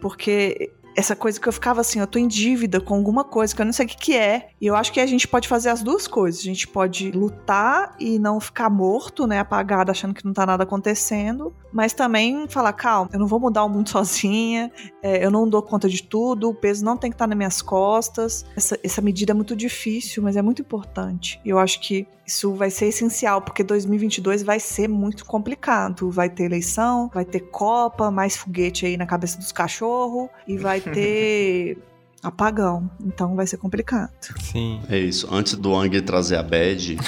porque 0.00 0.70
essa 0.96 1.16
coisa 1.16 1.40
que 1.40 1.48
eu 1.48 1.52
ficava 1.52 1.80
assim, 1.80 1.98
eu 1.98 2.06
tô 2.06 2.18
em 2.18 2.28
dívida 2.28 2.80
com 2.80 2.94
alguma 2.94 3.24
coisa 3.24 3.54
que 3.54 3.60
eu 3.60 3.66
não 3.66 3.72
sei 3.72 3.86
o 3.86 3.88
que, 3.88 3.96
que 3.96 4.16
é. 4.16 4.48
E 4.60 4.66
eu 4.66 4.76
acho 4.76 4.92
que 4.92 5.00
a 5.00 5.06
gente 5.06 5.26
pode 5.26 5.48
fazer 5.48 5.70
as 5.70 5.82
duas 5.82 6.06
coisas. 6.06 6.40
A 6.40 6.44
gente 6.44 6.68
pode 6.68 7.10
lutar 7.10 7.94
e 7.98 8.18
não 8.18 8.40
ficar 8.40 8.70
morto, 8.70 9.26
né? 9.26 9.40
Apagado, 9.40 9.90
achando 9.90 10.14
que 10.14 10.24
não 10.24 10.32
tá 10.32 10.46
nada 10.46 10.62
acontecendo. 10.62 11.52
Mas 11.72 11.92
também 11.92 12.46
falar, 12.48 12.72
calma, 12.72 13.10
eu 13.12 13.18
não 13.18 13.26
vou 13.26 13.40
mudar 13.40 13.64
o 13.64 13.68
mundo 13.68 13.88
sozinha, 13.90 14.70
é, 15.02 15.24
eu 15.24 15.30
não 15.30 15.48
dou 15.48 15.62
conta 15.62 15.88
de 15.88 16.02
tudo, 16.02 16.50
o 16.50 16.54
peso 16.54 16.84
não 16.84 16.96
tem 16.96 17.10
que 17.10 17.14
estar 17.14 17.26
nas 17.26 17.36
minhas 17.36 17.60
costas. 17.60 18.44
Essa, 18.56 18.78
essa 18.82 19.02
medida 19.02 19.32
é 19.32 19.34
muito 19.34 19.56
difícil, 19.56 20.22
mas 20.22 20.36
é 20.36 20.42
muito 20.42 20.62
importante. 20.62 21.40
E 21.44 21.50
eu 21.50 21.58
acho 21.58 21.80
que 21.80 22.06
isso 22.26 22.54
vai 22.54 22.70
ser 22.70 22.86
essencial, 22.86 23.42
porque 23.42 23.62
2022 23.62 24.42
vai 24.42 24.58
ser 24.58 24.88
muito 24.88 25.24
complicado. 25.24 26.10
Vai 26.10 26.30
ter 26.30 26.44
eleição, 26.44 27.10
vai 27.12 27.24
ter 27.24 27.40
Copa, 27.40 28.10
mais 28.10 28.36
foguete 28.36 28.86
aí 28.86 28.96
na 28.96 29.06
cabeça 29.06 29.38
dos 29.38 29.52
cachorros, 29.52 30.28
e 30.46 30.56
vai 30.56 30.80
ter 30.92 31.78
apagão. 32.22 32.90
Então 33.04 33.36
vai 33.36 33.46
ser 33.46 33.58
complicado. 33.58 34.10
Sim. 34.40 34.80
É 34.88 34.98
isso. 34.98 35.28
Antes 35.30 35.54
do 35.54 35.74
Ang 35.74 36.00
trazer 36.02 36.36
a 36.36 36.42
bad, 36.42 36.96
é, 36.96 36.98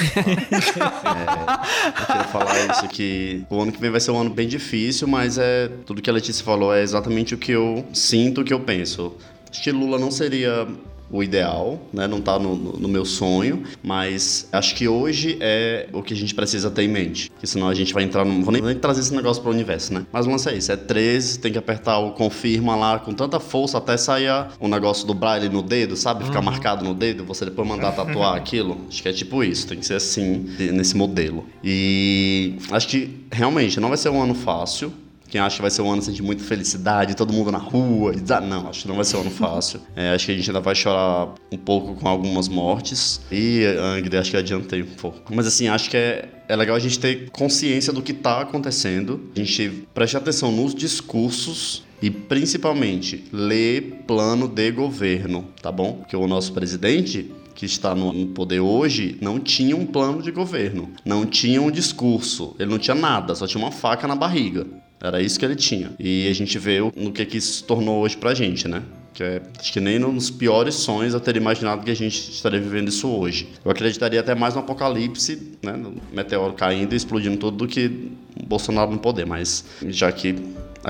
eu 1.89 2.07
queria 2.07 2.25
falar 2.25 2.71
isso 2.71 2.89
que 2.89 3.45
o 3.49 3.61
ano 3.61 3.73
que 3.73 3.81
vem 3.81 3.91
vai 3.91 4.01
ser 4.01 4.11
um 4.11 4.21
ano 4.21 4.31
bem 4.31 4.47
difícil, 4.47 5.09
mas 5.09 5.39
é 5.39 5.69
tudo 5.87 6.03
que 6.03 6.11
a 6.11 6.13
Letícia 6.13 6.45
falou 6.45 6.75
é 6.75 6.83
exatamente 6.83 7.35
o 7.35 7.39
que 7.39 7.53
eu 7.53 7.85
sinto, 7.93 8.43
o 8.43 8.45
que 8.45 8.53
eu 8.53 8.61
penso. 8.61 9.17
Acho 9.51 9.63
que 9.63 9.73
Lula 9.73 9.99
não 9.99 10.11
seria 10.11 10.69
o 11.11 11.23
ideal, 11.23 11.81
né? 11.93 12.07
Não 12.07 12.21
tá 12.21 12.39
no, 12.39 12.55
no, 12.57 12.89
meu 12.89 13.05
sonho, 13.05 13.63
mas 13.83 14.49
acho 14.53 14.75
que 14.75 14.89
hoje 14.89 15.37
é 15.41 15.89
o 15.93 16.03
que 16.03 16.13
a 16.13 16.17
gente 16.17 16.35
precisa 16.35 16.71
ter 16.71 16.83
em 16.83 16.89
mente. 16.89 17.31
Porque 17.31 17.47
senão 17.47 17.69
a 17.69 17.75
gente 17.75 17.95
vai 17.95 18.03
entrar 18.03 18.25
no. 18.25 18.43
Vou 18.43 18.53
nem, 18.53 18.63
nem 18.63 18.75
trazer 18.75 19.01
esse 19.01 19.15
negócio 19.15 19.43
pro 19.43 19.51
universo, 19.53 19.95
né? 19.95 20.07
Mas 20.13 20.27
o 20.27 20.31
lance 20.31 20.49
é 20.49 20.57
isso: 20.57 20.73
é 20.73 20.77
13, 20.77 21.39
tem 21.39 21.53
que 21.53 21.59
apertar 21.59 21.99
o 21.99 22.13
confirma 22.13 22.75
lá 22.75 22.99
com 22.99 23.13
tanta 23.13 23.39
força 23.39 23.79
até 23.79 23.97
sair 23.97 24.27
o 24.59 24.67
negócio 24.69 25.07
do 25.07 25.15
braille 25.15 25.49
no 25.49 25.63
dedo, 25.63 25.97
sabe? 25.97 26.25
Ficar 26.25 26.41
Uhum. 26.41 26.45
marcado 26.45 26.85
no 26.85 26.95
dedo, 26.95 27.25
você 27.25 27.45
depois 27.45 27.67
mandar 27.69 27.93
tatuar 27.93 28.35
aquilo. 28.37 28.79
Acho 28.89 29.03
que 29.03 29.09
é 29.09 29.13
tipo 29.13 29.45
isso, 29.45 29.67
tem 29.69 29.79
que 29.79 29.87
ser 29.87 29.95
assim, 29.95 30.47
nesse 30.59 30.97
modelo. 30.97 31.45
E 31.63 32.57
acho 32.71 32.89
que 32.89 33.25
realmente 33.31 33.79
não 33.79 33.89
vai 33.89 33.97
ser 33.99 34.09
um 34.09 34.23
ano 34.23 34.35
fácil. 34.35 34.93
Quem 35.37 35.41
acha 35.43 35.57
que 35.57 35.63
vai 35.63 35.71
ser 35.71 35.83
um 35.83 35.91
ano 35.93 36.01
assim, 36.01 36.13
de 36.13 36.23
muita 36.23 36.43
felicidade, 36.43 37.15
todo 37.15 37.31
mundo 37.31 37.53
na 37.53 37.59
rua. 37.59 38.15
e 38.17 38.21
dá- 38.21 38.41
Não, 38.41 38.71
acho 38.71 38.83
que 38.83 38.89
não 38.89 38.95
vai 38.97 39.05
ser 39.05 39.19
um 39.19 39.21
ano 39.21 39.31
fácil. 39.31 39.81
É, 39.95 40.15
acho 40.15 40.25
que 40.27 40.33
a 40.33 40.35
gente 40.35 40.49
ainda 40.49 40.61
vai 40.61 40.75
chorar 40.75 41.35
um 41.53 41.59
pouco 41.59 41.95
com 41.95 42.09
algumas 42.09 42.49
mortes. 42.49 43.21
E, 43.31 43.65
Angry, 43.79 44.17
acho 44.17 44.31
que 44.31 44.37
adiantei 44.39 44.83
um 44.83 44.87
pouco. 44.87 45.35
Mas 45.35 45.47
assim, 45.47 45.69
acho 45.69 45.91
que 45.91 45.97
é, 45.99 46.27
é 46.49 46.57
legal 46.57 46.75
a 46.75 46.79
gente 46.79 46.99
ter 46.99 47.29
consciência 47.31 47.93
do 47.93 48.01
que 48.01 48.13
está 48.13 48.41
acontecendo. 48.41 49.29
A 49.37 49.39
gente 49.39 49.87
prestar 49.93 50.19
atenção 50.19 50.51
nos 50.51 50.75
discursos 50.75 51.85
E 52.03 52.11
principalmente, 52.11 53.25
ler 53.33 54.05
plano 54.07 54.47
de 54.49 54.71
governo, 54.71 55.47
tá 55.63 55.71
bom? 55.73 55.95
Porque 55.95 56.15
o 56.17 56.27
nosso 56.27 56.53
presidente, 56.53 57.31
que 57.57 57.65
está 57.65 57.95
no 57.95 58.27
poder 58.29 58.61
hoje, 58.61 59.17
não 59.21 59.41
tinha 59.41 59.75
um 59.75 59.87
plano 59.87 60.23
de 60.23 60.31
governo, 60.31 60.91
não 61.05 61.25
tinha 61.25 61.61
um 61.61 61.71
discurso, 61.71 62.55
ele 62.59 62.71
não 62.71 62.79
tinha 62.79 62.95
nada, 62.95 63.35
só 63.35 63.47
tinha 63.47 63.65
uma 63.65 63.73
faca 63.73 64.07
na 64.07 64.15
barriga. 64.15 64.67
Era 65.01 65.23
isso 65.23 65.39
que 65.39 65.45
ele 65.45 65.57
tinha. 65.57 65.91
E 65.99 66.29
a 66.29 66.35
gente 66.35 66.59
vê 66.59 66.81
no 66.95 67.13
que, 67.13 67.25
que 67.25 67.39
isso 67.39 67.55
se 67.55 67.65
tornou 67.65 68.03
hoje 68.03 68.17
pra 68.17 68.35
gente, 68.35 68.69
né? 68.69 68.83
Que 69.13 69.23
é, 69.23 69.43
acho 69.59 69.73
que 69.73 69.81
nem 69.81 69.99
nos 69.99 70.31
piores 70.31 70.75
sonhos 70.75 71.15
eu 71.15 71.21
teria 71.21 71.41
imaginado 71.41 71.83
que 71.83 71.91
a 71.91 71.97
gente 71.97 72.31
estaria 72.31 72.61
vivendo 72.61 72.89
isso 72.89 73.09
hoje. 73.09 73.49
Eu 73.65 73.71
acreditaria 73.71 74.21
até 74.21 74.35
mais 74.35 74.55
no 74.55 74.61
apocalipse, 74.61 75.53
né? 75.63 75.73
No 75.73 75.95
meteoro 76.13 76.53
caindo 76.53 76.93
e 76.93 76.97
explodindo 76.97 77.37
tudo 77.39 77.57
do 77.57 77.67
que 77.67 78.11
Bolsonaro 78.47 78.91
no 78.91 78.99
poder. 78.99 79.27
Mas 79.27 79.65
já 79.89 80.11
que 80.13 80.35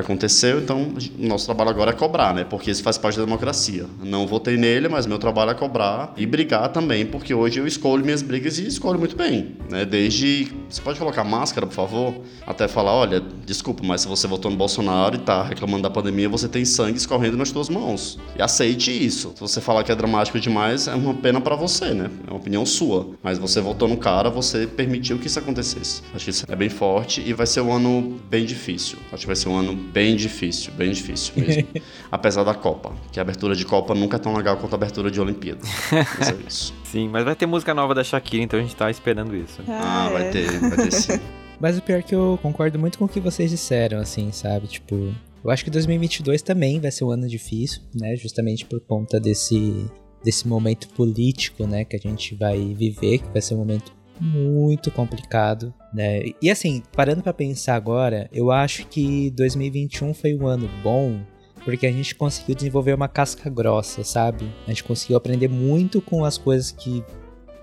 aconteceu, 0.01 0.61
então 0.61 0.93
o 1.19 1.27
nosso 1.27 1.47
trabalho 1.47 1.71
agora 1.71 1.91
é 1.91 1.95
cobrar, 1.95 2.35
né? 2.35 2.45
Porque 2.45 2.71
isso 2.71 2.83
faz 2.83 2.99
parte 2.99 3.17
da 3.17 3.25
democracia. 3.25 3.87
Não 4.03 4.27
votei 4.27 4.57
nele, 4.57 4.89
mas 4.89 5.07
meu 5.07 5.19
trabalho 5.19 5.51
é 5.51 5.55
cobrar 5.55 6.13
e 6.17 6.27
brigar 6.27 6.69
também, 6.69 7.07
porque 7.07 7.33
hoje 7.33 7.59
eu 7.59 7.67
escolho 7.67 8.05
minhas 8.05 8.23
brigas 8.23 8.59
e 8.59 8.67
escolho 8.67 8.99
muito 8.99 9.17
bem, 9.17 9.57
né? 9.71 9.85
Desde 9.85 10.49
você 10.69 10.83
pode 10.83 10.99
colocar 10.99 11.25
máscara, 11.25 11.67
por 11.67 11.73
favor, 11.73 12.15
até 12.47 12.67
falar, 12.69 12.93
olha, 12.93 13.23
desculpa, 13.45 13.83
mas 13.85 14.03
se 14.03 14.09
você 14.09 14.27
votou 14.27 14.51
no 14.51 14.57
Bolsonaro 14.57 15.15
e 15.15 15.19
tá 15.19 15.43
reclamando 15.45 15.85
da 15.85 15.91
pandemia, 15.91 16.29
você 16.29 16.49
tem 16.49 16.65
sangue 16.65 16.99
escorrendo 16.99 17.37
nas 17.37 17.49
suas 17.49 17.69
mãos. 17.69 18.19
E 18.37 18.43
aceite 18.43 18.91
isso. 18.91 19.33
Se 19.35 19.41
você 19.41 19.61
falar 19.61 19.85
que 19.85 19.93
é 19.93 19.95
dramático 19.95 20.39
demais, 20.41 20.89
é 20.89 20.95
uma 20.95 21.15
pena 21.15 21.41
para 21.41 21.55
você, 21.55 21.95
né? 21.95 22.11
É 22.27 22.31
uma 22.31 22.39
opinião 22.39 22.67
sua. 22.67 23.11
Mas 23.23 23.39
você 23.39 23.61
votou 23.61 23.89
no 23.89 23.97
cara, 23.97 24.29
você 24.29 24.67
permitiu 24.67 25.19
que 25.19 25.29
isso 25.29 25.39
acontecesse. 25.39 26.03
Acho 26.15 26.25
que 26.25 26.31
isso 26.31 26.45
é 26.49 26.57
bem 26.57 26.69
forte 26.69 27.23
e 27.25 27.33
vai 27.33 27.47
ser 27.47 27.61
um 27.61 27.73
ano 27.73 28.21
bem 28.29 28.45
difícil. 28.45 28.99
Acho 29.13 29.21
que 29.21 29.27
vai 29.27 29.37
ser 29.37 29.49
um 29.49 29.57
ano 29.57 29.86
bem 29.93 30.17
difícil, 30.17 30.73
bem 30.73 30.91
difícil 30.91 31.35
mesmo. 31.37 31.67
Apesar 32.11 32.45
da 32.45 32.55
Copa, 32.55 32.95
que 33.13 33.19
a 33.19 33.23
abertura 33.23 33.55
de 33.55 33.65
Copa 33.65 33.95
nunca 33.95 34.17
é 34.17 34.21
tão 34.21 34.35
legal 34.35 34.57
quanto 34.57 34.73
a 34.73 34.77
abertura 34.77 35.11
de 35.11 35.21
Olimpíada. 35.21 35.61
Isso 35.65 36.33
é 36.33 36.37
isso. 36.47 36.75
Sim, 36.85 37.09
mas 37.09 37.25
vai 37.25 37.35
ter 37.35 37.47
música 37.47 37.73
nova 37.75 37.95
da 37.95 38.05
Shakira, 38.05 38.43
então 38.43 38.59
a 38.59 38.63
gente 38.63 38.77
tá 38.77 38.91
esperando 38.91 39.35
isso. 39.35 39.61
Ah, 39.69 40.07
ah 40.07 40.11
vai 40.11 40.29
é. 40.29 40.31
ter, 40.31 40.59
vai 40.59 40.77
ter 40.77 40.93
sim. 40.93 41.21
Mas 41.59 41.79
o 41.79 41.83
pior 41.83 42.01
é 42.01 42.03
que 42.03 42.15
eu 42.15 42.39
concordo 42.43 42.79
muito 42.79 42.99
com 42.99 43.07
o 43.07 43.09
que 43.09 43.19
vocês 43.19 43.51
disseram, 43.51 43.99
assim, 43.99 44.31
sabe? 44.31 44.67
Tipo, 44.67 45.15
eu 45.43 45.51
acho 45.51 45.65
que 45.65 45.71
2022 45.71 46.43
também 46.43 46.81
vai 46.81 46.91
ser 46.91 47.05
um 47.05 47.11
ano 47.11 47.27
difícil, 47.27 47.81
né? 47.95 48.15
Justamente 48.15 48.67
por 48.67 48.81
conta 48.81 49.19
desse, 49.19 49.87
desse 50.23 50.47
momento 50.47 50.89
político, 50.89 51.67
né? 51.67 51.85
Que 51.85 51.97
a 51.97 51.99
gente 51.99 52.35
vai 52.35 52.59
viver, 52.75 53.19
que 53.19 53.29
vai 53.29 53.41
ser 53.41 53.55
um 53.55 53.59
momento 53.59 53.96
muito 54.21 54.91
complicado, 54.91 55.73
né? 55.93 56.23
E 56.41 56.51
assim, 56.51 56.83
parando 56.95 57.23
para 57.23 57.33
pensar 57.33 57.75
agora, 57.75 58.29
eu 58.33 58.51
acho 58.51 58.87
que 58.87 59.31
2021 59.31 60.15
foi 60.15 60.35
um 60.35 60.47
ano 60.47 60.69
bom 60.83 61.21
porque 61.65 61.87
a 61.87 61.93
gente 61.93 62.15
conseguiu 62.15 62.55
desenvolver 62.55 62.95
uma 62.95 63.09
casca 63.09 63.51
grossa, 63.51 64.05
sabe? 64.05 64.49
A 64.67 64.71
gente 64.71 64.85
conseguiu 64.85 65.17
aprender 65.17 65.49
muito 65.49 66.01
com 66.01 66.25
as 66.25 66.39
coisas 66.39 66.71
que 66.71 67.05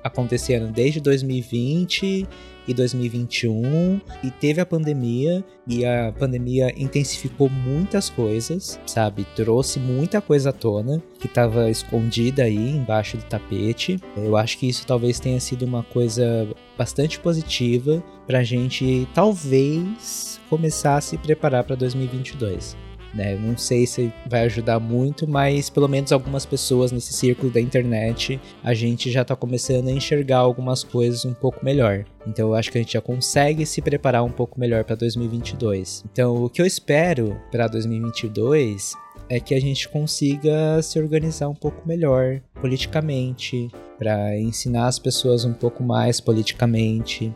aconteceram 0.04 0.72
desde 0.72 1.00
2020 1.00 2.28
e 2.68 2.74
2021 2.74 4.00
e 4.24 4.32
teve 4.32 4.62
a 4.62 4.66
pandemia 4.66 5.44
e 5.68 5.86
a 5.86 6.14
pandemia 6.18 6.74
intensificou 6.78 7.50
muitas 7.50 8.10
coisas, 8.10 8.80
sabe? 8.86 9.26
Trouxe 9.36 9.80
muita 9.80 10.22
coisa 10.22 10.50
à 10.50 10.54
tona 10.54 11.02
que 11.20 11.28
estava 11.28 11.70
escondida 11.70 12.44
aí 12.44 12.70
embaixo 12.70 13.18
do 13.18 13.24
tapete. 13.24 14.00
Eu 14.16 14.36
acho 14.36 14.58
que 14.58 14.68
isso 14.68 14.86
talvez 14.86 15.20
tenha 15.20 15.40
sido 15.40 15.64
uma 15.66 15.84
coisa 15.84 16.48
bastante 16.78 17.20
positiva 17.20 18.04
para 18.28 18.40
a 18.40 18.44
gente 18.44 19.08
talvez 19.14 20.40
começar 20.50 20.98
a 20.98 21.02
se 21.02 21.18
preparar 21.18 21.64
para 21.64 21.76
2022. 21.76 22.83
Né? 23.14 23.36
Não 23.36 23.56
sei 23.56 23.86
se 23.86 24.12
vai 24.28 24.42
ajudar 24.46 24.80
muito, 24.80 25.28
mas 25.28 25.70
pelo 25.70 25.88
menos 25.88 26.12
algumas 26.12 26.46
pessoas 26.46 26.92
nesse 26.92 27.14
círculo 27.14 27.52
da 27.52 27.62
internet 27.62 28.40
a 28.64 28.74
gente 28.74 29.12
já 29.12 29.22
está 29.22 29.36
começando 29.36 29.88
a 29.88 29.92
enxergar 29.92 30.40
algumas 30.40 30.84
coisas 30.84 31.24
um 31.24 31.34
pouco 31.34 31.64
melhor. 31.64 32.06
Então 32.26 32.50
eu 32.50 32.56
acho 32.56 32.72
que 32.72 32.78
a 32.78 32.82
gente 32.82 32.94
já 32.94 33.02
consegue 33.02 33.66
se 33.66 33.82
preparar 33.82 34.24
um 34.24 34.32
pouco 34.32 34.60
melhor 34.60 34.84
para 34.84 34.96
2022. 34.96 36.04
Então 36.12 36.44
o 36.44 36.50
que 36.50 36.62
eu 36.62 36.66
espero 36.66 37.40
para 37.52 37.68
2022 37.68 38.94
é 39.30 39.40
que 39.40 39.54
a 39.54 39.62
gente 39.62 39.88
consiga 39.90 40.82
se 40.82 41.00
organizar 41.00 41.48
um 41.50 41.56
pouco 41.56 41.88
melhor 41.88 42.42
politicamente, 42.60 43.70
para 43.98 44.38
ensinar 44.38 44.88
as 44.88 45.00
pessoas 45.00 45.46
um 45.46 45.54
pouco 45.54 45.82
mais 45.82 46.20
politicamente, 46.20 47.34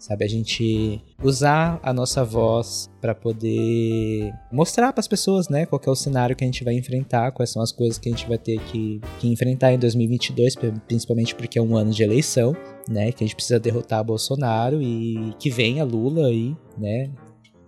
sabe? 0.00 0.24
A 0.24 0.28
gente 0.28 1.00
usar 1.22 1.78
a 1.82 1.92
nossa 1.92 2.24
voz 2.24 2.90
para 3.00 3.14
poder 3.14 4.32
mostrar 4.50 4.92
para 4.92 5.00
as 5.00 5.06
pessoas, 5.06 5.48
né, 5.48 5.66
qual 5.66 5.80
é 5.86 5.90
o 5.90 5.94
cenário 5.94 6.34
que 6.34 6.42
a 6.42 6.46
gente 6.46 6.64
vai 6.64 6.74
enfrentar, 6.74 7.30
quais 7.32 7.50
são 7.50 7.62
as 7.62 7.70
coisas 7.70 7.98
que 7.98 8.08
a 8.08 8.12
gente 8.12 8.26
vai 8.26 8.38
ter 8.38 8.58
que, 8.64 9.00
que 9.18 9.28
enfrentar 9.28 9.72
em 9.72 9.78
2022, 9.78 10.56
principalmente 10.88 11.34
porque 11.34 11.58
é 11.58 11.62
um 11.62 11.76
ano 11.76 11.90
de 11.90 12.02
eleição, 12.02 12.56
né, 12.88 13.12
que 13.12 13.22
a 13.22 13.26
gente 13.26 13.36
precisa 13.36 13.60
derrotar 13.60 14.02
Bolsonaro 14.02 14.80
e 14.82 15.34
que 15.38 15.50
venha 15.50 15.84
Lula 15.84 16.26
aí, 16.26 16.56
né, 16.78 17.10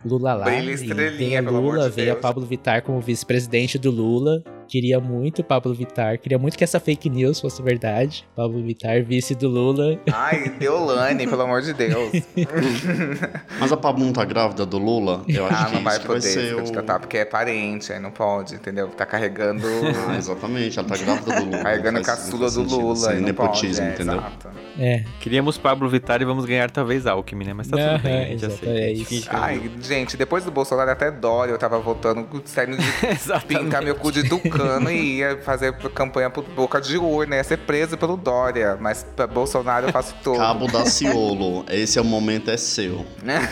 Lula 0.04 0.34
lá. 0.34 0.44
Brilha 0.46 0.72
estrelinha, 0.72 1.40
Lula, 1.40 1.52
pelo 1.52 1.58
amor 1.58 1.90
de 1.90 1.94
veio 1.94 2.12
a 2.12 2.16
Pablo 2.16 2.44
Vittar 2.44 2.82
como 2.82 3.00
vice-presidente 3.00 3.78
do 3.78 3.90
Lula. 3.90 4.42
Queria 4.68 5.00
muito 5.00 5.44
Pablo 5.44 5.74
Vittar, 5.74 6.18
queria 6.18 6.38
muito 6.38 6.56
que 6.56 6.64
essa 6.64 6.80
fake 6.80 7.10
news 7.10 7.40
fosse 7.40 7.62
verdade. 7.62 8.26
Pablo 8.34 8.62
Vittar, 8.62 9.04
vice 9.04 9.34
do 9.34 9.48
Lula. 9.48 9.98
Ai, 10.12 10.48
Deolane, 10.58 11.26
pelo 11.26 11.42
amor 11.42 11.62
de 11.62 11.72
Deus. 11.72 12.12
Mas 13.60 13.72
a 13.72 13.76
Pablo 13.76 14.04
não 14.04 14.12
tá 14.12 14.24
grávida 14.24 14.64
do 14.64 14.78
Lula? 14.78 15.22
Eu 15.28 15.46
acho 15.46 15.62
ah, 15.62 15.66
que 15.66 15.74
não 15.74 15.82
vai 15.82 15.98
poder 16.00 16.08
vai 16.12 16.20
ser 16.20 16.54
o... 16.54 16.64
tratar 16.64 16.98
porque 17.00 17.18
é 17.18 17.24
parente, 17.24 17.92
aí 17.92 18.00
não 18.00 18.10
pode, 18.10 18.54
entendeu? 18.54 18.88
Tá 18.88 19.06
carregando. 19.06 19.62
Ah, 20.08 20.16
exatamente, 20.16 20.78
ela 20.78 20.88
tá 20.88 20.96
grávida 20.96 21.34
do 21.34 21.44
Lula. 21.44 21.62
Carregando 21.62 21.98
a 21.98 22.02
caçula 22.02 22.50
do 22.50 22.62
Lula. 22.62 23.10
Aí 23.10 23.20
nepotismo, 23.20 23.76
pode, 23.76 23.90
é, 23.90 23.94
entendeu? 23.94 24.14
Exato. 24.14 24.48
É. 24.78 25.04
Queríamos 25.20 25.58
Pablo 25.58 25.88
Vittar 25.88 26.22
e 26.22 26.24
vamos 26.24 26.44
ganhar 26.44 26.70
talvez 26.70 27.06
Alckmin, 27.06 27.44
né? 27.44 27.52
Mas 27.52 27.68
tá 27.68 27.76
tudo 27.76 28.02
bem, 28.02 28.22
a 28.22 28.24
gente 28.26 28.46
aceita. 28.46 28.66
É 28.66 28.92
isso. 28.92 29.28
Ai, 29.30 29.70
gente, 29.80 30.16
depois 30.16 30.44
do 30.44 30.50
Bolsonaro 30.50 30.90
até 30.90 31.10
Dória 31.10 31.52
eu 31.52 31.58
tava 31.58 31.78
voltando 31.78 32.26
saindo 32.46 32.76
de 32.76 32.86
pintar 33.46 33.82
meu 33.82 33.94
cu 33.94 34.10
de 34.10 34.28
Tucano 34.28 34.61
e 34.90 35.18
ia 35.18 35.38
fazer 35.38 35.72
campanha 35.94 36.30
por 36.30 36.44
boca 36.44 36.80
de 36.80 36.96
urna, 36.96 37.36
ia 37.36 37.44
ser 37.44 37.58
preso 37.58 37.96
pelo 37.96 38.16
Dória. 38.16 38.76
Mas 38.80 39.04
pra 39.16 39.26
Bolsonaro 39.26 39.86
eu 39.86 39.92
faço 39.92 40.14
tudo. 40.22 40.38
Cabo 40.38 40.66
da 40.66 40.84
Ciolo. 40.86 41.64
Esse 41.68 41.98
é 41.98 42.02
o 42.02 42.04
momento, 42.04 42.50
é 42.50 42.56
seu. 42.56 43.04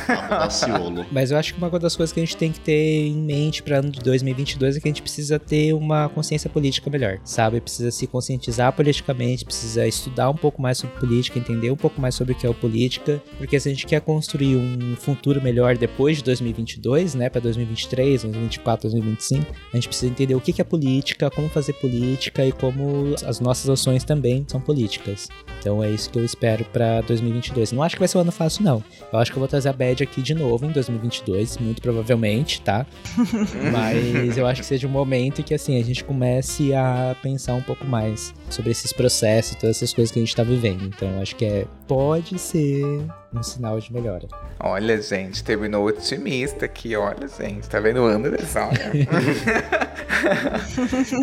Cabo 0.06 0.28
da 0.28 0.50
Ciolo. 0.50 1.06
Mas 1.10 1.30
eu 1.30 1.38
acho 1.38 1.54
que 1.54 1.58
uma 1.58 1.70
das 1.78 1.96
coisas 1.96 2.12
que 2.12 2.20
a 2.20 2.24
gente 2.24 2.36
tem 2.36 2.52
que 2.52 2.60
ter 2.60 3.06
em 3.06 3.16
mente 3.16 3.62
para 3.62 3.78
ano 3.78 3.90
de 3.90 4.00
2022 4.00 4.76
é 4.76 4.80
que 4.80 4.88
a 4.88 4.90
gente 4.90 5.02
precisa 5.02 5.38
ter 5.38 5.72
uma 5.72 6.08
consciência 6.08 6.50
política 6.50 6.90
melhor, 6.90 7.18
sabe? 7.24 7.60
Precisa 7.60 7.90
se 7.90 8.06
conscientizar 8.06 8.72
politicamente, 8.72 9.44
precisa 9.44 9.86
estudar 9.86 10.30
um 10.30 10.36
pouco 10.36 10.60
mais 10.60 10.78
sobre 10.78 10.98
política, 10.98 11.38
entender 11.38 11.70
um 11.70 11.76
pouco 11.76 12.00
mais 12.00 12.14
sobre 12.14 12.32
o 12.32 12.36
que 12.36 12.46
é 12.46 12.52
política, 12.52 13.22
porque 13.38 13.58
se 13.58 13.68
a 13.68 13.72
gente 13.72 13.86
quer 13.86 14.00
construir 14.00 14.56
um 14.56 14.96
futuro 14.96 15.42
melhor 15.42 15.76
depois 15.76 16.18
de 16.18 16.24
2022, 16.24 17.14
né, 17.14 17.28
para 17.28 17.40
2023, 17.40 18.22
2024, 18.22 18.90
2025, 18.90 19.54
a 19.72 19.76
gente 19.76 19.88
precisa 19.88 20.10
entender 20.10 20.34
o 20.34 20.40
que 20.40 20.60
é 20.60 20.64
política, 20.64 20.89
como 21.34 21.48
fazer 21.48 21.74
política 21.74 22.44
e 22.44 22.52
como 22.52 23.14
as 23.26 23.40
nossas 23.40 23.68
ações 23.68 24.04
também 24.04 24.44
são 24.48 24.60
políticas. 24.60 25.28
Então 25.58 25.82
é 25.82 25.90
isso 25.90 26.08
que 26.10 26.18
eu 26.18 26.24
espero 26.24 26.64
para 26.66 27.00
2022. 27.02 27.72
Não 27.72 27.82
acho 27.82 27.96
que 27.96 27.98
vai 28.00 28.08
ser 28.08 28.18
um 28.18 28.22
ano 28.22 28.32
fácil, 28.32 28.64
não. 28.64 28.82
Eu 29.12 29.18
acho 29.18 29.30
que 29.30 29.36
eu 29.36 29.40
vou 29.40 29.48
trazer 29.48 29.68
a 29.68 29.72
Bad 29.72 30.02
aqui 30.02 30.22
de 30.22 30.34
novo 30.34 30.64
em 30.64 30.70
2022, 30.70 31.58
muito 31.58 31.82
provavelmente, 31.82 32.60
tá? 32.62 32.86
Mas 33.72 34.38
eu 34.38 34.46
acho 34.46 34.60
que 34.60 34.66
seja 34.66 34.86
um 34.86 34.90
momento 34.90 35.42
que 35.42 35.54
assim 35.54 35.78
a 35.78 35.84
gente 35.84 36.02
comece 36.02 36.74
a 36.74 37.16
pensar 37.22 37.54
um 37.54 37.62
pouco 37.62 37.84
mais 37.84 38.34
sobre 38.48 38.70
esses 38.70 38.92
processos, 38.92 39.54
todas 39.56 39.76
essas 39.76 39.92
coisas 39.92 40.12
que 40.12 40.18
a 40.18 40.22
gente 40.22 40.34
tá 40.34 40.42
vivendo. 40.42 40.84
Então 40.84 41.20
acho 41.20 41.36
que 41.36 41.44
é 41.44 41.66
pode 41.86 42.38
ser 42.38 43.04
um 43.32 43.42
sinal 43.42 43.78
de 43.78 43.92
melhora. 43.92 44.26
Olha, 44.58 45.00
gente, 45.00 45.42
terminou 45.44 45.86
otimista 45.86 46.64
aqui, 46.64 46.96
olha, 46.96 47.28
gente, 47.28 47.68
tá 47.68 47.78
vendo 47.80 48.02
o 48.02 48.06
Anderson, 48.06 48.68
olha. 48.68 49.08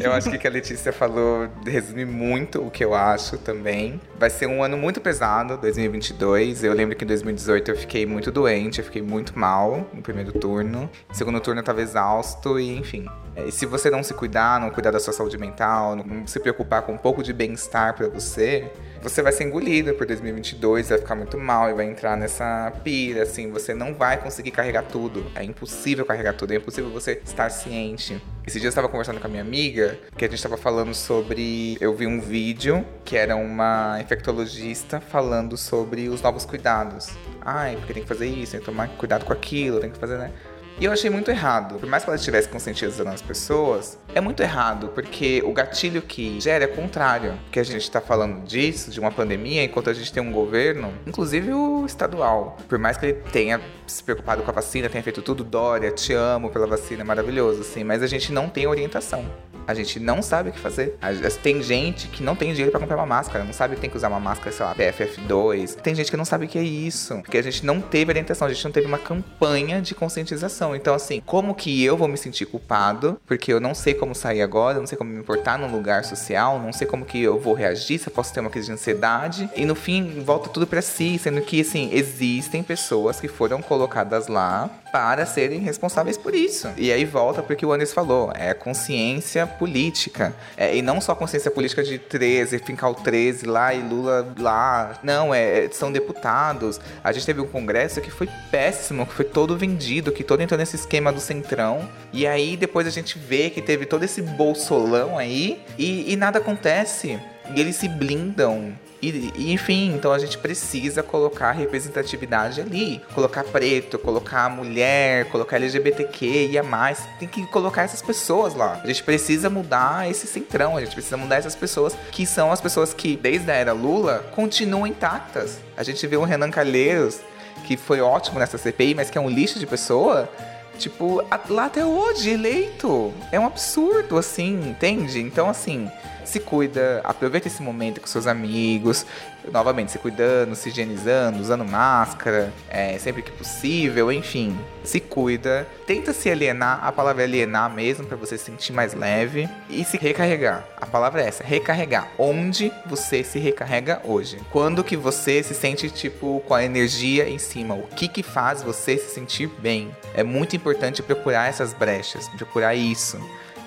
eu 0.01 0.11
acho 0.13 0.29
que 0.29 0.37
o 0.37 0.39
que 0.39 0.47
a 0.47 0.49
Letícia 0.49 0.93
falou 0.93 1.49
resume 1.65 2.05
muito 2.05 2.61
o 2.65 2.71
que 2.71 2.83
eu 2.83 2.93
acho 2.93 3.37
também. 3.37 3.99
Vai 4.17 4.29
ser 4.29 4.47
um 4.47 4.63
ano 4.63 4.77
muito 4.77 5.01
pesado, 5.01 5.57
2022. 5.57 6.63
Eu 6.63 6.73
lembro 6.73 6.95
que 6.95 7.03
em 7.03 7.07
2018 7.07 7.71
eu 7.71 7.77
fiquei 7.77 8.05
muito 8.05 8.31
doente, 8.31 8.79
eu 8.79 8.85
fiquei 8.85 9.01
muito 9.01 9.37
mal 9.37 9.85
no 9.93 10.01
primeiro 10.01 10.31
turno. 10.31 10.89
No 11.09 11.15
segundo 11.15 11.39
turno 11.39 11.61
eu 11.61 11.65
tava 11.65 11.81
exausto 11.81 12.59
e, 12.59 12.77
enfim. 12.77 13.05
E 13.45 13.51
se 13.51 13.65
você 13.65 13.89
não 13.89 14.01
se 14.03 14.13
cuidar, 14.13 14.59
não 14.59 14.69
cuidar 14.69 14.91
da 14.91 14.99
sua 14.99 15.13
saúde 15.13 15.37
mental, 15.37 15.95
não 15.95 16.25
se 16.25 16.39
preocupar 16.39 16.81
com 16.81 16.93
um 16.93 16.97
pouco 16.97 17.21
de 17.21 17.31
bem-estar 17.31 17.93
para 17.93 18.07
você, 18.07 18.71
você 19.01 19.21
vai 19.21 19.31
ser 19.31 19.43
engolido 19.43 19.93
por 19.93 20.07
2022, 20.07 20.89
vai 20.89 20.97
ficar 20.97 21.15
muito 21.15 21.37
mal 21.37 21.69
e 21.69 21.73
vai 21.73 21.85
entrar 21.85 22.17
nessa 22.17 22.71
pira, 22.83 23.23
assim, 23.23 23.51
você 23.51 23.73
não 23.73 23.93
vai 23.93 24.17
conseguir 24.17 24.51
carregar 24.51 24.83
tudo. 24.83 25.25
É 25.35 25.43
impossível 25.43 26.05
carregar 26.05 26.33
tudo, 26.33 26.53
é 26.53 26.57
impossível 26.57 26.89
você 26.89 27.21
estar 27.23 27.49
ciente. 27.49 28.21
Esse 28.45 28.59
dia 28.59 28.67
eu 28.67 28.69
estava 28.69 28.89
conversando 28.89 29.19
com 29.19 29.27
a 29.27 29.29
minha 29.29 29.41
amiga, 29.41 29.99
que 30.17 30.25
a 30.25 30.27
gente 30.27 30.37
estava 30.37 30.57
falando 30.57 30.93
sobre. 30.93 31.77
Eu 31.79 31.93
vi 31.93 32.07
um 32.07 32.19
vídeo 32.19 32.85
que 33.05 33.15
era 33.15 33.35
uma 33.35 33.99
infectologista 34.01 34.99
falando 34.99 35.57
sobre 35.57 36.09
os 36.09 36.21
novos 36.21 36.45
cuidados. 36.45 37.09
Ai, 37.41 37.75
porque 37.75 37.93
tem 37.93 38.03
que 38.03 38.09
fazer 38.09 38.27
isso, 38.27 38.53
tem 38.53 38.59
que 38.59 38.65
tomar 38.65 38.87
cuidado 38.89 39.25
com 39.25 39.33
aquilo, 39.33 39.79
tem 39.79 39.91
que 39.91 39.99
fazer, 39.99 40.17
né? 40.17 40.31
E 40.79 40.85
eu 40.85 40.91
achei 40.91 41.09
muito 41.09 41.31
errado. 41.31 41.79
Por 41.79 41.89
mais 41.89 42.03
que 42.03 42.09
ela 42.09 42.17
estivesse 42.17 42.47
conscientizando 42.47 43.09
as 43.09 43.21
pessoas, 43.21 43.97
é 44.13 44.21
muito 44.21 44.43
errado, 44.43 44.89
porque 44.93 45.41
o 45.43 45.51
gatilho 45.51 46.03
que 46.03 46.39
gera 46.39 46.65
é 46.65 46.67
contrário. 46.67 47.33
Porque 47.45 47.59
a 47.59 47.63
gente 47.63 47.81
está 47.81 47.99
falando 47.99 48.45
disso, 48.45 48.91
de 48.91 48.99
uma 48.99 49.11
pandemia, 49.11 49.63
enquanto 49.63 49.89
a 49.89 49.93
gente 49.93 50.13
tem 50.13 50.21
um 50.21 50.31
governo, 50.31 50.93
inclusive 51.07 51.51
o 51.51 51.83
estadual. 51.83 52.57
Por 52.69 52.77
mais 52.77 52.95
que 52.95 53.07
ele 53.07 53.13
tenha 53.31 53.59
se 53.87 54.03
preocupado 54.03 54.43
com 54.43 54.51
a 54.51 54.53
vacina, 54.53 54.87
tenha 54.87 55.03
feito 55.03 55.23
tudo, 55.23 55.43
Dória, 55.43 55.89
te 55.89 56.13
amo 56.13 56.51
pela 56.51 56.67
vacina, 56.67 57.03
maravilhoso, 57.03 57.61
assim, 57.61 57.83
mas 57.83 58.03
a 58.03 58.07
gente 58.07 58.31
não 58.31 58.47
tem 58.47 58.67
orientação. 58.67 59.25
A 59.67 59.73
gente 59.73 59.99
não 59.99 60.21
sabe 60.21 60.49
o 60.49 60.53
que 60.53 60.59
fazer. 60.59 60.97
Tem 61.43 61.61
gente 61.61 62.07
que 62.07 62.23
não 62.23 62.35
tem 62.35 62.49
dinheiro 62.51 62.71
para 62.71 62.79
comprar 62.79 62.95
uma 62.95 63.05
máscara, 63.05 63.43
não 63.43 63.53
sabe 63.53 63.75
que 63.75 63.81
tem 63.81 63.89
que 63.89 63.97
usar 63.97 64.07
uma 64.07 64.19
máscara, 64.19 64.51
sei 64.51 64.65
lá, 64.65 64.73
PFF2. 64.73 65.75
Tem 65.75 65.93
gente 65.93 66.09
que 66.09 66.17
não 66.17 66.25
sabe 66.25 66.45
o 66.45 66.47
que 66.47 66.57
é 66.57 66.63
isso, 66.63 67.15
porque 67.17 67.37
a 67.37 67.41
gente 67.41 67.65
não 67.65 67.81
teve 67.81 68.11
orientação, 68.11 68.47
a 68.47 68.53
gente 68.53 68.63
não 68.63 68.71
teve 68.71 68.87
uma 68.87 68.97
campanha 68.97 69.81
de 69.81 69.93
conscientização. 69.93 70.75
Então, 70.75 70.93
assim, 70.93 71.21
como 71.25 71.53
que 71.53 71.83
eu 71.83 71.97
vou 71.97 72.07
me 72.07 72.17
sentir 72.17 72.45
culpado? 72.45 73.19
Porque 73.25 73.51
eu 73.51 73.59
não 73.59 73.75
sei 73.75 73.93
como 73.93 74.15
sair 74.15 74.41
agora, 74.41 74.79
não 74.79 74.87
sei 74.87 74.97
como 74.97 75.11
me 75.11 75.19
importar 75.19 75.59
num 75.59 75.71
lugar 75.71 76.05
social, 76.05 76.59
não 76.59 76.71
sei 76.71 76.87
como 76.87 77.05
que 77.05 77.21
eu 77.21 77.39
vou 77.39 77.53
reagir, 77.53 77.99
se 77.99 78.07
eu 78.07 78.13
posso 78.13 78.33
ter 78.33 78.39
uma 78.39 78.49
crise 78.49 78.67
de 78.67 78.73
ansiedade. 78.73 79.49
E 79.55 79.65
no 79.65 79.75
fim, 79.75 80.23
volta 80.23 80.49
tudo 80.49 80.65
para 80.65 80.81
si, 80.81 81.19
sendo 81.19 81.41
que, 81.41 81.61
assim, 81.61 81.89
existem 81.91 82.63
pessoas 82.63 83.19
que 83.19 83.27
foram 83.27 83.61
colocadas 83.61 84.27
lá 84.27 84.69
para 84.97 85.27
serem 85.27 85.59
responsáveis 85.59 86.17
por 86.17 86.33
isso. 86.33 86.71
E 86.75 86.91
aí 86.91 87.05
volta 87.05 87.43
porque 87.43 87.63
o 87.63 87.71
Anderson 87.71 87.93
falou, 87.93 88.31
é 88.33 88.51
consciência 88.55 89.45
política. 89.45 90.33
É, 90.57 90.75
e 90.75 90.81
não 90.81 90.99
só 90.99 91.13
consciência 91.13 91.51
política 91.51 91.83
de 91.83 91.99
13, 91.99 92.57
fincar 92.57 92.89
o 92.89 92.95
13 92.95 93.45
lá 93.45 93.75
e 93.75 93.79
Lula 93.79 94.33
lá. 94.39 94.97
Não, 95.03 95.31
é, 95.31 95.69
são 95.69 95.91
deputados. 95.91 96.81
A 97.03 97.11
gente 97.11 97.27
teve 97.27 97.39
um 97.39 97.47
congresso 97.47 98.01
que 98.01 98.09
foi 98.09 98.27
péssimo, 98.49 99.05
que 99.05 99.13
foi 99.13 99.25
todo 99.25 99.55
vendido, 99.55 100.11
que 100.11 100.23
todo 100.23 100.41
entrou 100.41 100.57
nesse 100.57 100.77
esquema 100.77 101.13
do 101.13 101.19
centrão. 101.19 101.87
E 102.11 102.25
aí 102.25 102.57
depois 102.57 102.87
a 102.87 102.89
gente 102.89 103.19
vê 103.19 103.51
que 103.51 103.61
teve 103.61 103.85
todo 103.85 104.03
esse 104.03 104.23
bolsolão 104.23 105.15
aí 105.15 105.63
e, 105.77 106.11
e 106.11 106.15
nada 106.15 106.39
acontece. 106.39 107.19
E 107.53 107.61
eles 107.61 107.75
se 107.75 107.87
blindam 107.87 108.73
e, 109.01 109.31
e, 109.35 109.53
enfim, 109.53 109.93
então 109.93 110.11
a 110.11 110.19
gente 110.19 110.37
precisa 110.37 111.03
colocar 111.03 111.51
representatividade 111.51 112.61
ali. 112.61 113.01
Colocar 113.13 113.43
preto, 113.43 113.99
colocar 113.99 114.49
mulher, 114.49 115.25
colocar 115.25 115.57
LGBTQ 115.57 116.57
a 116.57 116.63
mais. 116.63 117.03
Tem 117.19 117.27
que 117.27 117.45
colocar 117.47 117.83
essas 117.83 118.01
pessoas 118.01 118.55
lá. 118.55 118.79
A 118.83 118.87
gente 118.87 119.03
precisa 119.03 119.49
mudar 119.49 120.09
esse 120.09 120.25
centrão, 120.25 120.77
a 120.77 120.79
gente 120.81 120.93
precisa 120.93 121.17
mudar 121.17 121.37
essas 121.37 121.55
pessoas 121.55 121.95
que 122.11 122.25
são 122.25 122.51
as 122.51 122.59
pessoas 122.59 122.93
que, 122.93 123.15
desde 123.15 123.51
a 123.51 123.53
era 123.53 123.71
Lula, 123.71 124.25
continuam 124.35 124.87
intactas. 124.87 125.59
A 125.75 125.83
gente 125.83 126.05
vê 126.07 126.17
o 126.17 126.23
Renan 126.23 126.49
Calheiros, 126.49 127.19
que 127.65 127.77
foi 127.77 128.01
ótimo 128.01 128.39
nessa 128.39 128.57
CPI, 128.57 128.95
mas 128.95 129.09
que 129.09 129.17
é 129.17 129.21
um 129.21 129.29
lixo 129.29 129.59
de 129.59 129.67
pessoa. 129.67 130.29
Tipo, 130.77 131.23
lá 131.49 131.65
até 131.65 131.83
hoje, 131.83 132.29
eleito. 132.29 133.13
É 133.31 133.39
um 133.39 133.45
absurdo, 133.45 134.17
assim, 134.17 134.69
entende? 134.69 135.19
Então, 135.19 135.49
assim, 135.49 135.89
se 136.27 136.39
cuida, 136.39 137.01
aproveita 137.03 137.47
esse 137.47 137.61
momento 137.61 138.01
com 138.01 138.07
seus 138.07 138.27
amigos, 138.27 139.05
novamente 139.51 139.91
se 139.91 139.99
cuidando, 139.99 140.55
se 140.55 140.69
higienizando, 140.69 141.39
usando 141.39 141.65
máscara, 141.65 142.53
é, 142.69 142.97
sempre 142.97 143.21
que 143.21 143.31
possível, 143.31 144.11
enfim, 144.11 144.57
se 144.83 144.99
cuida, 144.99 145.67
tenta 145.85 146.13
se 146.13 146.29
alienar, 146.29 146.85
a 146.85 146.91
palavra 146.91 147.23
alienar 147.23 147.73
mesmo 147.73 148.05
para 148.05 148.17
você 148.17 148.37
se 148.37 148.45
sentir 148.45 148.73
mais 148.73 148.93
leve 148.93 149.49
e 149.69 149.83
se 149.83 149.97
recarregar. 149.97 150.65
A 150.77 150.85
palavra 150.85 151.21
é 151.21 151.27
essa, 151.27 151.43
recarregar. 151.43 152.09
Onde 152.17 152.71
você 152.85 153.23
se 153.23 153.39
recarrega 153.39 154.01
hoje? 154.03 154.39
Quando 154.51 154.83
que 154.83 154.95
você 154.95 155.41
se 155.43 155.53
sente 155.53 155.89
tipo 155.89 156.41
com 156.47 156.53
a 156.53 156.63
energia 156.63 157.29
em 157.29 157.39
cima? 157.39 157.75
O 157.75 157.87
que 157.87 158.07
que 158.07 158.23
faz 158.23 158.61
você 158.63 158.97
se 158.97 159.13
sentir 159.13 159.49
bem? 159.59 159.95
É 160.13 160.23
muito 160.23 160.55
importante 160.55 161.01
procurar 161.01 161.49
essas 161.49 161.73
brechas, 161.73 162.27
procurar 162.29 162.75
isso. 162.75 163.19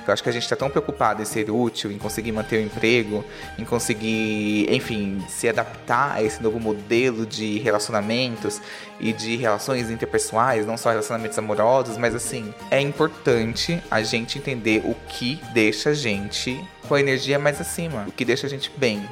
Eu 0.06 0.12
acho 0.12 0.22
que 0.22 0.28
a 0.28 0.32
gente 0.32 0.43
está 0.43 0.56
tão 0.56 0.70
preocupado 0.70 1.22
em 1.22 1.24
ser 1.24 1.51
útil, 1.51 1.90
em 1.93 1.98
conseguir 1.98 2.32
manter 2.32 2.56
o 2.59 2.62
emprego, 2.62 3.24
em 3.59 3.64
conseguir, 3.64 4.66
enfim, 4.72 5.22
se 5.28 5.48
adaptar 5.48 6.16
a 6.16 6.22
esse 6.22 6.43
novo 6.43 6.59
modelo 6.59 7.27
de 7.27 7.59
relacionamentos 7.59 8.60
e 8.98 9.12
de 9.12 9.36
relações 9.36 9.90
interpessoais, 9.90 10.66
não 10.66 10.77
só 10.77 10.90
relacionamentos 10.90 11.39
amorosos, 11.39 11.97
mas 11.97 12.14
assim, 12.14 12.52
é 12.70 12.81
importante 12.81 13.82
a 13.90 14.02
gente 14.02 14.39
entender 14.39 14.82
o 14.85 14.94
que 15.09 15.40
deixa 15.52 15.90
a 15.90 15.94
gente 15.94 16.62
com 16.89 16.94
a 16.94 17.01
energia 17.01 17.39
mais 17.39 17.60
acima, 17.60 18.05
o 18.09 18.12
que 18.12 18.24
deixa 18.24 18.47
a 18.47 18.51
gente 18.51 18.70
bem. 18.77 19.02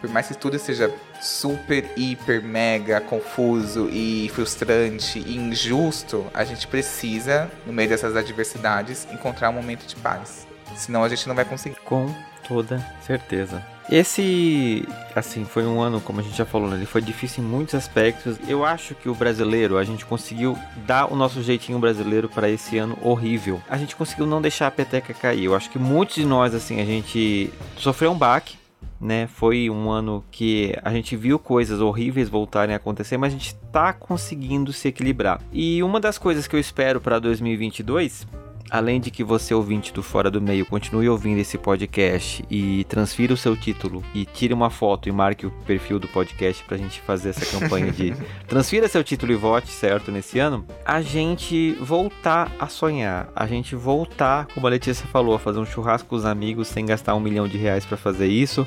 Por 0.00 0.10
mais 0.10 0.26
que 0.26 0.34
tudo 0.34 0.58
seja 0.58 0.92
super, 1.22 1.88
hiper, 1.96 2.42
mega 2.42 3.00
confuso 3.00 3.88
e 3.90 4.28
frustrante 4.34 5.20
e 5.20 5.36
injusto, 5.36 6.26
a 6.34 6.44
gente 6.44 6.66
precisa, 6.66 7.50
no 7.64 7.72
meio 7.72 7.88
dessas 7.88 8.16
adversidades, 8.16 9.06
encontrar 9.12 9.50
um 9.50 9.54
momento 9.54 9.86
de 9.86 9.96
paz. 9.96 10.46
Senão 10.74 11.04
a 11.04 11.08
gente 11.08 11.28
não 11.28 11.34
vai 11.34 11.44
conseguir. 11.44 11.76
Com 11.84 12.12
toda 12.46 12.84
certeza. 13.06 13.64
Esse, 13.90 14.86
assim, 15.14 15.44
foi 15.44 15.66
um 15.66 15.80
ano, 15.80 16.00
como 16.00 16.20
a 16.20 16.22
gente 16.22 16.36
já 16.36 16.46
falou, 16.46 16.68
né? 16.68 16.76
ele 16.76 16.86
foi 16.86 17.02
difícil 17.02 17.42
em 17.42 17.46
muitos 17.46 17.74
aspectos. 17.74 18.36
Eu 18.48 18.64
acho 18.64 18.94
que 18.94 19.08
o 19.08 19.14
brasileiro, 19.14 19.76
a 19.76 19.84
gente 19.84 20.06
conseguiu 20.06 20.56
dar 20.86 21.12
o 21.12 21.16
nosso 21.16 21.42
jeitinho 21.42 21.78
brasileiro 21.78 22.28
para 22.28 22.48
esse 22.48 22.78
ano 22.78 22.96
horrível. 23.02 23.60
A 23.68 23.76
gente 23.76 23.96
conseguiu 23.96 24.24
não 24.24 24.40
deixar 24.40 24.68
a 24.68 24.70
peteca 24.70 25.12
cair. 25.12 25.44
Eu 25.44 25.54
acho 25.54 25.68
que 25.68 25.78
muitos 25.78 26.14
de 26.14 26.24
nós, 26.24 26.54
assim, 26.54 26.80
a 26.80 26.84
gente 26.84 27.52
sofreu 27.76 28.12
um 28.12 28.18
baque, 28.18 28.56
né? 29.02 29.26
Foi 29.26 29.68
um 29.68 29.90
ano 29.90 30.24
que 30.30 30.74
a 30.82 30.92
gente 30.92 31.16
viu 31.16 31.38
coisas 31.38 31.80
horríveis 31.80 32.28
voltarem 32.28 32.72
a 32.72 32.76
acontecer, 32.76 33.18
mas 33.18 33.34
a 33.34 33.36
gente 33.36 33.48
está 33.48 33.92
conseguindo 33.92 34.72
se 34.72 34.88
equilibrar. 34.88 35.42
E 35.52 35.82
uma 35.82 35.98
das 35.98 36.16
coisas 36.16 36.46
que 36.46 36.54
eu 36.54 36.60
espero 36.60 37.00
para 37.00 37.18
2022 37.18 38.26
além 38.70 39.00
de 39.00 39.10
que 39.10 39.22
você 39.22 39.52
ouvinte 39.52 39.92
do 39.92 40.02
Fora 40.02 40.30
do 40.30 40.40
Meio 40.40 40.64
continue 40.66 41.08
ouvindo 41.08 41.38
esse 41.38 41.58
podcast 41.58 42.44
e 42.50 42.84
transfira 42.84 43.34
o 43.34 43.36
seu 43.36 43.56
título 43.56 44.02
e 44.14 44.24
tire 44.24 44.54
uma 44.54 44.70
foto 44.70 45.08
e 45.08 45.12
marque 45.12 45.46
o 45.46 45.50
perfil 45.66 45.98
do 45.98 46.08
podcast 46.08 46.62
pra 46.64 46.76
gente 46.76 47.00
fazer 47.00 47.30
essa 47.30 47.58
campanha 47.58 47.92
de 47.92 48.14
transfira 48.48 48.88
seu 48.88 49.04
título 49.04 49.32
e 49.32 49.36
vote, 49.36 49.68
certo, 49.68 50.10
nesse 50.10 50.38
ano, 50.38 50.64
a 50.84 51.00
gente 51.00 51.72
voltar 51.80 52.50
a 52.58 52.68
sonhar, 52.68 53.30
a 53.34 53.46
gente 53.46 53.74
voltar, 53.74 54.46
como 54.46 54.66
a 54.66 54.70
Letícia 54.70 55.06
falou, 55.06 55.34
a 55.34 55.38
fazer 55.38 55.58
um 55.58 55.66
churrasco 55.66 56.08
com 56.08 56.16
os 56.16 56.24
amigos 56.24 56.68
sem 56.68 56.86
gastar 56.86 57.14
um 57.14 57.20
milhão 57.20 57.46
de 57.46 57.58
reais 57.58 57.84
para 57.84 57.96
fazer 57.96 58.26
isso, 58.26 58.66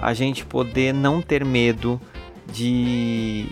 a 0.00 0.12
gente 0.12 0.44
poder 0.44 0.92
não 0.92 1.22
ter 1.22 1.44
medo 1.44 2.00
de 2.52 3.46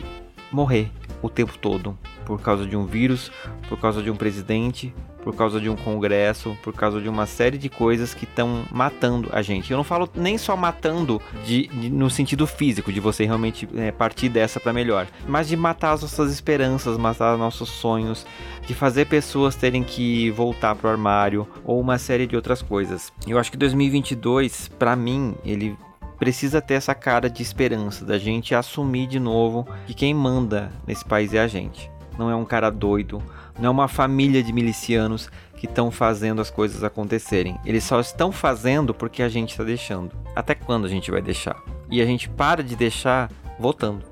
morrer 0.53 0.91
o 1.23 1.29
tempo 1.29 1.57
todo 1.59 1.99
por 2.25 2.41
causa 2.41 2.67
de 2.67 2.77
um 2.77 2.85
vírus, 2.85 3.31
por 3.69 3.79
causa 3.79 4.03
de 4.03 4.11
um 4.11 4.17
presidente, 4.17 4.95
por 5.25 5.35
causa 5.35 5.59
de 5.59 5.71
um 5.71 5.75
congresso, 5.75 6.57
por 6.63 6.75
causa 6.75 7.01
de 7.01 7.09
uma 7.09 7.25
série 7.25 7.57
de 7.57 7.71
coisas 7.71 8.13
que 8.13 8.25
estão 8.25 8.65
matando 8.71 9.31
a 9.33 9.41
gente. 9.41 9.71
Eu 9.71 9.79
não 9.79 9.85
falo 9.85 10.09
nem 10.15 10.37
só 10.37 10.55
matando 10.55 11.21
de, 11.45 11.67
de 11.69 11.91
no 11.91 12.11
sentido 12.11 12.47
físico, 12.47 12.93
de 12.93 13.01
você 13.01 13.25
realmente 13.25 13.67
é, 13.75 13.91
partir 13.91 14.29
dessa 14.29 14.61
para 14.61 14.73
melhor, 14.73 15.07
mas 15.27 15.49
de 15.49 15.57
matar 15.57 15.93
as 15.93 16.03
nossas 16.03 16.31
esperanças, 16.31 16.99
matar 16.99 17.39
nossos 17.39 17.71
sonhos, 17.71 18.27
de 18.67 18.75
fazer 18.75 19.07
pessoas 19.07 19.57
terem 19.57 19.83
que 19.83 20.31
voltar 20.31 20.75
pro 20.75 20.91
armário 20.91 21.49
ou 21.65 21.81
uma 21.81 21.97
série 21.97 22.27
de 22.27 22.37
outras 22.37 22.61
coisas. 22.61 23.11
Eu 23.27 23.39
acho 23.39 23.51
que 23.51 23.57
2022, 23.57 24.69
para 24.79 24.95
mim, 24.95 25.35
ele 25.45 25.77
precisa 26.19 26.61
ter 26.61 26.75
essa 26.75 26.95
cara 26.95 27.29
de 27.29 27.43
esperança, 27.43 28.05
da 28.05 28.19
gente 28.19 28.55
assumir 28.55 29.07
de 29.07 29.19
novo 29.19 29.67
que 29.87 29.95
quem 29.95 30.15
manda 30.15 30.71
nesse 30.87 31.05
país 31.05 31.35
é 31.35 31.41
a 31.41 31.47
gente. 31.47 31.91
Não 32.19 32.31
é 32.31 32.37
um 32.37 32.45
cara 32.45 32.71
doido, 32.71 33.23
não 33.59 33.67
é 33.67 33.71
uma 33.71 33.89
família 33.89 34.43
de 34.43 34.53
milicianos 34.53 35.31
que 35.57 35.67
estão 35.67 35.91
fazendo 35.91 36.41
as 36.41 36.51
coisas 36.51 36.85
acontecerem. 36.85 37.59
Eles 37.65 37.85
só 37.85 38.01
estão 38.01 38.31
fazendo 38.31 38.93
porque 38.93 39.23
a 39.23 39.29
gente 39.29 39.51
está 39.51 39.65
deixando. 39.65 40.13
Até 40.35 40.55
quando 40.55 40.85
a 40.85 40.89
gente 40.89 41.11
vai 41.11 41.23
deixar? 41.23 41.63
E 41.91 42.01
a 42.01 42.07
gente 42.07 42.29
para 42.29 42.63
de 42.63 42.77
deixar 42.77 43.31
votando, 43.59 44.05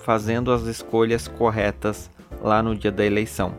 fazendo 0.00 0.52
as 0.52 0.62
escolhas 0.62 1.28
corretas 1.28 2.10
lá 2.42 2.62
no 2.62 2.74
dia 2.74 2.90
da 2.90 3.04
eleição. 3.04 3.54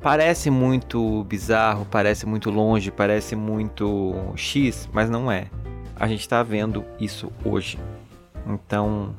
Parece 0.00 0.50
muito 0.50 1.22
bizarro, 1.24 1.86
parece 1.88 2.26
muito 2.26 2.50
longe, 2.50 2.90
parece 2.90 3.36
muito 3.36 4.14
X, 4.34 4.88
mas 4.92 5.08
não 5.08 5.30
é. 5.30 5.46
A 5.94 6.08
gente 6.08 6.20
está 6.20 6.42
vendo 6.42 6.84
isso 6.98 7.30
hoje. 7.44 7.78
Então, 8.44 9.14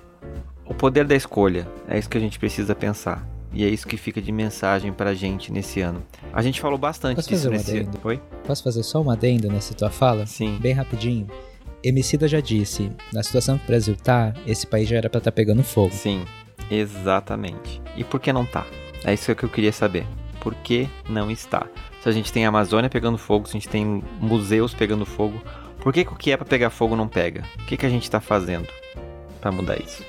o 0.66 0.74
poder 0.74 1.06
da 1.06 1.16
escolha 1.16 1.68
é 1.88 1.98
isso 1.98 2.10
que 2.10 2.18
a 2.18 2.22
gente 2.22 2.38
precisa 2.38 2.76
pensar. 2.76 3.26
E 3.54 3.64
é 3.64 3.68
isso 3.68 3.88
que 3.88 3.98
fica 3.98 4.20
de 4.22 4.32
mensagem 4.32 4.92
pra 4.92 5.14
gente 5.14 5.52
nesse 5.52 5.80
ano. 5.80 6.04
A 6.34 6.42
gente 6.42 6.60
falou 6.60 6.78
bastante 6.78 7.18
Posso 7.18 7.30
disso 7.30 7.50
nesse? 7.50 7.88
Oi? 8.04 8.20
Posso 8.46 8.64
fazer 8.64 8.82
só 8.82 9.00
uma 9.00 9.14
adenda 9.14 9.48
nessa 9.48 9.76
tua 9.76 9.92
fala? 9.92 10.26
Sim. 10.26 10.58
Bem 10.60 10.74
rapidinho. 10.74 11.28
Emicida 11.84 12.28
já 12.28 12.40
disse, 12.40 12.90
na 13.12 13.22
situação 13.22 13.58
que 13.58 13.66
o 13.66 13.68
Brasil 13.68 13.96
tá, 13.96 14.34
esse 14.48 14.66
país 14.66 14.88
já 14.88 14.98
era 14.98 15.10
pra 15.10 15.20
estar 15.20 15.32
tá 15.32 15.36
pegando 15.36 15.64
fogo. 15.64 15.94
Sim, 15.94 16.24
exatamente. 16.72 17.82
E 17.96 18.04
por 18.04 18.20
que 18.20 18.32
não 18.32 18.46
tá? 18.46 18.66
É 19.04 19.14
isso 19.14 19.36
que 19.36 19.44
eu 19.44 19.50
queria 19.50 19.74
saber. 19.74 20.06
Por 20.40 20.56
que 20.56 20.90
não 21.10 21.30
está? 21.30 21.68
Se 22.02 22.10
a 22.10 22.12
gente 22.12 22.32
tem 22.32 22.46
a 22.46 22.50
Amazônia 22.50 22.90
pegando 22.90 23.18
fogo, 23.18 23.48
se 23.48 23.52
a 23.52 23.60
gente 23.60 23.70
tem 23.70 24.02
museus 24.20 24.74
pegando 24.74 25.06
fogo, 25.06 25.42
por 25.80 25.92
que, 25.94 26.06
que 26.06 26.14
o 26.14 26.16
que 26.16 26.32
é 26.32 26.38
pra 26.38 26.46
pegar 26.46 26.70
fogo 26.70 26.96
não 26.96 27.08
pega? 27.08 27.44
O 27.60 27.66
que, 27.66 27.76
que 27.76 27.86
a 27.86 27.90
gente 27.90 28.10
tá 28.10 28.22
fazendo 28.22 28.68
para 29.42 29.52
mudar 29.52 29.78
isso? 29.78 30.04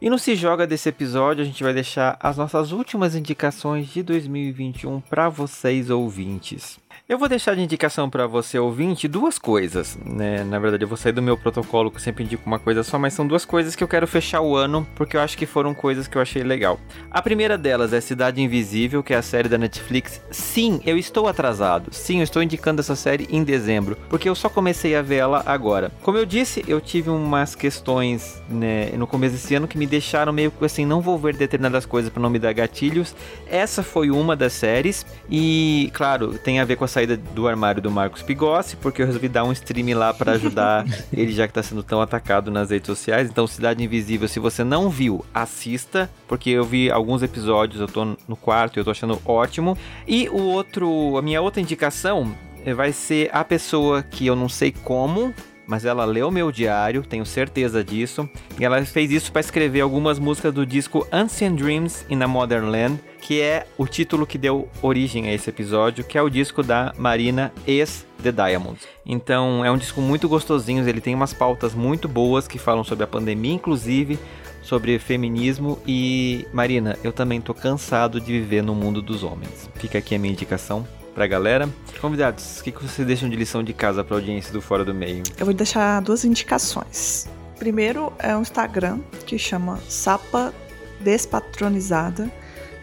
E 0.00 0.08
no 0.08 0.16
Se 0.16 0.36
Joga 0.36 0.64
desse 0.64 0.88
episódio, 0.88 1.42
a 1.42 1.44
gente 1.44 1.64
vai 1.64 1.74
deixar 1.74 2.16
as 2.20 2.36
nossas 2.36 2.70
últimas 2.70 3.16
indicações 3.16 3.88
de 3.88 4.00
2021 4.00 5.00
para 5.00 5.28
vocês 5.28 5.90
ouvintes. 5.90 6.78
Eu 7.08 7.16
vou 7.16 7.26
deixar 7.26 7.56
de 7.56 7.62
indicação 7.62 8.10
para 8.10 8.26
você 8.26 8.58
ouvinte 8.58 9.08
duas 9.08 9.38
coisas, 9.38 9.98
né? 10.04 10.44
Na 10.44 10.58
verdade, 10.58 10.84
eu 10.84 10.88
vou 10.88 10.96
sair 10.98 11.12
do 11.12 11.22
meu 11.22 11.38
protocolo 11.38 11.90
que 11.90 11.96
eu 11.96 12.02
sempre 12.02 12.22
indico 12.22 12.42
uma 12.44 12.58
coisa 12.58 12.82
só, 12.82 12.98
mas 12.98 13.14
são 13.14 13.26
duas 13.26 13.46
coisas 13.46 13.74
que 13.74 13.82
eu 13.82 13.88
quero 13.88 14.06
fechar 14.06 14.42
o 14.42 14.54
ano 14.54 14.86
porque 14.94 15.16
eu 15.16 15.22
acho 15.22 15.34
que 15.38 15.46
foram 15.46 15.72
coisas 15.72 16.06
que 16.06 16.18
eu 16.18 16.20
achei 16.20 16.42
legal. 16.42 16.78
A 17.10 17.22
primeira 17.22 17.56
delas 17.56 17.94
é 17.94 18.00
Cidade 18.02 18.42
Invisível, 18.42 19.02
que 19.02 19.14
é 19.14 19.16
a 19.16 19.22
série 19.22 19.48
da 19.48 19.56
Netflix. 19.56 20.20
Sim, 20.30 20.82
eu 20.84 20.98
estou 20.98 21.26
atrasado. 21.26 21.88
Sim, 21.94 22.18
eu 22.18 22.24
estou 22.24 22.42
indicando 22.42 22.82
essa 22.82 22.94
série 22.94 23.26
em 23.30 23.42
dezembro, 23.42 23.96
porque 24.10 24.28
eu 24.28 24.34
só 24.34 24.50
comecei 24.50 24.94
a 24.94 25.00
vê-la 25.00 25.42
agora. 25.46 25.90
Como 26.02 26.18
eu 26.18 26.26
disse, 26.26 26.62
eu 26.68 26.78
tive 26.78 27.08
umas 27.08 27.54
questões 27.54 28.42
né, 28.50 28.90
no 28.98 29.06
começo 29.06 29.34
desse 29.34 29.54
ano 29.54 29.66
que 29.66 29.78
me 29.78 29.86
deixaram 29.86 30.30
meio 30.30 30.52
assim, 30.60 30.84
não 30.84 31.00
vou 31.00 31.16
ver 31.16 31.34
determinadas 31.34 31.86
coisas 31.86 32.12
para 32.12 32.20
não 32.20 32.28
me 32.28 32.38
dar 32.38 32.52
gatilhos. 32.52 33.16
Essa 33.50 33.82
foi 33.82 34.10
uma 34.10 34.36
das 34.36 34.52
séries 34.52 35.06
e, 35.30 35.90
claro, 35.94 36.38
tem 36.38 36.60
a 36.60 36.66
ver 36.66 36.76
com 36.76 36.84
a 36.84 36.97
saída 36.98 37.16
do 37.16 37.46
armário 37.46 37.80
do 37.80 37.92
Marcos 37.92 38.22
Pigossi, 38.22 38.74
porque 38.74 39.02
eu 39.02 39.06
resolvi 39.06 39.28
dar 39.28 39.44
um 39.44 39.52
stream 39.52 39.96
lá 39.96 40.12
para 40.12 40.32
ajudar 40.32 40.84
ele, 41.12 41.32
já 41.32 41.46
que 41.46 41.54
tá 41.54 41.62
sendo 41.62 41.82
tão 41.82 42.00
atacado 42.00 42.50
nas 42.50 42.70
redes 42.70 42.88
sociais. 42.88 43.30
Então, 43.30 43.46
Cidade 43.46 43.84
Invisível, 43.84 44.26
se 44.26 44.40
você 44.40 44.64
não 44.64 44.90
viu, 44.90 45.24
assista, 45.32 46.10
porque 46.26 46.50
eu 46.50 46.64
vi 46.64 46.90
alguns 46.90 47.22
episódios, 47.22 47.80
eu 47.80 47.86
tô 47.86 48.16
no 48.26 48.34
quarto 48.34 48.76
e 48.76 48.80
eu 48.80 48.84
tô 48.84 48.90
achando 48.90 49.20
ótimo. 49.24 49.78
E 50.08 50.28
o 50.28 50.40
outro, 50.40 51.16
a 51.16 51.22
minha 51.22 51.40
outra 51.40 51.60
indicação 51.60 52.34
vai 52.74 52.92
ser 52.92 53.30
a 53.32 53.44
pessoa 53.44 54.02
que 54.02 54.26
eu 54.26 54.34
não 54.34 54.48
sei 54.48 54.72
como, 54.72 55.32
mas 55.68 55.84
ela 55.84 56.06
leu 56.06 56.30
meu 56.30 56.50
diário, 56.50 57.02
tenho 57.02 57.26
certeza 57.26 57.84
disso. 57.84 58.26
E 58.58 58.64
ela 58.64 58.82
fez 58.86 59.10
isso 59.10 59.30
para 59.30 59.40
escrever 59.40 59.82
algumas 59.82 60.18
músicas 60.18 60.52
do 60.52 60.64
disco 60.64 61.06
Ancient 61.12 61.60
Dreams 61.60 62.06
in 62.08 62.22
a 62.22 62.26
Modern 62.26 62.70
Land, 62.70 62.98
que 63.20 63.42
é 63.42 63.66
o 63.76 63.86
título 63.86 64.26
que 64.26 64.38
deu 64.38 64.66
origem 64.80 65.28
a 65.28 65.34
esse 65.34 65.50
episódio, 65.50 66.02
que 66.02 66.16
é 66.16 66.22
o 66.22 66.30
disco 66.30 66.62
da 66.62 66.94
Marina 66.96 67.52
ex 67.66 68.06
The 68.22 68.32
Diamonds. 68.32 68.88
Então 69.04 69.62
é 69.62 69.70
um 69.70 69.76
disco 69.76 70.00
muito 70.00 70.26
gostosinho, 70.26 70.88
ele 70.88 71.02
tem 71.02 71.14
umas 71.14 71.34
pautas 71.34 71.74
muito 71.74 72.08
boas 72.08 72.48
que 72.48 72.58
falam 72.58 72.82
sobre 72.82 73.04
a 73.04 73.08
pandemia, 73.08 73.52
inclusive 73.52 74.18
sobre 74.62 74.98
feminismo 74.98 75.78
e 75.86 76.46
Marina, 76.52 76.98
eu 77.04 77.12
também 77.12 77.40
tô 77.40 77.54
cansado 77.54 78.20
de 78.20 78.32
viver 78.32 78.62
no 78.62 78.74
mundo 78.74 79.00
dos 79.00 79.22
homens. 79.22 79.68
Fica 79.76 79.98
aqui 79.98 80.14
a 80.14 80.18
minha 80.18 80.32
indicação 80.32 80.86
pra 81.18 81.26
galera. 81.26 81.68
Convidados, 82.00 82.60
o 82.60 82.62
que, 82.62 82.70
que 82.70 82.80
vocês 82.80 83.04
deixam 83.04 83.28
de 83.28 83.34
lição 83.34 83.60
de 83.60 83.72
casa 83.72 84.04
pra 84.04 84.14
audiência 84.14 84.52
do 84.52 84.62
Fora 84.62 84.84
do 84.84 84.94
Meio? 84.94 85.24
Eu 85.36 85.46
vou 85.46 85.52
deixar 85.52 86.00
duas 86.00 86.24
indicações. 86.24 87.28
Primeiro 87.58 88.12
é 88.20 88.36
um 88.36 88.42
Instagram 88.42 89.00
que 89.26 89.36
chama 89.36 89.80
Sapa 89.88 90.54
Despatronizada, 91.00 92.30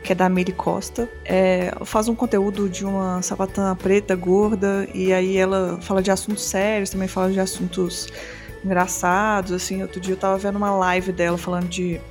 que 0.03 0.12
é 0.12 0.16
da 0.16 0.28
Miri 0.28 0.52
Costa. 0.52 1.10
É, 1.24 1.74
faz 1.86 2.10
um 2.10 2.16
conteúdo 2.16 2.68
de 2.68 2.86
uma 2.86 3.22
sapatã 3.22 3.74
preta, 3.74 4.18
gorda, 4.18 4.86
e 4.94 5.14
aí 5.14 5.38
ela 5.38 5.80
fala 5.82 6.03
de 6.03 6.12
assuntos 6.12 6.44
sérios, 6.44 6.90
também 6.90 7.07
fala 7.07 7.32
de 7.32 7.40
assuntos 7.40 8.10
engraçados. 8.66 9.53
Assim, 9.53 9.82
outro 9.82 10.02
dia 10.02 10.12
eu 10.14 10.20
tava 10.20 10.38
vendo 10.38 10.57
uma 10.57 10.76
live 10.76 11.14
dela 11.14 11.38
falando 11.38 11.70
de 11.70 12.02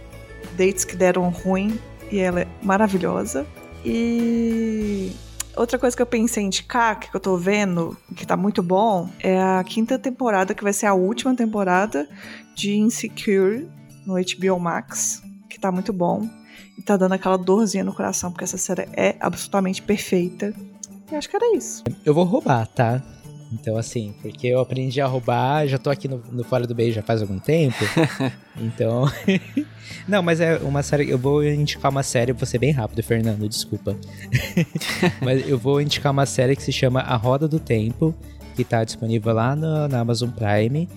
dates 0.56 0.86
que 0.86 0.96
deram 0.96 1.28
ruim, 1.28 1.78
e 2.10 2.18
ela 2.18 2.40
é 2.40 2.46
maravilhosa. 2.62 3.46
E 3.84 5.12
Outra 5.56 5.78
coisa 5.78 5.96
que 5.96 6.02
eu 6.02 6.06
pensei 6.06 6.42
em 6.42 6.46
indicar, 6.46 6.98
que 6.98 7.14
eu 7.14 7.20
tô 7.20 7.36
vendo, 7.36 7.96
que 8.16 8.26
tá 8.26 8.36
muito 8.36 8.62
bom, 8.62 9.08
é 9.20 9.40
a 9.40 9.62
quinta 9.64 9.98
temporada, 9.98 10.54
que 10.54 10.64
vai 10.64 10.72
ser 10.72 10.86
a 10.86 10.94
última 10.94 11.34
temporada 11.34 12.08
de 12.54 12.76
Insecure 12.76 13.68
no 14.04 14.14
HBO 14.14 14.58
Max, 14.58 15.22
que 15.48 15.58
tá 15.58 15.70
muito 15.70 15.92
bom. 15.92 16.28
E 16.76 16.82
tá 16.82 16.96
dando 16.96 17.12
aquela 17.12 17.38
dorzinha 17.38 17.84
no 17.84 17.94
coração, 17.94 18.32
porque 18.32 18.42
essa 18.42 18.58
série 18.58 18.88
é 18.94 19.16
absolutamente 19.20 19.80
perfeita. 19.80 20.52
E 21.10 21.14
acho 21.14 21.28
que 21.28 21.36
era 21.36 21.56
isso. 21.56 21.84
Eu 22.04 22.12
vou 22.12 22.24
roubar, 22.24 22.66
tá? 22.66 23.00
Então, 23.54 23.76
assim, 23.76 24.12
porque 24.20 24.48
eu 24.48 24.60
aprendi 24.60 25.00
a 25.00 25.06
roubar, 25.06 25.66
já 25.68 25.78
tô 25.78 25.88
aqui 25.88 26.08
no, 26.08 26.20
no 26.32 26.42
Fora 26.42 26.66
do 26.66 26.74
Beijo 26.74 26.96
já 26.96 27.02
faz 27.02 27.22
algum 27.22 27.38
tempo. 27.38 27.76
então. 28.58 29.04
Não, 30.08 30.22
mas 30.22 30.40
é 30.40 30.58
uma 30.58 30.82
série. 30.82 31.08
Eu 31.08 31.18
vou 31.18 31.44
indicar 31.44 31.90
uma 31.90 32.02
série, 32.02 32.32
vou 32.32 32.46
ser 32.46 32.58
bem 32.58 32.72
rápido, 32.72 33.02
Fernando, 33.02 33.48
desculpa. 33.48 33.96
mas 35.22 35.48
eu 35.48 35.56
vou 35.56 35.80
indicar 35.80 36.10
uma 36.10 36.26
série 36.26 36.56
que 36.56 36.62
se 36.62 36.72
chama 36.72 37.00
A 37.00 37.16
Roda 37.16 37.46
do 37.46 37.60
Tempo, 37.60 38.12
que 38.56 38.64
tá 38.64 38.82
disponível 38.82 39.32
lá 39.32 39.54
no, 39.54 39.86
na 39.86 40.00
Amazon 40.00 40.30
Prime. 40.30 40.88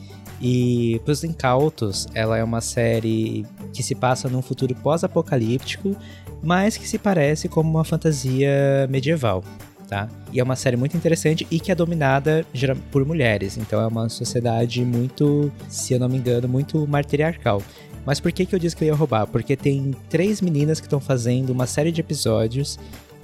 E 0.42 1.00
pros 1.06 1.24
incautos, 1.24 2.08
ela 2.14 2.38
é 2.38 2.44
uma 2.44 2.62
série 2.62 3.46
que 3.72 3.84
se 3.84 3.94
passa 3.94 4.28
num 4.30 4.42
futuro 4.42 4.74
pós-apocalíptico, 4.76 5.96
mas 6.44 6.76
que 6.76 6.88
se 6.88 6.98
parece 6.98 7.48
como 7.48 7.70
uma 7.70 7.84
fantasia 7.84 8.88
medieval 8.90 9.44
tá? 9.88 10.10
E 10.32 10.40
é 10.40 10.44
uma 10.44 10.56
série 10.56 10.76
muito 10.76 10.96
interessante 10.96 11.48
e 11.50 11.60
que 11.60 11.72
é 11.72 11.76
dominada 11.76 12.46
por 12.92 13.06
mulheres. 13.06 13.58
Então 13.58 13.82
é 13.82 13.88
uma 13.88 14.10
sociedade 14.10 14.84
muito, 14.84 15.52
se 15.70 15.94
eu 15.94 16.00
não 16.00 16.10
me 16.10 16.18
engano, 16.18 16.48
muito 16.48 16.86
matriarcal. 16.88 17.62
Mas 18.06 18.20
por 18.20 18.32
que, 18.32 18.46
que 18.46 18.56
eu 18.56 18.60
disse 18.60 18.76
que 18.76 18.84
eu 18.84 18.88
ia 18.88 18.96
roubar? 18.96 19.28
Porque 19.28 19.56
tem 19.56 19.94
três 20.10 20.40
meninas 20.42 20.80
que 20.80 20.86
estão 20.86 21.00
fazendo 21.00 21.50
uma 21.50 21.68
série 21.68 21.92
de 21.92 22.00
episódios, 22.00 22.80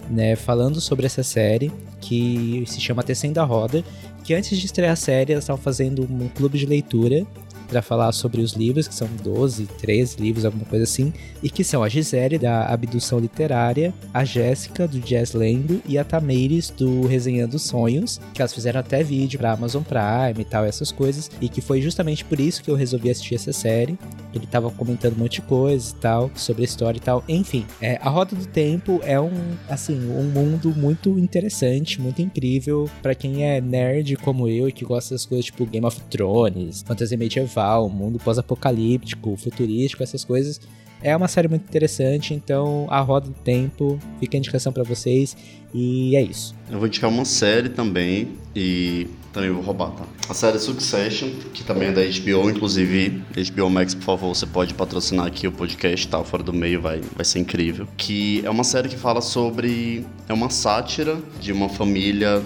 né, 0.09 0.35
falando 0.35 0.81
sobre 0.81 1.05
essa 1.05 1.23
série, 1.23 1.71
que 2.01 2.63
se 2.67 2.81
chama 2.81 3.01
Tecendo 3.01 3.39
a 3.39 3.45
Roda, 3.45 3.83
que 4.23 4.33
antes 4.33 4.57
de 4.57 4.65
estrear 4.65 4.91
a 4.91 4.95
série, 4.97 5.31
elas 5.31 5.45
estavam 5.45 5.61
fazendo 5.61 6.03
um 6.03 6.27
clube 6.27 6.57
de 6.57 6.65
leitura 6.65 7.25
para 7.73 7.81
falar 7.81 8.11
sobre 8.11 8.39
os 8.39 8.53
livros, 8.53 8.87
que 8.87 8.93
são 8.93 9.09
12, 9.23 9.65
13 9.65 10.21
livros, 10.21 10.45
alguma 10.45 10.63
coisa 10.65 10.83
assim, 10.83 11.11
e 11.41 11.49
que 11.49 11.63
são 11.63 11.81
a 11.81 11.89
Gisele, 11.89 12.37
da 12.37 12.67
Abdução 12.67 13.17
Literária, 13.17 13.91
a 14.13 14.23
Jéssica, 14.23 14.87
do 14.87 14.99
Jazz 14.99 15.33
Lendo, 15.33 15.81
e 15.87 15.97
a 15.97 16.03
Tamires, 16.03 16.69
do 16.69 17.07
Resenhando 17.07 17.57
Sonhos, 17.57 18.21
que 18.31 18.43
elas 18.43 18.53
fizeram 18.53 18.79
até 18.79 19.03
vídeo 19.03 19.39
pra 19.39 19.53
Amazon 19.53 19.81
Prime 19.81 20.39
e 20.39 20.45
tal, 20.45 20.63
essas 20.63 20.91
coisas, 20.91 21.31
e 21.41 21.49
que 21.49 21.61
foi 21.61 21.81
justamente 21.81 22.23
por 22.23 22.39
isso 22.39 22.61
que 22.61 22.69
eu 22.69 22.75
resolvi 22.75 23.09
assistir 23.09 23.35
essa 23.35 23.51
série. 23.51 23.97
Ele 24.31 24.45
tava 24.45 24.69
comentando 24.69 25.15
um 25.15 25.19
monte 25.19 25.41
de 25.41 25.47
coisa 25.47 25.91
e 25.91 25.95
tal, 25.99 26.31
sobre 26.35 26.61
a 26.61 26.65
história 26.65 26.97
e 26.97 27.01
tal. 27.01 27.23
Enfim, 27.27 27.65
é, 27.81 27.97
a 28.01 28.09
Roda 28.09 28.35
do 28.35 28.45
Tempo 28.45 28.99
é 29.03 29.19
um, 29.19 29.31
assim, 29.67 30.11
um 30.11 30.23
mundo 30.23 30.73
muito 30.75 31.17
interessante, 31.17 31.99
muito 31.99 32.21
incrível 32.21 32.87
para 33.01 33.15
quem 33.15 33.45
é 33.45 33.59
nerd 33.59 34.15
como 34.17 34.47
eu 34.47 34.69
e 34.69 34.71
que 34.71 34.85
gosta 34.85 35.15
das 35.15 35.25
coisas 35.25 35.45
tipo 35.45 35.65
Game 35.65 35.85
of 35.85 35.99
Thrones, 36.09 36.83
fantasia 36.85 37.17
medieval 37.17 37.62
medieval, 37.63 37.89
mundo 37.89 38.19
pós-apocalíptico, 38.19 39.35
futurístico, 39.37 40.03
essas 40.03 40.23
coisas. 40.23 40.59
É 41.01 41.15
uma 41.15 41.27
série 41.27 41.49
muito 41.49 41.63
interessante, 41.63 42.33
então 42.33 42.87
a 42.89 43.01
roda 43.01 43.27
do 43.27 43.33
tempo 43.33 43.99
fica 44.21 44.37
a 44.37 44.39
indicação 44.39 44.71
para 44.71 44.83
vocês 44.83 45.35
e 45.73 46.15
é 46.15 46.21
isso. 46.21 46.55
Eu 46.71 46.77
vou 46.77 46.87
indicar 46.87 47.09
uma 47.09 47.25
série 47.25 47.67
também 47.67 48.29
e 48.55 49.07
também 49.33 49.49
vou 49.49 49.61
roubar, 49.61 49.91
tá? 49.91 50.05
A 50.29 50.33
série 50.33 50.57
Succession, 50.59 51.29
que 51.53 51.61
também 51.61 51.89
é 51.89 51.91
da 51.91 52.01
HBO, 52.01 52.49
inclusive 52.49 53.21
HBO 53.35 53.69
Max, 53.69 53.93
por 53.93 54.03
favor, 54.03 54.33
você 54.33 54.45
pode 54.45 54.73
patrocinar 54.75 55.25
aqui 55.25 55.45
o 55.45 55.51
podcast, 55.51 56.07
tá? 56.07 56.23
Fora 56.23 56.41
do 56.41 56.53
meio 56.53 56.81
vai, 56.81 57.01
vai 57.13 57.25
ser 57.25 57.39
incrível. 57.39 57.85
Que 57.97 58.41
é 58.45 58.49
uma 58.49 58.63
série 58.63 58.87
que 58.87 58.97
fala 58.97 59.19
sobre. 59.19 60.05
É 60.29 60.33
uma 60.33 60.49
sátira 60.49 61.17
de 61.41 61.51
uma 61.51 61.67
família 61.67 62.41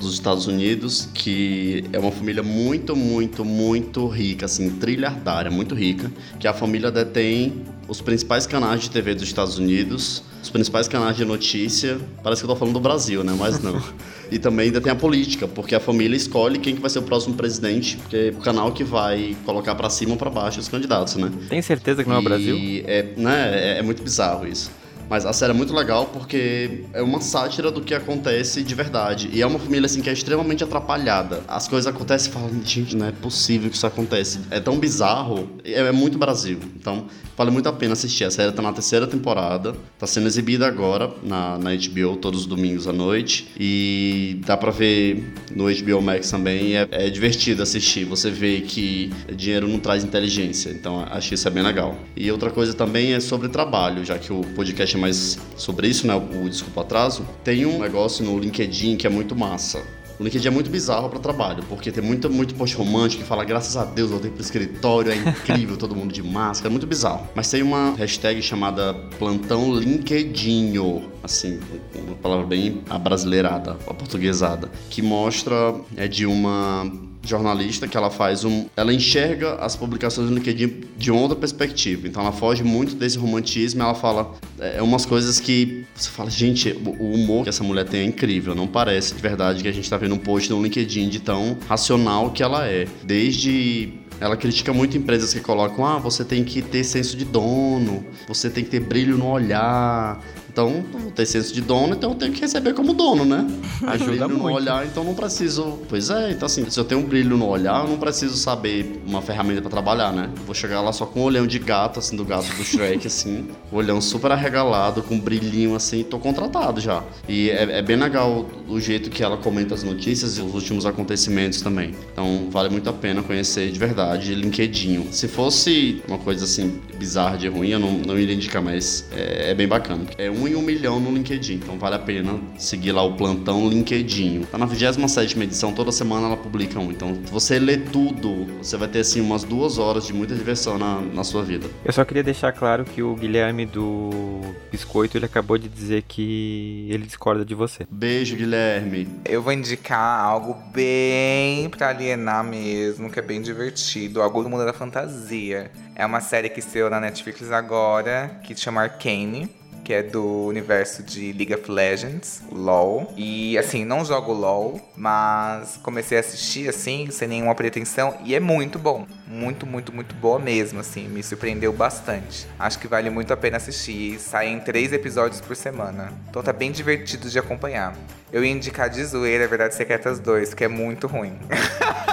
dos 0.00 0.14
Estados 0.14 0.46
Unidos, 0.46 1.08
que 1.14 1.84
é 1.92 1.98
uma 1.98 2.10
família 2.10 2.42
muito, 2.42 2.96
muito, 2.96 3.44
muito 3.44 4.06
rica, 4.08 4.46
assim, 4.46 4.70
trilhardária, 4.70 5.50
muito 5.50 5.74
rica, 5.74 6.10
que 6.38 6.48
a 6.48 6.52
família 6.52 6.90
detém 6.90 7.62
os 7.86 8.00
principais 8.00 8.46
canais 8.46 8.80
de 8.82 8.90
TV 8.90 9.14
dos 9.14 9.24
Estados 9.24 9.58
Unidos, 9.58 10.22
os 10.42 10.48
principais 10.48 10.88
canais 10.88 11.16
de 11.16 11.24
notícia. 11.24 11.98
Parece 12.22 12.40
que 12.40 12.46
eu 12.46 12.50
tô 12.50 12.56
falando 12.56 12.74
do 12.74 12.80
Brasil, 12.80 13.22
né? 13.22 13.34
Mas 13.38 13.60
não. 13.60 13.82
e 14.30 14.38
também 14.38 14.66
ainda 14.66 14.80
tem 14.80 14.92
a 14.92 14.96
política, 14.96 15.46
porque 15.46 15.74
a 15.74 15.80
família 15.80 16.16
escolhe 16.16 16.58
quem 16.58 16.74
que 16.74 16.80
vai 16.80 16.88
ser 16.88 17.00
o 17.00 17.02
próximo 17.02 17.34
presidente, 17.34 17.96
porque 17.96 18.16
é 18.16 18.30
o 18.30 18.40
canal 18.40 18.72
que 18.72 18.84
vai 18.84 19.36
colocar 19.44 19.74
para 19.74 19.90
cima 19.90 20.12
ou 20.12 20.16
para 20.16 20.30
baixo 20.30 20.60
os 20.60 20.68
candidatos, 20.68 21.16
né? 21.16 21.30
Tem 21.48 21.60
certeza 21.60 22.02
que 22.02 22.08
não 22.08 22.16
é 22.16 22.20
o 22.20 22.22
Brasil? 22.22 22.56
É, 22.86 23.08
né, 23.16 23.50
é, 23.52 23.78
é 23.78 23.82
muito 23.82 24.02
bizarro 24.02 24.46
isso. 24.46 24.70
Mas 25.10 25.26
a 25.26 25.32
série 25.32 25.50
é 25.50 25.54
muito 25.54 25.74
legal 25.74 26.06
porque 26.06 26.84
é 26.92 27.02
uma 27.02 27.20
sátira 27.20 27.68
do 27.72 27.80
que 27.80 27.92
acontece 27.92 28.62
de 28.62 28.74
verdade. 28.76 29.28
E 29.32 29.42
é 29.42 29.46
uma 29.46 29.58
família 29.58 29.86
assim 29.86 30.00
que 30.00 30.08
é 30.08 30.12
extremamente 30.12 30.62
atrapalhada. 30.62 31.42
As 31.48 31.66
coisas 31.66 31.92
acontecem 31.92 32.30
e 32.30 32.32
falam, 32.32 32.50
gente, 32.64 32.94
não 32.94 33.06
é 33.06 33.10
possível 33.10 33.68
que 33.68 33.74
isso 33.74 33.86
acontece. 33.88 34.38
É 34.52 34.60
tão 34.60 34.78
bizarro, 34.78 35.50
é, 35.64 35.90
muito 35.90 36.16
Brasil. 36.16 36.60
Então, 36.76 37.06
vale 37.36 37.50
muito 37.50 37.68
a 37.68 37.72
pena 37.72 37.94
assistir. 37.94 38.22
A 38.22 38.30
série 38.30 38.52
tá 38.52 38.62
na 38.62 38.72
terceira 38.72 39.04
temporada, 39.04 39.74
tá 39.98 40.06
sendo 40.06 40.28
exibida 40.28 40.64
agora 40.68 41.10
na, 41.24 41.58
na 41.58 41.70
HBO 41.74 42.16
todos 42.16 42.42
os 42.42 42.46
domingos 42.46 42.86
à 42.86 42.92
noite. 42.92 43.48
E 43.58 44.40
dá 44.46 44.56
pra 44.56 44.70
ver 44.70 45.34
no 45.52 45.64
HBO 45.64 46.00
Max 46.00 46.30
também. 46.30 46.76
É, 46.76 46.86
é 46.88 47.10
divertido 47.10 47.64
assistir. 47.64 48.04
Você 48.04 48.30
vê 48.30 48.60
que 48.60 49.10
dinheiro 49.34 49.66
não 49.66 49.80
traz 49.80 50.04
inteligência. 50.04 50.70
Então, 50.70 51.04
acho 51.10 51.34
isso 51.34 51.48
é 51.48 51.50
bem 51.50 51.64
legal. 51.64 51.98
E 52.16 52.30
outra 52.30 52.50
coisa 52.50 52.72
também 52.74 53.12
é 53.12 53.18
sobre 53.18 53.48
trabalho, 53.48 54.04
já 54.04 54.16
que 54.16 54.32
o 54.32 54.42
podcast 54.54 54.96
é 54.96 54.99
mais 55.00 55.38
sobre 55.56 55.88
isso, 55.88 56.06
né? 56.06 56.14
O 56.14 56.48
Desculpa 56.48 56.82
Atraso. 56.82 57.26
Tem 57.42 57.66
um 57.66 57.78
negócio 57.78 58.24
no 58.24 58.38
LinkedIn 58.38 58.96
que 58.96 59.06
é 59.06 59.10
muito 59.10 59.34
massa 59.34 59.82
O 60.18 60.22
LinkedIn 60.22 60.48
é 60.48 60.50
muito 60.50 60.70
bizarro 60.70 61.08
para 61.08 61.18
trabalho, 61.18 61.64
porque 61.66 61.90
tem 61.90 62.04
muito, 62.04 62.28
muito 62.28 62.54
post 62.54 62.76
romântico 62.76 63.22
que 63.22 63.28
fala 63.28 63.42
graças 63.42 63.74
a 63.76 63.86
Deus 63.86 64.10
eu 64.10 64.20
tenho 64.20 64.34
pro 64.34 64.42
escritório, 64.42 65.10
é 65.10 65.16
incrível, 65.16 65.78
todo 65.78 65.96
mundo 65.96 66.12
de 66.12 66.22
máscara, 66.22 66.68
é 66.68 66.70
muito 66.70 66.86
bizarro. 66.86 67.26
Mas 67.34 67.50
tem 67.50 67.62
uma 67.62 67.94
hashtag 67.94 68.42
chamada 68.42 68.92
Plantão 69.18 69.74
LinkedIn, 69.74 70.74
assim, 71.22 71.58
uma 71.94 72.16
palavra 72.16 72.46
bem 72.46 72.82
abrasileirada, 72.90 73.78
aportuguesada, 73.86 74.70
que 74.90 75.00
mostra 75.00 75.74
é 75.96 76.06
de 76.06 76.26
uma 76.26 77.09
jornalista 77.22 77.86
que 77.86 77.96
ela 77.96 78.10
faz 78.10 78.44
um. 78.44 78.66
Ela 78.76 78.92
enxerga 78.92 79.54
as 79.54 79.76
publicações 79.76 80.28
do 80.28 80.34
LinkedIn 80.34 80.84
de 80.96 81.10
outra 81.10 81.36
perspectiva. 81.36 82.06
Então 82.06 82.22
ela 82.22 82.32
foge 82.32 82.62
muito 82.62 82.94
desse 82.94 83.18
romantismo. 83.18 83.82
Ela 83.82 83.94
fala. 83.94 84.34
É, 84.58 84.78
é 84.78 84.82
umas 84.82 85.04
coisas 85.06 85.40
que 85.40 85.84
você 85.94 86.10
fala, 86.10 86.30
gente, 86.30 86.72
o 86.84 87.12
humor 87.12 87.44
que 87.44 87.48
essa 87.48 87.64
mulher 87.64 87.86
tem 87.86 88.00
é 88.00 88.04
incrível. 88.04 88.54
Não 88.54 88.66
parece 88.66 89.14
de 89.14 89.20
verdade 89.20 89.62
que 89.62 89.68
a 89.68 89.72
gente 89.72 89.88
tá 89.88 89.96
vendo 89.96 90.14
um 90.14 90.18
post 90.18 90.50
no 90.50 90.62
LinkedIn 90.62 91.08
de 91.08 91.20
tão 91.20 91.56
racional 91.68 92.30
que 92.30 92.42
ela 92.42 92.66
é. 92.66 92.86
Desde 93.02 94.00
ela 94.20 94.36
critica 94.36 94.72
muito 94.72 94.96
empresas 94.96 95.32
que 95.32 95.40
colocam: 95.40 95.84
ah, 95.84 95.98
você 95.98 96.24
tem 96.24 96.44
que 96.44 96.60
ter 96.60 96.84
senso 96.84 97.16
de 97.16 97.24
dono, 97.24 98.04
você 98.28 98.50
tem 98.50 98.62
que 98.62 98.70
ter 98.70 98.80
brilho 98.80 99.16
no 99.16 99.26
olhar, 99.26 100.22
então, 100.68 101.00
vou 101.00 101.10
ter 101.10 101.26
senso 101.26 101.54
de 101.54 101.60
dono, 101.60 101.94
então 101.94 102.10
eu 102.10 102.16
tenho 102.16 102.32
que 102.32 102.40
receber 102.40 102.74
como 102.74 102.92
dono, 102.92 103.24
né? 103.24 103.46
Ajuda 103.86 104.10
brilho 104.10 104.28
muito. 104.28 104.42
no 104.42 104.52
olhar, 104.52 104.86
então 104.86 105.04
não 105.04 105.14
preciso. 105.14 105.78
Pois 105.88 106.10
é, 106.10 106.30
então 106.32 106.46
assim, 106.46 106.68
se 106.68 106.78
eu 106.78 106.84
tenho 106.84 107.00
um 107.00 107.04
brilho 107.04 107.36
no 107.36 107.46
olhar, 107.46 107.84
eu 107.84 107.88
não 107.88 107.98
preciso 107.98 108.36
saber 108.36 109.02
uma 109.06 109.22
ferramenta 109.22 109.62
para 109.62 109.70
trabalhar, 109.70 110.12
né? 110.12 110.30
Eu 110.36 110.44
vou 110.44 110.54
chegar 110.54 110.80
lá 110.80 110.92
só 110.92 111.06
com 111.06 111.20
um 111.20 111.22
olhão 111.22 111.46
de 111.46 111.58
gato, 111.58 111.98
assim, 111.98 112.16
do 112.16 112.24
gato 112.24 112.46
do 112.56 112.64
Shrek, 112.64 113.06
assim, 113.08 113.48
olhão 113.72 114.00
super 114.00 114.32
arregalado, 114.32 115.02
com 115.02 115.14
um 115.14 115.20
brilhinho 115.20 115.74
assim, 115.74 116.02
tô 116.02 116.18
contratado 116.18 116.80
já. 116.80 117.02
E 117.28 117.50
é, 117.50 117.78
é 117.78 117.82
bem 117.82 117.96
legal 117.96 118.46
o 118.68 118.80
jeito 118.80 119.10
que 119.10 119.22
ela 119.22 119.36
comenta 119.36 119.74
as 119.74 119.82
notícias 119.82 120.38
e 120.38 120.42
os 120.42 120.54
últimos 120.54 120.84
acontecimentos 120.86 121.60
também. 121.60 121.94
Então, 122.12 122.48
vale 122.50 122.68
muito 122.68 122.88
a 122.88 122.92
pena 122.92 123.22
conhecer 123.22 123.70
de 123.70 123.78
verdade 123.78 124.34
LinkedIn. 124.34 125.10
Se 125.12 125.28
fosse 125.28 126.02
uma 126.06 126.18
coisa 126.18 126.44
assim 126.44 126.80
bizarra 126.98 127.36
de 127.38 127.48
ruim, 127.48 127.70
eu 127.70 127.78
não, 127.78 127.92
não 127.92 128.18
iria 128.18 128.34
indicar, 128.34 128.62
mas 128.62 129.08
é, 129.12 129.50
é 129.50 129.54
bem 129.54 129.66
bacana. 129.66 130.04
É 130.18 130.30
um 130.30 130.46
em 130.50 130.56
um 130.56 130.62
milhão 130.62 130.98
no 130.98 131.12
LinkedIn, 131.12 131.54
então 131.54 131.78
vale 131.78 131.94
a 131.94 131.98
pena 131.98 132.38
seguir 132.58 132.92
lá 132.92 133.02
o 133.02 133.14
plantão 133.16 133.68
LinkedIn. 133.68 134.42
Tá 134.50 134.58
na 134.58 134.66
27 134.66 135.40
edição, 135.40 135.72
toda 135.72 135.92
semana 135.92 136.26
ela 136.26 136.36
publica 136.36 136.78
um. 136.78 136.90
Então, 136.90 137.14
se 137.24 137.32
você 137.32 137.58
ler 137.58 137.84
tudo, 137.90 138.46
você 138.58 138.76
vai 138.76 138.88
ter 138.88 139.00
assim 139.00 139.20
umas 139.20 139.44
duas 139.44 139.78
horas 139.78 140.06
de 140.06 140.12
muita 140.12 140.34
diversão 140.34 140.78
na, 140.78 141.00
na 141.00 141.24
sua 141.24 141.42
vida. 141.42 141.68
Eu 141.84 141.92
só 141.92 142.04
queria 142.04 142.22
deixar 142.22 142.52
claro 142.52 142.84
que 142.84 143.02
o 143.02 143.14
Guilherme 143.14 143.64
do 143.64 144.40
Biscoito 144.70 145.16
ele 145.16 145.26
acabou 145.26 145.56
de 145.56 145.68
dizer 145.68 146.02
que 146.02 146.88
ele 146.90 147.06
discorda 147.06 147.44
de 147.44 147.54
você. 147.54 147.86
Beijo, 147.90 148.36
Guilherme. 148.36 149.08
Eu 149.24 149.42
vou 149.42 149.52
indicar 149.52 150.24
algo 150.24 150.56
bem 150.72 151.68
pra 151.70 151.90
alienar 151.90 152.44
mesmo, 152.44 153.10
que 153.10 153.18
é 153.18 153.22
bem 153.22 153.40
divertido, 153.40 154.20
algo 154.20 154.42
do 154.42 154.50
mundo 154.50 154.64
da 154.64 154.72
fantasia. 154.72 155.70
É 155.94 156.04
uma 156.04 156.20
série 156.20 156.48
que 156.48 156.60
estreou 156.60 156.90
na 156.90 156.98
Netflix 156.98 157.50
agora, 157.52 158.40
que 158.42 158.56
chama 158.56 158.82
Arcane 158.82 159.59
que 159.90 159.94
é 159.94 160.04
do 160.04 160.46
universo 160.46 161.02
de 161.02 161.32
League 161.32 161.52
of 161.52 161.68
Legends, 161.68 162.44
LoL. 162.52 163.12
E 163.16 163.58
assim, 163.58 163.84
não 163.84 164.04
jogo 164.04 164.32
LoL, 164.32 164.80
mas 164.96 165.80
comecei 165.82 166.16
a 166.16 166.20
assistir 166.20 166.68
assim, 166.68 167.10
sem 167.10 167.26
nenhuma 167.26 167.56
pretensão, 167.56 168.16
e 168.24 168.32
é 168.32 168.38
muito 168.38 168.78
bom. 168.78 169.04
Muito, 169.26 169.66
muito, 169.66 169.92
muito 169.92 170.14
boa 170.14 170.38
mesmo, 170.38 170.78
assim, 170.78 171.08
me 171.08 171.24
surpreendeu 171.24 171.72
bastante. 171.72 172.46
Acho 172.56 172.78
que 172.78 172.86
vale 172.86 173.10
muito 173.10 173.32
a 173.32 173.36
pena 173.36 173.56
assistir. 173.56 174.20
Saem 174.20 174.60
três 174.60 174.92
episódios 174.92 175.40
por 175.40 175.56
semana. 175.56 176.12
Então 176.28 176.40
tá 176.40 176.52
bem 176.52 176.70
divertido 176.70 177.28
de 177.28 177.40
acompanhar. 177.40 177.96
Eu 178.32 178.44
ia 178.44 178.52
indicar 178.52 178.88
de 178.88 179.04
zoeira, 179.04 179.48
Verdade 179.48 179.74
Secretas 179.74 180.20
2, 180.20 180.54
que 180.54 180.62
é 180.62 180.68
muito 180.68 181.08
ruim. 181.08 181.36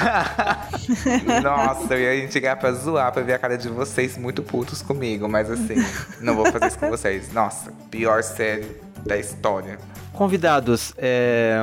Nossa, 1.42 1.94
eu 1.94 2.00
ia 2.00 2.24
indicar 2.24 2.58
pra 2.58 2.72
zoar, 2.72 3.12
pra 3.12 3.22
ver 3.22 3.34
a 3.34 3.38
cara 3.38 3.56
de 3.56 3.68
vocês 3.68 4.16
muito 4.16 4.42
putos 4.42 4.82
comigo, 4.82 5.28
mas 5.28 5.50
assim, 5.50 5.76
não 6.20 6.34
vou 6.34 6.46
fazer 6.46 6.66
isso 6.66 6.78
com 6.78 6.90
vocês. 6.90 7.32
Nossa, 7.32 7.72
pior 7.90 8.22
série 8.22 8.66
da 9.04 9.16
história. 9.16 9.78
Convidados, 10.12 10.92
é... 10.98 11.62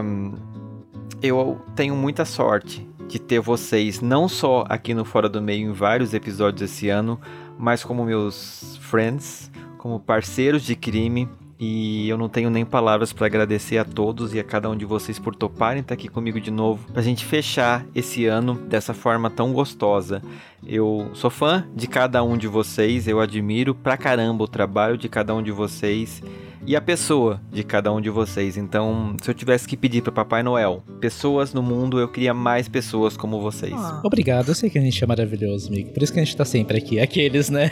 eu 1.21 1.61
tenho 1.75 1.95
muita 1.95 2.25
sorte 2.25 2.87
de 3.07 3.19
ter 3.19 3.39
vocês 3.39 4.01
não 4.01 4.27
só 4.27 4.65
aqui 4.67 4.93
no 4.93 5.05
Fora 5.05 5.29
do 5.29 5.41
Meio 5.41 5.69
em 5.69 5.73
vários 5.73 6.13
episódios 6.13 6.69
esse 6.69 6.89
ano, 6.89 7.19
mas 7.57 7.83
como 7.83 8.05
meus 8.05 8.77
friends, 8.81 9.49
como 9.77 9.99
parceiros 9.99 10.63
de 10.63 10.75
crime. 10.75 11.29
E 11.59 12.07
eu 12.07 12.17
não 12.17 12.29
tenho 12.29 12.49
nem 12.51 12.63
palavras 12.63 13.11
para 13.11 13.25
agradecer 13.25 13.79
a 13.79 13.85
todos 13.85 14.33
e 14.33 14.39
a 14.39 14.43
cada 14.43 14.69
um 14.69 14.75
de 14.75 14.85
vocês 14.85 15.17
por 15.17 15.35
toparem 15.35 15.81
estar 15.81 15.95
aqui 15.95 16.07
comigo 16.07 16.39
de 16.39 16.51
novo, 16.51 16.91
pra 16.93 17.01
gente 17.01 17.25
fechar 17.25 17.83
esse 17.95 18.25
ano 18.27 18.53
dessa 18.53 18.93
forma 18.93 19.29
tão 19.29 19.51
gostosa. 19.51 20.21
Eu 20.67 21.09
sou 21.13 21.29
fã 21.29 21.65
de 21.73 21.87
cada 21.87 22.21
um 22.23 22.37
de 22.37 22.47
vocês, 22.47 23.07
eu 23.07 23.21
admiro 23.21 23.73
pra 23.73 23.95
caramba 23.95 24.43
o 24.43 24.47
trabalho 24.47 24.97
de 24.97 25.07
cada 25.07 25.33
um 25.33 25.41
de 25.41 25.51
vocês 25.51 26.21
e 26.65 26.75
a 26.75 26.81
pessoa 26.81 27.41
de 27.49 27.63
cada 27.63 27.93
um 27.93 28.01
de 28.01 28.09
vocês. 28.09 28.57
Então, 28.57 29.15
se 29.21 29.29
eu 29.29 29.33
tivesse 29.33 29.65
que 29.65 29.77
pedir 29.77 30.01
para 30.01 30.11
Papai 30.11 30.43
Noel 30.43 30.83
pessoas 30.99 31.53
no 31.53 31.63
mundo, 31.63 31.97
eu 31.97 32.09
queria 32.09 32.33
mais 32.33 32.67
pessoas 32.67 33.15
como 33.15 33.39
vocês. 33.39 33.73
Ah. 33.73 34.01
Obrigado, 34.03 34.49
eu 34.49 34.55
sei 34.55 34.69
que 34.69 34.77
a 34.77 34.81
gente 34.81 35.01
é 35.01 35.07
maravilhoso, 35.07 35.69
amigo. 35.69 35.93
Por 35.93 36.03
isso 36.03 36.11
que 36.11 36.19
a 36.19 36.23
gente 36.25 36.35
tá 36.35 36.43
sempre 36.43 36.77
aqui. 36.77 36.99
Aqueles, 36.99 37.49
né? 37.49 37.71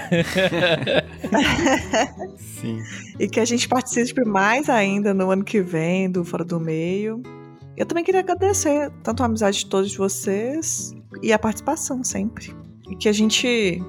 Sim. 2.38 2.82
E 3.20 3.28
que 3.28 3.42
a 3.42 3.46
gente 3.46 3.68
participe 3.68 4.24
mais 4.24 4.70
ainda 4.70 5.14
no 5.14 5.30
ano 5.30 5.44
que 5.44 5.62
vem 5.62 6.10
do 6.10 6.24
Fora 6.24 6.46
do 6.46 6.62
Meio. 6.62 7.22
Eu 7.76 7.86
também 7.86 8.06
queria 8.06 8.22
agradecer 8.22 8.90
tanto 9.04 9.22
a 9.22 9.26
amizade 9.26 9.58
de 9.60 9.66
todos 9.66 9.94
vocês 9.94 10.96
e 11.22 11.34
a 11.34 11.40
participação 11.40 12.02
sempre. 12.02 12.65
E 12.90 12.96
que 12.96 13.10
a 13.10 13.14
gente 13.14 13.82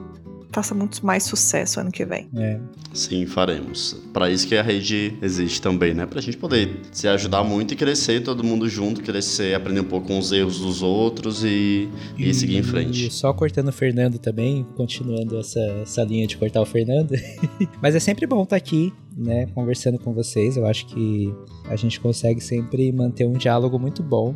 faça 0.57 0.75
muito 0.75 1.05
mais 1.05 1.25
sucesso 1.25 1.81
ano 1.81 1.91
que 1.91 2.05
vem. 2.05 2.29
É. 2.35 2.59
Sim, 2.95 3.27
faremos. 3.27 4.03
Para 4.11 4.31
isso 4.31 4.49
que 4.49 4.57
a 4.57 4.63
rede 4.63 5.15
existe 5.21 5.61
também, 5.61 5.93
né? 5.93 6.07
Pra 6.07 6.19
gente 6.21 6.39
poder 6.39 6.81
se 6.91 7.07
ajudar 7.07 7.45
muito 7.45 7.75
e 7.75 7.77
crescer, 7.77 8.23
todo 8.23 8.43
mundo 8.43 8.67
junto, 8.67 9.03
crescer, 9.03 9.55
aprender 9.55 9.81
um 9.81 9.85
pouco 9.85 10.07
com 10.07 10.19
os 10.19 10.33
erros 10.33 10.59
dos 10.61 10.83
outros 10.83 11.45
e, 11.45 11.91
e 12.17 12.33
seguir 12.33 12.57
em 12.57 12.63
frente. 12.63 13.09
E 13.09 13.11
só 13.11 13.35
cortando 13.35 13.69
o 13.69 13.73
Fernando 13.73 14.19
também, 14.19 14.67
continuando 14.77 15.39
essa, 15.39 15.61
essa 15.83 16.03
linha 16.03 16.27
de 16.27 16.39
cortar 16.39 16.63
o 16.63 16.67
Fernando. 16.67 17.13
Mas 17.83 17.95
é 17.95 18.01
sempre 18.01 18.27
bom 18.27 18.43
estar 18.45 18.57
aqui, 18.57 18.95
né, 19.15 19.47
conversando 19.55 19.99
com 19.99 20.15
vocês. 20.15 20.57
Eu 20.57 20.65
acho 20.65 20.87
que 20.87 21.35
a 21.69 21.77
gente 21.77 22.01
consegue 22.01 22.41
sempre 22.41 22.91
manter 22.93 23.27
um 23.27 23.35
diálogo 23.35 23.79
muito 23.79 24.03
bom, 24.03 24.35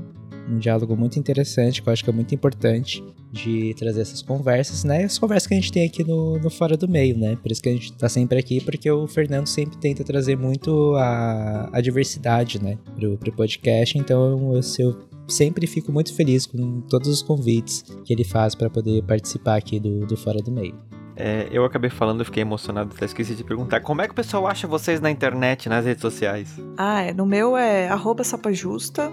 um 0.50 0.58
diálogo 0.58 0.96
muito 0.96 1.18
interessante, 1.18 1.82
que 1.82 1.88
eu 1.88 1.92
acho 1.92 2.02
que 2.02 2.10
é 2.10 2.12
muito 2.12 2.34
importante 2.34 3.02
de 3.32 3.74
trazer 3.74 4.00
essas 4.00 4.22
conversas, 4.22 4.84
né? 4.84 5.04
As 5.04 5.18
conversas 5.18 5.46
que 5.46 5.54
a 5.54 5.56
gente 5.56 5.70
tem 5.70 5.86
aqui 5.86 6.02
no, 6.02 6.38
no 6.38 6.50
Fora 6.50 6.76
do 6.76 6.88
Meio, 6.88 7.16
né? 7.16 7.36
Por 7.36 7.52
isso 7.52 7.62
que 7.62 7.68
a 7.68 7.72
gente 7.72 7.92
tá 7.92 8.08
sempre 8.08 8.38
aqui, 8.38 8.60
porque 8.60 8.90
o 8.90 9.06
Fernando 9.06 9.46
sempre 9.46 9.76
tenta 9.78 10.02
trazer 10.02 10.36
muito 10.36 10.94
a, 10.96 11.70
a 11.72 11.80
diversidade, 11.80 12.62
né? 12.62 12.76
Pro, 12.96 13.16
pro 13.16 13.32
podcast. 13.32 13.96
Então 13.96 14.52
eu, 14.52 14.60
eu 14.78 14.96
sempre 15.28 15.66
fico 15.66 15.92
muito 15.92 16.12
feliz 16.14 16.46
com 16.46 16.80
todos 16.82 17.08
os 17.08 17.22
convites 17.22 17.84
que 18.04 18.12
ele 18.12 18.24
faz 18.24 18.54
para 18.54 18.68
poder 18.68 19.02
participar 19.04 19.56
aqui 19.56 19.78
do, 19.78 20.06
do 20.06 20.16
Fora 20.16 20.42
do 20.42 20.50
Meio. 20.50 20.74
É, 21.16 21.48
eu 21.52 21.64
acabei 21.66 21.90
falando, 21.90 22.20
eu 22.20 22.24
fiquei 22.24 22.40
emocionado, 22.40 22.94
até 22.96 23.04
esqueci 23.04 23.34
de 23.34 23.44
perguntar. 23.44 23.80
Como 23.80 24.00
é 24.00 24.06
que 24.06 24.12
o 24.12 24.14
pessoal 24.14 24.46
acha 24.46 24.66
vocês 24.66 25.02
na 25.02 25.10
internet, 25.10 25.68
nas 25.68 25.84
redes 25.84 26.00
sociais? 26.00 26.58
Ah, 26.78 27.02
é. 27.02 27.12
No 27.12 27.26
meu 27.26 27.56
é 27.58 27.88
arroba 27.88 28.24
sapajusta, 28.24 29.12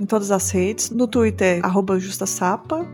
em 0.00 0.06
todas 0.06 0.30
as 0.30 0.50
redes. 0.50 0.90
No 0.90 1.06
Twitter, 1.06 1.64
arroba 1.64 1.98
justasapa. 1.98 2.86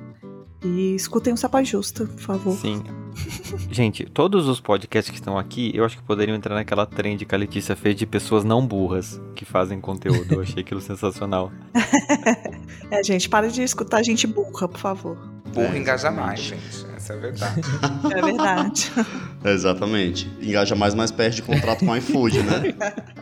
E 0.65 0.95
escutem 0.95 1.35
o 1.35 1.37
Sapa 1.37 1.63
Justa, 1.63 2.07
por 2.07 2.21
favor. 2.21 2.57
Sim. 2.57 2.83
Gente, 3.71 4.07
todos 4.07 4.49
os 4.49 4.61
podcasts 4.61 5.11
que 5.11 5.19
estão 5.19 5.39
aqui, 5.39 5.71
eu 5.75 5.85
acho 5.85 5.99
que 5.99 6.03
poderiam 6.03 6.35
entrar 6.35 6.55
naquela 6.55 6.87
trend 6.87 7.25
que 7.27 7.35
a 7.35 7.39
Letícia 7.39 7.77
fez 7.77 7.95
de 7.97 8.07
pessoas 8.07 8.45
não 8.45 8.67
burras 8.67 9.21
que 9.35 9.45
fazem 9.45 9.79
conteúdo. 9.79 10.35
Eu 10.35 10.41
achei 10.41 10.63
aquilo 10.63 10.81
sensacional. 10.81 11.53
É, 12.91 13.03
gente, 13.03 13.29
para 13.29 13.49
de 13.49 13.63
escutar 13.63 14.03
gente 14.03 14.27
burra, 14.27 14.69
por 14.69 14.79
favor. 14.79 15.17
Burro 15.53 15.75
É, 15.75 15.79
engaja 15.79 16.11
mais, 16.11 16.41
gente. 16.41 16.87
Essa 17.05 17.13
é 17.13 17.17
a 17.17 17.21
verdade. 17.21 17.61
É 18.17 18.23
verdade. 18.23 18.91
Exatamente. 19.45 20.27
Engaja 20.41 20.75
mais, 20.75 20.95
mas 20.95 21.11
perde 21.11 21.43
contrato 21.43 21.85
com 21.85 21.91
o 21.91 21.97
iFood, 21.99 22.43
né? 22.43 22.75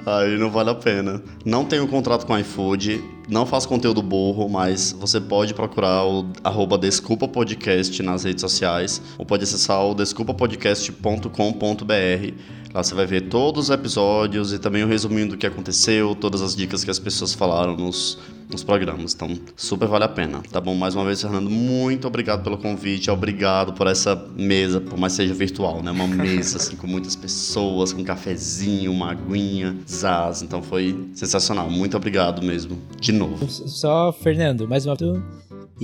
Aí 0.06 0.38
não 0.38 0.52
vale 0.52 0.70
a 0.70 0.74
pena. 0.76 1.20
Não 1.44 1.64
tenho 1.64 1.88
contrato 1.88 2.24
com 2.24 2.32
o 2.32 2.38
iFood, 2.38 3.02
não 3.28 3.44
faço 3.44 3.68
conteúdo 3.68 4.00
burro, 4.00 4.48
mas 4.48 4.92
você 4.92 5.20
pode 5.20 5.52
procurar 5.52 6.04
o 6.04 6.30
arroba 6.44 6.78
Desculpa 6.78 7.26
Podcast 7.26 8.00
nas 8.04 8.22
redes 8.22 8.40
sociais, 8.40 9.02
ou 9.18 9.26
pode 9.26 9.42
acessar 9.42 9.84
o 9.84 9.96
desculpapodcast.com.br. 9.96 12.34
Lá 12.72 12.82
você 12.82 12.94
vai 12.94 13.04
ver 13.04 13.22
todos 13.22 13.64
os 13.64 13.70
episódios 13.70 14.52
e 14.52 14.60
também 14.60 14.84
o 14.84 14.86
resuminho 14.86 15.30
do 15.30 15.36
que 15.36 15.46
aconteceu, 15.46 16.14
todas 16.14 16.40
as 16.40 16.54
dicas 16.54 16.84
que 16.84 16.90
as 16.90 17.00
pessoas 17.00 17.34
falaram 17.34 17.76
nos, 17.76 18.16
nos 18.50 18.62
programas. 18.62 19.14
Então, 19.14 19.38
super 19.56 19.88
vale 19.88 20.04
a 20.04 20.08
pena, 20.08 20.42
tá 20.50 20.60
bom? 20.60 20.74
Mais 20.74 20.94
uma 20.94 21.04
vez, 21.04 21.20
Fernando, 21.20 21.50
muito 21.50 22.06
obrigado 22.06 22.42
pelo 22.42 22.58
convite, 22.58 23.10
obrigado 23.10 23.72
por 23.72 23.86
essa 23.86 24.14
mesa, 24.36 24.80
por 24.80 24.98
mais 24.98 25.12
seja 25.12 25.34
virtual, 25.34 25.82
né? 25.82 25.90
Uma 25.90 26.06
mesa 26.06 26.56
assim 26.56 26.76
com 26.76 26.86
muitas 26.86 27.16
pessoas, 27.16 27.92
com 27.92 28.00
um 28.00 28.04
cafezinho, 28.04 28.92
uma 28.92 29.12
aguinha, 29.12 29.76
zaz. 29.88 30.42
Então 30.42 30.62
foi 30.62 31.08
sensacional. 31.14 31.70
Muito 31.70 31.96
obrigado 31.96 32.42
mesmo. 32.42 32.78
De 33.00 33.12
novo. 33.12 33.48
Só, 33.48 34.12
Fernando, 34.12 34.68
mais 34.68 34.86
uma 34.86 34.96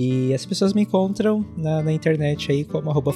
e 0.01 0.33
as 0.33 0.45
pessoas 0.45 0.71
me 0.71 0.83
encontram 0.83 1.45
na, 1.57 1.83
na 1.83 1.91
internet 1.91 2.49
aí 2.49 2.63
como 2.63 2.89
arroba 2.89 3.13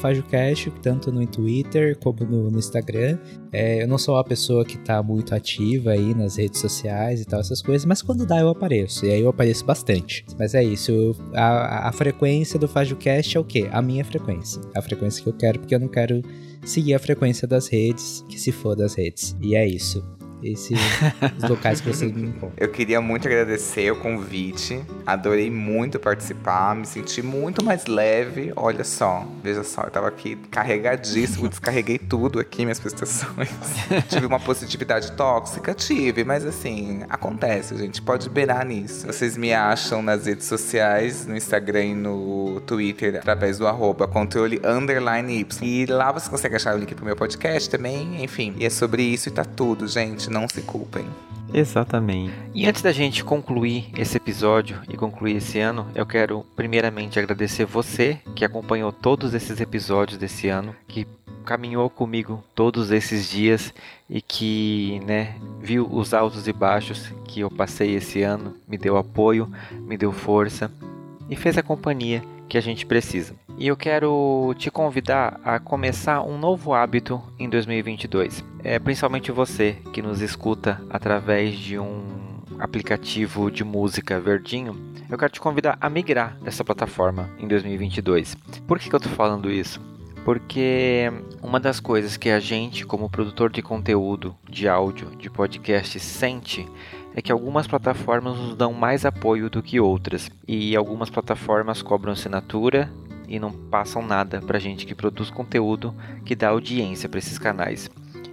tanto 0.81 1.13
no 1.13 1.25
Twitter 1.25 1.97
como 1.97 2.25
no, 2.25 2.51
no 2.51 2.59
Instagram. 2.59 3.17
É, 3.53 3.83
eu 3.83 3.87
não 3.87 3.97
sou 3.97 4.15
uma 4.15 4.23
pessoa 4.23 4.65
que 4.65 4.77
tá 4.79 5.01
muito 5.01 5.33
ativa 5.33 5.91
aí 5.91 6.13
nas 6.13 6.35
redes 6.35 6.59
sociais 6.59 7.21
e 7.21 7.25
tal, 7.25 7.39
essas 7.39 7.61
coisas, 7.61 7.85
mas 7.85 8.01
quando 8.01 8.25
dá 8.25 8.41
eu 8.41 8.49
apareço. 8.49 9.05
E 9.05 9.11
aí 9.11 9.21
eu 9.21 9.29
apareço 9.29 9.63
bastante. 9.63 10.25
Mas 10.37 10.53
é 10.53 10.61
isso, 10.61 11.15
a, 11.33 11.87
a 11.87 11.91
frequência 11.93 12.59
do 12.59 12.67
FajoCast 12.67 13.37
é 13.37 13.39
o 13.39 13.45
quê? 13.45 13.69
A 13.71 13.81
minha 13.81 14.03
frequência. 14.03 14.61
A 14.75 14.81
frequência 14.81 15.23
que 15.23 15.29
eu 15.29 15.33
quero, 15.33 15.59
porque 15.59 15.73
eu 15.73 15.79
não 15.79 15.87
quero 15.87 16.21
seguir 16.65 16.95
a 16.95 16.99
frequência 16.99 17.47
das 17.47 17.69
redes, 17.69 18.25
que 18.27 18.37
se 18.37 18.51
for 18.51 18.75
das 18.75 18.93
redes. 18.95 19.37
E 19.41 19.55
é 19.55 19.65
isso 19.65 20.03
esses 20.43 20.77
locais 21.47 21.79
que 21.79 21.87
vocês 21.87 22.11
me. 22.11 22.33
Eu 22.57 22.69
queria 22.69 22.99
muito 22.99 23.27
agradecer 23.27 23.91
o 23.91 23.95
convite. 23.95 24.83
Adorei 25.05 25.49
muito 25.49 25.99
participar. 25.99 26.75
Me 26.75 26.85
senti 26.85 27.21
muito 27.21 27.63
mais 27.63 27.85
leve. 27.85 28.51
Olha 28.55 28.83
só, 28.83 29.25
veja 29.43 29.63
só, 29.63 29.83
eu 29.83 29.91
tava 29.91 30.07
aqui 30.07 30.35
carregadíssimo, 30.51 31.47
descarreguei 31.47 31.97
tudo 31.97 32.39
aqui, 32.39 32.65
minhas 32.65 32.79
prestações. 32.79 33.49
tive 34.09 34.25
uma 34.25 34.39
positividade 34.39 35.11
tóxica? 35.13 35.73
Tive, 35.73 36.23
mas 36.23 36.45
assim, 36.45 37.03
acontece, 37.09 37.77
gente. 37.77 38.01
Pode 38.01 38.29
beirar 38.29 38.65
nisso. 38.65 39.07
Vocês 39.07 39.37
me 39.37 39.53
acham 39.53 40.01
nas 40.01 40.25
redes 40.25 40.45
sociais, 40.45 41.25
no 41.25 41.35
Instagram 41.35 41.85
e 41.85 41.95
no 41.95 42.61
Twitter, 42.65 43.17
através 43.17 43.57
do 43.57 43.67
arroba 43.67 44.07
controle 44.07 44.59
underline 44.63 45.39
Y. 45.39 45.63
E 45.63 45.85
lá 45.85 46.11
você 46.11 46.29
consegue 46.29 46.55
achar 46.55 46.75
o 46.75 46.79
link 46.79 46.93
pro 46.93 47.05
meu 47.05 47.15
podcast 47.15 47.69
também, 47.69 48.23
enfim. 48.23 48.55
E 48.57 48.65
é 48.65 48.69
sobre 48.69 49.03
isso 49.03 49.29
e 49.29 49.31
tá 49.31 49.45
tudo, 49.45 49.87
gente 49.87 50.32
não 50.33 50.47
se 50.47 50.61
culpem. 50.61 51.05
Exatamente. 51.53 52.33
E 52.53 52.65
antes 52.67 52.81
da 52.81 52.91
gente 52.91 53.23
concluir 53.23 53.91
esse 53.95 54.17
episódio 54.17 54.81
e 54.89 54.97
concluir 54.97 55.37
esse 55.37 55.59
ano, 55.59 55.87
eu 55.93 56.05
quero 56.05 56.43
primeiramente 56.55 57.19
agradecer 57.19 57.65
você 57.65 58.19
que 58.35 58.43
acompanhou 58.43 58.91
todos 58.91 59.35
esses 59.35 59.61
episódios 59.61 60.17
desse 60.17 60.49
ano, 60.49 60.75
que 60.87 61.07
caminhou 61.45 61.89
comigo 61.89 62.43
todos 62.55 62.89
esses 62.89 63.29
dias 63.29 63.73
e 64.09 64.21
que, 64.21 64.99
né, 65.05 65.35
viu 65.61 65.87
os 65.91 66.13
altos 66.13 66.47
e 66.47 66.53
baixos 66.53 67.11
que 67.27 67.41
eu 67.41 67.51
passei 67.51 67.95
esse 67.95 68.23
ano, 68.23 68.55
me 68.67 68.77
deu 68.77 68.97
apoio, 68.97 69.51
me 69.71 69.97
deu 69.97 70.11
força 70.11 70.71
e 71.29 71.35
fez 71.35 71.57
a 71.57 71.63
companhia 71.63 72.23
que 72.47 72.57
a 72.57 72.61
gente 72.61 72.85
precisa. 72.85 73.35
E 73.57 73.67
eu 73.67 73.77
quero 73.77 74.53
te 74.57 74.71
convidar 74.71 75.39
a 75.43 75.59
começar 75.59 76.21
um 76.23 76.37
novo 76.37 76.73
hábito 76.73 77.21
em 77.37 77.49
2022. 77.49 78.43
É 78.63 78.79
principalmente 78.79 79.31
você 79.31 79.77
que 79.91 80.01
nos 80.01 80.21
escuta 80.21 80.81
através 80.89 81.57
de 81.57 81.77
um 81.77 82.03
aplicativo 82.59 83.51
de 83.51 83.63
música 83.63 84.19
verdinho. 84.19 84.75
Eu 85.09 85.17
quero 85.17 85.31
te 85.31 85.39
convidar 85.39 85.77
a 85.79 85.89
migrar 85.89 86.37
dessa 86.41 86.63
plataforma 86.63 87.29
em 87.39 87.47
2022. 87.47 88.35
Por 88.67 88.79
que, 88.79 88.89
que 88.89 88.95
eu 88.95 88.97
estou 88.97 89.13
falando 89.13 89.51
isso? 89.51 89.81
Porque 90.23 91.11
uma 91.41 91.59
das 91.59 91.79
coisas 91.79 92.15
que 92.15 92.29
a 92.29 92.39
gente, 92.39 92.85
como 92.85 93.09
produtor 93.09 93.51
de 93.51 93.61
conteúdo, 93.61 94.35
de 94.49 94.69
áudio, 94.69 95.11
de 95.17 95.29
podcast, 95.29 95.99
sente 95.99 96.65
é 97.15 97.21
que 97.21 97.31
algumas 97.31 97.67
plataformas 97.67 98.37
nos 98.37 98.55
dão 98.55 98.73
mais 98.73 99.05
apoio 99.05 99.49
do 99.49 99.61
que 99.61 99.79
outras, 99.79 100.29
e 100.47 100.75
algumas 100.75 101.09
plataformas 101.09 101.81
cobram 101.81 102.13
assinatura 102.13 102.91
e 103.27 103.39
não 103.39 103.51
passam 103.51 104.05
nada 104.05 104.41
para 104.41 104.59
gente 104.59 104.85
que 104.85 104.95
produz 104.95 105.29
conteúdo 105.29 105.93
que 106.25 106.35
dá 106.35 106.49
audiência 106.49 107.07
para 107.07 107.19
esses 107.19 107.37
canais. 107.37 107.89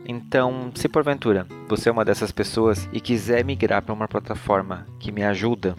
Então, 0.07 0.73
se 0.75 0.89
porventura 0.89 1.47
você 1.69 1.89
é 1.89 1.93
uma 1.93 2.05
dessas 2.05 2.33
pessoas 2.33 2.89
e 2.93 3.01
quiser 3.01 3.45
migrar 3.45 3.83
para 3.83 3.95
uma 3.95 4.09
plataforma 4.09 4.87
que 4.99 5.13
me 5.13 5.23
ajuda, 5.23 5.77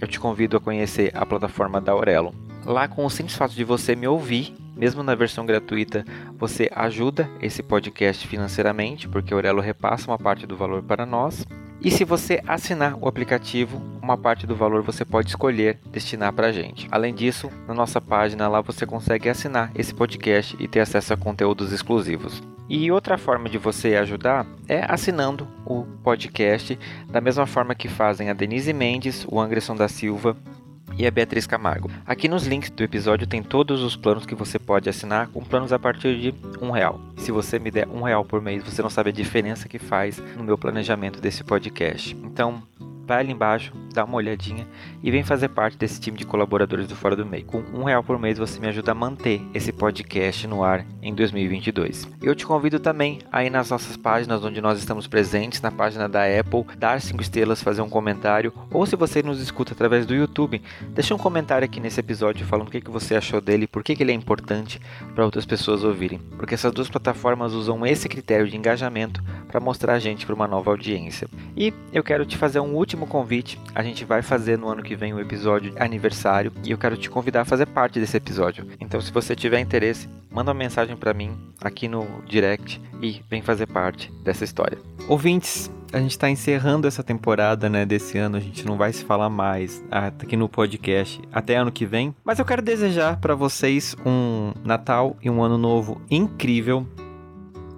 eu 0.00 0.08
te 0.08 0.18
convido 0.18 0.56
a 0.56 0.60
conhecer 0.60 1.12
a 1.14 1.24
plataforma 1.24 1.80
da 1.80 1.92
Aurelo. 1.92 2.34
Lá, 2.64 2.88
com 2.88 3.04
o 3.04 3.10
simples 3.10 3.36
fato 3.36 3.54
de 3.54 3.64
você 3.64 3.94
me 3.94 4.06
ouvir, 4.06 4.54
mesmo 4.78 5.02
na 5.02 5.14
versão 5.14 5.44
gratuita, 5.44 6.04
você 6.38 6.70
ajuda 6.72 7.28
esse 7.42 7.62
podcast 7.62 8.26
financeiramente, 8.26 9.08
porque 9.08 9.34
a 9.34 9.36
Aurelo 9.36 9.60
repassa 9.60 10.08
uma 10.08 10.18
parte 10.18 10.46
do 10.46 10.56
valor 10.56 10.82
para 10.82 11.04
nós. 11.04 11.44
E 11.80 11.90
se 11.90 12.04
você 12.04 12.40
assinar 12.46 12.96
o 13.00 13.06
aplicativo, 13.06 13.80
uma 14.02 14.16
parte 14.16 14.46
do 14.46 14.56
valor 14.56 14.82
você 14.82 15.04
pode 15.04 15.28
escolher 15.28 15.78
destinar 15.92 16.32
para 16.32 16.48
a 16.48 16.52
gente. 16.52 16.88
Além 16.90 17.14
disso, 17.14 17.50
na 17.66 17.74
nossa 17.74 18.00
página 18.00 18.48
lá 18.48 18.60
você 18.60 18.86
consegue 18.86 19.28
assinar 19.28 19.70
esse 19.74 19.92
podcast 19.92 20.56
e 20.58 20.66
ter 20.66 20.80
acesso 20.80 21.12
a 21.12 21.16
conteúdos 21.16 21.72
exclusivos. 21.72 22.42
E 22.68 22.90
outra 22.90 23.16
forma 23.16 23.48
de 23.48 23.58
você 23.58 23.96
ajudar 23.96 24.46
é 24.68 24.84
assinando 24.86 25.48
o 25.64 25.84
podcast, 26.02 26.78
da 27.08 27.20
mesma 27.20 27.46
forma 27.46 27.74
que 27.74 27.88
fazem 27.88 28.28
a 28.28 28.34
Denise 28.34 28.72
Mendes, 28.72 29.24
o 29.28 29.40
Anderson 29.40 29.74
da 29.74 29.88
Silva 29.88 30.36
e 30.98 31.06
a 31.06 31.10
Beatriz 31.10 31.46
Camargo. 31.46 31.90
Aqui 32.04 32.28
nos 32.28 32.46
links 32.46 32.70
do 32.70 32.82
episódio 32.82 33.26
tem 33.26 33.42
todos 33.42 33.82
os 33.82 33.96
planos 33.96 34.26
que 34.26 34.34
você 34.34 34.58
pode 34.58 34.88
assinar, 34.88 35.28
com 35.28 35.42
planos 35.42 35.72
a 35.72 35.78
partir 35.78 36.18
de 36.18 36.34
um 36.60 36.70
real. 36.70 37.00
Se 37.16 37.30
você 37.30 37.58
me 37.58 37.70
der 37.70 37.86
um 37.88 38.02
real 38.02 38.24
por 38.24 38.42
mês, 38.42 38.64
você 38.64 38.82
não 38.82 38.90
sabe 38.90 39.10
a 39.10 39.12
diferença 39.12 39.68
que 39.68 39.78
faz 39.78 40.18
no 40.36 40.42
meu 40.42 40.58
planejamento 40.58 41.20
desse 41.20 41.44
podcast. 41.44 42.16
Então, 42.24 42.62
vai 43.08 43.20
ali 43.20 43.32
embaixo, 43.32 43.72
dá 43.94 44.04
uma 44.04 44.16
olhadinha 44.16 44.68
e 45.02 45.10
vem 45.10 45.24
fazer 45.24 45.48
parte 45.48 45.78
desse 45.78 45.98
time 45.98 46.18
de 46.18 46.26
colaboradores 46.26 46.86
do 46.86 46.94
Fora 46.94 47.16
do 47.16 47.24
Meio. 47.24 47.46
Com 47.46 47.64
um 47.72 47.84
real 47.84 48.04
por 48.04 48.18
mês 48.18 48.36
você 48.36 48.60
me 48.60 48.68
ajuda 48.68 48.92
a 48.92 48.94
manter 48.94 49.40
esse 49.54 49.72
podcast 49.72 50.46
no 50.46 50.62
ar 50.62 50.84
em 51.02 51.14
2022. 51.14 52.06
Eu 52.22 52.34
te 52.34 52.44
convido 52.44 52.78
também 52.78 53.20
aí 53.32 53.48
nas 53.48 53.70
nossas 53.70 53.96
páginas 53.96 54.44
onde 54.44 54.60
nós 54.60 54.78
estamos 54.78 55.06
presentes, 55.06 55.62
na 55.62 55.70
página 55.70 56.06
da 56.06 56.22
Apple, 56.24 56.66
dar 56.76 57.00
cinco 57.00 57.22
estrelas, 57.22 57.62
fazer 57.62 57.80
um 57.80 57.88
comentário, 57.88 58.52
ou 58.70 58.84
se 58.84 58.94
você 58.94 59.22
nos 59.22 59.40
escuta 59.40 59.72
através 59.72 60.04
do 60.04 60.14
YouTube, 60.14 60.60
deixa 60.90 61.14
um 61.14 61.18
comentário 61.18 61.64
aqui 61.64 61.80
nesse 61.80 61.98
episódio 61.98 62.46
falando 62.46 62.68
o 62.68 62.70
que, 62.70 62.90
você 62.90 63.16
achou 63.16 63.40
dele, 63.40 63.66
por 63.66 63.82
que, 63.82 63.96
que 63.96 64.02
ele 64.02 64.12
é 64.12 64.14
importante 64.14 64.78
para 65.14 65.24
outras 65.24 65.46
pessoas 65.46 65.82
ouvirem. 65.82 66.20
Porque 66.36 66.54
essas 66.54 66.72
duas 66.72 66.90
plataformas 66.90 67.54
usam 67.54 67.86
esse 67.86 68.06
critério 68.06 68.46
de 68.46 68.56
engajamento 68.56 69.22
para 69.46 69.60
mostrar 69.60 69.94
a 69.94 69.98
gente 69.98 70.26
para 70.26 70.34
uma 70.34 70.46
nova 70.46 70.70
audiência. 70.70 71.26
E 71.56 71.72
eu 71.90 72.04
quero 72.04 72.26
te 72.26 72.36
fazer 72.36 72.60
um 72.60 72.74
último 72.74 72.97
convite. 73.06 73.60
A 73.74 73.82
gente 73.82 74.04
vai 74.04 74.22
fazer 74.22 74.58
no 74.58 74.68
ano 74.68 74.82
que 74.82 74.96
vem 74.96 75.12
o 75.12 75.16
um 75.16 75.20
episódio 75.20 75.72
aniversário 75.78 76.52
e 76.64 76.70
eu 76.70 76.78
quero 76.78 76.96
te 76.96 77.08
convidar 77.08 77.42
a 77.42 77.44
fazer 77.44 77.66
parte 77.66 78.00
desse 78.00 78.16
episódio. 78.16 78.66
Então, 78.80 79.00
se 79.00 79.12
você 79.12 79.34
tiver 79.34 79.60
interesse, 79.60 80.08
manda 80.30 80.50
uma 80.50 80.58
mensagem 80.58 80.96
para 80.96 81.14
mim 81.14 81.36
aqui 81.60 81.88
no 81.88 82.06
direct 82.26 82.80
e 83.00 83.22
vem 83.28 83.42
fazer 83.42 83.66
parte 83.66 84.12
dessa 84.22 84.44
história. 84.44 84.78
Ouvintes, 85.08 85.70
a 85.92 85.98
gente 85.98 86.10
está 86.10 86.28
encerrando 86.28 86.86
essa 86.86 87.02
temporada, 87.02 87.68
né, 87.68 87.86
desse 87.86 88.18
ano. 88.18 88.36
A 88.36 88.40
gente 88.40 88.66
não 88.66 88.76
vai 88.76 88.92
se 88.92 89.04
falar 89.04 89.30
mais 89.30 89.82
aqui 89.90 90.36
no 90.36 90.48
podcast 90.48 91.20
até 91.32 91.56
ano 91.56 91.72
que 91.72 91.86
vem. 91.86 92.14
Mas 92.24 92.38
eu 92.38 92.44
quero 92.44 92.62
desejar 92.62 93.18
para 93.18 93.34
vocês 93.34 93.96
um 94.04 94.52
Natal 94.64 95.16
e 95.22 95.30
um 95.30 95.42
Ano 95.42 95.56
Novo 95.56 96.00
incrível. 96.10 96.86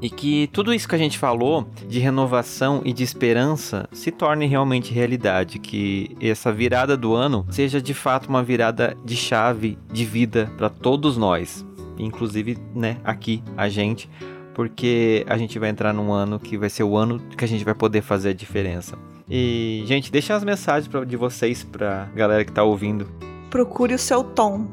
E 0.03 0.09
que 0.09 0.49
tudo 0.53 0.73
isso 0.73 0.89
que 0.89 0.95
a 0.95 0.99
gente 0.99 1.19
falou 1.19 1.69
de 1.87 1.99
renovação 1.99 2.81
e 2.85 2.93
de 2.93 3.03
esperança 3.03 3.89
se 3.93 4.11
torne 4.11 4.47
realmente 4.47 4.95
realidade, 4.95 5.59
que 5.59 6.17
essa 6.21 6.51
virada 6.53 6.97
do 6.97 7.15
ano 7.15 7.47
seja 7.51 7.83
de 7.83 7.93
fato 7.93 8.29
uma 8.29 8.43
virada 8.43 8.97
de 9.05 9.15
chave 9.15 9.79
de 9.93 10.05
vida 10.05 10.51
para 10.57 10.71
todos 10.71 11.17
nós, 11.19 11.67
inclusive, 11.99 12.57
né, 12.75 12.97
aqui 13.05 13.43
a 13.57 13.69
gente, 13.69 14.09
porque 14.55 15.25
a 15.29 15.37
gente 15.37 15.59
vai 15.59 15.69
entrar 15.69 15.93
num 15.93 16.13
ano 16.13 16.41
que 16.41 16.57
vai 16.57 16.71
ser 16.71 16.83
o 16.83 16.97
ano 16.97 17.21
que 17.37 17.45
a 17.45 17.49
gente 17.49 17.65
vai 17.65 17.75
poder 17.75 18.03
fazer 18.03 18.31
a 18.31 18.35
diferença. 18.35 18.99
E, 19.29 19.85
gente, 19.87 20.11
deixa 20.11 20.35
as 20.35 20.43
mensagens 20.43 20.89
pra, 20.89 21.05
de 21.05 21.17
vocês 21.17 21.63
pra 21.63 22.09
galera 22.15 22.45
que 22.45 22.51
tá 22.51 22.65
ouvindo. 22.65 23.07
Procure 23.49 23.95
o 23.95 23.99
seu 23.99 24.25
tom. 24.25 24.67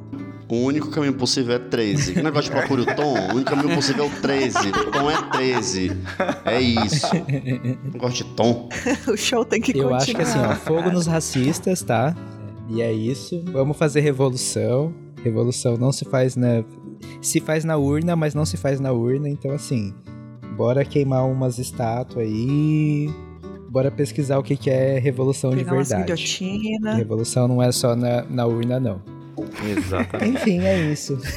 O 0.49 0.55
único 0.63 0.89
caminho 0.89 1.13
possível 1.13 1.55
é 1.55 1.59
13. 1.59 2.13
Que 2.13 2.21
negócio 2.21 2.49
de 2.49 2.57
procure 2.57 2.81
o 2.83 2.85
tom? 2.95 3.13
O 3.13 3.35
único 3.35 3.51
caminho 3.51 3.75
possível 3.75 4.05
é 4.05 4.07
o 4.07 4.21
13. 4.21 4.69
O 4.69 4.91
tom 4.91 5.11
é 5.11 5.21
13. 5.31 5.91
É 6.45 6.61
isso. 6.61 7.07
Negócio 7.91 8.25
de 8.25 8.33
tom. 8.33 8.69
o 9.11 9.17
show 9.17 9.43
tem 9.43 9.59
que 9.59 9.71
Eu 9.71 9.89
continuar. 9.89 9.97
acho 9.97 10.15
que 10.15 10.21
assim, 10.21 10.39
ó, 10.39 10.55
fogo 10.55 10.89
nos 10.89 11.05
racistas, 11.05 11.81
tá? 11.81 12.15
E 12.69 12.81
é 12.81 12.93
isso. 12.93 13.43
Vamos 13.51 13.75
fazer 13.77 13.99
revolução. 13.99 14.93
Revolução 15.21 15.75
não 15.75 15.91
se 15.91 16.05
faz 16.05 16.37
na. 16.37 16.63
Se 17.21 17.41
faz 17.41 17.65
na 17.65 17.75
urna, 17.75 18.15
mas 18.15 18.33
não 18.33 18.45
se 18.45 18.55
faz 18.55 18.79
na 18.79 18.93
urna. 18.93 19.27
Então, 19.27 19.51
assim, 19.51 19.93
bora 20.55 20.85
queimar 20.85 21.27
umas 21.27 21.59
estátuas 21.59 22.25
aí. 22.25 23.09
Bora 23.69 23.91
pesquisar 23.91 24.37
o 24.37 24.43
que, 24.43 24.55
que 24.55 24.69
é 24.69 24.97
revolução 24.97 25.51
Pegar 25.51 25.71
de 25.71 25.89
verdade. 25.89 26.39
Revolução 26.95 27.49
não 27.49 27.61
é 27.61 27.69
só 27.71 27.97
na, 27.97 28.23
na 28.23 28.45
urna, 28.45 28.79
não. 28.79 29.16
Exatamente. 29.63 30.37
Enfim, 30.37 30.65
é 30.65 30.79
isso. 30.79 31.17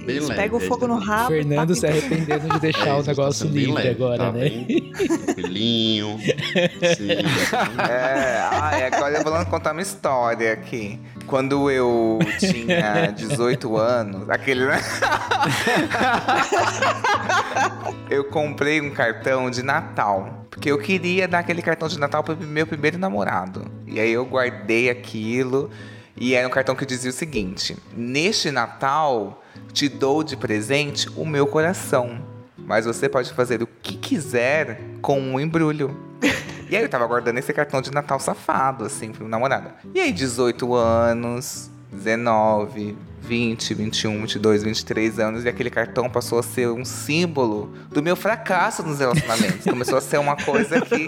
Bem 0.00 0.16
Eles 0.16 0.28
leve, 0.28 0.40
pegam 0.40 0.58
o 0.58 0.60
fogo 0.60 0.88
no 0.88 0.96
rabo. 0.98 1.28
Fernando 1.28 1.68
tá 1.68 1.74
se 1.74 1.86
arrependendo 1.86 2.48
de 2.48 2.58
deixar 2.60 2.88
É, 2.88 2.94
o 2.94 3.02
tá 3.02 3.10
negócio 3.10 3.46
livre 3.48 3.72
leve, 3.72 3.88
agora, 3.90 4.16
tá 4.18 4.32
né? 4.32 4.40
bem 4.48 4.92
Tranquilinho. 4.92 6.18
Sim. 6.18 7.20
É, 7.90 8.40
ah, 8.50 8.70
é, 8.78 8.86
agora 8.86 9.18
eu 9.18 9.24
vou 9.24 9.46
contar 9.46 9.72
uma 9.72 9.82
história 9.82 10.52
aqui. 10.52 10.98
Quando 11.26 11.70
eu 11.70 12.18
tinha 12.38 13.10
18 13.10 13.76
anos, 13.76 14.28
aquele, 14.30 14.66
né? 14.66 14.80
eu 18.08 18.24
comprei 18.24 18.80
um 18.80 18.90
cartão 18.90 19.50
de 19.50 19.62
Natal. 19.62 20.46
Porque 20.50 20.70
eu 20.70 20.78
queria 20.78 21.28
dar 21.28 21.40
aquele 21.40 21.62
cartão 21.62 21.88
de 21.88 21.98
Natal 21.98 22.22
pro 22.24 22.36
meu 22.36 22.66
primeiro 22.66 22.98
namorado. 22.98 23.64
E 23.86 24.00
aí 24.00 24.12
eu 24.12 24.24
guardei 24.24 24.90
aquilo. 24.90 25.70
E 26.16 26.34
era 26.34 26.46
um 26.46 26.50
cartão 26.50 26.74
que 26.74 26.86
dizia 26.86 27.10
o 27.10 27.14
seguinte: 27.14 27.76
Neste 27.96 28.50
Natal, 28.50 29.42
te 29.72 29.88
dou 29.88 30.22
de 30.22 30.36
presente 30.36 31.08
o 31.16 31.24
meu 31.24 31.46
coração. 31.46 32.22
Mas 32.56 32.86
você 32.86 33.08
pode 33.08 33.32
fazer 33.32 33.62
o 33.62 33.66
que 33.66 33.96
quiser 33.96 34.80
com 35.00 35.20
um 35.20 35.40
embrulho. 35.40 35.96
E 36.70 36.76
aí 36.76 36.84
eu 36.84 36.88
tava 36.88 37.04
guardando 37.04 37.36
esse 37.36 37.52
cartão 37.52 37.82
de 37.82 37.90
Natal 37.90 38.20
safado, 38.20 38.84
assim, 38.84 39.10
pro 39.10 39.26
namorado. 39.26 39.72
E 39.92 39.98
aí, 39.98 40.12
18 40.12 40.72
anos, 40.72 41.68
19, 41.90 42.96
20, 43.30 43.74
21, 43.74 44.22
22, 44.22 44.64
23 44.64 45.18
anos, 45.20 45.44
e 45.44 45.48
aquele 45.48 45.70
cartão 45.70 46.10
passou 46.10 46.40
a 46.40 46.42
ser 46.42 46.68
um 46.68 46.84
símbolo 46.84 47.72
do 47.88 48.02
meu 48.02 48.16
fracasso 48.16 48.82
nos 48.82 48.98
relacionamentos. 48.98 49.62
Começou 49.62 49.98
a 49.98 50.00
ser 50.00 50.18
uma 50.18 50.34
coisa 50.34 50.80
que, 50.80 51.06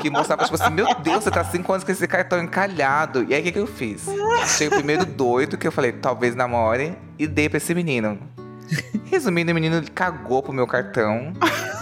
que 0.00 0.08
mostrava, 0.08 0.44
tipo 0.44 0.54
assim, 0.54 0.72
meu 0.72 0.86
Deus, 1.02 1.24
você 1.24 1.32
tá 1.32 1.44
5 1.44 1.72
anos 1.72 1.82
com 1.82 1.90
esse 1.90 2.06
cartão 2.06 2.40
encalhado. 2.40 3.26
E 3.28 3.34
aí, 3.34 3.40
o 3.40 3.44
que, 3.44 3.50
que 3.50 3.58
eu 3.58 3.66
fiz? 3.66 4.06
Achei 4.40 4.68
o 4.68 4.70
primeiro 4.70 5.04
doido 5.04 5.58
que 5.58 5.66
eu 5.66 5.72
falei, 5.72 5.90
talvez 5.90 6.36
namore, 6.36 6.96
e 7.18 7.26
dei 7.26 7.48
pra 7.48 7.56
esse 7.56 7.74
menino. 7.74 8.20
Resumindo, 9.04 9.52
o 9.52 9.54
menino 9.54 9.82
cagou 9.94 10.42
pro 10.42 10.52
meu 10.52 10.66
cartão. 10.66 11.32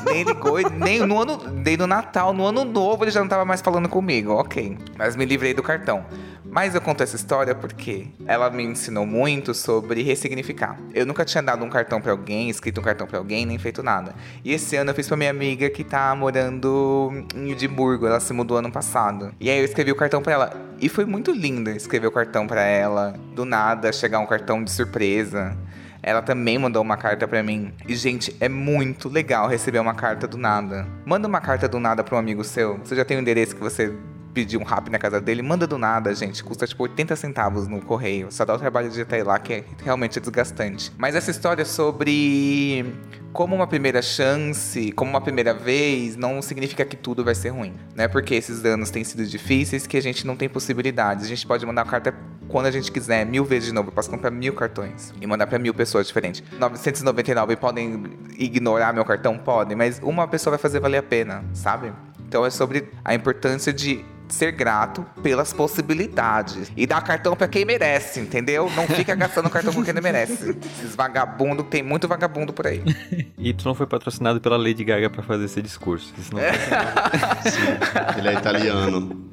Nem 0.05 0.25
ligou, 0.25 0.59
nem 0.71 1.01
no 1.01 1.21
ano. 1.21 1.39
Dei 1.63 1.77
no 1.77 1.87
Natal, 1.87 2.33
no 2.33 2.45
ano 2.47 2.65
novo 2.65 3.05
ele 3.05 3.11
já 3.11 3.21
não 3.21 3.29
tava 3.29 3.45
mais 3.45 3.61
falando 3.61 3.89
comigo, 3.89 4.33
ok. 4.33 4.77
Mas 4.99 5.17
me 5.17 5.25
livrei 5.25 5.55
do 5.55 5.63
cartão. 5.63 6.05
Mas 6.45 6.75
eu 6.75 6.83
conto 6.83 7.03
essa 7.03 7.17
história 7.17 7.55
porque 7.55 8.09
ela 8.27 8.51
me 8.51 8.63
ensinou 8.63 9.07
muito 9.07 9.55
sobre 9.55 10.03
ressignificar. 10.03 10.79
Eu 10.93 11.07
nunca 11.07 11.25
tinha 11.25 11.43
dado 11.43 11.65
um 11.65 11.71
cartão 11.71 11.99
pra 11.99 12.13
alguém, 12.13 12.51
escrito 12.51 12.79
um 12.79 12.85
cartão 12.85 13.07
pra 13.07 13.17
alguém, 13.17 13.47
nem 13.47 13.59
feito 13.59 13.83
nada. 13.83 14.15
E 14.45 14.53
esse 14.53 14.77
ano 14.77 14.91
eu 14.91 14.95
fiz 14.95 15.09
pra 15.09 15.17
minha 15.17 15.31
amiga 15.31 15.71
que 15.71 15.83
tá 15.83 16.15
morando 16.15 17.25
em 17.35 17.53
Edimburgo, 17.53 18.07
ela 18.07 18.21
se 18.21 18.35
mudou 18.35 18.59
ano 18.59 18.71
passado. 18.71 19.33
E 19.41 19.49
aí 19.49 19.61
eu 19.61 19.65
escrevi 19.65 19.93
o 19.93 19.97
cartão 19.97 20.21
pra 20.21 20.33
ela. 20.35 20.53
E 20.79 20.91
foi 20.91 21.07
muito 21.07 21.33
lindo 21.33 21.71
escrever 21.71 22.09
o 22.09 22.13
cartão 22.13 22.47
pra 22.47 22.61
ela. 22.61 23.15
Do 23.35 23.47
nada, 23.47 23.91
chegar 23.91 24.19
um 24.19 24.27
cartão 24.27 24.63
de 24.63 24.71
surpresa. 24.71 25.57
Ela 26.03 26.21
também 26.21 26.59
mandou 26.59 26.83
uma 26.83 26.97
carta 26.97 27.29
pra 27.29 27.43
mim. 27.43 27.73
E, 27.87 27.95
gente, 27.95 28.37
é 28.41 28.49
muito 28.49 29.09
legal 29.09 29.49
receber 29.49 29.79
uma 29.79 29.95
carta 29.95 30.27
do 30.27 30.37
nada. 30.37 30.87
Manda 31.07 31.29
uma 31.29 31.41
carta 31.41 31.69
do 31.69 31.79
nada 31.79 32.03
pra 32.03 32.17
um 32.17 32.19
amigo 32.19 32.43
seu. 32.43 32.79
Você 32.79 32.97
já 32.97 33.05
tem 33.05 33.17
o 33.17 33.21
um 33.21 33.23
endereço 33.23 33.55
que 33.55 33.63
você 33.63 33.93
pediu 34.33 34.61
um 34.61 34.65
rap 34.65 34.91
na 34.91 34.99
casa 34.99 35.21
dele, 35.21 35.43
manda 35.43 35.67
do 35.67 35.79
nada, 35.79 36.15
gente. 36.15 36.43
Custa 36.43 36.67
tipo 36.67 36.83
80 36.83 37.15
centavos 37.17 37.69
no 37.69 37.81
correio. 37.81 38.29
Só 38.31 38.45
dá 38.45 38.55
o 38.55 38.59
trabalho 38.59 38.91
de 38.91 39.01
até 39.01 39.23
lá, 39.23 39.39
que 39.39 39.53
é 39.53 39.65
realmente 39.85 40.19
desgastante. 40.19 40.93
Mas 40.97 41.15
essa 41.15 41.31
história 41.31 41.65
sobre 41.65 42.85
como 43.33 43.55
uma 43.55 43.67
primeira 43.67 44.03
chance, 44.03 44.93
como 44.93 45.11
uma 45.11 45.21
primeira 45.21 45.55
vez, 45.55 46.17
não 46.17 46.43
significa 46.43 46.85
que 46.85 46.97
tudo 46.97 47.25
vai 47.25 47.35
ser 47.35 47.51
ruim, 47.51 47.75
né? 47.95 48.07
Porque 48.09 48.35
esses 48.35 48.65
anos 48.65 48.91
têm 48.91 49.05
sido 49.05 49.25
difíceis, 49.25 49.87
que 49.87 49.97
a 49.97 50.03
gente 50.03 50.27
não 50.27 50.37
tem 50.37 50.49
possibilidades. 50.49 51.25
A 51.25 51.29
gente 51.29 51.47
pode 51.47 51.65
mandar 51.65 51.85
uma 51.85 51.91
carta 51.91 52.15
quando 52.49 52.67
a 52.67 52.71
gente 52.71 52.93
quiser, 52.93 53.25
mil 53.25 53.45
vezes 53.45 53.69
de 53.69 53.75
novo. 53.75 53.89
Eu 53.89 53.93
posso 53.93 54.11
comprar 54.11 54.31
mil 54.31 54.53
cartões 54.53 55.13
e 55.21 55.27
mandar 55.27 55.47
para 55.47 55.59
mil 55.59 55.73
pessoas 55.73 56.07
diferentes. 56.07 56.43
999 56.59 57.57
podem 57.57 58.05
ignorar 58.39 58.93
meu 58.93 59.05
cartão? 59.05 59.39
Podem, 59.39 59.77
mas 59.77 59.99
uma 60.03 60.29
pessoa 60.29 60.53
vai 60.53 60.59
fazer 60.59 60.81
valer 60.81 60.99
a 60.99 61.03
pena, 61.03 61.45
sabe? 61.55 61.93
Então 62.29 62.45
é 62.45 62.51
sobre 62.51 62.89
a 63.05 63.15
importância 63.15 63.73
de 63.73 64.05
ser 64.33 64.53
grato 64.53 65.05
pelas 65.23 65.53
possibilidades. 65.53 66.73
E 66.77 66.87
dar 66.87 67.01
cartão 67.03 67.37
para 67.37 67.47
quem 67.47 67.65
merece, 67.65 68.21
entendeu? 68.21 68.71
Não 68.75 68.87
fica 68.87 69.15
gastando 69.15 69.51
cartão 69.51 69.73
com 69.73 69.85
quem 69.85 69.93
não 69.93 70.03
merece. 70.03 70.57
Esses 70.79 70.97
vagabundos, 70.97 71.67
tem 71.69 71.83
muito 71.83 72.09
vagabundo 72.09 72.53
por 72.53 72.67
aí. 72.67 72.83
Y 73.39 73.75
foi 73.75 73.87
patrocinado 73.87 74.41
pela 74.41 74.57
Lady 74.57 74.85
Gaga 74.85 75.11
para 75.11 75.23
fazer 75.23 75.45
esse 75.45 75.61
discurso. 75.61 76.13
Isso 76.19 76.33
não 76.35 76.41
Sim, 76.41 78.19
ele 78.19 78.29
é 78.29 78.35
italiano. 78.35 79.31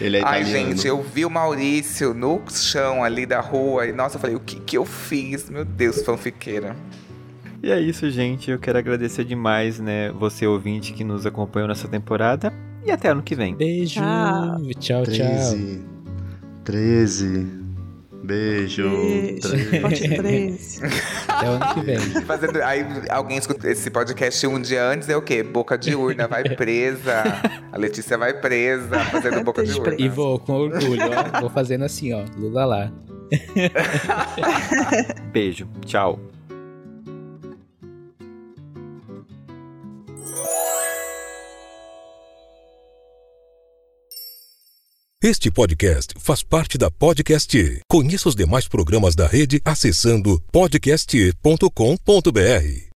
Ele 0.00 0.16
é 0.16 0.22
Ai, 0.24 0.42
italiano. 0.42 0.70
gente, 0.70 0.86
eu 0.86 1.02
vi 1.02 1.24
o 1.24 1.30
Maurício 1.30 2.14
no 2.14 2.42
chão 2.50 3.04
ali 3.04 3.26
da 3.26 3.40
rua 3.40 3.86
e, 3.86 3.92
nossa, 3.92 4.16
eu 4.16 4.20
falei, 4.20 4.36
o 4.36 4.40
que 4.40 4.60
que 4.60 4.76
eu 4.76 4.84
fiz? 4.84 5.48
Meu 5.50 5.64
Deus, 5.64 6.02
fanfiqueira. 6.02 6.76
E 7.62 7.70
é 7.70 7.80
isso, 7.80 8.08
gente. 8.10 8.50
Eu 8.50 8.58
quero 8.58 8.78
agradecer 8.78 9.24
demais, 9.24 9.80
né, 9.80 10.10
você 10.12 10.46
ouvinte 10.46 10.92
que 10.92 11.02
nos 11.02 11.26
acompanhou 11.26 11.68
nessa 11.68 11.88
temporada. 11.88 12.52
E 12.88 12.90
até 12.90 13.10
ano 13.10 13.22
que 13.22 13.34
vem. 13.34 13.54
Beijo. 13.54 14.00
Tchau. 14.00 14.56
Tchau, 14.80 15.02
tchau. 15.04 15.04
13. 15.04 15.84
13. 16.64 17.46
Beijo. 18.24 18.88
Beijo. 18.88 19.40
13. 19.42 19.80
Pote 19.80 20.08
13. 20.08 20.80
Até 21.28 21.46
ano 21.46 21.74
que 21.74 21.80
vem. 21.82 21.98
Fazendo, 22.24 22.62
aí 22.62 22.86
alguém 23.10 23.36
escuta 23.36 23.70
esse 23.70 23.90
podcast 23.90 24.46
um 24.46 24.58
dia 24.58 24.82
antes, 24.82 25.06
é 25.10 25.14
o 25.14 25.20
quê? 25.20 25.42
Boca 25.42 25.76
de 25.76 25.94
urna, 25.94 26.26
vai 26.26 26.44
presa. 26.44 27.24
A 27.70 27.76
Letícia 27.76 28.16
vai 28.16 28.32
presa, 28.32 28.98
fazendo 29.00 29.44
boca 29.44 29.62
de 29.62 29.78
urna. 29.78 29.94
E 29.98 30.08
vou 30.08 30.38
com 30.38 30.54
orgulho, 30.54 31.02
ó. 31.34 31.40
Vou 31.42 31.50
fazendo 31.50 31.84
assim, 31.84 32.14
ó. 32.14 32.24
Lula 32.38 32.64
lá. 32.64 32.92
Beijo. 35.30 35.68
Tchau. 35.84 36.18
Este 45.20 45.50
podcast 45.50 46.14
faz 46.16 46.44
parte 46.44 46.78
da 46.78 46.92
Podcast. 46.92 47.80
Conheça 47.90 48.28
os 48.28 48.36
demais 48.36 48.68
programas 48.68 49.16
da 49.16 49.26
rede 49.26 49.60
acessando 49.64 50.40
podcast.com.br. 50.52 52.87